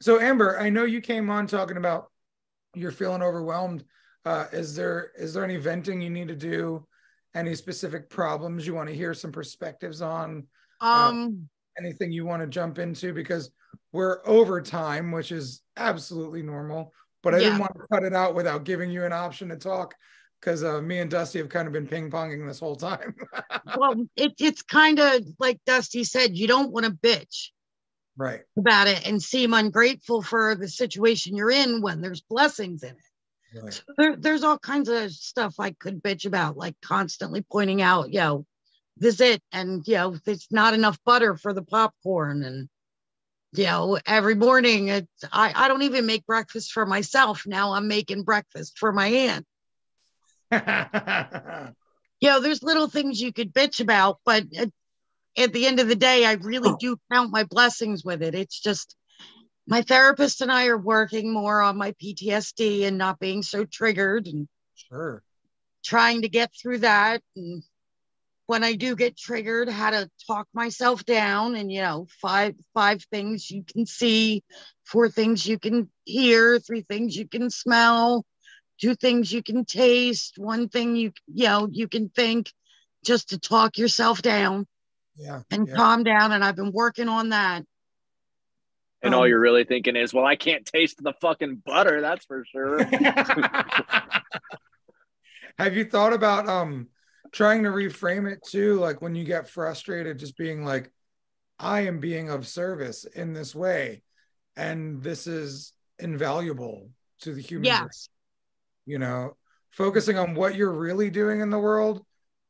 So 0.00 0.20
amber 0.20 0.58
i 0.60 0.68
know 0.70 0.84
you 0.84 1.00
came 1.00 1.30
on 1.30 1.46
talking 1.46 1.76
about 1.78 2.10
you're 2.74 2.92
feeling 2.92 3.22
overwhelmed. 3.22 3.84
Uh 4.24 4.46
is 4.52 4.76
there 4.76 5.12
is 5.18 5.34
there 5.34 5.44
any 5.44 5.56
venting 5.56 6.00
you 6.02 6.10
need 6.10 6.28
to 6.28 6.36
do? 6.36 6.86
Any 7.34 7.54
specific 7.54 8.10
problems 8.10 8.66
you 8.66 8.74
want 8.74 8.88
to 8.88 8.94
hear 8.94 9.14
some 9.14 9.32
perspectives 9.32 10.02
on? 10.02 10.46
Um, 10.80 11.48
anything 11.78 12.10
you 12.10 12.26
want 12.26 12.42
to 12.42 12.48
jump 12.48 12.78
into? 12.80 13.12
Because 13.12 13.50
we're 13.92 14.20
over 14.26 14.60
time, 14.60 15.12
which 15.12 15.30
is 15.30 15.62
absolutely 15.80 16.42
normal. 16.42 16.92
But 17.22 17.34
I 17.34 17.38
Yeah. 17.38 17.44
didn't 17.44 17.60
want 17.60 17.74
to 17.74 17.86
cut 17.92 18.04
it 18.04 18.14
out 18.14 18.34
without 18.34 18.64
giving 18.64 18.90
you 18.90 19.04
an 19.04 19.12
option 19.12 19.48
to 19.48 19.56
talk 19.56 19.94
because 20.40 20.64
uh, 20.64 20.80
me 20.80 21.00
and 21.00 21.10
Dusty 21.10 21.38
have 21.38 21.50
kind 21.50 21.66
of 21.66 21.72
been 21.72 21.86
ping 21.86 22.10
ponging 22.10 22.46
this 22.46 22.60
whole 22.60 22.76
time. 22.76 23.14
well, 23.76 23.94
it, 24.16 24.32
it's 24.38 24.62
kind 24.62 24.98
of 24.98 25.22
like 25.38 25.60
Dusty 25.66 26.04
said, 26.04 26.36
you 26.36 26.46
don't 26.46 26.72
want 26.72 26.86
to 26.86 26.92
bitch 26.92 27.48
right. 28.16 28.40
about 28.56 28.86
it 28.86 29.06
and 29.06 29.22
seem 29.22 29.52
ungrateful 29.52 30.22
for 30.22 30.54
the 30.54 30.68
situation 30.68 31.36
you're 31.36 31.50
in 31.50 31.82
when 31.82 32.00
there's 32.00 32.22
blessings 32.22 32.82
in 32.82 32.90
it. 32.90 33.62
Right. 33.62 33.82
There, 33.98 34.16
there's 34.16 34.44
all 34.44 34.58
kinds 34.58 34.88
of 34.88 35.10
stuff 35.10 35.56
I 35.58 35.72
could 35.72 36.02
bitch 36.02 36.24
about, 36.24 36.56
like 36.56 36.76
constantly 36.80 37.42
pointing 37.42 37.82
out, 37.82 38.12
yo, 38.12 38.20
know, 38.20 38.46
this 38.96 39.14
is 39.14 39.20
it, 39.20 39.42
and 39.50 39.86
you 39.88 39.94
know, 39.94 40.16
there's 40.24 40.46
not 40.50 40.74
enough 40.74 40.98
butter 41.04 41.34
for 41.34 41.52
the 41.52 41.62
popcorn, 41.62 42.42
and 42.44 42.68
you 43.52 43.64
know, 43.64 43.98
every 44.06 44.34
morning 44.34 44.88
it's 44.88 45.24
I, 45.32 45.52
I 45.54 45.68
don't 45.68 45.82
even 45.82 46.06
make 46.06 46.26
breakfast 46.26 46.72
for 46.72 46.86
myself. 46.86 47.44
Now 47.46 47.72
I'm 47.72 47.88
making 47.88 48.22
breakfast 48.22 48.78
for 48.78 48.92
my 48.92 49.06
aunt. 49.06 49.46
you 52.20 52.28
know, 52.28 52.40
there's 52.40 52.62
little 52.62 52.88
things 52.88 53.20
you 53.20 53.32
could 53.32 53.52
bitch 53.52 53.80
about, 53.80 54.18
but 54.24 54.44
at, 54.56 54.70
at 55.36 55.52
the 55.52 55.66
end 55.66 55.80
of 55.80 55.88
the 55.88 55.96
day, 55.96 56.24
I 56.24 56.32
really 56.34 56.70
oh. 56.70 56.76
do 56.78 56.96
count 57.12 57.32
my 57.32 57.44
blessings 57.44 58.04
with 58.04 58.22
it. 58.22 58.34
It's 58.34 58.60
just 58.60 58.96
my 59.66 59.82
therapist 59.82 60.40
and 60.40 60.50
I 60.50 60.66
are 60.66 60.78
working 60.78 61.32
more 61.32 61.60
on 61.60 61.76
my 61.76 61.92
PTSD 61.92 62.84
and 62.84 62.98
not 62.98 63.20
being 63.20 63.42
so 63.42 63.64
triggered 63.64 64.26
and 64.26 64.48
sure. 64.74 65.22
trying 65.84 66.22
to 66.22 66.28
get 66.28 66.50
through 66.60 66.78
that. 66.78 67.22
And 67.36 67.62
when 68.50 68.64
I 68.64 68.74
do 68.74 68.96
get 68.96 69.16
triggered, 69.16 69.68
how 69.68 69.90
to 69.90 70.10
talk 70.26 70.48
myself 70.52 71.04
down 71.04 71.54
and, 71.54 71.70
you 71.70 71.82
know, 71.82 72.08
five, 72.20 72.56
five 72.74 73.00
things 73.04 73.48
you 73.48 73.62
can 73.62 73.86
see, 73.86 74.42
four 74.84 75.08
things 75.08 75.46
you 75.46 75.56
can 75.56 75.88
hear, 76.04 76.58
three 76.58 76.80
things 76.80 77.16
you 77.16 77.28
can 77.28 77.48
smell, 77.48 78.26
two 78.80 78.96
things 78.96 79.32
you 79.32 79.40
can 79.40 79.64
taste, 79.64 80.36
one 80.36 80.68
thing 80.68 80.96
you, 80.96 81.12
you 81.32 81.44
know, 81.44 81.68
you 81.70 81.86
can 81.86 82.08
think 82.08 82.50
just 83.04 83.28
to 83.28 83.38
talk 83.38 83.78
yourself 83.78 84.20
down 84.20 84.66
Yeah. 85.14 85.42
and 85.52 85.68
yeah. 85.68 85.74
calm 85.76 86.02
down. 86.02 86.32
And 86.32 86.42
I've 86.42 86.56
been 86.56 86.72
working 86.72 87.08
on 87.08 87.28
that. 87.28 87.62
And 89.00 89.14
all 89.14 89.22
Um, 89.22 89.28
you're 89.28 89.38
really 89.38 89.62
thinking 89.62 89.94
is, 89.94 90.12
well, 90.12 90.26
I 90.26 90.34
can't 90.34 90.66
taste 90.66 91.00
the 91.00 91.12
fucking 91.20 91.62
butter, 91.64 92.00
that's 92.00 92.24
for 92.24 92.44
sure. 92.50 92.82
Have 95.56 95.76
you 95.76 95.84
thought 95.84 96.12
about 96.12 96.48
um 96.48 96.88
trying 97.32 97.64
to 97.64 97.70
reframe 97.70 98.30
it 98.30 98.40
too? 98.46 98.78
Like 98.78 99.00
when 99.02 99.14
you 99.14 99.24
get 99.24 99.48
frustrated, 99.48 100.18
just 100.18 100.36
being 100.36 100.64
like, 100.64 100.90
I 101.58 101.82
am 101.82 102.00
being 102.00 102.30
of 102.30 102.48
service 102.48 103.04
in 103.04 103.32
this 103.32 103.54
way, 103.54 104.02
and 104.56 105.02
this 105.02 105.26
is 105.26 105.72
invaluable 105.98 106.90
to 107.20 107.32
the 107.32 107.42
human 107.42 107.70
race. 107.70 107.80
Yes. 107.82 108.08
You 108.86 108.98
know, 108.98 109.36
focusing 109.70 110.18
on 110.18 110.34
what 110.34 110.54
you're 110.54 110.72
really 110.72 111.10
doing 111.10 111.40
in 111.40 111.50
the 111.50 111.58
world 111.58 112.04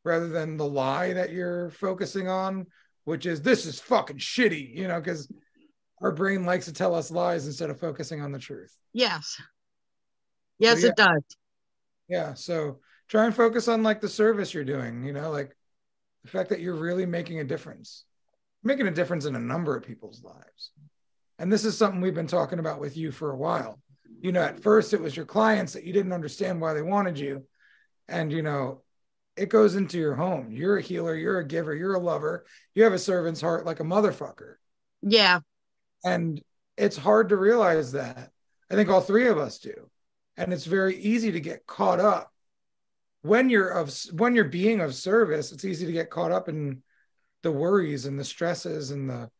rather 0.05 0.29
than 0.29 0.57
the 0.57 0.67
lie 0.67 1.13
that 1.13 1.33
you're 1.33 1.71
focusing 1.71 2.29
on, 2.29 2.67
which 3.05 3.27
is 3.27 3.43
this 3.43 3.67
is 3.67 3.81
fucking 3.81 4.19
shitty, 4.19 4.75
you 4.75 4.89
know, 4.89 5.01
because 5.01 5.31
our 6.01 6.13
brain 6.13 6.47
likes 6.47 6.67
to 6.67 6.73
tell 6.73 6.95
us 6.95 7.11
lies 7.11 7.47
instead 7.47 7.69
of 7.69 7.79
focusing 7.79 8.23
on 8.23 8.33
the 8.33 8.39
truth. 8.39 8.75
Yes. 8.93 9.41
Yes, 10.59 10.83
yeah. 10.83 10.89
it 10.89 10.97
does. 10.97 11.23
Yeah. 12.09 12.35
So 12.35 12.79
try 13.11 13.27
and 13.27 13.35
focus 13.35 13.69
on 13.69 13.83
like 13.83 14.01
the 14.01 14.09
service 14.09 14.55
you're 14.55 14.65
doing, 14.65 15.05
you 15.05 15.13
know, 15.13 15.31
like 15.31 15.55
the 16.23 16.31
fact 16.31 16.49
that 16.51 16.61
you're 16.61 16.77
really 16.77 17.05
making 17.05 17.41
a 17.41 17.45
difference, 17.45 18.05
making 18.63 18.87
a 18.87 18.93
difference 18.93 19.27
in 19.27 19.35
a 19.35 19.41
number 19.41 19.77
of 19.77 19.83
people's 19.83 20.23
lives. 20.23 20.71
And 21.39 21.53
this 21.53 21.65
is 21.65 21.77
something 21.77 22.01
we've 22.01 22.15
been 22.15 22.29
talking 22.29 22.61
about 22.61 22.81
with 22.81 22.97
you 22.97 23.11
for 23.11 23.33
a 23.33 23.37
while. 23.37 23.81
you 24.21 24.33
know, 24.33 24.43
at 24.43 24.63
first 24.63 24.93
it 24.93 25.01
was 25.01 25.17
your 25.17 25.27
clients 25.27 25.73
that 25.73 25.85
you 25.85 25.93
didn't 25.93 26.13
understand 26.13 26.61
why 26.61 26.75
they 26.75 26.83
wanted 26.83 27.19
you. 27.19 27.45
And, 28.09 28.33
you 28.33 28.43
know, 28.43 28.83
it 29.37 29.49
goes 29.49 29.75
into 29.77 29.99
your 29.99 30.15
home. 30.15 30.53
You're 30.53 30.79
a 30.79 30.83
healer, 30.83 31.15
you're 31.15 31.39
a 31.39 31.47
giver, 31.47 31.75
you're 31.75 31.95
a 31.95 32.01
lover, 32.01 32.45
you 32.75 32.85
have 32.85 32.93
a 32.93 32.99
servant's 32.99 33.41
heart 33.41 33.65
like 33.65 33.81
a 33.81 33.85
motherfucker. 33.85 34.57
Yeah. 35.03 35.41
And 36.05 36.43
it's 36.77 36.97
hard 36.97 37.31
to 37.31 37.37
realize 37.37 37.93
that. 37.93 38.31
I 38.71 38.75
think 38.75 38.91
all 38.91 39.01
three 39.01 39.29
of 39.29 39.39
us 39.39 39.59
do. 39.59 39.91
And 40.37 40.53
it's 40.53 40.65
very 40.65 40.97
easy 40.97 41.33
to 41.33 41.41
get 41.41 41.67
caught 41.67 42.01
up 42.01 42.33
when 43.23 43.51
you're 43.51 43.69
of 43.69 43.93
when 44.13 44.35
you're 44.35 44.45
being 44.45 44.81
of 44.81 44.95
service, 44.95 45.53
it's 45.53 45.65
easy 45.65 45.87
to 45.87 45.93
get 45.93 46.11
caught 46.11 46.33
up 46.33 46.49
in 46.49 46.83
the 47.43 47.53
worries 47.53 48.07
and 48.07 48.19
the 48.19 48.25
stresses 48.25 48.91
and 48.91 49.09
the 49.09 49.31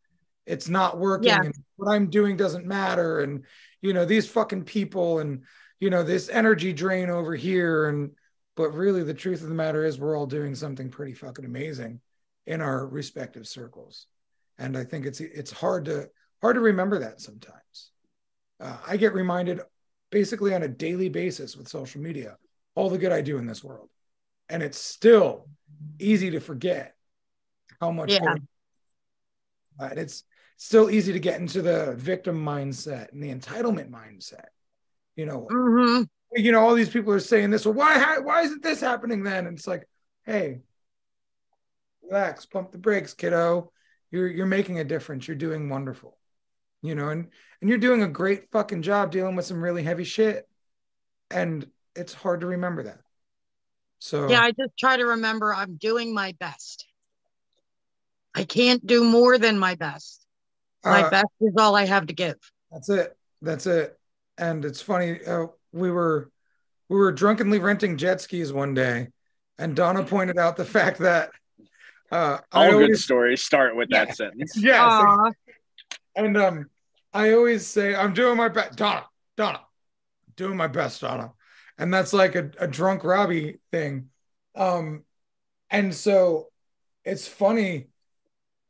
it's 0.47 0.69
not 0.69 0.99
working 0.99 1.29
Yeah. 1.29 1.41
and 1.43 1.55
what 1.77 1.93
I'm 1.93 2.09
doing 2.09 2.37
doesn't 2.37 2.67
matter 2.67 3.21
and 3.21 3.45
you 3.83 3.93
know 3.93 4.05
these 4.05 4.27
fucking 4.29 4.65
people 4.65 5.19
and 5.21 5.45
you 5.81 5.91
know 5.91 6.03
this 6.03 6.29
energy 6.29 6.73
drain 6.73 7.11
over 7.11 7.35
here 7.35 7.89
and 7.89 8.13
but 8.57 8.71
really 8.75 9.03
the 9.03 9.15
truth 9.15 9.43
of 9.43 9.49
the 9.49 9.55
matter 9.55 9.85
is 9.85 9.99
we're 9.99 10.17
all 10.17 10.27
doing 10.27 10.55
something 10.55 10.89
pretty 10.91 11.13
fucking 11.13 11.45
amazing 11.45 12.01
in 12.47 12.61
our 12.61 12.87
respective 12.87 13.47
circles 13.47 14.07
and 14.59 14.77
I 14.77 14.85
think 14.85 15.07
it's 15.07 15.21
it's 15.21 15.51
hard 15.53 15.85
to 15.87 16.09
hard 16.41 16.57
to 16.57 16.61
remember 16.61 16.99
that 17.01 17.21
sometimes 17.21 17.93
uh, 18.61 18.77
I 18.87 18.97
get 18.97 19.15
reminded 19.15 19.61
basically 20.11 20.55
on 20.55 20.63
a 20.63 20.69
daily 20.69 21.09
basis 21.11 21.57
with 21.57 21.69
social 21.69 22.01
media 22.01 22.37
all 22.81 22.89
the 22.91 22.99
good 22.99 23.13
I 23.13 23.21
do 23.21 23.37
in 23.37 23.47
this 23.47 23.63
world 23.63 23.91
and 24.49 24.63
it's 24.63 24.79
still 24.79 25.47
easy 25.99 26.31
to 26.31 26.41
forget 26.41 26.97
how 27.81 27.91
much 27.91 28.11
Yeah. 28.11 28.35
and 29.79 29.99
it's 29.99 30.25
still 30.57 30.91
easy 30.91 31.13
to 31.13 31.21
get 31.21 31.41
into 31.41 31.63
the 31.63 31.95
victim 31.97 32.45
mindset 32.45 33.13
and 33.13 33.23
the 33.23 33.35
entitlement 33.35 33.91
mindset. 33.91 34.47
You 35.17 35.27
know, 35.27 35.47
hmm 35.51 36.03
you 36.33 36.53
know, 36.53 36.61
all 36.61 36.75
these 36.75 36.89
people 36.89 37.13
are 37.13 37.21
saying 37.21 37.51
this. 37.51 37.65
Well, 37.65 37.75
why 37.75 38.19
why 38.19 38.43
isn't 38.43 38.63
this 38.63 38.81
happening 38.81 39.23
then? 39.23 39.47
And 39.47 39.59
it's 39.59 39.67
like, 39.67 39.89
hey, 40.25 40.61
relax, 42.03 42.47
pump 42.47 42.73
the 42.73 42.79
brakes, 42.79 43.15
kiddo. 43.15 43.73
You're 44.11 44.29
you're 44.29 44.47
making 44.47 44.79
a 44.79 44.85
difference. 44.85 45.27
You're 45.27 45.37
doing 45.37 45.69
wonderful. 45.69 46.17
You 46.83 46.95
know, 46.95 47.09
and 47.09 47.29
and 47.61 47.69
you're 47.69 47.79
doing 47.79 48.03
a 48.03 48.09
great 48.09 48.51
fucking 48.53 48.83
job 48.83 49.11
dealing 49.11 49.37
with 49.37 49.45
some 49.47 49.63
really 49.63 49.83
heavy 49.83 50.05
shit. 50.05 50.49
And 51.31 51.67
it's 51.97 52.15
hard 52.15 52.41
to 52.41 52.47
remember 52.47 52.85
that. 52.85 52.99
So 53.99 54.29
Yeah, 54.29 54.41
I 54.41 54.51
just 54.53 54.77
try 54.79 54.97
to 54.97 55.05
remember 55.05 55.55
I'm 55.55 55.77
doing 55.77 56.15
my 56.15 56.35
best. 56.39 56.87
I 58.35 58.45
can't 58.45 58.87
do 58.87 59.05
more 59.05 59.39
than 59.39 59.59
my 59.59 59.75
best. 59.75 60.25
My 60.85 61.03
uh, 61.03 61.11
best 61.11 61.27
is 61.41 61.55
all 61.59 61.77
I 61.77 61.85
have 61.85 62.07
to 62.07 62.15
give. 62.15 62.37
That's 62.71 62.89
it. 62.89 63.17
That's 63.43 63.67
it. 63.67 63.99
And 64.39 64.65
it's 64.65 64.81
funny. 64.81 65.25
Uh, 65.25 65.47
we 65.73 65.91
were 65.91 66.31
we 66.89 66.97
were 66.97 67.13
drunkenly 67.13 67.59
renting 67.59 67.97
jet 67.97 68.21
skis 68.21 68.53
one 68.53 68.75
day, 68.75 69.09
and 69.59 69.77
Donna 69.77 70.03
pointed 70.05 70.39
out 70.39 70.57
the 70.57 70.65
fact 70.65 70.99
that 71.01 71.31
uh, 72.11 72.39
I 72.53 72.67
All 72.67 72.71
good 72.73 72.83
always 72.83 73.05
stories 73.05 73.43
start 73.43 73.77
with 73.77 73.89
Yeah. 73.91 74.07
that 74.07 74.17
sentence. 74.17 74.57
Yeah. 74.63 74.87
Aw, 74.89 75.31
and 76.17 76.37
um, 76.37 76.71
I 77.13 77.33
always 77.33 77.67
say 77.67 77.95
I'm 77.95 78.15
doing 78.15 78.37
my 78.37 78.49
best, 78.49 78.77
Donna. 78.77 79.05
Donna, 79.37 79.61
doing 80.37 80.57
my 80.57 80.67
best, 80.67 81.01
Donna, 81.01 81.33
and 81.81 81.93
that's 81.93 82.13
like 82.13 82.35
a, 82.35 82.51
a 82.59 82.69
drunk 82.69 83.03
Robbie 83.05 83.59
thing. 83.73 84.11
Um, 84.55 85.05
and 85.71 85.95
so 85.95 86.49
it's 87.05 87.27
funny. 87.27 87.89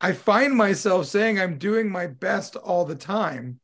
I 0.01 0.13
find 0.13 0.57
myself 0.57 1.07
saying 1.07 1.39
I'm 1.41 1.59
doing 1.59 1.91
my 1.91 2.07
best 2.07 2.55
all 2.55 2.85
the 2.85 2.95
time 2.95 3.59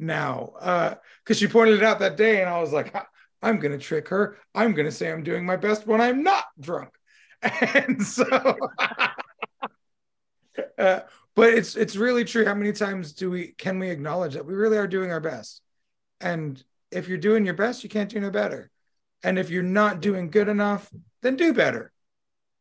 now. 0.00 0.52
Uh, 0.60 0.94
because 1.22 1.38
she 1.38 1.46
pointed 1.46 1.76
it 1.76 1.84
out 1.84 2.00
that 2.00 2.16
day, 2.16 2.40
and 2.40 2.50
I 2.50 2.60
was 2.60 2.72
like, 2.72 2.94
I'm 3.40 3.60
gonna 3.60 3.78
trick 3.78 4.08
her. 4.08 4.36
I'm 4.52 4.72
gonna 4.74 4.90
say 4.90 5.12
I'm 5.12 5.22
doing 5.22 5.46
my 5.46 5.56
best 5.56 5.86
when 5.86 6.00
I'm 6.00 6.22
not 6.22 6.44
drunk. 6.60 6.90
And 7.74 8.04
so 8.04 8.24
uh, 10.78 11.00
but 11.36 11.54
it's 11.54 11.76
it's 11.76 11.94
really 11.94 12.24
true. 12.24 12.44
How 12.44 12.54
many 12.54 12.72
times 12.72 13.12
do 13.12 13.30
we 13.30 13.52
can 13.52 13.78
we 13.78 13.90
acknowledge 13.90 14.34
that 14.34 14.44
we 14.44 14.54
really 14.54 14.76
are 14.76 14.88
doing 14.88 15.12
our 15.12 15.20
best? 15.20 15.62
And 16.20 16.60
if 16.90 17.06
you're 17.06 17.16
doing 17.18 17.44
your 17.44 17.54
best, 17.54 17.84
you 17.84 17.90
can't 17.90 18.10
do 18.10 18.18
no 18.18 18.30
better. 18.30 18.72
And 19.22 19.38
if 19.38 19.50
you're 19.50 19.62
not 19.62 20.00
doing 20.00 20.30
good 20.30 20.48
enough, 20.48 20.90
then 21.22 21.36
do 21.36 21.52
better. 21.52 21.92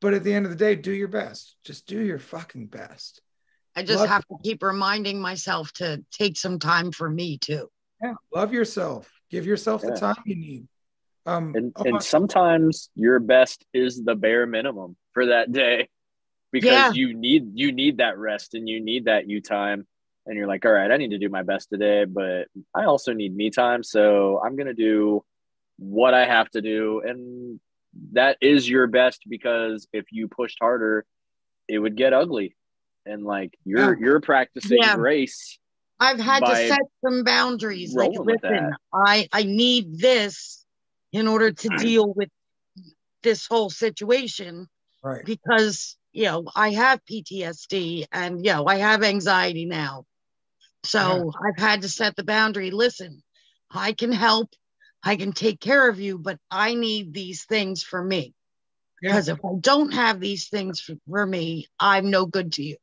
But 0.01 0.13
at 0.13 0.23
the 0.23 0.33
end 0.33 0.45
of 0.45 0.51
the 0.51 0.57
day, 0.57 0.75
do 0.75 0.91
your 0.91 1.07
best. 1.07 1.55
Just 1.63 1.87
do 1.87 1.99
your 1.99 2.19
fucking 2.19 2.67
best. 2.67 3.21
I 3.75 3.83
just 3.83 3.99
Love- 3.99 4.09
have 4.09 4.25
to 4.27 4.35
keep 4.43 4.63
reminding 4.63 5.21
myself 5.21 5.71
to 5.73 6.03
take 6.11 6.37
some 6.37 6.59
time 6.59 6.91
for 6.91 7.09
me 7.09 7.37
too. 7.37 7.69
Yeah. 8.01 8.13
Love 8.33 8.53
yourself. 8.53 9.11
Give 9.29 9.45
yourself 9.45 9.81
the 9.81 9.91
time 9.91 10.15
you 10.25 10.35
need. 10.35 10.67
Um 11.25 11.53
And 11.55 11.73
oh, 11.75 11.83
and 11.83 12.01
sometimes 12.01 12.89
your 12.95 13.19
best 13.19 13.65
is 13.73 14.03
the 14.03 14.15
bare 14.15 14.45
minimum 14.47 14.95
for 15.13 15.27
that 15.27 15.51
day 15.51 15.89
because 16.51 16.71
Yeah. 16.71 16.91
you 16.93 17.13
need 17.13 17.51
you 17.53 17.71
need 17.71 17.97
that 17.97 18.17
rest 18.17 18.53
and 18.53 18.67
you 18.69 18.79
need 18.79 19.05
that 19.05 19.27
you 19.29 19.41
time 19.41 19.85
and 20.25 20.37
you're 20.37 20.47
like 20.47 20.65
all 20.65 20.71
right 20.71 20.89
I 20.89 20.97
need 20.97 21.11
to 21.11 21.17
do 21.17 21.29
my 21.29 21.43
best 21.43 21.69
today 21.69 22.05
but 22.05 22.47
I 22.73 22.85
also 22.85 23.13
need 23.13 23.35
me 23.35 23.49
time 23.49 23.83
so 23.83 24.39
I'm 24.43 24.55
going 24.55 24.67
to 24.67 24.73
do 24.73 25.23
what 25.77 26.13
I 26.13 26.25
have 26.25 26.49
to 26.51 26.61
do 26.61 27.01
and 27.05 27.59
that 28.13 28.37
is 28.41 28.67
your 28.67 28.87
best 28.87 29.21
because 29.27 29.87
if 29.93 30.05
you 30.11 30.27
pushed 30.27 30.57
harder 30.59 31.05
it 31.67 31.79
would 31.79 31.95
get 31.95 32.13
ugly 32.13 32.55
and 33.05 33.23
like 33.23 33.53
you're 33.63 33.97
you're 33.97 34.19
practicing 34.19 34.79
Yeah. 34.81 34.95
grace 34.95 35.59
I've 35.99 36.19
had 36.19 36.45
to 36.45 36.55
set 36.55 36.81
some 37.03 37.23
boundaries. 37.23 37.93
Like, 37.93 38.11
listen. 38.13 38.71
I 38.93 39.27
I 39.33 39.43
need 39.43 39.97
this 39.97 40.65
in 41.11 41.27
order 41.27 41.51
to 41.51 41.69
mm. 41.69 41.79
deal 41.79 42.13
with 42.13 42.29
this 43.23 43.47
whole 43.47 43.69
situation 43.69 44.67
right. 45.03 45.25
because 45.25 45.97
you 46.11 46.25
know 46.25 46.45
I 46.55 46.71
have 46.71 47.01
PTSD 47.09 48.05
and 48.11 48.45
you 48.45 48.53
know 48.53 48.65
I 48.67 48.77
have 48.77 49.03
anxiety 49.03 49.65
now. 49.65 50.05
So 50.83 51.31
I've 51.45 51.61
had 51.61 51.81
to 51.81 51.89
set 51.89 52.15
the 52.15 52.23
boundary. 52.23 52.71
Listen, 52.71 53.21
I 53.71 53.91
can 53.91 54.11
help, 54.11 54.49
I 55.03 55.15
can 55.15 55.31
take 55.31 55.59
care 55.59 55.87
of 55.87 55.99
you, 55.99 56.17
but 56.17 56.39
I 56.49 56.73
need 56.73 57.13
these 57.13 57.45
things 57.45 57.83
for 57.83 58.03
me. 58.03 58.33
Yeah. 59.01 59.11
Because 59.11 59.29
if 59.29 59.39
I 59.43 59.49
don't 59.59 59.93
have 59.93 60.19
these 60.19 60.49
things 60.49 60.79
for, 60.79 60.95
for 61.07 61.25
me, 61.25 61.67
I'm 61.79 62.09
no 62.09 62.25
good 62.25 62.53
to 62.53 62.63
you. 62.63 62.77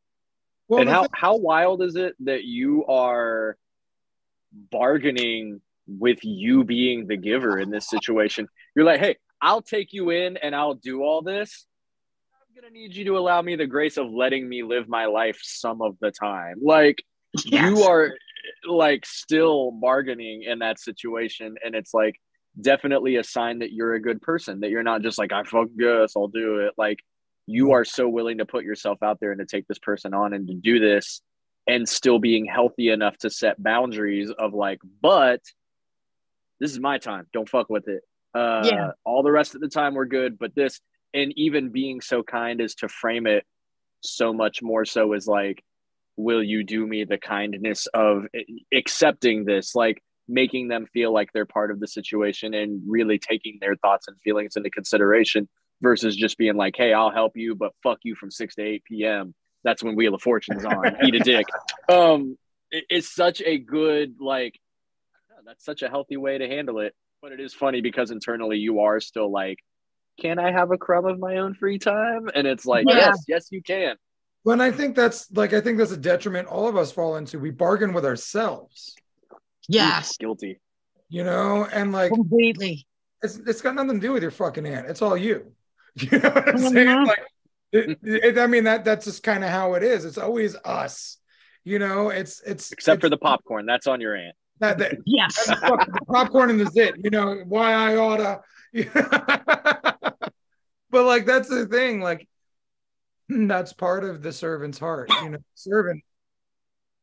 Well, 0.69 0.81
and 0.81 0.91
how 0.91 1.03
thing- 1.03 1.11
how 1.13 1.37
wild 1.37 1.83
is 1.83 1.97
it 1.97 2.15
that 2.21 2.45
you 2.45 2.87
are 2.87 3.57
bargaining 4.53 5.61
with 5.87 6.25
you 6.25 6.65
being 6.65 7.07
the 7.07 7.17
giver 7.17 7.59
in 7.59 7.71
this 7.71 7.89
situation? 7.89 8.49
You're 8.75 8.87
like, 8.87 9.01
hey, 9.01 9.17
I'll 9.43 9.63
take 9.63 9.93
you 9.93 10.11
in 10.11 10.37
and 10.37 10.55
I'll 10.55 10.75
do 10.75 11.03
all 11.03 11.21
this. 11.21 11.67
I'm 12.33 12.55
gonna 12.55 12.73
need 12.73 12.95
you 12.95 13.05
to 13.07 13.19
allow 13.19 13.43
me 13.43 13.57
the 13.57 13.67
grace 13.67 13.97
of 13.97 14.11
letting 14.11 14.49
me 14.49 14.63
live 14.63 14.89
my 14.89 15.07
life 15.07 15.39
some 15.43 15.83
of 15.83 15.99
the 16.01 16.11
time. 16.11 16.57
Like 16.63 17.03
you 17.45 17.83
are 17.83 18.15
like 18.67 19.07
still 19.07 19.71
bargaining 19.71 20.43
in 20.45 20.61
that 20.61 20.79
situation, 20.81 21.57
and 21.65 21.75
it's 21.75 21.95
like 21.95 22.17
definitely 22.61 23.17
a 23.17 23.25
sign 23.25 23.59
that 23.61 23.73
you're 23.73 23.95
a 23.95 24.01
good 24.01 24.21
person. 24.23 24.61
That 24.61 24.71
you're 24.71 24.83
not 24.83 25.03
just 25.03 25.19
like 25.19 25.33
I 25.33 25.43
fucking 25.45 25.77
this 25.77 26.15
I'll 26.17 26.29
do 26.29 26.61
it. 26.61 26.75
Like 26.79 26.99
you 27.47 27.73
are 27.73 27.85
so 27.85 28.09
willing 28.09 28.39
to 28.39 28.47
put 28.47 28.65
yourself 28.65 29.03
out 29.03 29.19
there 29.21 29.33
and 29.33 29.39
to 29.41 29.47
take 29.47 29.67
this 29.67 29.79
person 29.79 30.15
on 30.15 30.33
and 30.33 30.49
to 30.49 30.55
do 30.55 30.79
this 30.79 31.21
and 31.67 31.89
still 31.89 32.19
being 32.19 32.47
healthy 32.47 32.89
enough 32.91 33.17
to 33.19 33.31
set 33.31 33.63
boundaries 33.63 34.31
of 34.31 34.55
like 34.55 34.79
but 35.03 35.41
this 36.61 36.71
is 36.71 36.79
my 36.79 36.99
time 36.99 37.27
don't 37.33 37.49
fuck 37.49 37.69
with 37.69 37.89
it 37.89 38.03
uh 38.35 38.63
Yeah. 38.65 38.91
all 39.05 39.23
the 39.23 39.33
rest 39.33 39.55
of 39.55 39.61
the 39.61 39.69
time 39.69 39.95
we're 39.95 40.05
good 40.07 40.39
but 40.39 40.55
this 40.55 40.81
and 41.13 41.33
even 41.37 41.71
being 41.71 42.01
so 42.01 42.23
kind 42.23 42.61
as 42.61 42.75
to 42.77 42.89
frame 42.89 43.27
it 43.27 43.45
so 44.01 44.33
much 44.33 44.63
more 44.63 44.85
so 44.85 45.13
as 45.13 45.27
like 45.27 45.63
will 46.17 46.43
you 46.43 46.65
do 46.65 46.87
me 46.87 47.05
the 47.05 47.19
kindness 47.19 47.87
of 47.95 48.25
accepting 48.73 49.45
this 49.45 49.75
like 49.75 50.03
making 50.29 50.69
them 50.69 50.87
feel 50.93 51.13
like 51.13 51.29
they're 51.35 51.45
part 51.47 51.71
of 51.71 51.81
the 51.81 51.89
situation 51.89 52.55
and 52.55 52.81
really 52.87 53.19
taking 53.19 53.59
their 53.61 53.77
thoughts 53.77 54.09
and 54.09 54.17
feelings 54.23 54.57
into 54.57 54.71
consideration 54.71 55.49
versus 55.83 56.17
just 56.17 56.39
being 56.39 56.57
like, 56.57 56.75
hey, 56.77 56.93
I'll 56.95 57.11
help 57.11 57.33
you, 57.35 57.55
but 57.55 57.73
fuck 57.83 57.99
you 58.05 58.15
from 58.15 58.31
6 58.31 58.55
to 58.55 58.63
8 58.63 58.83
p.m. 58.91 59.35
That's 59.65 59.83
when 59.83 59.97
Wheel 59.97 60.15
of 60.15 60.23
Fortune's 60.23 60.65
on. 60.65 60.97
Eat 61.03 61.15
a 61.15 61.21
dick. 61.21 61.47
Um, 61.91 62.39
it- 62.71 62.85
it's 62.89 63.15
such 63.15 63.43
a 63.43 63.59
good, 63.59 64.15
like, 64.19 64.59
know, 65.31 65.43
that's 65.45 65.65
such 65.65 65.83
a 65.83 65.89
healthy 65.91 66.17
way 66.17 66.39
to 66.39 66.49
handle 66.49 66.79
it. 66.81 66.95
But 67.21 67.33
it 67.33 67.41
is 67.41 67.53
funny 67.53 67.81
because 67.83 68.11
internally 68.11 68.57
you 68.59 68.81
are 68.81 69.01
still 69.01 69.31
like, 69.31 69.59
can 70.19 70.39
I 70.39 70.53
have 70.53 70.71
a 70.71 70.79
crumb 70.79 71.05
of 71.07 71.19
my 71.19 71.37
own 71.39 71.55
free 71.55 71.79
time? 71.79 72.31
And 72.35 72.47
it's 72.47 72.65
like, 72.65 72.87
Yeah. 72.89 72.97
yes, 72.97 73.25
yes, 73.29 73.49
you 73.51 73.63
can. 73.63 73.97
When 74.45 74.61
I 74.61 74.71
think 74.71 74.95
that's 74.95 75.31
like 75.33 75.53
I 75.53 75.61
think 75.61 75.77
that's 75.79 75.91
a 75.91 75.97
detriment 75.97 76.47
all 76.49 76.69
of 76.69 76.77
us 76.77 76.93
fall 76.93 77.17
into. 77.17 77.39
We 77.41 77.51
bargain 77.51 77.93
with 77.93 78.05
ourselves, 78.05 78.95
Yes, 79.69 80.17
Guilty. 80.17 80.61
you 81.09 81.25
know, 81.25 81.67
and 81.73 81.91
like 81.93 82.13
completely. 82.13 82.87
it's 83.23 83.37
it's 83.47 83.61
got 83.61 83.75
nothing 83.75 84.01
to 84.01 84.07
do 84.07 84.13
with 84.13 84.23
your 84.23 84.31
fucking 84.31 84.65
aunt. 84.67 84.87
It's 84.87 85.03
all 85.03 85.17
you. 85.17 85.53
You 85.97 86.19
know 86.19 86.31
what 86.31 86.49
I'm 86.49 86.59
saying? 86.59 86.87
Mhm. 86.89 87.07
Like, 87.07 87.23
it, 87.73 87.99
it- 88.03 88.39
I 88.39 88.47
mean 88.47 88.65
that 88.65 88.85
that's 88.85 89.05
just 89.05 89.23
kind 89.23 89.43
of 89.45 89.51
how 89.51 89.75
it 89.75 89.83
is. 89.83 90.05
It's 90.05 90.19
always 90.19 90.55
us. 90.65 91.19
You 91.65 91.79
know, 91.79 92.11
it's 92.11 92.41
it's 92.45 92.71
Except 92.73 93.01
for 93.01 93.09
the 93.09 93.17
popcorn. 93.17 93.65
That's 93.67 93.87
on 93.87 94.01
your 94.01 94.15
aunt. 94.17 94.35
That, 94.61 94.79
that 94.79 94.99
Yes. 95.07 95.47
the 95.47 96.01
popcorn 96.09 96.51
and 96.51 96.61
the 96.61 96.67
zit, 96.67 96.95
you 97.03 97.11
know, 97.11 97.43
why 97.47 97.73
I 97.73 97.97
oughta. 97.97 98.41
but 100.91 101.05
like 101.05 101.27
that's 101.27 101.49
the 101.49 101.67
thing, 101.67 102.01
like 102.01 102.29
that's 103.49 103.73
part 103.73 104.05
of 104.05 104.23
the 104.23 104.33
servant's 104.33 104.79
heart. 104.79 105.11
You 105.23 105.31
know, 105.31 105.39
servant. 105.55 106.03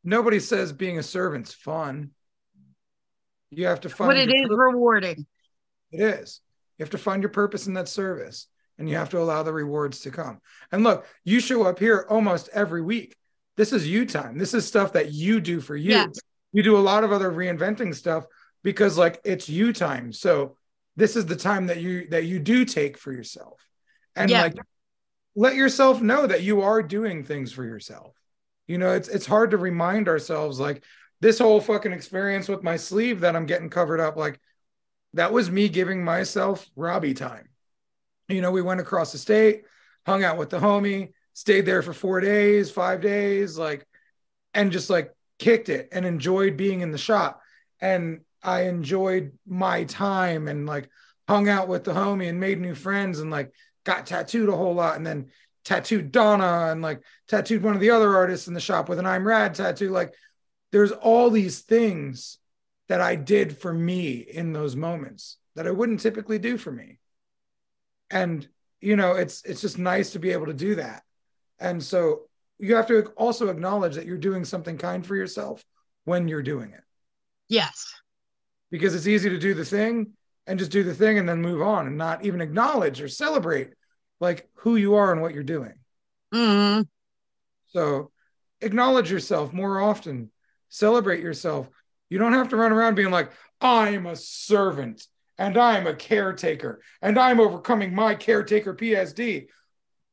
Nobody 0.04 0.40
says 0.40 0.74
being 0.74 0.98
a 0.98 1.04
servant's 1.04 1.54
fun. 1.54 2.12
You 3.50 3.68
have 3.68 3.82
to 3.82 3.90
find 3.90 4.10
But 4.10 4.18
it 4.18 4.30
is 4.30 4.48
purpose. 4.48 4.58
Rewarding. 4.58 5.26
It 5.92 6.02
is. 6.02 6.42
You 6.78 6.84
have 6.84 6.92
to 6.92 6.98
find 6.98 7.22
your 7.22 7.30
purpose 7.30 7.68
in 7.68 7.74
that 7.74 7.90
service 7.90 8.48
and 8.78 8.90
you 8.90 8.96
have 8.96 9.10
to 9.10 9.20
allow 9.20 9.44
the 9.44 9.54
rewards 9.54 10.00
to 10.02 10.12
come. 10.12 10.40
And 10.72 10.84
look, 10.84 11.06
you 11.24 11.40
show 11.40 11.64
up 11.64 11.78
here 11.78 12.06
almost 12.10 12.50
every 12.52 12.82
week. 12.82 13.16
This 13.58 13.74
is 13.74 13.88
you 13.88 14.06
time. 14.06 14.38
This 14.38 14.54
is 14.54 14.66
stuff 14.66 14.94
that 14.94 15.12
you 15.12 15.40
do 15.40 15.62
for 15.62 15.76
you. 15.76 15.92
Yes. 15.92 16.20
You 16.52 16.64
do 16.64 16.78
a 16.78 16.80
lot 16.80 17.04
of 17.04 17.12
other 17.12 17.32
reinventing 17.32 17.94
stuff 17.94 18.26
because 18.64 18.98
like 18.98 19.22
it's 19.24 19.48
you 19.48 19.72
time. 19.74 20.12
So 20.12 20.58
this 20.96 21.16
is 21.16 21.26
the 21.26 21.36
time 21.36 21.68
that 21.68 21.80
you 21.82 22.08
that 22.10 22.26
you 22.26 22.40
do 22.40 22.66
take 22.66 22.98
for 22.98 23.12
yourself. 23.12 23.62
And 24.16 24.32
like 24.32 24.56
let 25.36 25.56
yourself 25.56 26.02
know 26.02 26.28
that 26.28 26.44
you 26.44 26.62
are 26.62 26.84
doing 26.84 27.24
things 27.24 27.52
for 27.52 27.64
yourself. 27.64 28.16
You 28.68 28.78
know, 28.78 28.92
it's 28.92 29.08
it's 29.08 29.26
hard 29.26 29.52
to 29.52 29.58
remind 29.58 30.08
ourselves 30.08 30.60
like 30.60 30.84
this 31.20 31.40
whole 31.40 31.62
fucking 31.62 31.92
experience 31.92 32.48
with 32.48 32.64
my 32.64 32.78
sleeve 32.78 33.22
that 33.22 33.36
I'm 33.36 33.46
getting 33.46 33.70
covered 33.70 34.00
up 34.00 34.18
like 34.18 34.40
that 35.14 35.34
was 35.34 35.52
me 35.52 35.70
giving 35.70 36.04
myself 36.04 36.70
Robbie 36.76 37.14
time. 37.14 37.50
You 38.28 38.42
know, 38.42 38.52
we 38.52 38.62
went 38.62 38.80
across 38.80 39.12
the 39.12 39.18
state, 39.18 39.64
hung 40.06 40.24
out 40.24 40.38
with 40.38 40.50
the 40.50 40.60
homie, 40.60 41.12
stayed 41.34 41.66
there 41.66 41.82
for 41.82 41.94
four 41.94 42.22
days, 42.22 42.72
five 42.72 43.02
days, 43.02 43.58
like, 43.58 43.86
and 44.54 44.72
just 44.72 44.90
like 44.90 45.14
kicked 45.38 45.70
it 45.70 45.90
and 45.92 46.06
enjoyed 46.06 46.56
being 46.56 46.82
in 46.82 46.92
the 46.92 46.98
shop. 46.98 47.42
And 47.82 48.22
I 48.44 48.64
enjoyed 48.64 49.34
my 49.46 49.84
time 49.84 50.48
and 50.48 50.66
like 50.66 50.90
hung 51.28 51.50
out 51.50 51.68
with 51.68 51.84
the 51.84 51.94
homie 51.94 52.30
and 52.30 52.40
made 52.40 52.60
new 52.60 52.76
friends 52.76 53.20
and 53.20 53.32
like 53.32 53.52
got 53.84 54.06
tattooed 54.06 54.50
a 54.50 54.56
whole 54.56 54.74
lot 54.74 54.96
and 54.96 55.06
then 55.06 55.28
tattooed 55.64 56.12
Donna 56.12 56.70
and 56.72 56.82
like 56.82 57.02
tattooed 57.28 57.64
one 57.64 57.76
of 57.76 57.82
the 57.82 57.92
other 57.92 58.16
artists 58.16 58.48
in 58.48 58.54
the 58.54 58.60
shop 58.60 58.90
with 58.90 59.00
an 59.00 59.06
I'm 59.06 59.28
rad 59.28 59.56
tattoo. 59.56 59.90
Like, 59.90 60.14
there's 60.72 60.92
all 60.92 61.30
these 61.30 61.62
things 61.62 62.38
that 62.88 63.02
I 63.02 63.16
did 63.16 63.58
for 63.58 63.74
me 63.74 64.14
in 64.16 64.54
those 64.54 64.76
moments 64.76 65.38
that 65.56 65.68
I 65.68 65.72
wouldn't 65.72 66.00
typically 66.00 66.40
do 66.40 66.58
for 66.58 66.72
me. 66.72 67.00
And 68.10 68.48
you 68.80 68.96
know, 68.96 69.14
it's 69.14 69.44
it's 69.44 69.62
just 69.62 69.78
nice 69.78 70.12
to 70.12 70.20
be 70.20 70.32
able 70.32 70.48
to 70.48 70.54
do 70.54 70.76
that. 70.76 71.04
And 71.60 71.82
so 71.84 72.24
you 72.58 72.76
have 72.76 72.88
to 72.88 73.06
also 73.16 73.50
acknowledge 73.50 73.96
that 73.96 74.06
you're 74.06 74.18
doing 74.18 74.46
something 74.46 74.78
kind 74.78 75.06
for 75.06 75.16
yourself 75.16 75.64
when 76.06 76.28
you're 76.28 76.42
doing 76.42 76.72
it. 76.72 76.84
Yes. 77.48 77.94
Because 78.72 78.96
it's 78.96 79.08
easy 79.08 79.30
to 79.30 79.40
do 79.40 79.54
the 79.54 79.66
thing 79.66 80.14
and 80.48 80.60
just 80.60 80.72
do 80.72 80.84
the 80.84 80.94
thing 80.94 81.18
and 81.18 81.28
then 81.28 81.42
move 81.42 81.62
on 81.62 81.88
and 81.88 81.98
not 81.98 82.26
even 82.26 82.42
acknowledge 82.42 83.02
or 83.02 83.08
celebrate 83.08 83.70
like 84.20 84.50
who 84.56 84.76
you 84.76 84.96
are 84.96 85.12
and 85.12 85.22
what 85.22 85.34
you're 85.34 85.44
doing. 85.44 85.74
hmm 86.32 86.82
So 87.68 88.12
acknowledge 88.62 89.12
yourself 89.12 89.54
more 89.54 89.80
often, 89.80 90.32
celebrate 90.70 91.22
yourself. 91.22 91.70
You 92.10 92.18
don't 92.18 92.34
have 92.34 92.50
to 92.50 92.58
run 92.58 92.72
around 92.72 92.96
being 92.96 93.12
like, 93.12 93.32
I'm 93.62 94.06
a 94.06 94.16
servant 94.16 95.08
and 95.38 95.58
I'm 95.58 95.88
a 95.88 95.96
caretaker 95.96 96.82
and 97.02 97.18
I'm 97.18 97.40
overcoming 97.40 97.96
my 97.96 98.16
caretaker 98.16 98.74
PSD. 98.74 99.48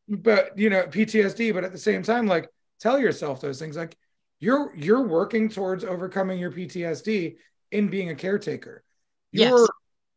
But 0.09 0.57
you 0.59 0.71
know, 0.71 0.87
PTSD, 0.87 1.53
but 1.53 1.65
at 1.65 1.73
the 1.73 1.79
same 1.79 2.03
time, 2.03 2.27
like 2.27 2.49
tell 2.81 2.99
yourself 2.99 3.41
those 3.41 3.59
things. 3.59 3.77
Like 3.77 3.97
you're 4.41 4.75
you're 4.77 5.07
working 5.07 5.49
towards 5.49 5.85
overcoming 5.85 6.39
your 6.39 6.51
PTSD 6.51 7.37
in 7.71 7.89
being 7.89 8.11
a 8.11 8.15
caretaker. 8.15 8.85
Yes. 9.33 9.69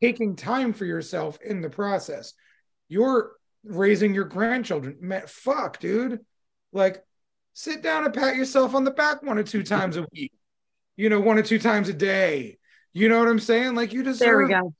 Taking 0.01 0.35
time 0.35 0.73
for 0.73 0.85
yourself 0.85 1.39
in 1.41 1.61
the 1.61 1.69
process. 1.69 2.33
You're 2.89 3.31
raising 3.63 4.13
your 4.13 4.25
grandchildren. 4.25 4.97
Man, 4.99 5.23
fuck, 5.27 5.79
dude. 5.79 6.19
Like 6.73 7.03
sit 7.53 7.81
down 7.83 8.05
and 8.05 8.13
pat 8.13 8.35
yourself 8.35 8.73
on 8.75 8.83
the 8.83 8.91
back 8.91 9.21
one 9.23 9.37
or 9.37 9.43
two 9.43 9.63
times 9.63 9.97
a 9.97 10.05
week. 10.11 10.31
You 10.95 11.09
know, 11.09 11.19
one 11.19 11.37
or 11.37 11.43
two 11.43 11.59
times 11.59 11.89
a 11.89 11.93
day. 11.93 12.57
You 12.93 13.07
know 13.09 13.19
what 13.19 13.27
I'm 13.27 13.39
saying? 13.39 13.75
Like 13.75 13.93
you 13.93 14.03
deserve 14.03 14.27
There 14.27 14.37
we 14.43 14.49
go. 14.49 14.73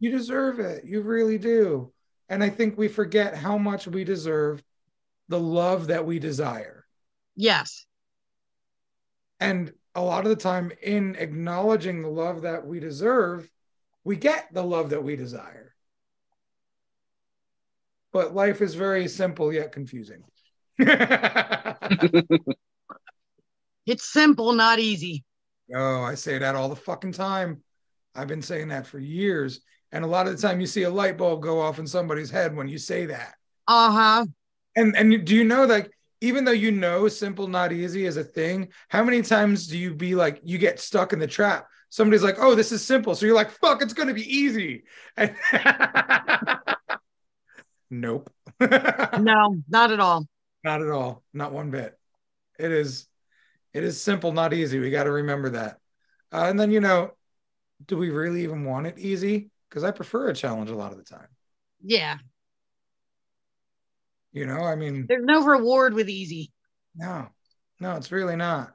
you 0.00 0.10
deserve 0.10 0.60
it. 0.60 0.84
You 0.84 1.00
really 1.02 1.38
do. 1.38 1.92
And 2.28 2.42
I 2.42 2.50
think 2.50 2.76
we 2.76 2.88
forget 2.88 3.36
how 3.36 3.56
much 3.58 3.86
we 3.86 4.02
deserve 4.04 4.62
the 5.28 5.38
love 5.40 5.86
that 5.88 6.04
we 6.04 6.18
desire. 6.18 6.84
Yes. 7.36 7.86
And 9.40 9.72
a 9.94 10.00
lot 10.02 10.24
of 10.24 10.30
the 10.30 10.36
time, 10.36 10.72
in 10.82 11.14
acknowledging 11.16 12.02
the 12.02 12.08
love 12.08 12.42
that 12.42 12.66
we 12.66 12.80
deserve, 12.80 13.48
we 14.06 14.14
get 14.14 14.54
the 14.54 14.62
love 14.62 14.90
that 14.90 15.02
we 15.02 15.16
desire. 15.16 15.74
But 18.12 18.34
life 18.34 18.62
is 18.62 18.76
very 18.76 19.08
simple 19.08 19.52
yet 19.52 19.72
confusing. 19.72 20.22
It's 23.86 24.12
simple, 24.12 24.52
not 24.52 24.80
easy. 24.80 25.24
Oh, 25.72 26.02
I 26.02 26.16
say 26.16 26.38
that 26.38 26.56
all 26.56 26.68
the 26.68 26.74
fucking 26.74 27.12
time. 27.12 27.62
I've 28.16 28.26
been 28.26 28.42
saying 28.42 28.68
that 28.68 28.84
for 28.84 28.98
years. 28.98 29.60
And 29.92 30.04
a 30.04 30.08
lot 30.08 30.26
of 30.26 30.34
the 30.34 30.42
time 30.42 30.60
you 30.60 30.66
see 30.66 30.82
a 30.82 30.90
light 30.90 31.16
bulb 31.16 31.40
go 31.40 31.60
off 31.60 31.78
in 31.78 31.86
somebody's 31.86 32.28
head 32.28 32.56
when 32.56 32.66
you 32.66 32.78
say 32.78 33.06
that. 33.06 33.34
Uh 33.68 33.92
huh. 33.92 34.26
And 34.74 34.96
and 34.96 35.24
do 35.24 35.36
you 35.36 35.44
know 35.44 35.68
that 35.68 35.88
even 36.20 36.44
though 36.44 36.50
you 36.50 36.72
know 36.72 37.06
simple 37.06 37.46
not 37.46 37.72
easy 37.72 38.06
is 38.06 38.16
a 38.16 38.24
thing, 38.24 38.72
how 38.88 39.04
many 39.04 39.22
times 39.22 39.68
do 39.68 39.78
you 39.78 39.94
be 39.94 40.16
like 40.16 40.40
you 40.42 40.58
get 40.58 40.80
stuck 40.80 41.12
in 41.12 41.20
the 41.20 41.28
trap? 41.28 41.68
Somebody's 41.88 42.22
like, 42.22 42.36
"Oh, 42.38 42.54
this 42.54 42.72
is 42.72 42.84
simple." 42.84 43.14
So 43.14 43.26
you're 43.26 43.34
like, 43.34 43.50
"Fuck, 43.50 43.82
it's 43.82 43.94
going 43.94 44.08
to 44.08 44.14
be 44.14 44.22
easy." 44.36 44.84
Nope. 47.90 48.30
No, 48.60 49.56
not 49.68 49.92
at 49.92 50.00
all. 50.00 50.26
Not 50.64 50.82
at 50.82 50.88
all. 50.90 51.22
Not 51.32 51.52
one 51.52 51.70
bit. 51.70 51.96
It 52.58 52.72
is 52.72 53.06
it 53.72 53.84
is 53.84 54.00
simple, 54.00 54.32
not 54.32 54.52
easy. 54.52 54.78
We 54.78 54.90
got 54.90 55.04
to 55.04 55.12
remember 55.12 55.50
that. 55.50 55.78
Uh, 56.32 56.46
and 56.48 56.58
then 56.58 56.70
you 56.70 56.80
know, 56.80 57.12
do 57.86 57.96
we 57.96 58.10
really 58.10 58.42
even 58.42 58.64
want 58.64 58.86
it 58.86 58.98
easy? 58.98 59.50
Because 59.68 59.84
I 59.84 59.90
prefer 59.90 60.28
a 60.30 60.34
challenge 60.34 60.70
a 60.70 60.74
lot 60.74 60.92
of 60.92 60.98
the 60.98 61.04
time. 61.04 61.28
Yeah. 61.82 62.16
You 64.32 64.46
know, 64.46 64.62
I 64.62 64.74
mean, 64.74 65.06
There's 65.08 65.24
no 65.24 65.44
reward 65.44 65.94
with 65.94 66.08
easy. 66.08 66.50
no, 66.94 67.28
no, 67.78 67.96
it's 67.96 68.10
really 68.10 68.36
not. 68.36 68.74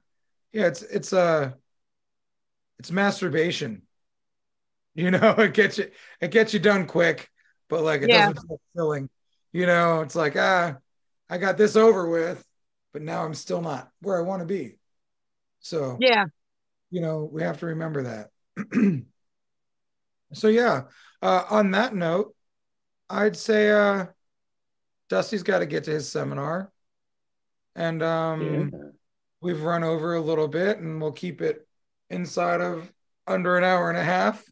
Yeah, 0.54 0.68
it's 0.68 0.82
it's 0.84 1.14
uh 1.14 1.52
it's 2.82 2.90
masturbation. 2.92 3.84
You 4.96 5.12
know, 5.12 5.30
it 5.38 5.54
gets 5.54 5.78
you 5.78 5.92
it 6.20 6.32
gets 6.32 6.52
you 6.52 6.60
done 6.60 6.88
quick, 6.88 7.30
but 7.70 7.84
like 7.84 8.02
it 8.02 8.10
Yeah. 8.10 8.32
doesn't 8.32 8.40
feel 8.48 8.60
filling. 8.76 9.08
You 9.54 9.68
know, 9.68 10.02
it's 10.02 10.16
like 10.16 10.36
ah, 10.36 10.78
I 11.30 11.38
got 11.38 11.58
this 11.58 11.76
over 11.76 12.10
with, 12.10 12.44
but 12.92 13.04
now 13.04 13.24
I'm 13.24 13.36
still 13.36 13.62
not 13.62 13.92
where 14.02 14.18
I 14.18 14.22
want 14.22 14.40
to 14.42 14.48
be. 14.48 14.78
So 15.60 16.00
Yeah. 16.00 16.26
you 16.90 17.02
know, 17.02 17.30
we 17.32 17.44
have 17.44 17.60
to 17.60 17.68
remember 17.68 18.04
that. 18.04 18.32
so 20.34 20.48
yeah, 20.48 20.86
uh, 21.22 21.44
on 21.52 21.70
that 21.72 21.94
note, 21.94 22.34
I'd 23.12 23.38
say 23.38 23.70
uh, 23.70 24.08
Dusty's 25.08 25.44
got 25.44 25.60
to 25.60 25.68
get 25.68 25.84
to 25.84 25.92
his 25.92 26.10
seminar, 26.10 26.72
and 27.76 28.02
um, 28.02 28.72
we've 29.40 29.62
run 29.62 29.84
over 29.84 30.16
a 30.16 30.22
little 30.22 30.48
bit, 30.48 30.80
and 30.80 31.00
we'll 31.00 31.12
keep 31.12 31.42
it 31.42 31.68
inside 32.12 32.62
of 32.62 32.92
under 33.26 33.58
an 33.58 33.64
hour 33.64 33.90
and 33.90 33.98
a 33.98 34.04
half, 34.04 34.44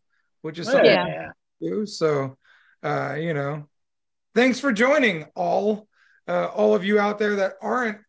which 0.41 0.60
is 0.60 0.68
something 0.68 0.86
Yeah. 0.86 1.31
do. 1.61 1.86
So, 1.86 2.38
uh, 2.84 3.18
you 3.19 3.34
know, 3.34 3.68
thanks 4.34 4.60
for 4.60 4.72
joining 4.72 5.26
all, 5.36 5.88
uh, 6.27 6.45
all 6.45 6.73
of 6.73 6.86
you 6.86 6.99
out 6.99 7.19
there 7.19 7.36
that 7.38 7.56
aren't 7.61 7.99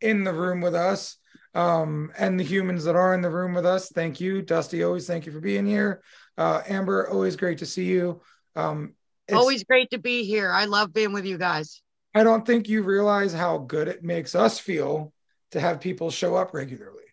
in 0.00 0.24
the 0.24 0.32
room 0.32 0.60
with 0.60 0.74
us, 0.74 1.16
um, 1.54 2.12
and 2.16 2.38
the 2.38 2.44
humans 2.44 2.84
that 2.84 2.94
are 2.94 3.12
in 3.14 3.20
the 3.22 3.30
room 3.30 3.54
with 3.54 3.66
us. 3.66 3.90
Thank 3.90 4.20
you, 4.20 4.42
Dusty. 4.42 4.84
Always 4.84 5.06
thank 5.06 5.26
you 5.26 5.32
for 5.32 5.40
being 5.40 5.66
here. 5.66 6.02
Uh, 6.38 6.62
Amber, 6.66 7.08
always 7.08 7.36
great 7.36 7.58
to 7.58 7.66
see 7.66 7.86
you. 7.86 8.22
Um, 8.54 8.94
it's- 9.26 9.38
Always 9.40 9.64
great 9.64 9.90
to 9.90 9.98
be 9.98 10.24
here. 10.24 10.50
I 10.50 10.66
love 10.66 10.92
being 10.92 11.12
with 11.12 11.24
you 11.24 11.38
guys. 11.38 11.82
I 12.14 12.24
don't 12.24 12.46
think 12.46 12.68
you 12.68 12.82
realize 12.82 13.32
how 13.32 13.58
good 13.58 13.88
it 13.88 14.02
makes 14.02 14.34
us 14.34 14.58
feel 14.58 15.12
to 15.50 15.60
have 15.60 15.80
people 15.80 16.10
show 16.10 16.36
up 16.36 16.54
regularly. 16.54 17.04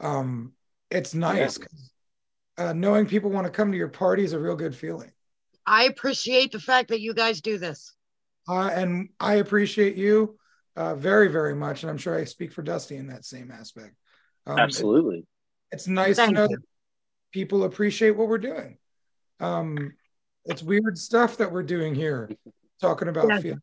Um, 0.00 0.54
it's 0.94 1.14
nice. 1.14 1.58
'cause, 1.58 1.90
Uh, 2.56 2.72
knowing 2.72 3.04
people 3.04 3.30
want 3.30 3.44
to 3.46 3.50
come 3.50 3.72
to 3.72 3.76
your 3.76 3.88
party 3.88 4.22
is 4.22 4.32
a 4.32 4.38
real 4.38 4.54
good 4.54 4.76
feeling. 4.76 5.10
I 5.66 5.84
appreciate 5.84 6.52
the 6.52 6.60
fact 6.60 6.90
that 6.90 7.00
you 7.00 7.12
guys 7.12 7.40
do 7.40 7.58
this. 7.58 7.94
Uh, 8.48 8.68
and 8.68 9.08
I 9.18 9.34
appreciate 9.36 9.96
you 9.96 10.38
uh, 10.76 10.94
very, 10.94 11.28
very 11.28 11.54
much. 11.54 11.82
And 11.82 11.90
I'm 11.90 11.98
sure 11.98 12.16
I 12.16 12.24
speak 12.24 12.52
for 12.52 12.62
Dusty 12.62 12.96
in 12.96 13.08
that 13.08 13.24
same 13.24 13.50
aspect. 13.50 13.96
Um, 14.46 14.58
it- 14.58 14.62
Absolutely. 14.62 15.26
it's 15.72 15.88
nice 15.88 16.16
to 16.16 16.30
know 16.30 16.42
you. 16.42 16.48
that 16.56 16.62
people 17.32 17.64
appreciate 17.64 18.12
what 18.12 18.28
we're 18.28 18.38
doing. 18.38 18.78
Um, 19.40 19.94
it's 20.44 20.62
weird 20.62 20.96
stuff 20.98 21.38
that 21.38 21.50
we're 21.50 21.62
doing 21.64 21.94
here, 21.96 22.30
talking 22.80 23.08
about 23.08 23.28
Yeah. 23.28 23.40
feelings. 23.40 23.62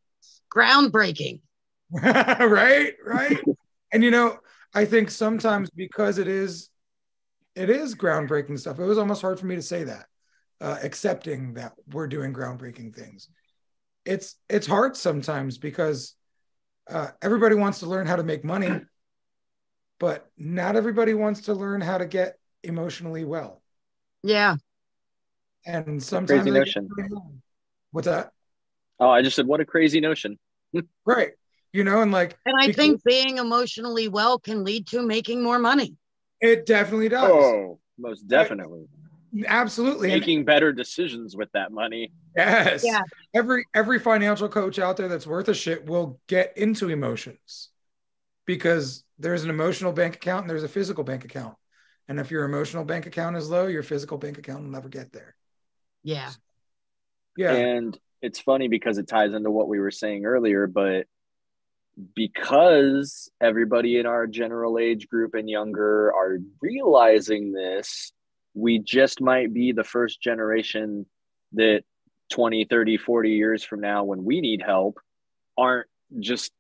Groundbreaking. 0.54 1.42
right 1.94 2.96
right 3.06 3.38
and 3.92 4.02
you 4.02 4.12
know 4.12 4.40
i 4.74 4.86
think 4.86 5.12
sometimes 5.12 5.70
because 5.72 6.18
it 6.20 6.28
is 6.30 6.70
it 7.56 7.70
is 7.70 7.96
groundbreaking 7.96 8.60
stuff. 8.60 8.80
It 8.80 8.86
was 8.86 8.98
almost 8.98 9.22
hard 9.22 9.40
for 9.40 9.46
me 9.46 9.56
to 9.56 9.62
say 9.62 9.84
that, 9.84 10.06
uh, 10.60 10.78
accepting 10.84 11.56
that 11.56 11.74
we're 11.92 12.08
doing 12.08 12.34
groundbreaking 12.34 12.96
things. 12.96 13.30
It's 14.06 14.36
it's 14.50 14.68
hard 14.68 14.96
sometimes 14.98 15.58
because 15.58 16.16
uh, 16.90 17.10
everybody 17.22 17.56
wants 17.56 17.80
to 17.80 17.86
learn 17.86 18.08
how 18.08 18.16
to 18.16 18.24
make 18.24 18.44
money, 18.44 18.70
but 20.00 20.30
not 20.38 20.76
everybody 20.76 21.14
wants 21.14 21.42
to 21.42 21.54
learn 21.54 21.82
how 21.82 21.98
to 21.98 22.06
get 22.06 22.40
emotionally 22.64 23.26
well. 23.26 23.62
Yeah. 24.24 24.56
And 25.66 26.02
sometimes 26.02 26.44
Crazy 26.44 26.58
notion. 26.58 26.90
What's 27.92 28.08
that? 28.08 28.32
Oh, 29.00 29.10
I 29.10 29.22
just 29.22 29.36
said, 29.36 29.46
what 29.48 29.60
a 29.60 29.66
crazy 29.66 30.00
notion. 30.00 30.38
Right. 31.06 31.32
You 31.74 31.84
know, 31.84 32.02
and 32.02 32.12
like 32.12 32.38
And 32.46 32.56
I 32.60 32.68
because 32.68 32.76
think 32.76 33.04
being 33.04 33.38
emotionally 33.38 34.08
well 34.08 34.40
can 34.40 34.64
lead 34.64 34.88
to 34.88 35.02
making 35.02 35.44
more 35.44 35.60
money. 35.60 35.96
It 36.42 36.66
definitely 36.66 37.10
does. 37.10 37.30
Oh, 37.32 37.80
most 37.98 38.28
definitely. 38.28 38.88
Absolutely. 39.48 40.10
Making 40.10 40.44
better 40.44 40.74
decisions 40.74 41.36
with 41.36 41.52
that 41.54 41.72
money. 41.72 42.12
Yes. 42.36 42.84
Yeah. 42.84 43.02
Every 43.34 43.66
every 43.74 44.00
financial 44.00 44.50
coach 44.50 44.78
out 44.78 44.98
there 44.98 45.08
that's 45.08 45.28
worth 45.28 45.48
a 45.48 45.54
shit 45.54 45.86
will 45.86 46.20
get 46.28 46.58
into 46.58 46.90
emotions 46.90 47.70
because 48.46 49.04
there's 49.20 49.44
an 49.44 49.50
emotional 49.50 49.94
bank 49.94 50.16
account 50.16 50.42
and 50.42 50.50
there's 50.50 50.64
a 50.64 50.70
physical 50.70 51.04
bank 51.04 51.24
account. 51.24 51.56
And 52.10 52.20
if 52.20 52.30
your 52.30 52.44
emotional 52.44 52.84
bank 52.84 53.06
account 53.06 53.38
is 53.38 53.50
low, 53.50 53.68
your 53.68 53.84
physical 53.84 54.18
bank 54.18 54.38
account 54.38 54.64
will 54.64 54.72
never 54.72 54.90
get 54.90 55.14
there. 55.14 55.36
Yeah. 56.04 56.32
Yeah. 57.38 57.54
And 57.54 57.98
it's 58.22 58.40
funny 58.40 58.68
because 58.68 58.98
it 58.98 59.08
ties 59.08 59.34
into 59.34 59.50
what 59.50 59.70
we 59.70 59.80
were 59.80 59.92
saying 59.92 60.26
earlier, 60.26 60.68
but 60.68 61.08
because 62.16 63.30
everybody 63.42 64.00
in 64.00 64.06
our 64.06 64.28
general 64.28 64.78
age 64.78 65.08
group 65.08 65.34
and 65.34 65.50
younger 65.50 66.10
are 66.14 66.38
realizing 66.62 67.52
this, 67.52 68.12
we 68.54 68.80
just 68.80 69.22
might 69.22 69.54
be 69.54 69.72
the 69.72 69.84
first 69.84 70.22
generation 70.22 71.06
that 71.54 71.84
20, 72.32 72.66
30, 72.66 72.98
40 72.98 73.30
years 73.32 73.64
from 73.64 73.82
now, 73.82 74.04
when 74.04 74.24
we 74.24 74.42
need 74.42 74.62
help, 74.62 75.00
aren't 75.58 75.88
just 76.20 76.52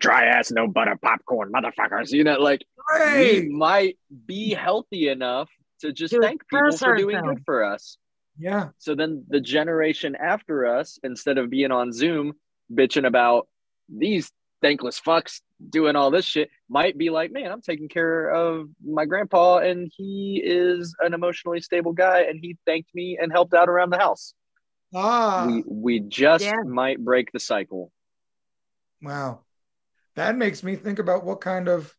dry 0.00 0.26
ass, 0.26 0.50
no 0.50 0.66
butter 0.66 0.96
popcorn 1.00 1.52
motherfuckers. 1.52 2.12
You 2.12 2.24
know, 2.24 2.38
like 2.38 2.64
Right. 2.90 3.42
we 3.42 3.48
might 3.50 3.98
be 4.26 4.54
healthy 4.54 5.08
enough 5.08 5.50
to 5.80 5.92
just 5.92 6.14
To 6.14 6.20
thank 6.20 6.48
people 6.48 6.76
for 6.76 6.96
doing 6.96 7.20
good 7.22 7.42
for 7.44 7.64
us. 7.64 7.98
Yeah. 8.38 8.68
So 8.78 8.94
then 8.94 9.24
the 9.28 9.40
generation 9.40 10.16
after 10.16 10.66
us, 10.66 10.98
instead 11.02 11.38
of 11.38 11.50
being 11.50 11.72
on 11.72 11.92
Zoom 11.92 12.34
bitching 12.72 13.06
about 13.06 13.48
these 13.88 14.30
thankless 14.60 15.00
fucks 15.00 15.40
doing 15.70 15.96
all 15.96 16.10
this 16.10 16.24
shit, 16.24 16.50
might 16.68 16.98
be 16.98 17.10
like, 17.10 17.30
man, 17.32 17.50
I'm 17.52 17.62
taking 17.62 17.88
care 17.88 18.28
of 18.30 18.68
my 18.84 19.06
grandpa 19.06 19.58
and 19.58 19.90
he 19.96 20.40
is 20.44 20.94
an 21.00 21.14
emotionally 21.14 21.60
stable 21.60 21.92
guy 21.92 22.22
and 22.22 22.38
he 22.40 22.56
thanked 22.66 22.94
me 22.94 23.18
and 23.20 23.30
helped 23.32 23.54
out 23.54 23.68
around 23.68 23.90
the 23.90 23.98
house. 23.98 24.34
Ah. 24.94 25.44
we 25.46 25.62
we 25.66 26.00
just 26.00 26.44
Yeah. 26.44 26.62
might 26.64 26.98
break 27.04 27.30
the 27.32 27.40
cycle. 27.40 27.92
wow. 29.02 29.40
That 30.16 30.36
makes 30.36 30.64
me 30.64 30.74
think 30.74 30.98
about 30.98 31.24
what 31.24 31.40
kind 31.40 31.68
of 31.68 31.94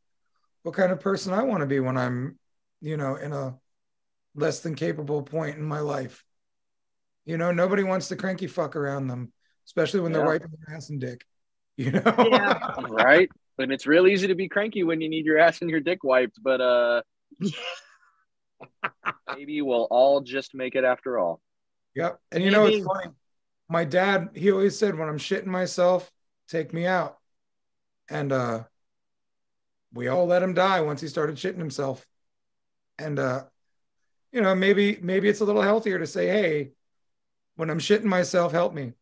what 0.63 0.75
kind 0.75 0.91
of 0.91 0.99
person 0.99 1.31
I 1.31 1.43
want 1.43 1.61
to 1.61 1.65
be 1.65 1.79
when 1.79 1.97
I'm, 1.97 2.37
you 2.81 2.97
know, 2.97 3.15
in 3.15 3.31
a 3.31 3.57
less 4.35 4.59
than 4.59 4.75
capable 4.75 5.23
point 5.23 5.57
in 5.57 5.63
my 5.63 5.79
life. 5.79 6.25
You 7.25 7.37
know, 7.37 7.51
nobody 7.53 7.83
wants 7.83 8.09
the 8.09 8.17
cranky 8.17 8.47
fuck 8.47 8.75
around 8.75 9.07
them, 9.07 9.31
especially 9.67 10.01
when 10.01 10.11
they're 10.11 10.25
wiping 10.25 10.49
their 10.65 10.75
ass 10.75 10.89
and 10.89 10.99
dick. 10.99 11.25
You 11.79 11.91
know? 11.91 12.27
Yeah. 12.29 12.59
Right? 12.89 13.29
and 13.57 13.71
it's 13.73 13.87
real 13.87 14.05
easy 14.07 14.27
to 14.27 14.35
be 14.35 14.47
cranky 14.49 14.83
when 14.83 14.99
you 15.01 15.07
need 15.09 15.25
your 15.25 15.37
ass 15.37 15.61
and 15.61 15.69
your 15.69 15.79
dick 15.79 16.03
wiped, 16.03 16.41
but 16.43 16.59
uh 16.59 17.01
maybe 19.35 19.61
we'll 19.61 19.87
all 19.89 20.19
just 20.21 20.53
make 20.53 20.75
it 20.75 20.83
after 20.83 21.17
all. 21.17 21.39
Yep. 21.95 22.19
And 22.33 22.43
you 22.43 22.51
know, 22.51 22.65
it's 22.65 22.85
funny. 22.85 23.11
My 23.69 23.85
dad, 23.85 24.29
he 24.33 24.51
always 24.51 24.77
said, 24.77 24.97
when 24.97 25.07
I'm 25.07 25.17
shitting 25.17 25.45
myself, 25.45 26.11
take 26.49 26.73
me 26.73 26.85
out. 26.85 27.17
And 28.09 28.31
uh 28.33 28.63
we 29.93 30.07
all 30.09 30.25
let 30.25 30.43
him 30.43 30.53
die 30.53 30.81
once 30.81 30.99
he 30.99 31.07
started 31.07 31.37
shitting 31.37 31.57
himself. 31.57 32.05
And 32.97 33.17
uh, 33.19 33.43
you 34.31 34.41
know, 34.41 34.53
maybe 34.53 34.99
maybe 35.01 35.29
it's 35.29 35.39
a 35.39 35.45
little 35.45 35.61
healthier 35.61 35.97
to 35.99 36.07
say, 36.07 36.27
hey, 36.27 36.71
when 37.55 37.69
I'm 37.69 37.79
shitting 37.79 38.03
myself, 38.03 38.51
help 38.51 38.73
me. 38.73 38.93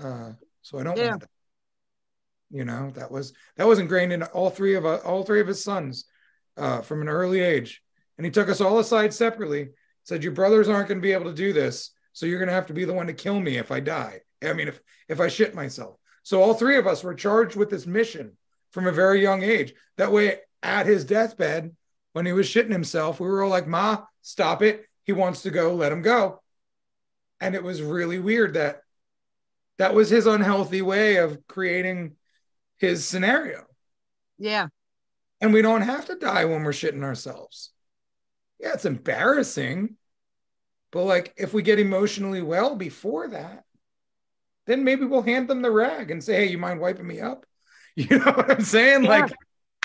Uh, 0.00 0.32
so 0.62 0.78
I 0.78 0.84
don't 0.84 0.96
Yeah. 0.96 1.10
want 1.10 1.20
that. 1.22 1.28
You 2.50 2.64
know, 2.64 2.92
that 2.94 3.10
was 3.10 3.32
that 3.56 3.66
was 3.66 3.78
ingrained 3.78 4.12
in 4.12 4.22
all 4.22 4.50
three 4.50 4.74
of 4.74 4.84
all 4.84 5.24
three 5.24 5.40
of 5.40 5.46
his 5.46 5.64
sons 5.64 6.04
uh, 6.56 6.82
from 6.82 7.02
an 7.02 7.08
early 7.08 7.40
age. 7.40 7.82
And 8.16 8.24
he 8.24 8.30
took 8.30 8.48
us 8.48 8.60
all 8.60 8.78
aside 8.78 9.12
separately, 9.12 9.70
said, 10.04 10.22
Your 10.22 10.32
brothers 10.32 10.68
aren't 10.68 10.88
going 10.88 10.98
to 10.98 11.02
be 11.02 11.12
able 11.12 11.30
to 11.30 11.34
do 11.34 11.52
this. 11.52 11.90
So 12.12 12.26
you're 12.26 12.38
going 12.38 12.48
to 12.48 12.54
have 12.54 12.66
to 12.66 12.74
be 12.74 12.84
the 12.84 12.92
one 12.92 13.08
to 13.08 13.12
kill 13.12 13.40
me 13.40 13.56
if 13.56 13.72
I 13.72 13.80
die. 13.80 14.20
I 14.42 14.52
mean, 14.52 14.68
if, 14.68 14.80
if 15.08 15.20
I 15.20 15.28
shit 15.28 15.54
myself. 15.54 15.96
So 16.22 16.40
all 16.40 16.54
three 16.54 16.76
of 16.76 16.86
us 16.86 17.02
were 17.02 17.14
charged 17.14 17.56
with 17.56 17.70
this 17.70 17.86
mission 17.86 18.36
from 18.70 18.86
a 18.86 18.92
very 18.92 19.20
young 19.20 19.42
age. 19.42 19.74
That 19.96 20.12
way, 20.12 20.38
at 20.62 20.86
his 20.86 21.04
deathbed, 21.04 21.74
when 22.12 22.24
he 22.24 22.32
was 22.32 22.46
shitting 22.46 22.70
himself, 22.70 23.18
we 23.18 23.26
were 23.26 23.42
all 23.42 23.50
like, 23.50 23.66
Ma, 23.66 24.04
stop 24.22 24.62
it. 24.62 24.86
He 25.02 25.12
wants 25.12 25.42
to 25.42 25.50
go, 25.50 25.74
let 25.74 25.92
him 25.92 26.02
go. 26.02 26.40
And 27.40 27.54
it 27.54 27.62
was 27.62 27.82
really 27.82 28.18
weird 28.18 28.54
that 28.54 28.82
that 29.78 29.94
was 29.94 30.08
his 30.08 30.26
unhealthy 30.26 30.82
way 30.82 31.16
of 31.16 31.46
creating 31.48 32.16
his 32.78 33.06
scenario. 33.06 33.64
Yeah. 34.38 34.68
And 35.40 35.52
we 35.52 35.62
don't 35.62 35.82
have 35.82 36.06
to 36.06 36.16
die 36.16 36.44
when 36.44 36.62
we're 36.62 36.72
shitting 36.72 37.02
ourselves. 37.02 37.70
Yeah, 38.58 38.72
it's 38.74 38.84
embarrassing. 38.84 39.96
But 40.90 41.04
like 41.04 41.34
if 41.36 41.52
we 41.52 41.62
get 41.62 41.78
emotionally 41.78 42.42
well 42.42 42.76
before 42.76 43.28
that, 43.28 43.64
then 44.66 44.84
maybe 44.84 45.04
we'll 45.04 45.22
hand 45.22 45.48
them 45.48 45.60
the 45.60 45.70
rag 45.70 46.10
and 46.10 46.22
say, 46.22 46.36
"Hey, 46.36 46.46
you 46.52 46.58
mind 46.58 46.80
wiping 46.80 47.06
me 47.06 47.20
up?" 47.20 47.46
You 47.96 48.18
know 48.18 48.32
what 48.32 48.50
I'm 48.50 48.64
saying? 48.64 49.04
Yeah. 49.04 49.08
Like, 49.08 49.32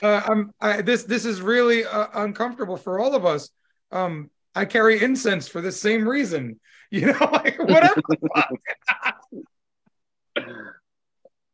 uh, 0.01 0.21
I'm 0.25 0.51
I, 0.59 0.81
this 0.81 1.03
this 1.03 1.25
is 1.25 1.41
really 1.41 1.85
uh, 1.85 2.07
uncomfortable 2.13 2.75
for 2.77 2.99
all 2.99 3.13
of 3.13 3.23
us. 3.23 3.49
Um, 3.91 4.31
I 4.55 4.65
carry 4.65 5.01
incense 5.03 5.47
for 5.47 5.61
the 5.61 5.71
same 5.71 6.07
reason. 6.07 6.59
You 6.91 7.13
know, 7.13 7.29
like 7.31 7.59
whatever. 7.59 8.01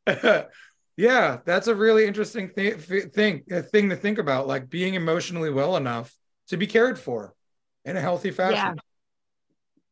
the 0.98 1.04
fuck. 1.04 1.12
yeah, 1.12 1.38
that's 1.46 1.68
a 1.68 1.76
really 1.76 2.06
interesting 2.06 2.50
th- 2.56 2.78
thing 3.12 3.44
thing 3.44 3.90
to 3.90 3.96
think 3.96 4.18
about. 4.18 4.48
Like 4.48 4.70
being 4.70 4.94
emotionally 4.94 5.50
well 5.50 5.78
enough 5.78 6.16
to 6.48 6.58
be 6.58 6.68
cared 6.68 7.00
for 7.00 7.34
in 7.84 7.98
a 7.98 8.02
healthy 8.02 8.32
fashion. 8.32 8.78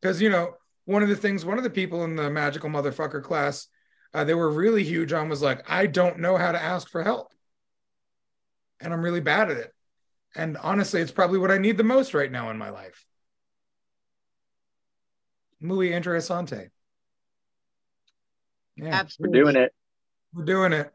Because 0.01 0.21
you 0.21 0.29
know, 0.29 0.55
one 0.85 1.03
of 1.03 1.09
the 1.09 1.15
things, 1.15 1.45
one 1.45 1.57
of 1.57 1.63
the 1.63 1.69
people 1.69 2.03
in 2.03 2.15
the 2.15 2.29
magical 2.29 2.69
motherfucker 2.69 3.23
class, 3.23 3.67
uh, 4.13 4.23
they 4.23 4.33
were 4.33 4.51
really 4.51 4.83
huge 4.83 5.13
on 5.13 5.29
was 5.29 5.41
like, 5.41 5.69
I 5.69 5.87
don't 5.87 6.19
know 6.19 6.37
how 6.37 6.51
to 6.51 6.61
ask 6.61 6.89
for 6.89 7.03
help, 7.03 7.33
and 8.79 8.93
I'm 8.93 9.03
really 9.03 9.21
bad 9.21 9.49
at 9.49 9.57
it. 9.57 9.71
And 10.35 10.57
honestly, 10.57 11.01
it's 11.01 11.11
probably 11.11 11.39
what 11.39 11.51
I 11.51 11.57
need 11.57 11.77
the 11.77 11.83
most 11.83 12.13
right 12.13 12.31
now 12.31 12.49
in 12.49 12.57
my 12.57 12.69
life. 12.69 13.05
Muy 15.59 15.91
interesante. 15.91 16.71
Yeah, 18.75 19.03
We're 19.19 19.27
doing 19.27 19.55
it. 19.55 19.73
We're 20.33 20.45
doing 20.45 20.73
it. 20.73 20.91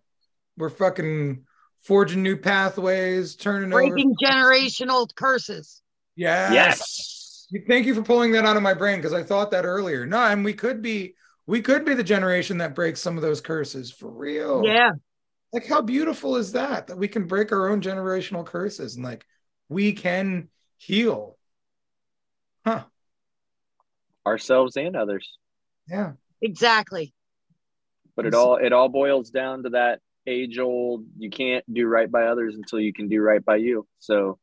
We're 0.56 0.70
fucking 0.70 1.44
forging 1.80 2.22
new 2.22 2.36
pathways, 2.36 3.36
turning 3.36 3.70
Breaking 3.70 4.14
over. 4.22 4.32
generational 4.32 5.14
curses. 5.14 5.82
Yes. 6.16 6.52
Yes. 6.52 7.64
Thank 7.66 7.86
you 7.86 7.94
for 7.94 8.02
pulling 8.02 8.32
that 8.32 8.44
out 8.44 8.56
of 8.56 8.62
my 8.62 8.74
brain 8.74 8.98
because 8.98 9.14
I 9.14 9.22
thought 9.22 9.50
that 9.52 9.64
earlier. 9.64 10.04
No, 10.04 10.18
and 10.18 10.44
we 10.44 10.52
could 10.52 10.82
be 10.82 11.14
we 11.46 11.62
could 11.62 11.84
be 11.84 11.94
the 11.94 12.04
generation 12.04 12.58
that 12.58 12.74
breaks 12.74 13.00
some 13.00 13.16
of 13.16 13.22
those 13.22 13.40
curses 13.40 13.90
for 13.90 14.10
real. 14.10 14.62
Yeah. 14.64 14.90
Like 15.52 15.66
how 15.66 15.80
beautiful 15.80 16.36
is 16.36 16.52
that 16.52 16.88
that 16.88 16.98
we 16.98 17.08
can 17.08 17.26
break 17.26 17.52
our 17.52 17.70
own 17.70 17.80
generational 17.80 18.44
curses 18.44 18.96
and 18.96 19.04
like 19.04 19.24
we 19.68 19.92
can 19.92 20.48
heal. 20.76 21.38
Huh. 22.66 22.84
Ourselves 24.26 24.76
and 24.76 24.94
others. 24.94 25.38
Yeah. 25.88 26.12
Exactly. 26.42 27.14
But 28.18 28.26
it 28.26 28.34
all 28.34 28.56
it 28.56 28.72
all 28.72 28.88
boils 28.88 29.30
down 29.30 29.62
to 29.62 29.70
that 29.70 30.00
age 30.26 30.58
old 30.58 31.04
you 31.18 31.30
can't 31.30 31.64
do 31.72 31.86
right 31.86 32.10
by 32.10 32.24
others 32.26 32.56
until 32.56 32.80
you 32.80 32.92
can 32.92 33.08
do 33.08 33.20
right 33.20 33.44
by 33.44 33.54
you. 33.58 33.86
So 34.00 34.40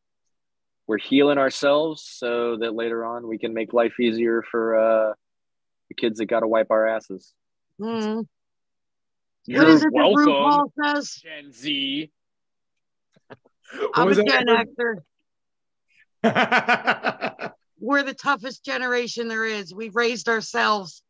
we're 0.87 0.97
healing 0.97 1.37
ourselves 1.37 2.01
so 2.01 2.55
that 2.61 2.73
later 2.73 3.03
on 3.03 3.27
we 3.27 3.37
can 3.37 3.53
make 3.53 3.73
life 3.73 3.99
easier 3.99 4.41
for 4.49 4.79
uh 4.79 5.13
the 5.89 5.95
kids 5.95 6.19
that 6.19 6.27
got 6.27 6.39
to 6.39 6.47
wipe 6.47 6.71
our 6.71 6.87
asses. 6.87 7.33
Mm. 7.77 8.25
You're 9.45 9.63
What 9.65 9.69
is 9.73 9.83
it 9.83 9.91
welcome, 9.91 10.25
RuPaul 10.25 10.71
says? 10.81 11.21
Gen 11.21 11.51
Z. 11.51 12.11
What 13.27 13.91
I'm 13.93 14.07
was 14.07 14.19
a 14.19 14.23
that? 14.23 14.45
Gen 14.47 15.01
Xer. 16.23 17.51
We're 17.81 18.03
the 18.03 18.13
toughest 18.13 18.63
generation 18.63 19.27
there 19.27 19.43
is. 19.43 19.75
We've 19.75 19.97
raised 19.97 20.29
ourselves. 20.29 21.03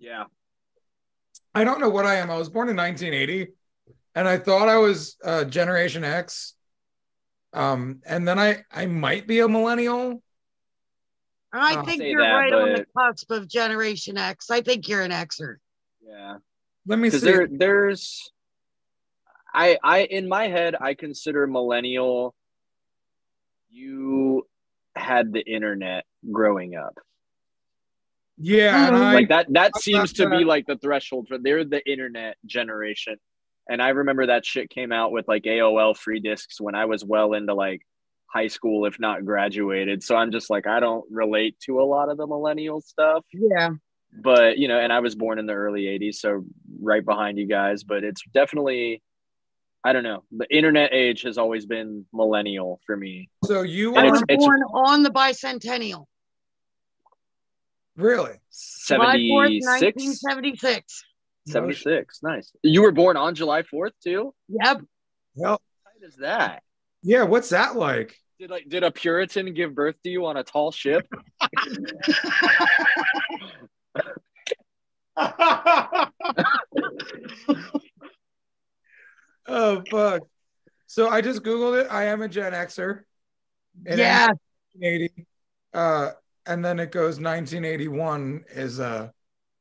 Yeah. 0.00 0.24
I 1.54 1.64
don't 1.64 1.80
know 1.80 1.88
what 1.88 2.06
I 2.06 2.16
am. 2.16 2.30
I 2.30 2.36
was 2.36 2.48
born 2.48 2.68
in 2.68 2.76
1980 2.76 3.52
and 4.14 4.28
I 4.28 4.38
thought 4.38 4.68
I 4.68 4.78
was 4.78 5.16
uh, 5.24 5.44
Generation 5.44 6.04
X 6.04 6.54
Um, 7.52 8.02
and 8.06 8.26
then 8.28 8.38
I 8.38 8.64
I 8.70 8.86
might 8.86 9.26
be 9.26 9.40
a 9.40 9.48
millennial. 9.48 10.22
I 11.52 11.76
I'll 11.76 11.84
think 11.84 12.02
you're 12.02 12.22
that, 12.22 12.32
right 12.32 12.52
on 12.52 12.72
the 12.74 12.86
cusp 12.96 13.30
of 13.30 13.48
Generation 13.48 14.18
X. 14.18 14.50
I 14.50 14.60
think 14.60 14.86
you're 14.86 15.02
an 15.02 15.10
Xer. 15.10 15.56
Yeah. 16.02 16.36
Let 16.86 16.98
me 16.98 17.10
see. 17.10 17.18
there 17.18 17.48
there's 17.50 18.30
i 19.54 19.78
i 19.82 20.00
in 20.00 20.28
my 20.28 20.48
head 20.48 20.74
i 20.80 20.94
consider 20.94 21.46
millennial 21.46 22.34
you 23.70 24.46
had 24.94 25.32
the 25.32 25.40
internet 25.40 26.04
growing 26.30 26.76
up 26.76 26.98
yeah, 28.38 28.90
Mhm. 28.90 28.92
I 28.94 29.14
like 29.14 29.28
that 29.30 29.46
that 29.52 29.72
I 29.74 29.80
seems 29.80 30.12
to 30.14 30.28
be 30.30 30.44
like 30.44 30.66
the 30.66 30.76
threshold 30.76 31.26
for 31.28 31.38
they're 31.38 31.64
the 31.64 31.82
internet 31.90 32.36
generation 32.46 33.16
and 33.68 33.82
i 33.82 33.88
remember 33.90 34.26
that 34.26 34.46
shit 34.46 34.70
came 34.70 34.92
out 34.92 35.12
with 35.12 35.26
like 35.28 35.42
aol 35.42 35.96
free 35.96 36.20
discs 36.20 36.60
when 36.60 36.74
i 36.74 36.84
was 36.86 37.04
well 37.04 37.34
into 37.34 37.52
like 37.54 37.82
high 38.26 38.46
school 38.46 38.86
if 38.86 38.98
not 39.00 39.24
graduated 39.24 40.02
so 40.02 40.16
i'm 40.16 40.30
just 40.32 40.48
like 40.50 40.66
i 40.66 40.80
don't 40.80 41.04
relate 41.10 41.58
to 41.60 41.80
a 41.80 41.84
lot 41.84 42.08
of 42.08 42.16
the 42.16 42.26
millennial 42.26 42.80
stuff 42.80 43.24
Yeah. 43.32 43.70
but 44.22 44.56
you 44.58 44.68
know 44.68 44.78
and 44.78 44.92
i 44.92 45.00
was 45.00 45.14
born 45.14 45.38
in 45.38 45.46
the 45.46 45.52
early 45.54 45.82
80s 45.82 46.14
so 46.16 46.44
right 46.80 47.04
behind 47.04 47.38
you 47.38 47.46
guys 47.46 47.84
but 47.84 48.04
it's 48.04 48.22
definitely 48.32 49.02
i 49.84 49.92
don't 49.92 50.02
know 50.04 50.24
the 50.30 50.46
internet 50.54 50.92
age 50.94 51.22
has 51.22 51.36
always 51.38 51.66
been 51.66 52.06
millennial 52.12 52.80
for 52.86 52.96
me 52.96 53.28
so 53.44 53.62
you 53.62 53.94
And 53.96 54.06
I 54.06 54.10
was 54.10 54.22
it's- 54.22 54.34
it's- 54.36 54.46
born 54.46 54.62
on 54.72 55.02
the 55.02 55.10
bicentennial. 55.10 56.06
Really 57.98 58.32
July 58.86 59.16
4th, 59.18 59.60
76 59.60 60.22
1976. 60.22 61.04
76 61.48 62.20
nice 62.22 62.52
you 62.62 62.82
were 62.82 62.92
born 62.92 63.16
on 63.16 63.34
july 63.34 63.62
4th 63.62 63.92
too 64.02 64.34
Yep. 64.48 64.82
well, 65.34 65.60
what 65.82 66.08
is 66.08 66.16
that 66.16 66.62
yeah. 67.02 67.22
What's 67.22 67.50
that 67.50 67.76
like? 67.76 68.16
did 68.38 68.50
like 68.50 68.68
did 68.68 68.84
a 68.84 68.90
puritan 68.90 69.52
give 69.52 69.74
birth 69.74 69.96
to 70.04 70.10
you 70.10 70.26
on 70.26 70.36
a 70.36 70.44
tall 70.44 70.70
ship 70.70 71.04
oh 79.48 79.82
fuck! 79.90 80.22
So 80.86 81.08
I 81.08 81.20
just 81.20 81.42
googled 81.42 81.80
it. 81.80 81.88
I 81.90 82.04
am 82.04 82.22
a 82.22 82.28
Gen 82.28 82.52
Xer. 82.52 83.00
It 83.84 83.98
yeah. 83.98 84.28
ends 84.28 84.40
in 84.76 84.80
1980, 84.80 85.26
uh, 85.74 86.10
and 86.48 86.64
then 86.64 86.80
it 86.80 86.90
goes 86.90 87.20
1981 87.20 88.44
is 88.50 88.78
a 88.80 89.12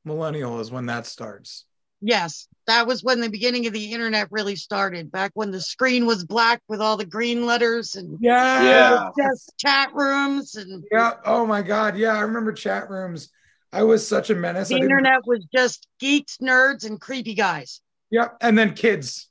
millennial 0.06 0.60
is 0.60 0.72
when 0.72 0.86
that 0.88 1.06
starts. 1.06 1.66
Yes. 2.00 2.48
That 2.68 2.86
was 2.86 3.04
when 3.04 3.22
the 3.22 3.30
beginning 3.30 3.66
of 3.66 3.74
the 3.74 3.92
internet 3.92 4.28
really 4.32 4.56
started, 4.56 5.12
back 5.12 5.32
when 5.34 5.52
the 5.52 5.60
screen 5.62 6.06
was 6.06 6.24
black 6.24 6.62
with 6.68 6.80
all 6.80 6.96
the 6.96 7.06
green 7.06 7.46
letters 7.46 7.96
and 7.96 8.18
Yeah. 8.22 8.64
Yeah. 8.64 9.10
just 9.18 9.52
chat 9.58 9.90
rooms 9.94 10.56
and 10.56 10.84
Yeah. 10.92 11.14
Oh 11.26 11.46
my 11.46 11.62
god. 11.62 11.98
Yeah, 11.98 12.16
I 12.16 12.22
remember 12.22 12.54
chat 12.54 12.90
rooms. 12.90 13.30
I 13.74 13.84
was 13.84 14.08
such 14.08 14.30
a 14.30 14.36
menace. 14.36 14.70
the 14.70 14.78
internet 14.78 15.26
was 15.26 15.46
just 15.54 15.88
geeks, 16.00 16.38
nerds, 16.38 16.86
and 16.86 17.02
creepy 17.02 17.34
guys. 17.34 17.82
Yep. 18.12 18.38
And 18.42 18.58
then 18.58 18.74
kids. 18.76 19.28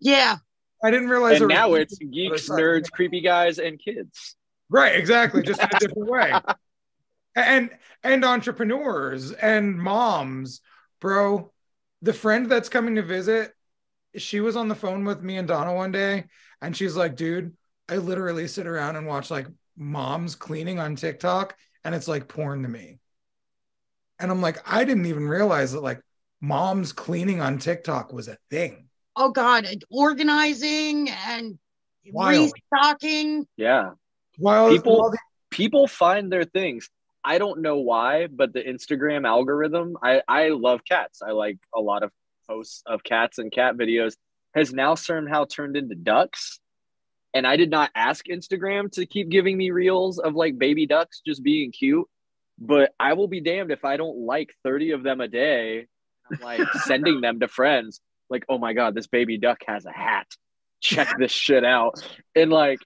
Yeah. 0.00 0.36
I 0.82 0.90
didn't 0.90 1.08
realize. 1.08 1.40
and 1.40 1.48
there 1.50 1.56
now 1.56 1.70
was- 1.70 1.82
it's 1.82 1.98
geeks 1.98 2.48
nerds 2.50 2.90
creepy 2.90 3.20
guys 3.22 3.58
and 3.58 3.78
kids 3.82 4.36
right. 4.68 4.96
Exactly. 4.96 5.42
Just 5.42 5.60
in 5.62 5.68
a 5.72 5.78
different 5.78 6.08
way. 6.10 6.32
And 7.36 7.70
and 8.02 8.24
entrepreneurs 8.24 9.32
and 9.32 9.76
moms, 9.76 10.60
bro. 11.00 11.50
The 12.02 12.12
friend 12.12 12.50
that's 12.50 12.68
coming 12.68 12.96
to 12.96 13.02
visit, 13.02 13.52
she 14.16 14.40
was 14.40 14.56
on 14.56 14.68
the 14.68 14.74
phone 14.74 15.04
with 15.04 15.22
me 15.22 15.36
and 15.38 15.48
Donna 15.48 15.74
one 15.74 15.90
day, 15.90 16.26
and 16.60 16.76
she's 16.76 16.96
like, 16.96 17.16
"Dude, 17.16 17.56
I 17.88 17.96
literally 17.96 18.46
sit 18.46 18.66
around 18.66 18.96
and 18.96 19.06
watch 19.06 19.30
like 19.30 19.46
moms 19.76 20.34
cleaning 20.36 20.78
on 20.78 20.96
TikTok, 20.96 21.56
and 21.84 21.94
it's 21.94 22.06
like 22.08 22.28
porn 22.28 22.62
to 22.62 22.68
me." 22.68 22.98
And 24.20 24.30
I'm 24.30 24.40
like, 24.42 24.58
I 24.70 24.84
didn't 24.84 25.06
even 25.06 25.26
realize 25.26 25.72
that 25.72 25.80
like 25.82 26.00
moms 26.40 26.92
cleaning 26.92 27.40
on 27.40 27.58
TikTok 27.58 28.12
was 28.12 28.28
a 28.28 28.38
thing. 28.50 28.88
Oh 29.16 29.30
God, 29.30 29.64
and 29.64 29.82
organizing 29.90 31.08
and 31.10 31.58
Wild. 32.12 32.52
restocking. 32.72 33.46
yeah 33.56 33.90
While 34.38 34.68
People- 34.70 34.98
while 35.00 35.10
the- 35.10 35.18
people 35.50 35.86
find 35.88 36.30
their 36.30 36.44
things 36.44 36.90
i 37.24 37.38
don't 37.38 37.60
know 37.60 37.76
why 37.76 38.26
but 38.26 38.52
the 38.52 38.62
instagram 38.62 39.26
algorithm 39.26 39.96
i 40.02 40.22
i 40.28 40.48
love 40.48 40.80
cats. 40.84 41.22
I 41.22 41.32
like 41.32 41.58
a 41.74 41.80
lot 41.80 42.02
of 42.02 42.10
posts 42.48 42.82
of 42.86 43.02
cats 43.02 43.38
and 43.38 43.50
cat 43.50 43.76
videos 43.76 44.14
has 44.54 44.72
now 44.72 44.94
somehow 44.94 45.46
turned 45.46 45.76
into 45.76 45.94
ducks. 45.94 46.60
And 47.32 47.46
i 47.46 47.56
did 47.56 47.70
not 47.70 47.90
ask 47.94 48.26
instagram 48.26 48.90
to 48.92 49.06
keep 49.06 49.28
giving 49.28 49.56
me 49.56 49.70
reels 49.70 50.18
of 50.18 50.34
like 50.34 50.58
baby 50.58 50.86
ducks 50.86 51.22
just 51.26 51.42
being 51.42 51.72
cute 51.72 52.06
but 52.58 52.94
i 53.00 53.14
will 53.14 53.28
be 53.28 53.40
damned 53.40 53.72
if 53.72 53.84
i 53.84 53.96
don't 53.96 54.18
like 54.18 54.54
30 54.62 54.92
of 54.92 55.02
them 55.02 55.20
a 55.20 55.28
day. 55.28 55.86
I'm 56.30 56.40
like 56.40 56.60
sending 56.84 57.20
them 57.20 57.40
to 57.40 57.48
friends 57.48 58.00
like 58.30 58.44
oh 58.48 58.58
my 58.58 58.72
god 58.72 58.94
this 58.94 59.06
baby 59.06 59.38
duck 59.38 59.62
has 59.66 59.84
a 59.86 59.92
hat. 59.92 60.26
Check 60.80 61.16
this 61.18 61.32
shit 61.32 61.64
out. 61.64 62.02
And 62.34 62.50
like 62.50 62.78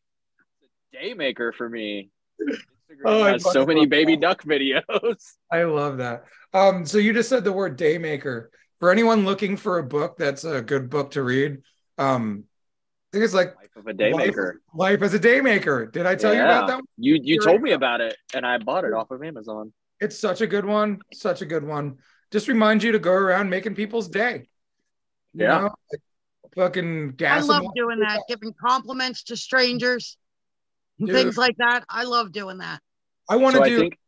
day 0.93 1.15
maker 1.15 1.53
for 1.53 1.69
me 1.69 2.11
Instagram 2.91 3.01
Oh, 3.05 3.25
has 3.25 3.43
so 3.53 3.67
many 3.67 3.87
baby 3.87 4.15
that. 4.17 4.21
duck 4.21 4.43
videos. 4.45 5.33
I 5.53 5.65
love 5.65 5.99
that. 5.99 6.25
Um, 6.55 6.85
so 6.87 6.99
you 6.99 7.13
just 7.13 7.29
said 7.29 7.45
the 7.45 7.53
word 7.53 7.79
daymaker. 7.79 8.47
For 8.81 8.91
anyone 8.93 9.25
looking 9.25 9.57
for 9.57 9.79
a 9.79 9.83
book 9.83 10.17
that's 10.19 10.45
a 10.45 10.63
good 10.63 10.89
book 10.89 11.11
to 11.13 11.23
read, 11.23 11.59
um, 11.99 12.45
I 13.13 13.17
think 13.17 13.25
it's 13.25 13.35
like 13.35 13.57
Life 13.57 13.77
of 13.77 13.87
a 13.89 13.93
day 13.93 14.13
Life- 14.13 14.27
maker. 14.27 14.61
Life 14.75 15.03
as 15.03 15.15
a 15.15 15.19
Daymaker. 15.19 15.91
Did 15.91 16.07
I 16.07 16.15
tell 16.15 16.35
you 16.35 16.41
about 16.43 16.69
that? 16.69 16.75
one? 16.77 16.85
You 16.99 17.15
you 17.15 17.21
You're 17.35 17.43
told 17.43 17.55
right. 17.57 17.63
me 17.63 17.73
about 17.73 18.01
it 18.01 18.17
and 18.35 18.47
I 18.47 18.59
bought 18.59 18.85
it 18.85 18.93
off 18.93 19.11
of 19.11 19.23
Amazon. 19.23 19.73
It's 20.01 20.17
such 20.19 20.43
a 20.43 20.47
good 20.47 20.65
one. 20.67 21.01
Such 21.13 21.41
a 21.43 21.47
good 21.47 21.65
one. 21.65 21.97
Just 22.31 22.47
remind 22.49 22.83
you 22.83 22.93
to 22.93 22.99
go 22.99 23.13
around 23.13 23.49
making 23.51 23.75
people's 23.75 24.09
day. 24.09 24.49
You 25.33 25.45
Yeah. 25.47 25.59
know? 25.61 25.75
Like, 25.91 26.01
fucking 26.55 27.15
I 27.27 27.41
love 27.41 27.65
doing 27.75 28.01
that, 28.01 28.21
giving 28.29 28.53
compliments 28.61 29.23
to 29.25 29.37
strangers, 29.37 30.18
Dude. 30.99 31.15
things 31.15 31.37
like 31.37 31.57
that. 31.59 31.85
I 31.89 32.05
love 32.05 32.33
doing 32.33 32.59
that. 32.59 32.81
I 33.29 33.37
want 33.37 33.55
So 33.57 33.61
to 33.61 33.67
I 33.67 33.69
do. 33.69 33.79
think 33.79 33.99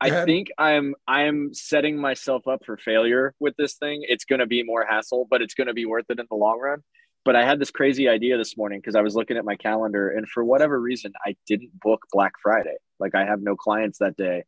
I 0.00 0.24
think 0.24 0.48
I'm 0.58 0.94
I'm 1.06 1.52
setting 1.54 2.00
myself 2.00 2.46
up 2.46 2.64
for 2.64 2.76
failure 2.76 3.34
with 3.40 3.54
this 3.56 3.74
thing. 3.74 4.04
It's 4.08 4.24
going 4.24 4.38
to 4.38 4.46
be 4.46 4.62
more 4.62 4.84
hassle, 4.88 5.26
but 5.28 5.42
it's 5.42 5.54
going 5.54 5.66
to 5.66 5.74
be 5.74 5.86
worth 5.86 6.06
it 6.08 6.20
in 6.20 6.26
the 6.30 6.36
long 6.36 6.60
run. 6.60 6.82
But 7.24 7.34
I 7.36 7.44
had 7.44 7.58
this 7.58 7.70
crazy 7.70 8.08
idea 8.08 8.38
this 8.38 8.56
morning 8.56 8.78
because 8.78 8.94
I 8.94 9.00
was 9.00 9.16
looking 9.16 9.36
at 9.36 9.44
my 9.44 9.56
calendar, 9.56 10.08
and 10.08 10.28
for 10.28 10.44
whatever 10.44 10.80
reason, 10.80 11.12
I 11.26 11.36
didn't 11.46 11.78
book 11.80 12.06
Black 12.12 12.32
Friday. 12.42 12.76
Like 13.00 13.14
I 13.14 13.24
have 13.24 13.42
no 13.42 13.56
clients 13.56 13.98
that 13.98 14.16
day. 14.16 14.44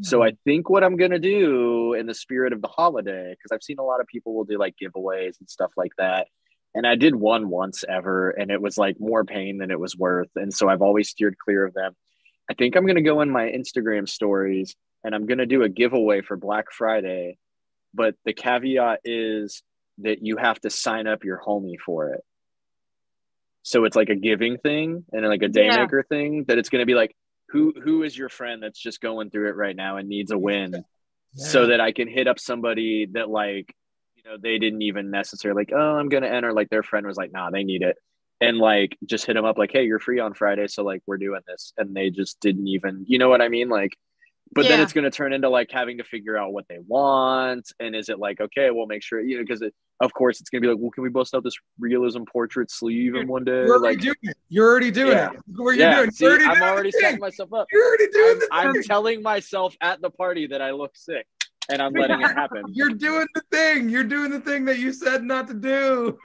So 0.00 0.22
I 0.22 0.30
mm-hmm. 0.30 0.36
think 0.44 0.70
what 0.70 0.82
I'm 0.82 0.96
gonna 0.96 1.18
do 1.18 1.92
in 1.94 2.06
the 2.06 2.14
spirit 2.14 2.52
of 2.52 2.62
the 2.62 2.68
holiday, 2.68 3.30
because 3.30 3.52
I've 3.52 3.62
seen 3.62 3.78
a 3.78 3.84
lot 3.84 4.00
of 4.00 4.06
people 4.06 4.34
will 4.34 4.44
do 4.44 4.58
like 4.58 4.74
giveaways 4.82 5.38
and 5.38 5.48
stuff 5.48 5.72
like 5.76 5.92
that. 5.98 6.28
And 6.74 6.86
I 6.86 6.96
did 6.96 7.14
one 7.14 7.48
once 7.48 7.84
ever, 7.88 8.30
and 8.30 8.50
it 8.50 8.60
was 8.60 8.76
like 8.76 8.98
more 8.98 9.24
pain 9.24 9.58
than 9.58 9.70
it 9.70 9.78
was 9.78 9.96
worth. 9.96 10.30
And 10.34 10.52
so 10.52 10.68
I've 10.68 10.82
always 10.82 11.08
steered 11.08 11.36
clear 11.38 11.64
of 11.64 11.74
them. 11.74 11.94
I 12.50 12.54
think 12.54 12.76
I'm 12.76 12.86
gonna 12.86 13.02
go 13.02 13.20
in 13.20 13.30
my 13.30 13.44
Instagram 13.48 14.08
stories 14.08 14.74
and 15.04 15.14
I'm 15.14 15.26
gonna 15.26 15.46
do 15.46 15.62
a 15.62 15.68
giveaway 15.68 16.20
for 16.20 16.36
Black 16.36 16.72
Friday. 16.72 17.38
But 17.94 18.16
the 18.24 18.32
caveat 18.32 19.00
is 19.04 19.62
that 19.98 20.24
you 20.26 20.36
have 20.36 20.60
to 20.62 20.70
sign 20.70 21.06
up 21.06 21.22
your 21.24 21.40
homie 21.46 21.78
for 21.78 22.10
it. 22.10 22.22
So 23.62 23.84
it's 23.84 23.96
like 23.96 24.10
a 24.10 24.16
giving 24.16 24.58
thing 24.58 25.04
and 25.12 25.26
like 25.26 25.42
a 25.42 25.48
day 25.48 25.66
Yeah. 25.66 25.82
maker 25.82 26.02
thing 26.02 26.44
that 26.48 26.58
it's 26.58 26.68
gonna 26.68 26.86
be 26.86 26.94
like 26.94 27.14
who 27.50 27.72
who 27.80 28.02
is 28.02 28.18
your 28.18 28.28
friend 28.28 28.62
that's 28.62 28.80
just 28.80 29.00
going 29.00 29.30
through 29.30 29.48
it 29.48 29.54
right 29.56 29.76
now 29.76 29.96
and 29.96 30.08
needs 30.08 30.32
a 30.32 30.38
win 30.38 30.84
so 31.36 31.66
that 31.68 31.80
I 31.80 31.92
can 31.92 32.08
hit 32.08 32.26
up 32.26 32.38
somebody 32.38 33.06
that 33.12 33.30
like 33.30 33.74
you 34.24 34.30
know 34.30 34.36
they 34.40 34.58
didn't 34.58 34.82
even 34.82 35.10
necessarily 35.10 35.60
like 35.62 35.72
oh 35.74 35.96
I'm 35.96 36.08
gonna 36.08 36.26
enter 36.28 36.52
like 36.52 36.70
their 36.70 36.82
friend 36.82 37.06
was 37.06 37.16
like 37.16 37.32
nah 37.32 37.50
they 37.50 37.64
need 37.64 37.82
it. 37.82 37.96
And 38.40 38.58
like 38.58 38.96
just 39.06 39.26
hit 39.26 39.34
them 39.34 39.44
up 39.44 39.58
like 39.58 39.70
hey 39.72 39.84
you're 39.84 40.00
free 40.00 40.18
on 40.20 40.34
Friday 40.34 40.66
so 40.66 40.82
like 40.82 41.02
we're 41.06 41.18
doing 41.18 41.40
this. 41.46 41.72
And 41.78 41.94
they 41.94 42.10
just 42.10 42.40
didn't 42.40 42.68
even 42.68 43.04
you 43.06 43.18
know 43.18 43.28
what 43.28 43.42
I 43.42 43.48
mean? 43.48 43.68
Like 43.68 43.92
but 44.52 44.68
then 44.68 44.78
it's 44.80 44.92
going 44.92 45.04
to 45.04 45.10
turn 45.10 45.32
into 45.32 45.48
like 45.48 45.70
having 45.72 45.98
to 45.98 46.04
figure 46.04 46.36
out 46.36 46.52
what 46.52 46.66
they 46.68 46.78
want 46.86 47.72
and 47.80 47.96
is 47.96 48.08
it 48.08 48.18
like 48.18 48.40
okay 48.40 48.70
we'll 48.70 48.86
make 48.86 49.02
sure 49.02 49.20
you 49.20 49.36
know 49.36 49.42
because 49.42 49.62
of 50.00 50.12
course 50.12 50.40
it's 50.40 50.50
going 50.50 50.62
to 50.62 50.68
be 50.68 50.72
like 50.72 50.80
well 50.80 50.90
can 50.90 51.02
we 51.02 51.08
bust 51.08 51.34
out 51.34 51.42
this 51.42 51.56
realism 51.78 52.22
portrait 52.24 52.70
sleeve 52.70 53.14
in 53.14 53.26
one 53.26 53.44
day? 53.44 53.64
You're 53.64 53.78
already 53.78 53.96
like 53.96 54.00
doing 54.00 54.16
it. 54.22 54.36
You're 54.48 54.68
already 54.70 54.90
doing 54.90 55.12
Yeah. 55.12 55.30
it. 55.30 55.40
Look 55.48 55.64
what 55.64 55.76
you're 55.76 55.88
yeah. 55.88 55.96
doing. 55.96 56.10
see, 56.10 56.24
You're 56.24 56.32
already 56.34 56.44
I'm 56.46 56.58
doing 56.58 56.68
already 56.70 56.90
setting 56.90 57.20
myself 57.20 57.52
up. 57.52 57.66
You're 57.72 57.86
already 57.86 58.08
doing 58.08 58.40
I'm, 58.52 58.72
the 58.72 58.78
I'm 58.78 58.82
telling 58.82 59.22
myself 59.22 59.74
at 59.80 60.00
the 60.02 60.10
party 60.10 60.46
that 60.48 60.60
I 60.60 60.72
look 60.72 60.92
sick 60.94 61.26
and 61.70 61.80
I'm 61.82 61.92
letting 61.98 62.20
it 62.20 62.30
happen. 62.32 62.62
You're 62.72 62.90
doing 62.90 63.26
the 63.34 63.42
thing. 63.52 63.88
You're 63.88 64.04
doing 64.04 64.30
the 64.30 64.40
thing 64.40 64.64
that 64.66 64.78
you 64.78 64.92
said 64.92 65.22
not 65.24 65.48
to 65.48 65.54
do. 65.54 66.18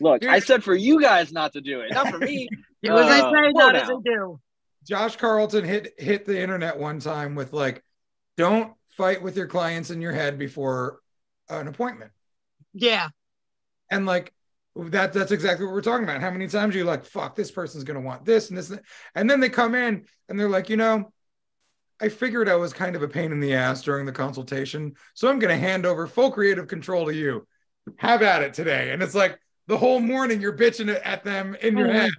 Look, 0.00 0.22
You're- 0.22 0.34
I 0.34 0.40
said 0.40 0.64
for 0.64 0.74
you 0.74 1.00
guys 1.00 1.32
not 1.32 1.52
to 1.52 1.60
do 1.60 1.80
it, 1.80 1.92
not 1.92 2.08
for 2.08 2.18
me. 2.18 2.48
Do 2.82 2.98
as 2.98 3.06
I 3.06 3.20
Uh, 3.20 3.30
say, 3.30 3.50
slow 3.52 3.66
not 3.66 3.76
as 3.76 3.82
I 3.84 3.86
down. 3.92 4.02
do. 4.04 4.40
Josh 4.88 5.14
Carlton 5.14 5.64
hit 5.64 5.94
hit 5.98 6.24
the 6.24 6.40
internet 6.40 6.76
one 6.76 6.98
time 6.98 7.36
with 7.36 7.52
like, 7.52 7.80
don't 8.36 8.72
fight 8.96 9.22
with 9.22 9.36
your 9.36 9.46
clients 9.46 9.90
in 9.90 10.00
your 10.00 10.10
head 10.10 10.36
before 10.36 10.98
an 11.48 11.68
appointment. 11.68 12.10
Yeah. 12.74 13.10
And 13.88 14.04
like, 14.04 14.32
that 14.74 15.12
that's 15.12 15.30
exactly 15.30 15.64
what 15.64 15.72
we're 15.74 15.80
talking 15.80 16.02
about. 16.02 16.20
How 16.20 16.32
many 16.32 16.48
times 16.48 16.74
are 16.74 16.78
you 16.78 16.84
like, 16.84 17.04
fuck, 17.04 17.36
this 17.36 17.52
person's 17.52 17.84
gonna 17.84 18.00
want 18.00 18.24
this 18.24 18.48
and 18.48 18.58
this, 18.58 18.76
and 19.14 19.30
then 19.30 19.38
they 19.38 19.48
come 19.48 19.76
in 19.76 20.04
and 20.28 20.40
they're 20.40 20.48
like, 20.48 20.68
you 20.68 20.76
know, 20.76 21.12
I 22.02 22.08
figured 22.08 22.48
I 22.48 22.56
was 22.56 22.72
kind 22.72 22.96
of 22.96 23.02
a 23.02 23.08
pain 23.08 23.32
in 23.32 23.40
the 23.40 23.54
ass 23.54 23.82
during 23.82 24.04
the 24.04 24.12
consultation, 24.12 24.94
so 25.14 25.28
I'm 25.28 25.38
gonna 25.38 25.56
hand 25.56 25.86
over 25.86 26.06
full 26.06 26.30
creative 26.30 26.66
control 26.66 27.06
to 27.06 27.14
you. 27.14 27.46
Have 27.96 28.22
at 28.22 28.42
it 28.42 28.54
today. 28.54 28.90
And 28.90 29.02
it's 29.02 29.14
like 29.14 29.38
the 29.68 29.78
whole 29.78 30.00
morning 30.00 30.40
you're 30.40 30.56
bitching 30.56 31.00
at 31.04 31.24
them 31.24 31.56
in 31.62 31.76
your 31.76 31.92
head, 31.92 32.10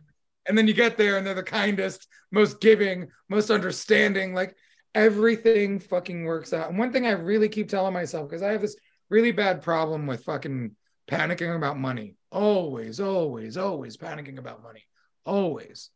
and 0.48 0.58
then 0.58 0.68
you 0.68 0.74
get 0.74 0.98
there 0.98 1.18
and 1.18 1.28
they're 1.28 1.34
the 1.34 1.44
kindest, 1.44 2.08
most 2.32 2.62
giving, 2.62 3.10
most 3.30 3.52
understanding. 3.52 4.34
Like 4.34 4.56
everything 4.96 5.80
fucking 5.80 6.26
works 6.26 6.54
out. 6.54 6.70
And 6.70 6.80
one 6.80 6.92
thing 6.92 7.06
I 7.06 7.12
really 7.12 7.50
keep 7.50 7.70
telling 7.70 7.94
myself 7.94 8.30
because 8.30 8.42
I 8.42 8.52
have 8.52 8.62
this 8.62 8.78
really 9.10 9.32
bad 9.32 9.62
problem 9.62 10.08
with 10.08 10.24
fucking 10.24 10.76
panicking 11.10 11.56
about 11.56 11.78
money 11.78 12.16
always 12.32 13.00
always 13.00 13.58
always 13.58 13.98
panicking 13.98 14.40
about 14.40 14.64
money 14.64 14.84
always 15.26 15.90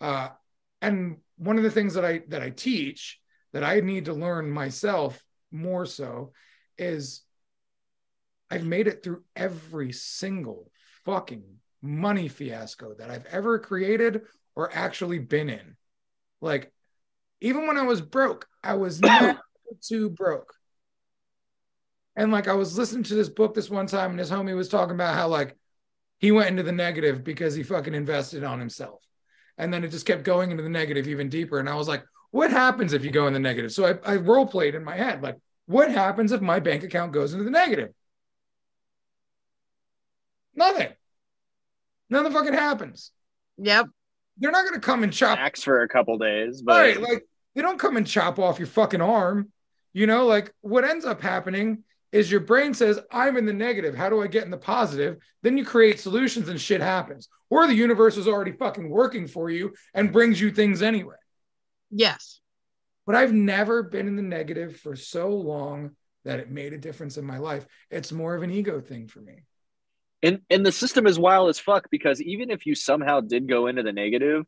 uh, 0.00 0.28
and 0.82 1.16
one 1.36 1.56
of 1.56 1.62
the 1.62 1.70
things 1.70 1.94
that 1.94 2.04
i 2.04 2.20
that 2.28 2.42
i 2.42 2.50
teach 2.50 3.18
that 3.52 3.64
i 3.64 3.80
need 3.80 4.06
to 4.06 4.12
learn 4.12 4.50
myself 4.50 5.22
more 5.50 5.86
so 5.86 6.32
is 6.76 7.22
i've 8.50 8.64
made 8.64 8.86
it 8.86 9.02
through 9.02 9.22
every 9.34 9.92
single 9.92 10.70
fucking 11.04 11.44
money 11.82 12.28
fiasco 12.28 12.94
that 12.94 13.10
i've 13.10 13.26
ever 13.26 13.58
created 13.58 14.22
or 14.54 14.70
actually 14.74 15.18
been 15.18 15.48
in 15.48 15.76
like 16.40 16.72
even 17.40 17.66
when 17.66 17.78
i 17.78 17.82
was 17.82 18.00
broke 18.00 18.46
i 18.62 18.74
was 18.74 19.00
never 19.02 19.38
too 19.82 20.10
broke 20.10 20.54
and 22.18 22.32
like 22.32 22.48
I 22.48 22.54
was 22.54 22.76
listening 22.76 23.04
to 23.04 23.14
this 23.14 23.28
book 23.28 23.54
this 23.54 23.70
one 23.70 23.86
time, 23.86 24.10
and 24.10 24.18
his 24.18 24.30
homie 24.30 24.56
was 24.56 24.68
talking 24.68 24.96
about 24.96 25.14
how 25.14 25.28
like 25.28 25.56
he 26.18 26.32
went 26.32 26.50
into 26.50 26.64
the 26.64 26.72
negative 26.72 27.22
because 27.22 27.54
he 27.54 27.62
fucking 27.62 27.94
invested 27.94 28.42
on 28.42 28.58
himself. 28.58 29.00
And 29.56 29.72
then 29.72 29.84
it 29.84 29.92
just 29.92 30.04
kept 30.04 30.24
going 30.24 30.50
into 30.50 30.64
the 30.64 30.68
negative 30.68 31.06
even 31.06 31.28
deeper. 31.28 31.60
And 31.60 31.68
I 31.68 31.76
was 31.76 31.86
like, 31.86 32.02
what 32.30 32.50
happens 32.50 32.92
if 32.92 33.04
you 33.04 33.10
go 33.10 33.26
in 33.26 33.32
the 33.32 33.38
negative? 33.38 33.72
So 33.72 33.86
I, 33.86 34.12
I 34.12 34.16
role 34.16 34.46
played 34.46 34.74
in 34.74 34.84
my 34.84 34.96
head, 34.96 35.22
like, 35.22 35.36
what 35.66 35.90
happens 35.90 36.32
if 36.32 36.40
my 36.40 36.60
bank 36.60 36.82
account 36.82 37.12
goes 37.12 37.32
into 37.32 37.44
the 37.44 37.50
negative? 37.50 37.90
Nothing. 40.54 40.88
Nothing 42.10 42.32
fucking 42.32 42.54
happens. 42.54 43.12
Yep. 43.58 43.86
They're 44.38 44.50
not 44.50 44.64
gonna 44.64 44.80
come 44.80 45.02
and 45.02 45.12
chop 45.12 45.38
Max 45.38 45.62
for 45.62 45.82
a 45.82 45.88
couple 45.88 46.16
days, 46.18 46.62
but 46.62 46.80
right, 46.80 47.00
like 47.00 47.26
they 47.54 47.62
don't 47.62 47.78
come 47.78 47.96
and 47.96 48.06
chop 48.06 48.38
off 48.38 48.58
your 48.58 48.68
fucking 48.68 49.00
arm. 49.00 49.52
You 49.92 50.06
know, 50.06 50.26
like 50.26 50.52
what 50.60 50.84
ends 50.84 51.04
up 51.04 51.20
happening 51.20 51.82
is 52.12 52.30
your 52.30 52.40
brain 52.40 52.72
says, 52.72 52.98
I'm 53.10 53.36
in 53.36 53.44
the 53.46 53.52
negative. 53.52 53.94
How 53.94 54.08
do 54.08 54.22
I 54.22 54.26
get 54.26 54.44
in 54.44 54.50
the 54.50 54.56
positive? 54.56 55.18
Then 55.42 55.58
you 55.58 55.64
create 55.64 56.00
solutions 56.00 56.48
and 56.48 56.60
shit 56.60 56.80
happens. 56.80 57.28
Or 57.50 57.66
the 57.66 57.74
universe 57.74 58.16
is 58.16 58.28
already 58.28 58.52
fucking 58.52 58.88
working 58.88 59.26
for 59.26 59.50
you 59.50 59.74
and 59.92 60.12
brings 60.12 60.40
you 60.40 60.50
things 60.50 60.82
anyway. 60.82 61.16
Yes. 61.90 62.40
But 63.06 63.14
I've 63.16 63.32
never 63.32 63.82
been 63.82 64.06
in 64.06 64.16
the 64.16 64.22
negative 64.22 64.76
for 64.76 64.94
so 64.96 65.28
long 65.30 65.92
that 66.24 66.40
it 66.40 66.50
made 66.50 66.72
a 66.74 66.78
difference 66.78 67.16
in 67.16 67.24
my 67.24 67.38
life. 67.38 67.66
It's 67.90 68.12
more 68.12 68.34
of 68.34 68.42
an 68.42 68.50
ego 68.50 68.80
thing 68.80 69.08
for 69.08 69.20
me. 69.20 69.44
and 70.22 70.40
and 70.50 70.66
the 70.66 70.72
system 70.72 71.06
is 71.06 71.18
wild 71.18 71.48
as 71.48 71.58
fuck 71.60 71.88
because 71.90 72.20
even 72.20 72.50
if 72.50 72.66
you 72.66 72.74
somehow 72.74 73.20
did 73.20 73.48
go 73.48 73.68
into 73.68 73.82
the 73.84 73.92
negative 73.92 74.44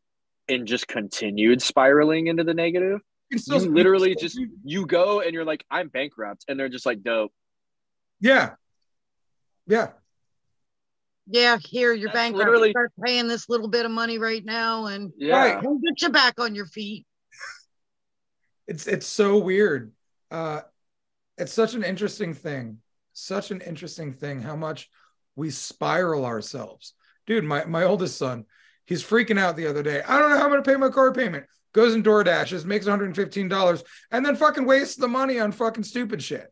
and 0.49 0.67
just 0.67 0.85
continued 0.87 1.61
spiraling 1.61 2.27
into 2.27 2.43
the 2.43 2.53
negative, 2.53 2.99
It's 3.29 3.47
you 3.47 3.57
literally 3.57 4.13
just 4.15 4.37
you 4.65 4.85
go 4.85 5.21
and 5.21 5.33
you're 5.33 5.45
like, 5.45 5.63
I'm 5.71 5.87
bankrupt, 5.87 6.43
and 6.47 6.59
they're 6.59 6.69
just 6.69 6.85
like, 6.85 7.01
dope. 7.03 7.31
yeah. 8.19 8.55
Yeah. 9.65 9.91
Yeah, 11.27 11.57
here 11.63 11.93
you're 11.93 12.09
That's 12.09 12.15
bankrupt. 12.15 12.39
literally- 12.45 12.71
Start 12.71 12.91
paying 13.05 13.27
this 13.29 13.47
little 13.47 13.69
bit 13.69 13.85
of 13.85 13.91
money 13.91 14.17
right 14.17 14.43
now, 14.43 14.87
and 14.87 15.13
Yeah. 15.17 15.53
Right. 15.55 15.63
we'll 15.63 15.77
get 15.79 16.01
you 16.01 16.09
back 16.09 16.39
on 16.39 16.53
your 16.55 16.65
feet. 16.65 17.05
It's 18.71 18.87
it's 18.87 19.05
so 19.05 19.37
weird. 19.37 19.91
Uh 20.31 20.61
it's 21.37 21.51
such 21.51 21.73
an 21.73 21.83
interesting 21.83 22.33
thing. 22.33 22.77
Such 23.11 23.51
an 23.51 23.59
interesting 23.59 24.13
thing 24.13 24.41
how 24.41 24.55
much 24.55 24.89
we 25.35 25.49
spiral 25.49 26.25
ourselves. 26.25 26.93
Dude, 27.27 27.43
my 27.43 27.65
my 27.65 27.83
oldest 27.83 28.17
son, 28.17 28.45
he's 28.85 29.03
freaking 29.03 29.37
out 29.37 29.57
the 29.57 29.67
other 29.67 29.83
day. 29.83 30.01
I 30.07 30.17
don't 30.17 30.29
know 30.29 30.37
how 30.37 30.45
I'm 30.45 30.51
gonna 30.51 30.61
pay 30.61 30.77
my 30.77 30.87
car 30.87 31.11
payment. 31.13 31.47
Goes 31.73 31.95
in 31.95 32.01
DoorDashes, 32.01 32.63
makes 32.63 32.85
$115, 32.85 33.83
and 34.11 34.25
then 34.25 34.35
fucking 34.37 34.65
wastes 34.65 34.95
the 34.95 35.07
money 35.09 35.37
on 35.37 35.51
fucking 35.51 35.83
stupid 35.83 36.23
shit. 36.23 36.47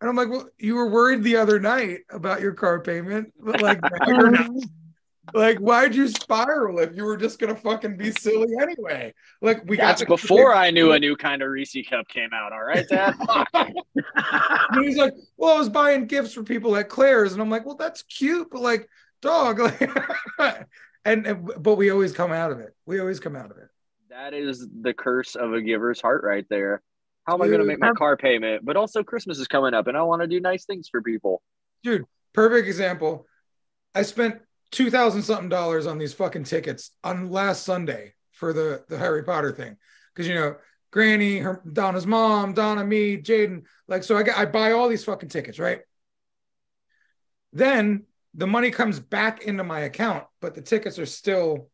And 0.00 0.10
I'm 0.10 0.16
like, 0.16 0.28
well, 0.28 0.48
you 0.58 0.74
were 0.74 0.90
worried 0.90 1.22
the 1.22 1.36
other 1.36 1.58
night 1.58 2.00
about 2.10 2.42
your 2.42 2.52
car 2.52 2.80
payment, 2.80 3.32
but 3.38 3.62
like, 3.62 3.80
now 3.82 4.06
you're 4.06 4.30
not. 4.30 4.50
Like, 5.32 5.58
why'd 5.58 5.94
you 5.94 6.08
spiral 6.08 6.78
if 6.80 6.94
you 6.94 7.04
were 7.04 7.16
just 7.16 7.38
gonna 7.38 7.56
fucking 7.56 7.96
be 7.96 8.10
silly 8.12 8.48
anyway? 8.60 9.14
Like, 9.40 9.64
we 9.66 9.76
That's 9.76 10.02
got 10.02 10.08
before 10.08 10.54
I 10.54 10.70
knew 10.70 10.92
a 10.92 10.98
new 10.98 11.16
kind 11.16 11.42
of 11.42 11.50
Reese 11.50 11.76
cup 11.88 12.08
came 12.08 12.30
out. 12.34 12.52
All 12.52 12.62
right, 12.62 12.86
Dad. 12.88 13.14
He's 14.80 14.96
like, 14.96 15.14
well, 15.36 15.56
I 15.56 15.58
was 15.58 15.68
buying 15.68 16.06
gifts 16.06 16.34
for 16.34 16.42
people 16.42 16.76
at 16.76 16.88
Claire's, 16.88 17.32
and 17.32 17.40
I'm 17.40 17.50
like, 17.50 17.64
well, 17.64 17.76
that's 17.76 18.02
cute, 18.02 18.48
but 18.50 18.60
like, 18.60 18.88
dog, 19.22 19.58
like, 20.38 20.66
and, 21.04 21.26
and 21.26 21.50
but 21.58 21.76
we 21.76 21.90
always 21.90 22.12
come 22.12 22.32
out 22.32 22.50
of 22.50 22.60
it. 22.60 22.74
We 22.86 23.00
always 23.00 23.20
come 23.20 23.36
out 23.36 23.50
of 23.50 23.56
it. 23.56 23.68
that 24.10 24.34
is 24.34 24.66
the 24.82 24.92
curse 24.92 25.36
of 25.36 25.54
a 25.54 25.62
giver's 25.62 26.00
heart 26.00 26.22
right 26.24 26.46
there. 26.50 26.82
How 27.26 27.34
am 27.34 27.42
I 27.42 27.46
going 27.46 27.60
to 27.60 27.64
make 27.64 27.80
my 27.80 27.92
car 27.92 28.18
payment? 28.18 28.64
But 28.64 28.76
also, 28.76 29.02
Christmas 29.02 29.38
is 29.38 29.48
coming 29.48 29.72
up, 29.72 29.86
and 29.86 29.96
I 29.96 30.02
want 30.02 30.20
to 30.20 30.28
do 30.28 30.40
nice 30.40 30.66
things 30.66 30.88
for 30.90 31.00
people. 31.00 31.40
Dude, 31.82 32.04
perfect 32.34 32.66
example. 32.66 33.26
I 33.94 34.02
spent 34.02 34.40
two 34.70 34.90
thousand 34.90 35.22
something 35.22 35.48
dollars 35.48 35.86
on 35.86 35.98
these 35.98 36.12
fucking 36.14 36.44
tickets 36.44 36.90
on 37.02 37.30
last 37.30 37.64
Sunday 37.64 38.14
for 38.32 38.52
the 38.52 38.84
the 38.88 38.98
Harry 38.98 39.22
Potter 39.22 39.52
thing, 39.52 39.76
because 40.12 40.28
you 40.28 40.34
know, 40.34 40.56
Granny, 40.90 41.38
her 41.38 41.62
Donna's 41.72 42.06
mom, 42.06 42.52
Donna, 42.52 42.84
me, 42.84 43.16
Jaden, 43.16 43.62
like, 43.88 44.04
so 44.04 44.16
I 44.16 44.22
got 44.22 44.38
I 44.38 44.46
buy 44.46 44.72
all 44.72 44.88
these 44.88 45.04
fucking 45.04 45.28
tickets, 45.28 45.58
right? 45.58 45.80
Then 47.52 48.04
the 48.34 48.46
money 48.46 48.70
comes 48.70 48.98
back 48.98 49.44
into 49.44 49.62
my 49.62 49.80
account, 49.80 50.24
but 50.40 50.54
the 50.54 50.62
tickets 50.62 50.98
are 50.98 51.06
still 51.06 51.68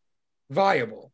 viable. 0.50 1.12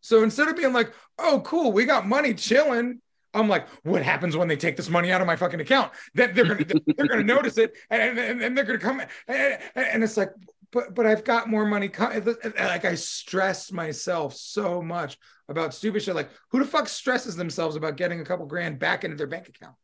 So 0.00 0.22
instead 0.22 0.48
of 0.48 0.56
being 0.56 0.72
like, 0.72 0.92
oh, 1.18 1.42
cool, 1.44 1.72
we 1.72 1.84
got 1.84 2.06
money 2.06 2.32
chilling, 2.32 3.02
I'm 3.34 3.48
like, 3.48 3.68
what 3.82 4.02
happens 4.02 4.34
when 4.36 4.48
they 4.48 4.56
take 4.56 4.76
this 4.76 4.88
money 4.88 5.12
out 5.12 5.20
of 5.20 5.26
my 5.26 5.36
fucking 5.36 5.60
account? 5.60 5.92
That 6.14 6.34
they're 6.34 6.46
gonna 6.46 6.64
they're 6.96 7.06
gonna 7.06 7.22
notice 7.24 7.58
it, 7.58 7.76
and, 7.90 8.18
and, 8.18 8.42
and 8.42 8.56
they're 8.56 8.64
gonna 8.64 8.78
come, 8.78 9.02
and, 9.28 9.58
and 9.74 10.02
it's 10.02 10.16
like, 10.16 10.30
but 10.72 10.94
but 10.94 11.06
I've 11.06 11.24
got 11.24 11.48
more 11.48 11.66
money. 11.66 11.90
Like 11.98 12.84
I 12.84 12.94
stress 12.94 13.72
myself 13.72 14.34
so 14.34 14.82
much 14.82 15.18
about 15.48 15.74
stupid 15.74 16.02
shit. 16.02 16.14
Like 16.14 16.30
who 16.50 16.58
the 16.58 16.64
fuck 16.64 16.88
stresses 16.88 17.36
themselves 17.36 17.76
about 17.76 17.96
getting 17.96 18.20
a 18.20 18.24
couple 18.24 18.46
grand 18.46 18.78
back 18.78 19.04
into 19.04 19.16
their 19.16 19.26
bank 19.26 19.48
account? 19.48 19.74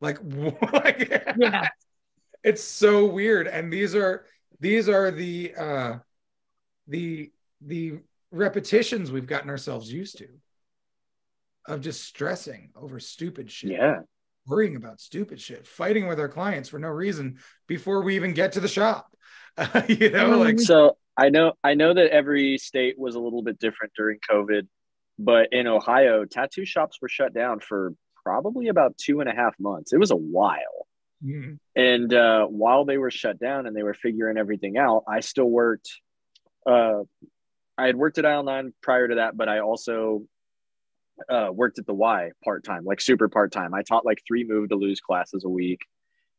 Like, 0.00 0.18
like 0.72 1.34
Yeah. 1.38 1.68
it's 2.42 2.62
so 2.64 3.06
weird 3.06 3.46
and 3.46 3.72
these 3.72 3.94
are 3.94 4.26
these 4.60 4.88
are 4.88 5.10
the 5.10 5.54
uh 5.56 5.98
the 6.88 7.30
the 7.60 8.00
repetitions 8.32 9.12
we've 9.12 9.26
gotten 9.26 9.50
ourselves 9.50 9.92
used 9.92 10.18
to 10.18 10.28
of 11.66 11.80
just 11.80 12.02
stressing 12.04 12.70
over 12.74 12.98
stupid 12.98 13.50
shit 13.50 13.70
Yeah. 13.70 14.00
worrying 14.46 14.74
about 14.74 15.00
stupid 15.00 15.40
shit 15.40 15.66
fighting 15.66 16.08
with 16.08 16.18
our 16.18 16.28
clients 16.28 16.68
for 16.68 16.78
no 16.80 16.88
reason 16.88 17.38
before 17.68 18.02
we 18.02 18.16
even 18.16 18.34
get 18.34 18.52
to 18.52 18.60
the 18.60 18.66
shop 18.68 19.06
you 19.88 20.10
know 20.10 20.38
like 20.38 20.60
So 20.60 20.96
I 21.16 21.28
know 21.28 21.52
I 21.62 21.74
know 21.74 21.94
that 21.94 22.10
every 22.10 22.58
state 22.58 22.98
was 22.98 23.14
a 23.14 23.20
little 23.20 23.42
bit 23.42 23.58
different 23.58 23.92
during 23.96 24.18
COVID, 24.28 24.66
but 25.18 25.52
in 25.52 25.66
Ohio, 25.66 26.24
tattoo 26.24 26.64
shops 26.64 26.98
were 27.00 27.08
shut 27.08 27.34
down 27.34 27.60
for 27.60 27.92
probably 28.24 28.68
about 28.68 28.96
two 28.96 29.20
and 29.20 29.28
a 29.28 29.34
half 29.34 29.54
months. 29.58 29.92
It 29.92 29.98
was 29.98 30.10
a 30.10 30.16
while. 30.16 30.86
mm, 31.24 31.58
And 31.76 32.12
uh, 32.14 32.46
while 32.46 32.84
they 32.84 32.98
were 32.98 33.10
shut 33.10 33.38
down 33.38 33.66
and 33.66 33.76
they 33.76 33.82
were 33.82 33.94
figuring 33.94 34.38
everything 34.38 34.78
out, 34.78 35.04
I 35.08 35.20
still 35.20 35.50
worked. 35.50 35.90
Uh, 36.66 37.02
I 37.76 37.86
had 37.86 37.96
worked 37.96 38.18
at 38.18 38.26
Aisle 38.26 38.44
Nine 38.44 38.72
prior 38.82 39.08
to 39.08 39.14
that, 39.16 39.36
but 39.36 39.48
I 39.48 39.60
also 39.60 40.22
uh, 41.28 41.48
worked 41.52 41.78
at 41.78 41.86
the 41.86 41.94
Y 41.94 42.30
part 42.44 42.64
time, 42.64 42.84
like 42.84 43.00
super 43.00 43.28
part 43.28 43.52
time. 43.52 43.74
I 43.74 43.82
taught 43.82 44.06
like 44.06 44.22
three 44.26 44.44
move 44.44 44.70
to 44.70 44.76
lose 44.76 45.00
classes 45.00 45.44
a 45.44 45.48
week. 45.48 45.80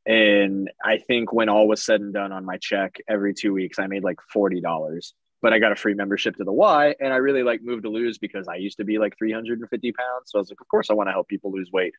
And 0.06 0.70
I 0.84 0.98
think 0.98 1.32
when 1.32 1.50
all 1.50 1.68
was 1.68 1.82
said 1.82 2.02
and 2.02 2.14
done 2.14 2.32
on 2.32 2.46
my 2.46 2.58
check 2.58 2.98
every 3.08 3.34
two 3.34 3.54
weeks, 3.54 3.80
I 3.80 3.88
made 3.88 4.04
like 4.04 4.18
$40. 4.36 5.14
But 5.42 5.54
I 5.54 5.60
got 5.60 5.72
a 5.72 5.76
free 5.76 5.94
membership 5.94 6.38
to 6.38 6.44
the 6.44 6.54
Y. 6.54 6.96
And 7.00 7.14
I 7.14 7.18
really 7.18 7.44
like 7.44 7.62
move 7.62 7.84
to 7.84 7.90
lose 7.90 8.18
because 8.18 8.48
I 8.48 8.56
used 8.56 8.78
to 8.78 8.86
be 8.86 8.98
like 8.98 9.18
350 9.18 9.92
pounds. 9.92 10.24
So 10.26 10.40
I 10.40 10.42
was 10.42 10.50
like, 10.50 10.62
of 10.62 10.68
course, 10.68 10.90
I 10.90 10.94
want 10.94 11.08
to 11.08 11.14
help 11.14 11.28
people 11.28 11.52
lose 11.52 11.70
weight. 11.72 11.94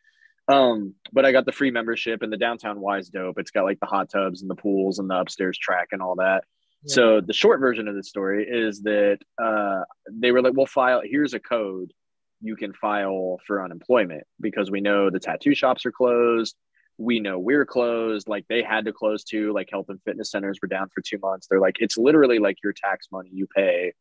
Um, 0.49 0.95
but 1.13 1.25
I 1.25 1.33
got 1.33 1.47
the 1.47 1.53
free 1.53 1.71
membership 1.71 2.23
and 2.23 2.33
the 2.33 2.37
downtown 2.37 2.81
Y 2.81 2.99
is 2.99 3.09
dope. 3.09 3.39
It's 3.39 3.51
got 3.51 3.65
like 3.65 3.81
the 3.81 3.87
hot 3.87 4.11
tubs 4.11 4.43
and 4.43 4.51
the 4.51 4.55
pools 4.55 4.99
and 4.99 5.09
the 5.09 5.19
upstairs 5.19 5.59
track 5.59 5.89
and 5.93 6.03
all 6.03 6.17
that. 6.17 6.45
Yeah. 6.85 6.95
So 6.95 7.21
the 7.21 7.33
short 7.33 7.61
version 7.61 7.89
of 7.89 7.95
the 7.95 8.03
story 8.03 8.47
is 8.47 8.83
that 8.83 9.19
uh, 9.43 9.83
they 10.11 10.33
were 10.33 10.43
like, 10.43 10.53
"We'll 10.55 10.67
file. 10.67 11.01
Here's 11.03 11.33
a 11.33 11.41
code. 11.41 11.95
You 12.43 12.57
can 12.57 12.75
file 12.75 13.41
for 13.47 13.65
unemployment 13.65 14.25
because 14.39 14.71
we 14.71 14.83
know 14.83 15.09
the 15.09 15.19
tattoo 15.19 15.55
shops 15.55 15.87
are 15.87 15.93
closed. 15.93 16.57
We 16.99 17.21
know 17.21 17.39
we're 17.39 17.67
closed. 17.67 18.29
Like 18.29 18.47
they 18.49 18.63
had 18.63 18.85
to 18.85 18.93
close 18.93 19.25
too. 19.25 19.53
Like 19.53 19.69
health 19.71 19.87
and 19.89 20.01
fitness 20.05 20.31
centers 20.31 20.59
were 20.63 20.69
down 20.69 20.89
for 20.95 21.01
two 21.01 21.19
months. 21.19 21.47
They're 21.49 21.61
like, 21.61 21.77
it's 21.81 21.97
literally 21.99 22.39
like 22.39 22.59
your 22.63 22.73
tax 22.73 23.09
money 23.11 23.31
you 23.33 23.47
pay, 23.55 23.93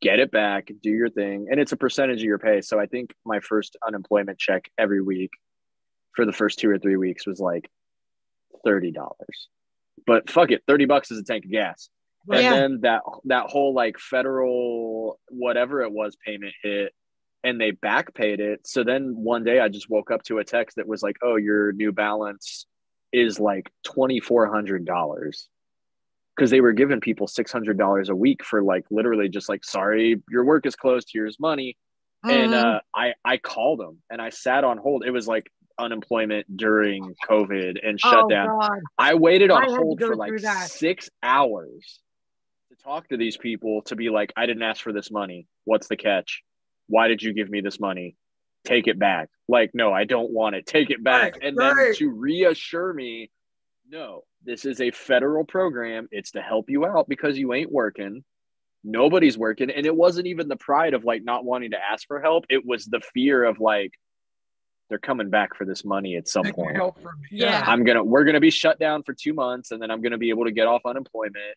get 0.00 0.18
it 0.20 0.30
back, 0.30 0.70
do 0.82 0.90
your 0.90 1.10
thing. 1.10 1.48
And 1.50 1.58
it's 1.58 1.72
a 1.72 1.76
percentage 1.76 2.18
of 2.20 2.24
your 2.26 2.38
pay. 2.38 2.60
So 2.60 2.78
I 2.78 2.86
think 2.86 3.14
my 3.24 3.40
first 3.40 3.76
unemployment 3.86 4.38
check 4.38 4.70
every 4.78 5.02
week 5.02 5.30
for 6.14 6.24
the 6.24 6.32
first 6.32 6.58
two 6.58 6.70
or 6.70 6.78
three 6.78 6.96
weeks 6.96 7.26
was 7.26 7.40
like 7.40 7.68
$30. 8.66 8.92
But 10.06 10.30
fuck 10.30 10.50
it, 10.50 10.62
30 10.66 10.84
bucks 10.86 11.10
is 11.10 11.18
a 11.18 11.24
tank 11.24 11.44
of 11.44 11.50
gas. 11.50 11.88
And 12.30 12.42
Yeah. 12.42 12.50
then 12.50 12.80
that 12.82 13.02
that 13.24 13.46
whole 13.46 13.72
like 13.72 13.98
federal 13.98 15.18
whatever 15.30 15.82
it 15.82 15.90
was 15.92 16.16
payment 16.24 16.52
hit 16.62 16.92
and 17.44 17.60
they 17.60 17.70
back 17.70 18.14
paid 18.14 18.40
it. 18.40 18.66
So 18.66 18.84
then 18.84 19.14
one 19.16 19.44
day 19.44 19.60
I 19.60 19.68
just 19.68 19.88
woke 19.88 20.10
up 20.10 20.22
to 20.24 20.38
a 20.38 20.44
text 20.44 20.76
that 20.76 20.88
was 20.88 21.02
like, 21.02 21.16
"Oh, 21.22 21.36
your 21.36 21.72
new 21.72 21.92
balance 21.92 22.66
is 23.12 23.38
like 23.40 23.70
twenty 23.84 24.20
four 24.20 24.46
hundred 24.52 24.84
dollars," 24.84 25.48
because 26.36 26.50
they 26.50 26.60
were 26.60 26.72
giving 26.72 27.00
people 27.00 27.26
six 27.26 27.52
hundred 27.52 27.78
dollars 27.78 28.08
a 28.08 28.14
week 28.14 28.44
for 28.44 28.62
like 28.62 28.84
literally 28.90 29.28
just 29.28 29.48
like, 29.48 29.64
"Sorry, 29.64 30.22
your 30.30 30.44
work 30.44 30.66
is 30.66 30.76
closed. 30.76 31.08
Here's 31.12 31.38
money." 31.40 31.76
And 32.28 32.52
Mhm. 32.52 32.76
uh, 32.76 32.80
I 32.94 33.14
I 33.24 33.36
called 33.38 33.80
them 33.80 34.02
and 34.10 34.20
I 34.20 34.30
sat 34.30 34.64
on 34.64 34.78
hold. 34.78 35.04
It 35.04 35.12
was 35.12 35.28
like 35.28 35.50
unemployment 35.78 36.56
during 36.56 37.14
COVID 37.28 37.78
and 37.86 38.00
oh, 38.04 38.08
shutdown. 38.08 38.48
God. 38.48 38.80
I 38.98 39.14
waited 39.14 39.50
on 39.52 39.62
I 39.62 39.66
hold 39.66 40.00
for 40.02 40.16
like 40.16 40.32
six 40.66 41.08
hours 41.22 42.00
to 42.70 42.76
talk 42.82 43.08
to 43.08 43.16
these 43.16 43.36
people 43.36 43.82
to 43.82 43.94
be 43.96 44.10
like, 44.10 44.32
I 44.36 44.46
didn't 44.46 44.64
ask 44.64 44.82
for 44.82 44.92
this 44.92 45.10
money. 45.10 45.46
What's 45.64 45.86
the 45.86 45.96
catch? 45.96 46.42
Why 46.88 47.08
did 47.08 47.22
you 47.22 47.32
give 47.32 47.48
me 47.48 47.60
this 47.60 47.78
money? 47.78 48.16
Take 48.64 48.86
it 48.86 48.98
back. 48.98 49.28
Like, 49.48 49.70
no, 49.74 49.92
I 49.92 50.04
don't 50.04 50.30
want 50.30 50.56
it. 50.56 50.66
Take 50.66 50.90
it 50.90 51.02
back. 51.02 51.34
Right, 51.34 51.42
and 51.42 51.56
then 51.56 51.94
to 51.94 52.10
reassure 52.10 52.92
me, 52.92 53.30
no, 53.88 54.24
this 54.44 54.64
is 54.64 54.80
a 54.80 54.90
federal 54.90 55.44
program. 55.44 56.08
It's 56.10 56.32
to 56.32 56.42
help 56.42 56.68
you 56.68 56.84
out 56.86 57.08
because 57.08 57.38
you 57.38 57.54
ain't 57.54 57.72
working. 57.72 58.24
Nobody's 58.84 59.38
working. 59.38 59.70
And 59.70 59.86
it 59.86 59.94
wasn't 59.94 60.26
even 60.26 60.48
the 60.48 60.56
pride 60.56 60.94
of 60.94 61.04
like 61.04 61.24
not 61.24 61.44
wanting 61.44 61.70
to 61.70 61.78
ask 61.78 62.06
for 62.06 62.20
help. 62.20 62.44
It 62.48 62.66
was 62.66 62.84
the 62.84 63.00
fear 63.14 63.44
of 63.44 63.60
like, 63.60 63.92
they're 64.88 64.98
coming 64.98 65.28
back 65.28 65.54
for 65.54 65.64
this 65.64 65.84
money 65.84 66.16
at 66.16 66.28
some 66.28 66.44
Take 66.44 66.54
point. 66.54 66.76
help 66.76 67.00
from 67.00 67.20
me. 67.20 67.28
Yeah. 67.40 67.62
I'm 67.66 67.84
gonna 67.84 68.02
we're 68.02 68.24
gonna 68.24 68.40
be 68.40 68.50
shut 68.50 68.78
down 68.78 69.02
for 69.02 69.12
two 69.12 69.34
months 69.34 69.70
and 69.70 69.82
then 69.82 69.90
I'm 69.90 70.00
gonna 70.00 70.16
be 70.16 70.30
able 70.30 70.46
to 70.46 70.50
get 70.50 70.66
off 70.66 70.82
unemployment 70.86 71.56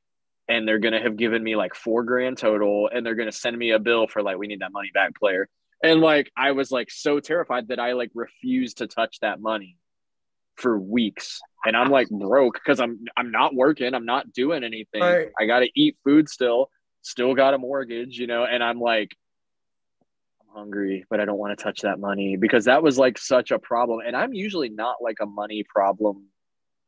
and 0.52 0.68
they're 0.68 0.80
gonna 0.80 1.02
have 1.02 1.16
given 1.16 1.42
me 1.42 1.56
like 1.56 1.74
four 1.74 2.04
grand 2.04 2.38
total 2.38 2.90
and 2.94 3.06
they're 3.06 3.16
gonna 3.16 3.32
send 3.32 3.58
me 3.58 3.72
a 3.72 3.80
bill 3.80 4.06
for 4.06 4.22
like 4.22 4.38
we 4.38 4.48
need 4.48 4.60
that 4.60 4.74
money 4.74 4.92
back 4.94 5.16
player. 5.18 5.48
And 5.82 6.02
like 6.02 6.30
I 6.38 6.52
was 6.52 6.72
like 6.72 6.92
so 6.92 7.22
terrified 7.22 7.70
that 7.70 7.80
I 7.80 7.94
like 7.94 8.12
refused 8.14 8.80
to 8.80 8.88
touch 8.88 9.20
that 9.22 9.40
money 9.40 9.78
for 10.58 10.78
weeks. 10.78 11.40
And 11.66 11.78
I'm 11.78 11.90
like 11.90 12.10
broke 12.10 12.56
because 12.56 12.82
I'm 12.82 13.00
I'm 13.16 13.32
not 13.32 13.56
working, 13.56 13.96
I'm 13.96 14.06
not 14.06 14.34
doing 14.34 14.66
anything. 14.66 15.02
Right. 15.02 15.30
I 15.40 15.46
gotta 15.46 15.70
eat 15.74 15.96
food 16.04 16.28
still, 16.28 16.70
still 17.02 17.34
got 17.34 17.54
a 17.54 17.58
mortgage, 17.58 18.18
you 18.18 18.28
know, 18.28 18.44
and 18.44 18.62
I'm 18.62 18.82
like 18.82 19.16
I'm 20.42 20.54
hungry, 20.54 21.06
but 21.10 21.22
I 21.22 21.26
don't 21.26 21.40
want 21.40 21.58
to 21.58 21.64
touch 21.64 21.82
that 21.82 21.98
money 21.98 22.36
because 22.36 22.66
that 22.66 22.84
was 22.84 22.98
like 22.98 23.18
such 23.18 23.52
a 23.52 23.60
problem. 23.60 24.02
And 24.06 24.18
I'm 24.18 24.34
usually 24.34 24.70
not 24.70 24.98
like 25.02 25.20
a 25.22 25.26
money 25.26 25.64
problem. 25.64 26.26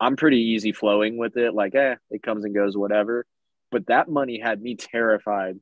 I'm 0.01 0.17
pretty 0.17 0.39
easy 0.39 0.73
flowing 0.73 1.15
with 1.17 1.37
it. 1.37 1.53
Like, 1.53 1.75
eh, 1.75 1.95
it 2.11 2.21
comes 2.23 2.43
and 2.43 2.53
goes, 2.53 2.75
whatever. 2.75 3.25
But 3.73 3.87
that 3.87 4.07
money 4.07 4.39
had 4.39 4.61
me 4.61 4.75
terrified 4.75 5.59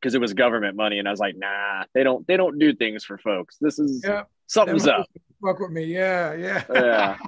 because 0.00 0.14
it 0.14 0.20
was 0.20 0.32
government 0.32 0.76
money, 0.76 0.98
and 0.98 1.06
I 1.06 1.10
was 1.10 1.20
like, 1.20 1.34
nah, 1.36 1.84
they 1.92 2.02
don't 2.02 2.26
they 2.26 2.36
don't 2.38 2.58
do 2.58 2.74
things 2.74 3.04
for 3.04 3.18
folks. 3.18 3.56
This 3.60 3.78
is 3.78 4.02
Yeah. 4.06 4.22
something's 4.46 4.86
up. 4.86 5.06
Fuck 5.44 5.58
with 5.60 5.70
me. 5.72 5.84
Yeah. 5.84 6.32
Yeah. 6.34 6.64
Yeah. 6.72 7.16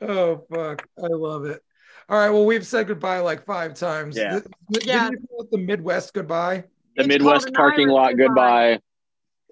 Oh 0.00 0.44
fuck! 0.52 0.86
I 0.98 1.06
love 1.06 1.46
it. 1.46 1.62
All 2.10 2.18
right. 2.18 2.28
Well, 2.30 2.44
we've 2.44 2.66
said 2.66 2.86
goodbye 2.86 3.20
like 3.20 3.46
five 3.46 3.72
times. 3.74 4.16
Yeah. 4.16 4.32
Th- 4.32 4.44
th- 4.74 4.84
Yeah. 4.86 5.08
Call 5.30 5.42
it 5.44 5.50
the 5.50 5.56
Midwest 5.58 6.12
goodbye? 6.12 6.64
The 6.96 7.02
It's 7.02 7.08
Midwest 7.08 7.52
parking 7.54 7.88
lot 7.88 8.14
goodbye. 8.16 8.80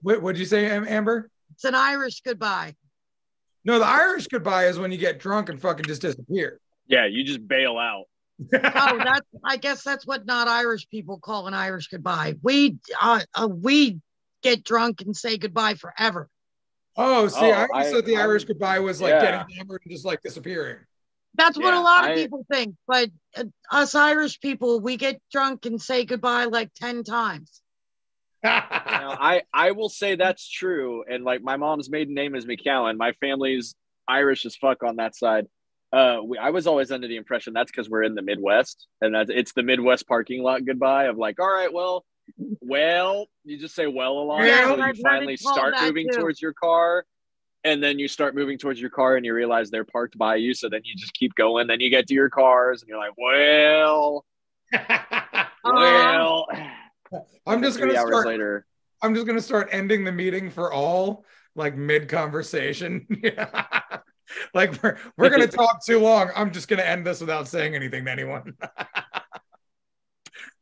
What 0.02 0.20
would 0.22 0.38
you 0.38 0.44
say, 0.44 0.66
Amber? 0.70 1.30
It's 1.54 1.64
an 1.64 1.74
Irish 1.74 2.20
goodbye. 2.20 2.74
No, 3.64 3.78
the 3.78 3.86
Irish 3.86 4.26
goodbye 4.26 4.66
is 4.66 4.78
when 4.78 4.92
you 4.92 4.98
get 4.98 5.18
drunk 5.18 5.48
and 5.48 5.58
fucking 5.58 5.86
just 5.86 6.02
disappear. 6.02 6.60
Yeah, 6.88 7.06
you 7.06 7.24
just 7.24 7.48
bail 7.48 7.78
out. 7.78 8.04
Oh, 8.52 8.98
that's 9.04 9.26
I 9.44 9.56
guess 9.56 9.82
that's 9.82 10.06
what 10.06 10.26
not 10.26 10.48
Irish 10.48 10.88
people 10.88 11.18
call 11.18 11.46
an 11.46 11.54
Irish 11.54 11.88
goodbye. 11.88 12.34
We 12.42 12.76
uh, 13.00 13.20
uh 13.34 13.48
we 13.48 14.00
get 14.42 14.64
drunk 14.64 15.00
and 15.02 15.16
say 15.16 15.38
goodbye 15.38 15.74
forever. 15.74 16.28
oh, 16.96 17.28
see, 17.28 17.38
Oh, 17.46 17.50
I 17.50 17.66
always 17.72 17.86
I- 17.86 17.90
thought 17.92 18.04
the 18.04 18.16
I'm- 18.16 18.28
Irish 18.28 18.44
goodbye 18.44 18.78
was 18.80 19.00
like 19.00 19.10
yeah. 19.10 19.20
getting 19.44 19.56
hammered 19.56 19.80
and 19.84 19.92
just 19.92 20.04
like 20.04 20.22
disappearing. 20.22 20.78
That's 21.36 21.56
what 21.58 21.74
Yeah, 21.74 21.80
a 21.80 21.82
lot 21.82 22.04
of 22.04 22.10
I- 22.10 22.14
people 22.14 22.46
think, 22.50 22.76
but 22.86 23.10
uh, 23.36 23.44
us 23.70 23.94
Irish 23.94 24.38
people, 24.40 24.80
we 24.80 24.96
get 24.96 25.20
drunk 25.32 25.66
and 25.66 25.80
say 25.82 26.04
goodbye 26.04 26.44
like 26.44 26.70
10 26.74 27.02
times. 27.04 27.60
Now, 28.44 29.16
I 29.18 29.42
I 29.52 29.70
will 29.72 29.88
say 29.88 30.16
that's 30.16 30.46
true. 30.48 31.02
And 31.10 31.24
like 31.24 31.42
my 31.42 31.56
mom's 31.56 31.88
maiden 31.90 32.14
name 32.14 32.34
is 32.34 32.44
McCallan. 32.44 32.98
My 32.98 33.12
family's 33.12 33.74
Irish 34.06 34.44
as 34.44 34.54
fuck 34.54 34.82
on 34.82 34.96
that 34.96 35.16
side. 35.16 35.46
Uh, 35.94 36.20
we, 36.24 36.38
I 36.38 36.50
was 36.50 36.66
always 36.66 36.90
under 36.90 37.06
the 37.06 37.16
impression 37.16 37.52
that's 37.52 37.70
because 37.70 37.88
we're 37.88 38.02
in 38.02 38.16
the 38.16 38.22
Midwest, 38.22 38.88
and 39.00 39.14
that 39.14 39.30
it's 39.30 39.52
the 39.52 39.62
Midwest 39.62 40.08
parking 40.08 40.42
lot 40.42 40.64
goodbye 40.64 41.04
of 41.04 41.16
like, 41.16 41.38
all 41.38 41.46
right, 41.48 41.72
well, 41.72 42.04
well, 42.60 43.26
you 43.44 43.58
just 43.60 43.76
say 43.76 43.86
well 43.86 44.18
a 44.18 44.24
lot 44.24 44.44
Yeah, 44.44 44.72
until 44.72 44.88
you 44.88 44.94
finally 45.02 45.36
start 45.36 45.74
moving 45.80 46.08
too. 46.10 46.18
towards 46.18 46.42
your 46.42 46.52
car, 46.52 47.06
and 47.62 47.80
then 47.80 48.00
you 48.00 48.08
start 48.08 48.34
moving 48.34 48.58
towards 48.58 48.80
your 48.80 48.90
car, 48.90 49.14
and 49.14 49.24
you 49.24 49.32
realize 49.34 49.70
they're 49.70 49.84
parked 49.84 50.18
by 50.18 50.34
you, 50.34 50.52
so 50.52 50.68
then 50.68 50.80
you 50.82 50.96
just 50.96 51.14
keep 51.14 51.32
going. 51.36 51.68
Then 51.68 51.78
you 51.78 51.90
get 51.90 52.08
to 52.08 52.14
your 52.14 52.28
cars, 52.28 52.82
and 52.82 52.88
you're 52.88 52.98
like, 52.98 53.14
well, 53.16 54.24
well. 55.64 56.48
I'm 57.46 57.62
just 57.62 57.78
gonna 57.78 57.92
start. 57.92 58.26
later. 58.26 58.66
I'm 59.00 59.14
just 59.14 59.28
gonna 59.28 59.40
start 59.40 59.68
ending 59.70 60.02
the 60.02 60.10
meeting 60.10 60.50
for 60.50 60.72
all 60.72 61.24
like 61.54 61.76
mid 61.76 62.08
conversation. 62.08 63.06
like 64.54 64.82
we're 64.82 64.98
we're 65.16 65.30
gonna 65.30 65.46
talk 65.62 65.84
too 65.84 66.00
long. 66.00 66.30
I'm 66.34 66.52
just 66.52 66.68
gonna 66.68 66.82
end 66.82 67.06
this 67.06 67.20
without 67.20 67.48
saying 67.48 67.74
anything 67.74 68.04
to 68.04 68.10
anyone. 68.10 68.54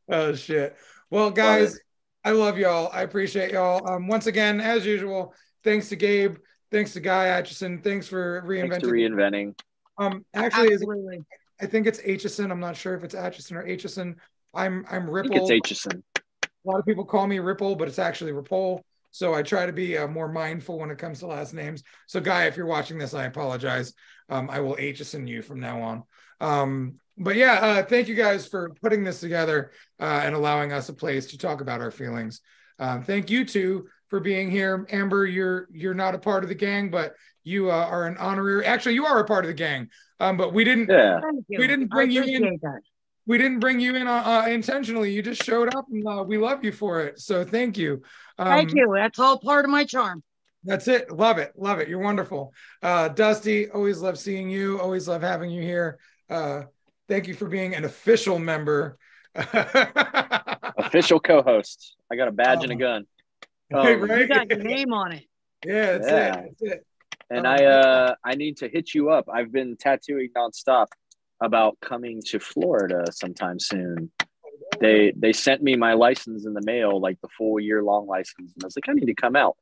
oh 0.09 0.35
shit. 0.35 0.75
Well, 1.09 1.31
guys, 1.31 1.79
I 2.23 2.31
love 2.31 2.57
y'all. 2.57 2.89
I 2.93 3.03
appreciate 3.03 3.51
y'all. 3.51 3.87
Um, 3.89 4.07
once 4.07 4.27
again, 4.27 4.61
as 4.61 4.85
usual, 4.85 5.33
thanks 5.63 5.89
to 5.89 5.95
Gabe, 5.95 6.37
thanks 6.71 6.93
to 6.93 6.99
Guy 6.99 7.25
Aitchison, 7.27 7.83
thanks 7.83 8.07
for 8.07 8.43
Thanks 8.47 8.77
to 8.79 8.85
reinventing. 8.87 8.87
reinventing. 8.87 9.59
um, 9.97 10.25
actually, 10.33 10.73
Absolutely. 10.73 11.19
I 11.61 11.65
think 11.67 11.87
it's 11.87 11.99
Atchison. 11.99 12.51
I'm 12.51 12.59
not 12.59 12.75
sure 12.75 12.95
if 12.95 13.03
it's 13.03 13.15
Atchison 13.15 13.57
or 13.57 13.67
Atchison. 13.67 14.15
I'm 14.53 14.85
I'm 14.89 15.03
I 15.03 15.11
Ripple. 15.11 15.47
think 15.47 15.69
it's 15.69 15.85
Atchison. 15.85 16.03
A 16.15 16.69
lot 16.69 16.79
of 16.79 16.85
people 16.85 17.05
call 17.05 17.27
me 17.27 17.39
Ripple, 17.39 17.75
but 17.75 17.87
it's 17.87 17.99
actually 17.99 18.31
Ripple. 18.31 18.83
So 19.13 19.35
I 19.35 19.43
try 19.43 19.67
to 19.67 19.71
be 19.71 19.95
uh, 19.95 20.07
more 20.07 20.27
mindful 20.27 20.79
when 20.79 20.89
it 20.89 20.97
comes 20.97 21.19
to 21.19 21.27
last 21.27 21.53
names. 21.53 21.83
So, 22.07 22.19
Guy, 22.19 22.45
if 22.45 22.57
you're 22.57 22.65
watching 22.65 22.97
this, 22.97 23.13
I 23.13 23.25
apologize. 23.25 23.93
Um, 24.27 24.49
I 24.49 24.59
will 24.59 24.75
Aitchison 24.75 25.27
you 25.27 25.43
from 25.43 25.59
now 25.59 25.81
on. 25.83 26.03
Um, 26.41 26.95
but 27.15 27.35
yeah, 27.35 27.53
uh, 27.53 27.83
thank 27.83 28.07
you 28.07 28.15
guys 28.15 28.47
for 28.47 28.71
putting 28.81 29.03
this 29.03 29.19
together 29.19 29.69
uh, 29.99 30.21
and 30.23 30.33
allowing 30.33 30.73
us 30.73 30.89
a 30.89 30.93
place 30.93 31.27
to 31.27 31.37
talk 31.37 31.61
about 31.61 31.79
our 31.79 31.91
feelings. 31.91 32.41
Um, 32.79 33.03
thank 33.03 33.29
you 33.29 33.45
too 33.45 33.87
for 34.09 34.19
being 34.19 34.49
here, 34.49 34.87
Amber. 34.91 35.27
You're 35.27 35.67
you're 35.71 35.93
not 35.93 36.15
a 36.15 36.19
part 36.19 36.41
of 36.41 36.49
the 36.49 36.55
gang, 36.55 36.89
but 36.89 37.13
you 37.43 37.69
uh, 37.69 37.85
are 37.85 38.07
an 38.07 38.17
honorary. 38.17 38.65
Actually, 38.65 38.95
you 38.95 39.05
are 39.05 39.19
a 39.19 39.25
part 39.25 39.45
of 39.45 39.49
the 39.49 39.53
gang, 39.53 39.89
um, 40.19 40.37
but 40.37 40.53
we 40.53 40.63
didn't 40.63 40.89
Yeah. 40.89 41.19
We 41.59 41.67
didn't 41.67 41.89
bring 41.89 42.09
you 42.09 42.23
in- 42.23 42.59
that. 42.63 42.81
we 43.27 43.37
didn't 43.37 43.59
bring 43.59 43.79
you 43.79 43.95
in 43.95 44.07
uh, 44.07 44.23
uh, 44.25 44.49
intentionally. 44.49 45.11
You 45.13 45.21
just 45.21 45.43
showed 45.43 45.73
up, 45.75 45.85
and 45.91 46.05
uh, 46.07 46.23
we 46.27 46.39
love 46.39 46.65
you 46.65 46.71
for 46.71 47.01
it. 47.01 47.19
So 47.19 47.45
thank 47.45 47.77
you. 47.77 48.01
Um, 48.37 48.47
Thank 48.47 48.73
you. 48.73 48.91
That's 48.95 49.19
all 49.19 49.37
part 49.39 49.65
of 49.65 49.71
my 49.71 49.85
charm. 49.85 50.23
That's 50.63 50.87
it. 50.87 51.11
Love 51.11 51.37
it. 51.39 51.51
Love 51.57 51.79
it. 51.79 51.87
You're 51.89 51.99
wonderful. 51.99 52.53
Uh, 52.81 53.09
Dusty, 53.09 53.69
always 53.69 53.99
love 53.99 54.17
seeing 54.17 54.49
you. 54.49 54.79
Always 54.79 55.07
love 55.07 55.21
having 55.21 55.49
you 55.51 55.61
here. 55.61 55.99
Uh, 56.29 56.63
thank 57.09 57.27
you 57.27 57.33
for 57.33 57.47
being 57.47 57.75
an 57.75 57.83
official 57.83 58.39
member. 58.39 58.97
Official 60.77 61.19
co-host. 61.19 61.95
I 62.11 62.15
got 62.15 62.27
a 62.27 62.31
badge 62.31 62.63
and 62.63 62.71
a 62.71 62.75
Oh. 62.75 62.77
gun. 62.77 63.05
Hey, 63.69 63.95
Um, 63.95 64.01
right? 64.09 64.19
You 64.21 64.27
got 64.27 64.49
your 64.49 64.59
name 64.59 64.93
on 64.93 65.13
it. 65.13 65.23
Yeah, 65.65 65.97
that's 65.97 66.07
Yeah. 66.11 66.35
it. 66.35 66.43
That's 66.59 66.61
it. 66.73 66.85
and 67.31 67.47
Oh, 67.47 67.49
I 67.49 67.65
uh 67.65 68.15
I 68.23 68.35
need 68.35 68.57
to 68.57 68.69
hit 68.69 68.93
you 68.93 69.09
up. 69.09 69.27
I've 69.33 69.51
been 69.51 69.75
tattooing 69.77 70.29
nonstop 70.35 70.87
about 71.41 71.79
coming 71.79 72.21
to 72.27 72.39
Florida 72.39 73.05
sometime 73.11 73.59
soon. 73.59 74.11
They 74.79 75.13
they 75.15 75.33
sent 75.33 75.61
me 75.61 75.75
my 75.75 75.93
license 75.93 76.45
in 76.45 76.53
the 76.53 76.61
mail, 76.63 76.99
like 76.99 77.19
the 77.21 77.29
full 77.37 77.59
year 77.59 77.83
long 77.83 78.07
license, 78.07 78.53
and 78.53 78.63
I 78.63 78.65
was 78.65 78.75
like, 78.75 78.89
I 78.89 78.93
need 78.93 79.05
to 79.05 79.15
come 79.15 79.35
out. 79.35 79.57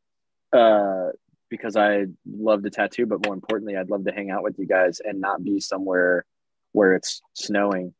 Uh 0.53 1.09
because 1.49 1.75
I 1.75 2.05
love 2.25 2.63
to 2.63 2.69
tattoo, 2.69 3.05
but 3.05 3.25
more 3.25 3.33
importantly, 3.35 3.75
I'd 3.75 3.89
love 3.89 4.05
to 4.05 4.11
hang 4.13 4.31
out 4.31 4.41
with 4.41 4.57
you 4.57 4.65
guys 4.65 5.01
and 5.03 5.19
not 5.19 5.43
be 5.43 5.59
somewhere 5.59 6.25
where 6.71 6.95
it's 6.95 7.21
snowing. 7.33 7.93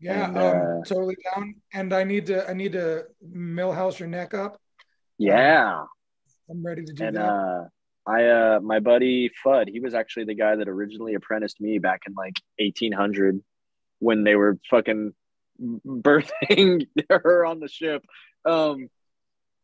Yeah, 0.00 0.26
And, 0.26 0.36
um, 0.38 0.80
uh, 0.80 0.84
totally 0.84 1.16
down. 1.32 1.54
And 1.72 1.92
I 1.92 2.02
need 2.04 2.26
to, 2.26 2.50
I 2.50 2.52
need 2.52 2.72
to 2.72 3.04
millhouse 3.24 3.98
your 4.00 4.08
neck 4.08 4.34
up. 4.34 4.60
Yeah. 5.18 5.84
I'm 6.50 6.66
ready 6.66 6.84
to 6.84 6.92
do 6.92 7.04
and 7.04 7.16
that. 7.16 7.24
uh 7.24 7.64
I 8.06 8.24
uh 8.24 8.60
my 8.60 8.80
buddy 8.80 9.30
Fudd, 9.44 9.68
he 9.68 9.78
was 9.78 9.94
actually 9.94 10.24
the 10.24 10.34
guy 10.34 10.56
that 10.56 10.68
originally 10.68 11.14
apprenticed 11.14 11.60
me 11.60 11.78
back 11.78 12.02
in 12.08 12.14
like 12.14 12.40
1800 12.58 13.40
when 14.00 14.24
they 14.24 14.34
were 14.34 14.58
fucking 14.68 15.12
birthing 15.86 16.86
her 17.08 17.46
on 17.46 17.60
the 17.60 17.68
ship. 17.68 18.04
Um 18.44 18.88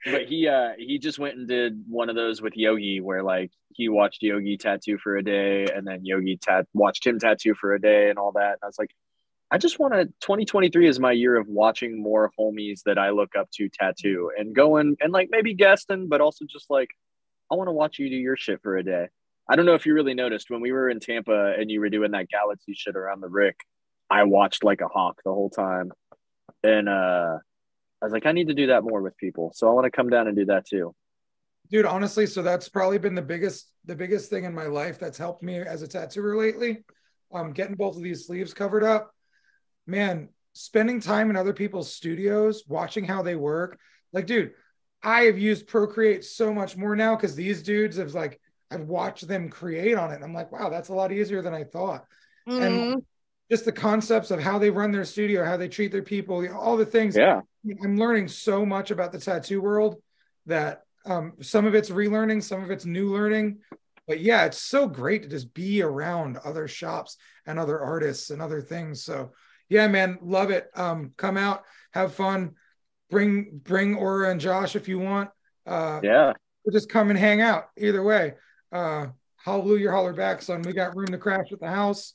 but 0.05 0.27
he 0.27 0.47
uh 0.48 0.70
he 0.78 0.98
just 0.98 1.18
went 1.18 1.36
and 1.36 1.48
did 1.48 1.85
one 1.89 2.09
of 2.09 2.16
those 2.16 2.40
with 2.40 2.56
Yogi 2.56 3.01
where 3.01 3.23
like 3.23 3.51
he 3.73 3.89
watched 3.89 4.23
Yogi 4.23 4.56
tattoo 4.56 4.98
for 4.98 5.16
a 5.16 5.23
day 5.23 5.66
and 5.66 5.86
then 5.86 6.05
Yogi 6.05 6.36
tat 6.36 6.66
watched 6.74 7.06
him 7.06 7.18
tattoo 7.18 7.55
for 7.55 7.74
a 7.74 7.81
day 7.81 8.10
and 8.10 8.18
all 8.18 8.32
that. 8.32 8.52
And 8.52 8.59
I 8.62 8.66
was 8.66 8.78
like, 8.78 8.90
I 9.51 9.59
just 9.59 9.78
want 9.78 9.94
to 9.94 10.06
2023 10.20 10.89
is 10.89 11.01
my 11.01 11.12
year 11.12 11.36
of 11.36 11.47
watching 11.48 12.01
more 12.01 12.32
homies 12.39 12.82
that 12.85 12.98
I 12.98 13.10
look 13.10 13.36
up 13.36 13.51
to 13.52 13.68
tattoo 13.68 14.31
and 14.36 14.55
going 14.55 14.97
and 15.01 15.12
like 15.12 15.28
maybe 15.31 15.55
guesting, 15.55 16.09
but 16.09 16.20
also 16.20 16.44
just 16.48 16.70
like 16.70 16.90
I 17.51 17.55
want 17.55 17.68
to 17.68 17.73
watch 17.73 17.98
you 17.98 18.10
do 18.10 18.16
your 18.16 18.36
shit 18.36 18.60
for 18.62 18.77
a 18.77 18.82
day. 18.82 19.09
I 19.48 19.55
don't 19.55 19.66
know 19.66 19.74
if 19.74 19.86
you 19.86 19.94
really 19.94 20.14
noticed 20.14 20.51
when 20.51 20.60
we 20.60 20.73
were 20.73 20.90
in 20.90 20.98
Tampa 20.98 21.55
and 21.59 21.70
you 21.70 21.81
were 21.81 21.90
doing 21.90 22.10
that 22.12 22.28
galaxy 22.28 22.74
shit 22.74 22.97
around 22.97 23.20
the 23.20 23.28
Rick, 23.28 23.60
I 24.10 24.24
watched 24.24 24.64
like 24.64 24.80
a 24.80 24.88
hawk 24.88 25.20
the 25.24 25.32
whole 25.32 25.50
time. 25.50 25.92
And 26.62 26.88
uh 26.88 27.38
I 28.00 28.04
was 28.04 28.12
like, 28.12 28.26
I 28.26 28.32
need 28.32 28.48
to 28.48 28.54
do 28.54 28.68
that 28.68 28.84
more 28.84 29.00
with 29.00 29.16
people. 29.16 29.52
So 29.54 29.68
I 29.68 29.72
want 29.72 29.86
to 29.86 29.90
come 29.90 30.10
down 30.10 30.28
and 30.28 30.36
do 30.36 30.44
that 30.46 30.66
too. 30.66 30.94
Dude, 31.70 31.86
honestly, 31.86 32.26
so 32.26 32.42
that's 32.42 32.68
probably 32.68 32.98
been 32.98 33.14
the 33.14 33.22
biggest 33.22 33.68
the 33.84 33.96
biggest 33.96 34.30
thing 34.30 34.44
in 34.44 34.54
my 34.54 34.66
life 34.66 34.98
that's 34.98 35.18
helped 35.18 35.42
me 35.42 35.58
as 35.58 35.82
a 35.82 35.88
tattooer 35.88 36.36
lately. 36.36 36.84
Um, 37.32 37.52
getting 37.52 37.74
both 37.74 37.96
of 37.96 38.02
these 38.02 38.26
sleeves 38.26 38.54
covered 38.54 38.84
up. 38.84 39.12
Man, 39.86 40.28
spending 40.52 41.00
time 41.00 41.30
in 41.30 41.36
other 41.36 41.52
people's 41.52 41.92
studios, 41.92 42.64
watching 42.68 43.04
how 43.04 43.22
they 43.22 43.36
work. 43.36 43.78
Like, 44.12 44.26
dude, 44.26 44.52
I 45.02 45.22
have 45.22 45.38
used 45.38 45.66
Procreate 45.66 46.24
so 46.24 46.52
much 46.52 46.76
more 46.76 46.96
now 46.96 47.16
because 47.16 47.34
these 47.34 47.62
dudes 47.62 47.96
have 47.96 48.14
like 48.14 48.40
I've 48.70 48.82
watched 48.88 49.26
them 49.26 49.48
create 49.48 49.96
on 49.96 50.12
it. 50.12 50.22
I'm 50.22 50.34
like, 50.34 50.52
wow, 50.52 50.68
that's 50.68 50.88
a 50.88 50.94
lot 50.94 51.12
easier 51.12 51.42
than 51.42 51.54
I 51.54 51.64
thought. 51.64 52.04
Mhm. 52.48 52.62
And 52.62 53.02
just 53.51 53.64
the 53.64 53.73
concepts 53.73 54.31
of 54.31 54.40
how 54.40 54.59
they 54.59 54.70
run 54.70 54.93
their 54.93 55.05
studio, 55.05 55.44
how 55.44 55.56
they 55.56 55.68
treat 55.68 55.93
their 55.93 56.02
people, 56.02 56.47
all 56.55 56.77
the 56.77 56.86
things. 56.86 57.16
Yeah. 57.16 57.40
I'm 57.82 57.97
learning 57.97 58.28
so 58.28 58.64
much 58.64 58.90
about 58.90 59.12
the 59.12 59.18
tattoo 59.18 59.60
world 59.60 59.97
that 60.47 60.82
um, 61.05 61.35
some 61.40 61.66
of 61.66 61.74
it's 61.74 61.90
relearning, 61.90 62.43
some 62.43 62.62
of 62.62 62.70
it's 62.70 62.85
new 62.85 63.12
learning. 63.12 63.59
But 64.09 64.20
yeah, 64.20 64.44
it's 64.44 64.59
so 64.59 64.86
great 64.89 65.23
to 65.23 65.28
just 65.28 65.52
be 65.52 65.82
around 65.82 66.39
other 66.39 66.68
shops 66.68 67.16
and 67.44 67.59
other 67.59 67.81
artists 67.81 68.31
and 68.31 68.40
other 68.40 68.60
things. 68.60 69.02
So 69.05 69.32
yeah, 69.68 69.89
man, 69.89 70.18
love 70.23 70.51
it. 70.51 70.68
Um, 70.77 71.12
come 71.16 71.36
out, 71.36 71.64
have 71.93 72.14
fun, 72.14 72.55
bring 73.10 73.60
bring 73.64 73.97
Aura 73.97 74.31
and 74.31 74.40
Josh 74.40 74.77
if 74.77 74.89
you 74.89 74.98
want. 74.98 75.31
Uh, 75.66 76.01
Yeah. 76.02 76.32
just 76.73 76.89
come 76.89 77.10
and 77.10 77.18
hang 77.18 77.40
out. 77.40 77.68
Either 77.77 78.02
way, 78.02 78.35
uh, 78.70 79.06
hallelujah, 79.36 79.90
holler 79.90 80.12
back, 80.12 80.43
son. 80.43 80.62
We 80.62 80.73
got 80.73 80.97
room 80.97 81.09
to 81.09 81.18
crash 81.18 81.52
at 81.52 81.60
the 81.60 81.68
house, 81.68 82.14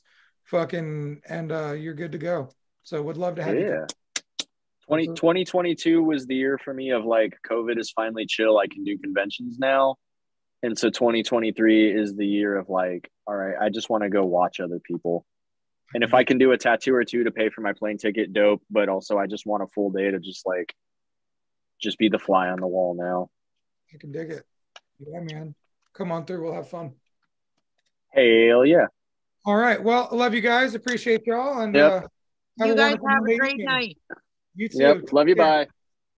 fucking, 0.52 1.22
and 1.28 1.50
uh, 1.50 1.72
you're 1.72 1.94
good 1.94 2.12
to 2.12 2.18
go. 2.18 2.50
So 2.82 3.02
would 3.02 3.16
love 3.16 3.36
to 3.36 3.42
have 3.42 3.54
you. 3.54 3.68
Yeah. 3.68 3.86
20, 4.86 5.06
2022 5.08 6.02
was 6.02 6.26
the 6.26 6.34
year 6.34 6.58
for 6.58 6.74
me 6.74 6.90
of 6.90 7.04
like 7.04 7.38
COVID 7.48 7.78
is 7.78 7.90
finally 7.90 8.26
chill. 8.26 8.58
I 8.58 8.66
can 8.66 8.84
do 8.84 8.98
conventions 8.98 9.58
now. 9.58 9.96
And 10.62 10.78
so 10.78 10.90
2023 10.90 11.90
is 11.90 12.14
the 12.14 12.26
year 12.26 12.56
of 12.56 12.68
like, 12.68 13.10
all 13.26 13.34
right, 13.34 13.54
I 13.60 13.70
just 13.70 13.88
want 13.88 14.02
to 14.02 14.10
go 14.10 14.24
watch 14.24 14.60
other 14.60 14.78
people. 14.78 15.24
And 15.94 16.04
if 16.04 16.12
I 16.12 16.24
can 16.24 16.36
do 16.36 16.52
a 16.52 16.58
tattoo 16.58 16.94
or 16.94 17.04
two 17.04 17.24
to 17.24 17.30
pay 17.30 17.48
for 17.48 17.62
my 17.62 17.72
plane 17.72 17.96
ticket, 17.96 18.32
dope. 18.32 18.62
But 18.70 18.88
also, 18.88 19.18
I 19.18 19.26
just 19.26 19.46
want 19.46 19.62
a 19.62 19.66
full 19.68 19.90
day 19.90 20.10
to 20.10 20.18
just 20.18 20.46
like, 20.46 20.74
just 21.80 21.98
be 21.98 22.08
the 22.08 22.18
fly 22.18 22.48
on 22.48 22.60
the 22.60 22.66
wall 22.66 22.94
now. 22.94 23.30
I 23.94 23.98
can 23.98 24.12
dig 24.12 24.30
it. 24.30 24.44
Yeah, 24.98 25.20
man. 25.20 25.54
Come 25.94 26.12
on 26.12 26.26
through. 26.26 26.44
We'll 26.44 26.54
have 26.54 26.68
fun. 26.68 26.92
Hell 28.10 28.66
yeah. 28.66 28.86
All 29.44 29.56
right. 29.56 29.82
Well, 29.82 30.08
love 30.12 30.34
you 30.34 30.40
guys. 30.40 30.74
Appreciate 30.74 31.26
y'all. 31.26 31.60
And 31.60 31.74
Yep. 31.74 31.92
uh, 31.92 32.00
have 32.60 32.68
You 32.68 32.72
a 32.72 32.76
guys 32.76 32.96
have 33.06 33.22
a 33.22 33.26
night. 33.26 33.38
great 33.38 33.58
night. 33.58 33.98
You 34.54 34.68
too. 34.68 34.78
Yep. 34.78 35.12
Love 35.12 35.28
you. 35.28 35.34
Take. 35.34 35.42
Bye. 35.42 35.66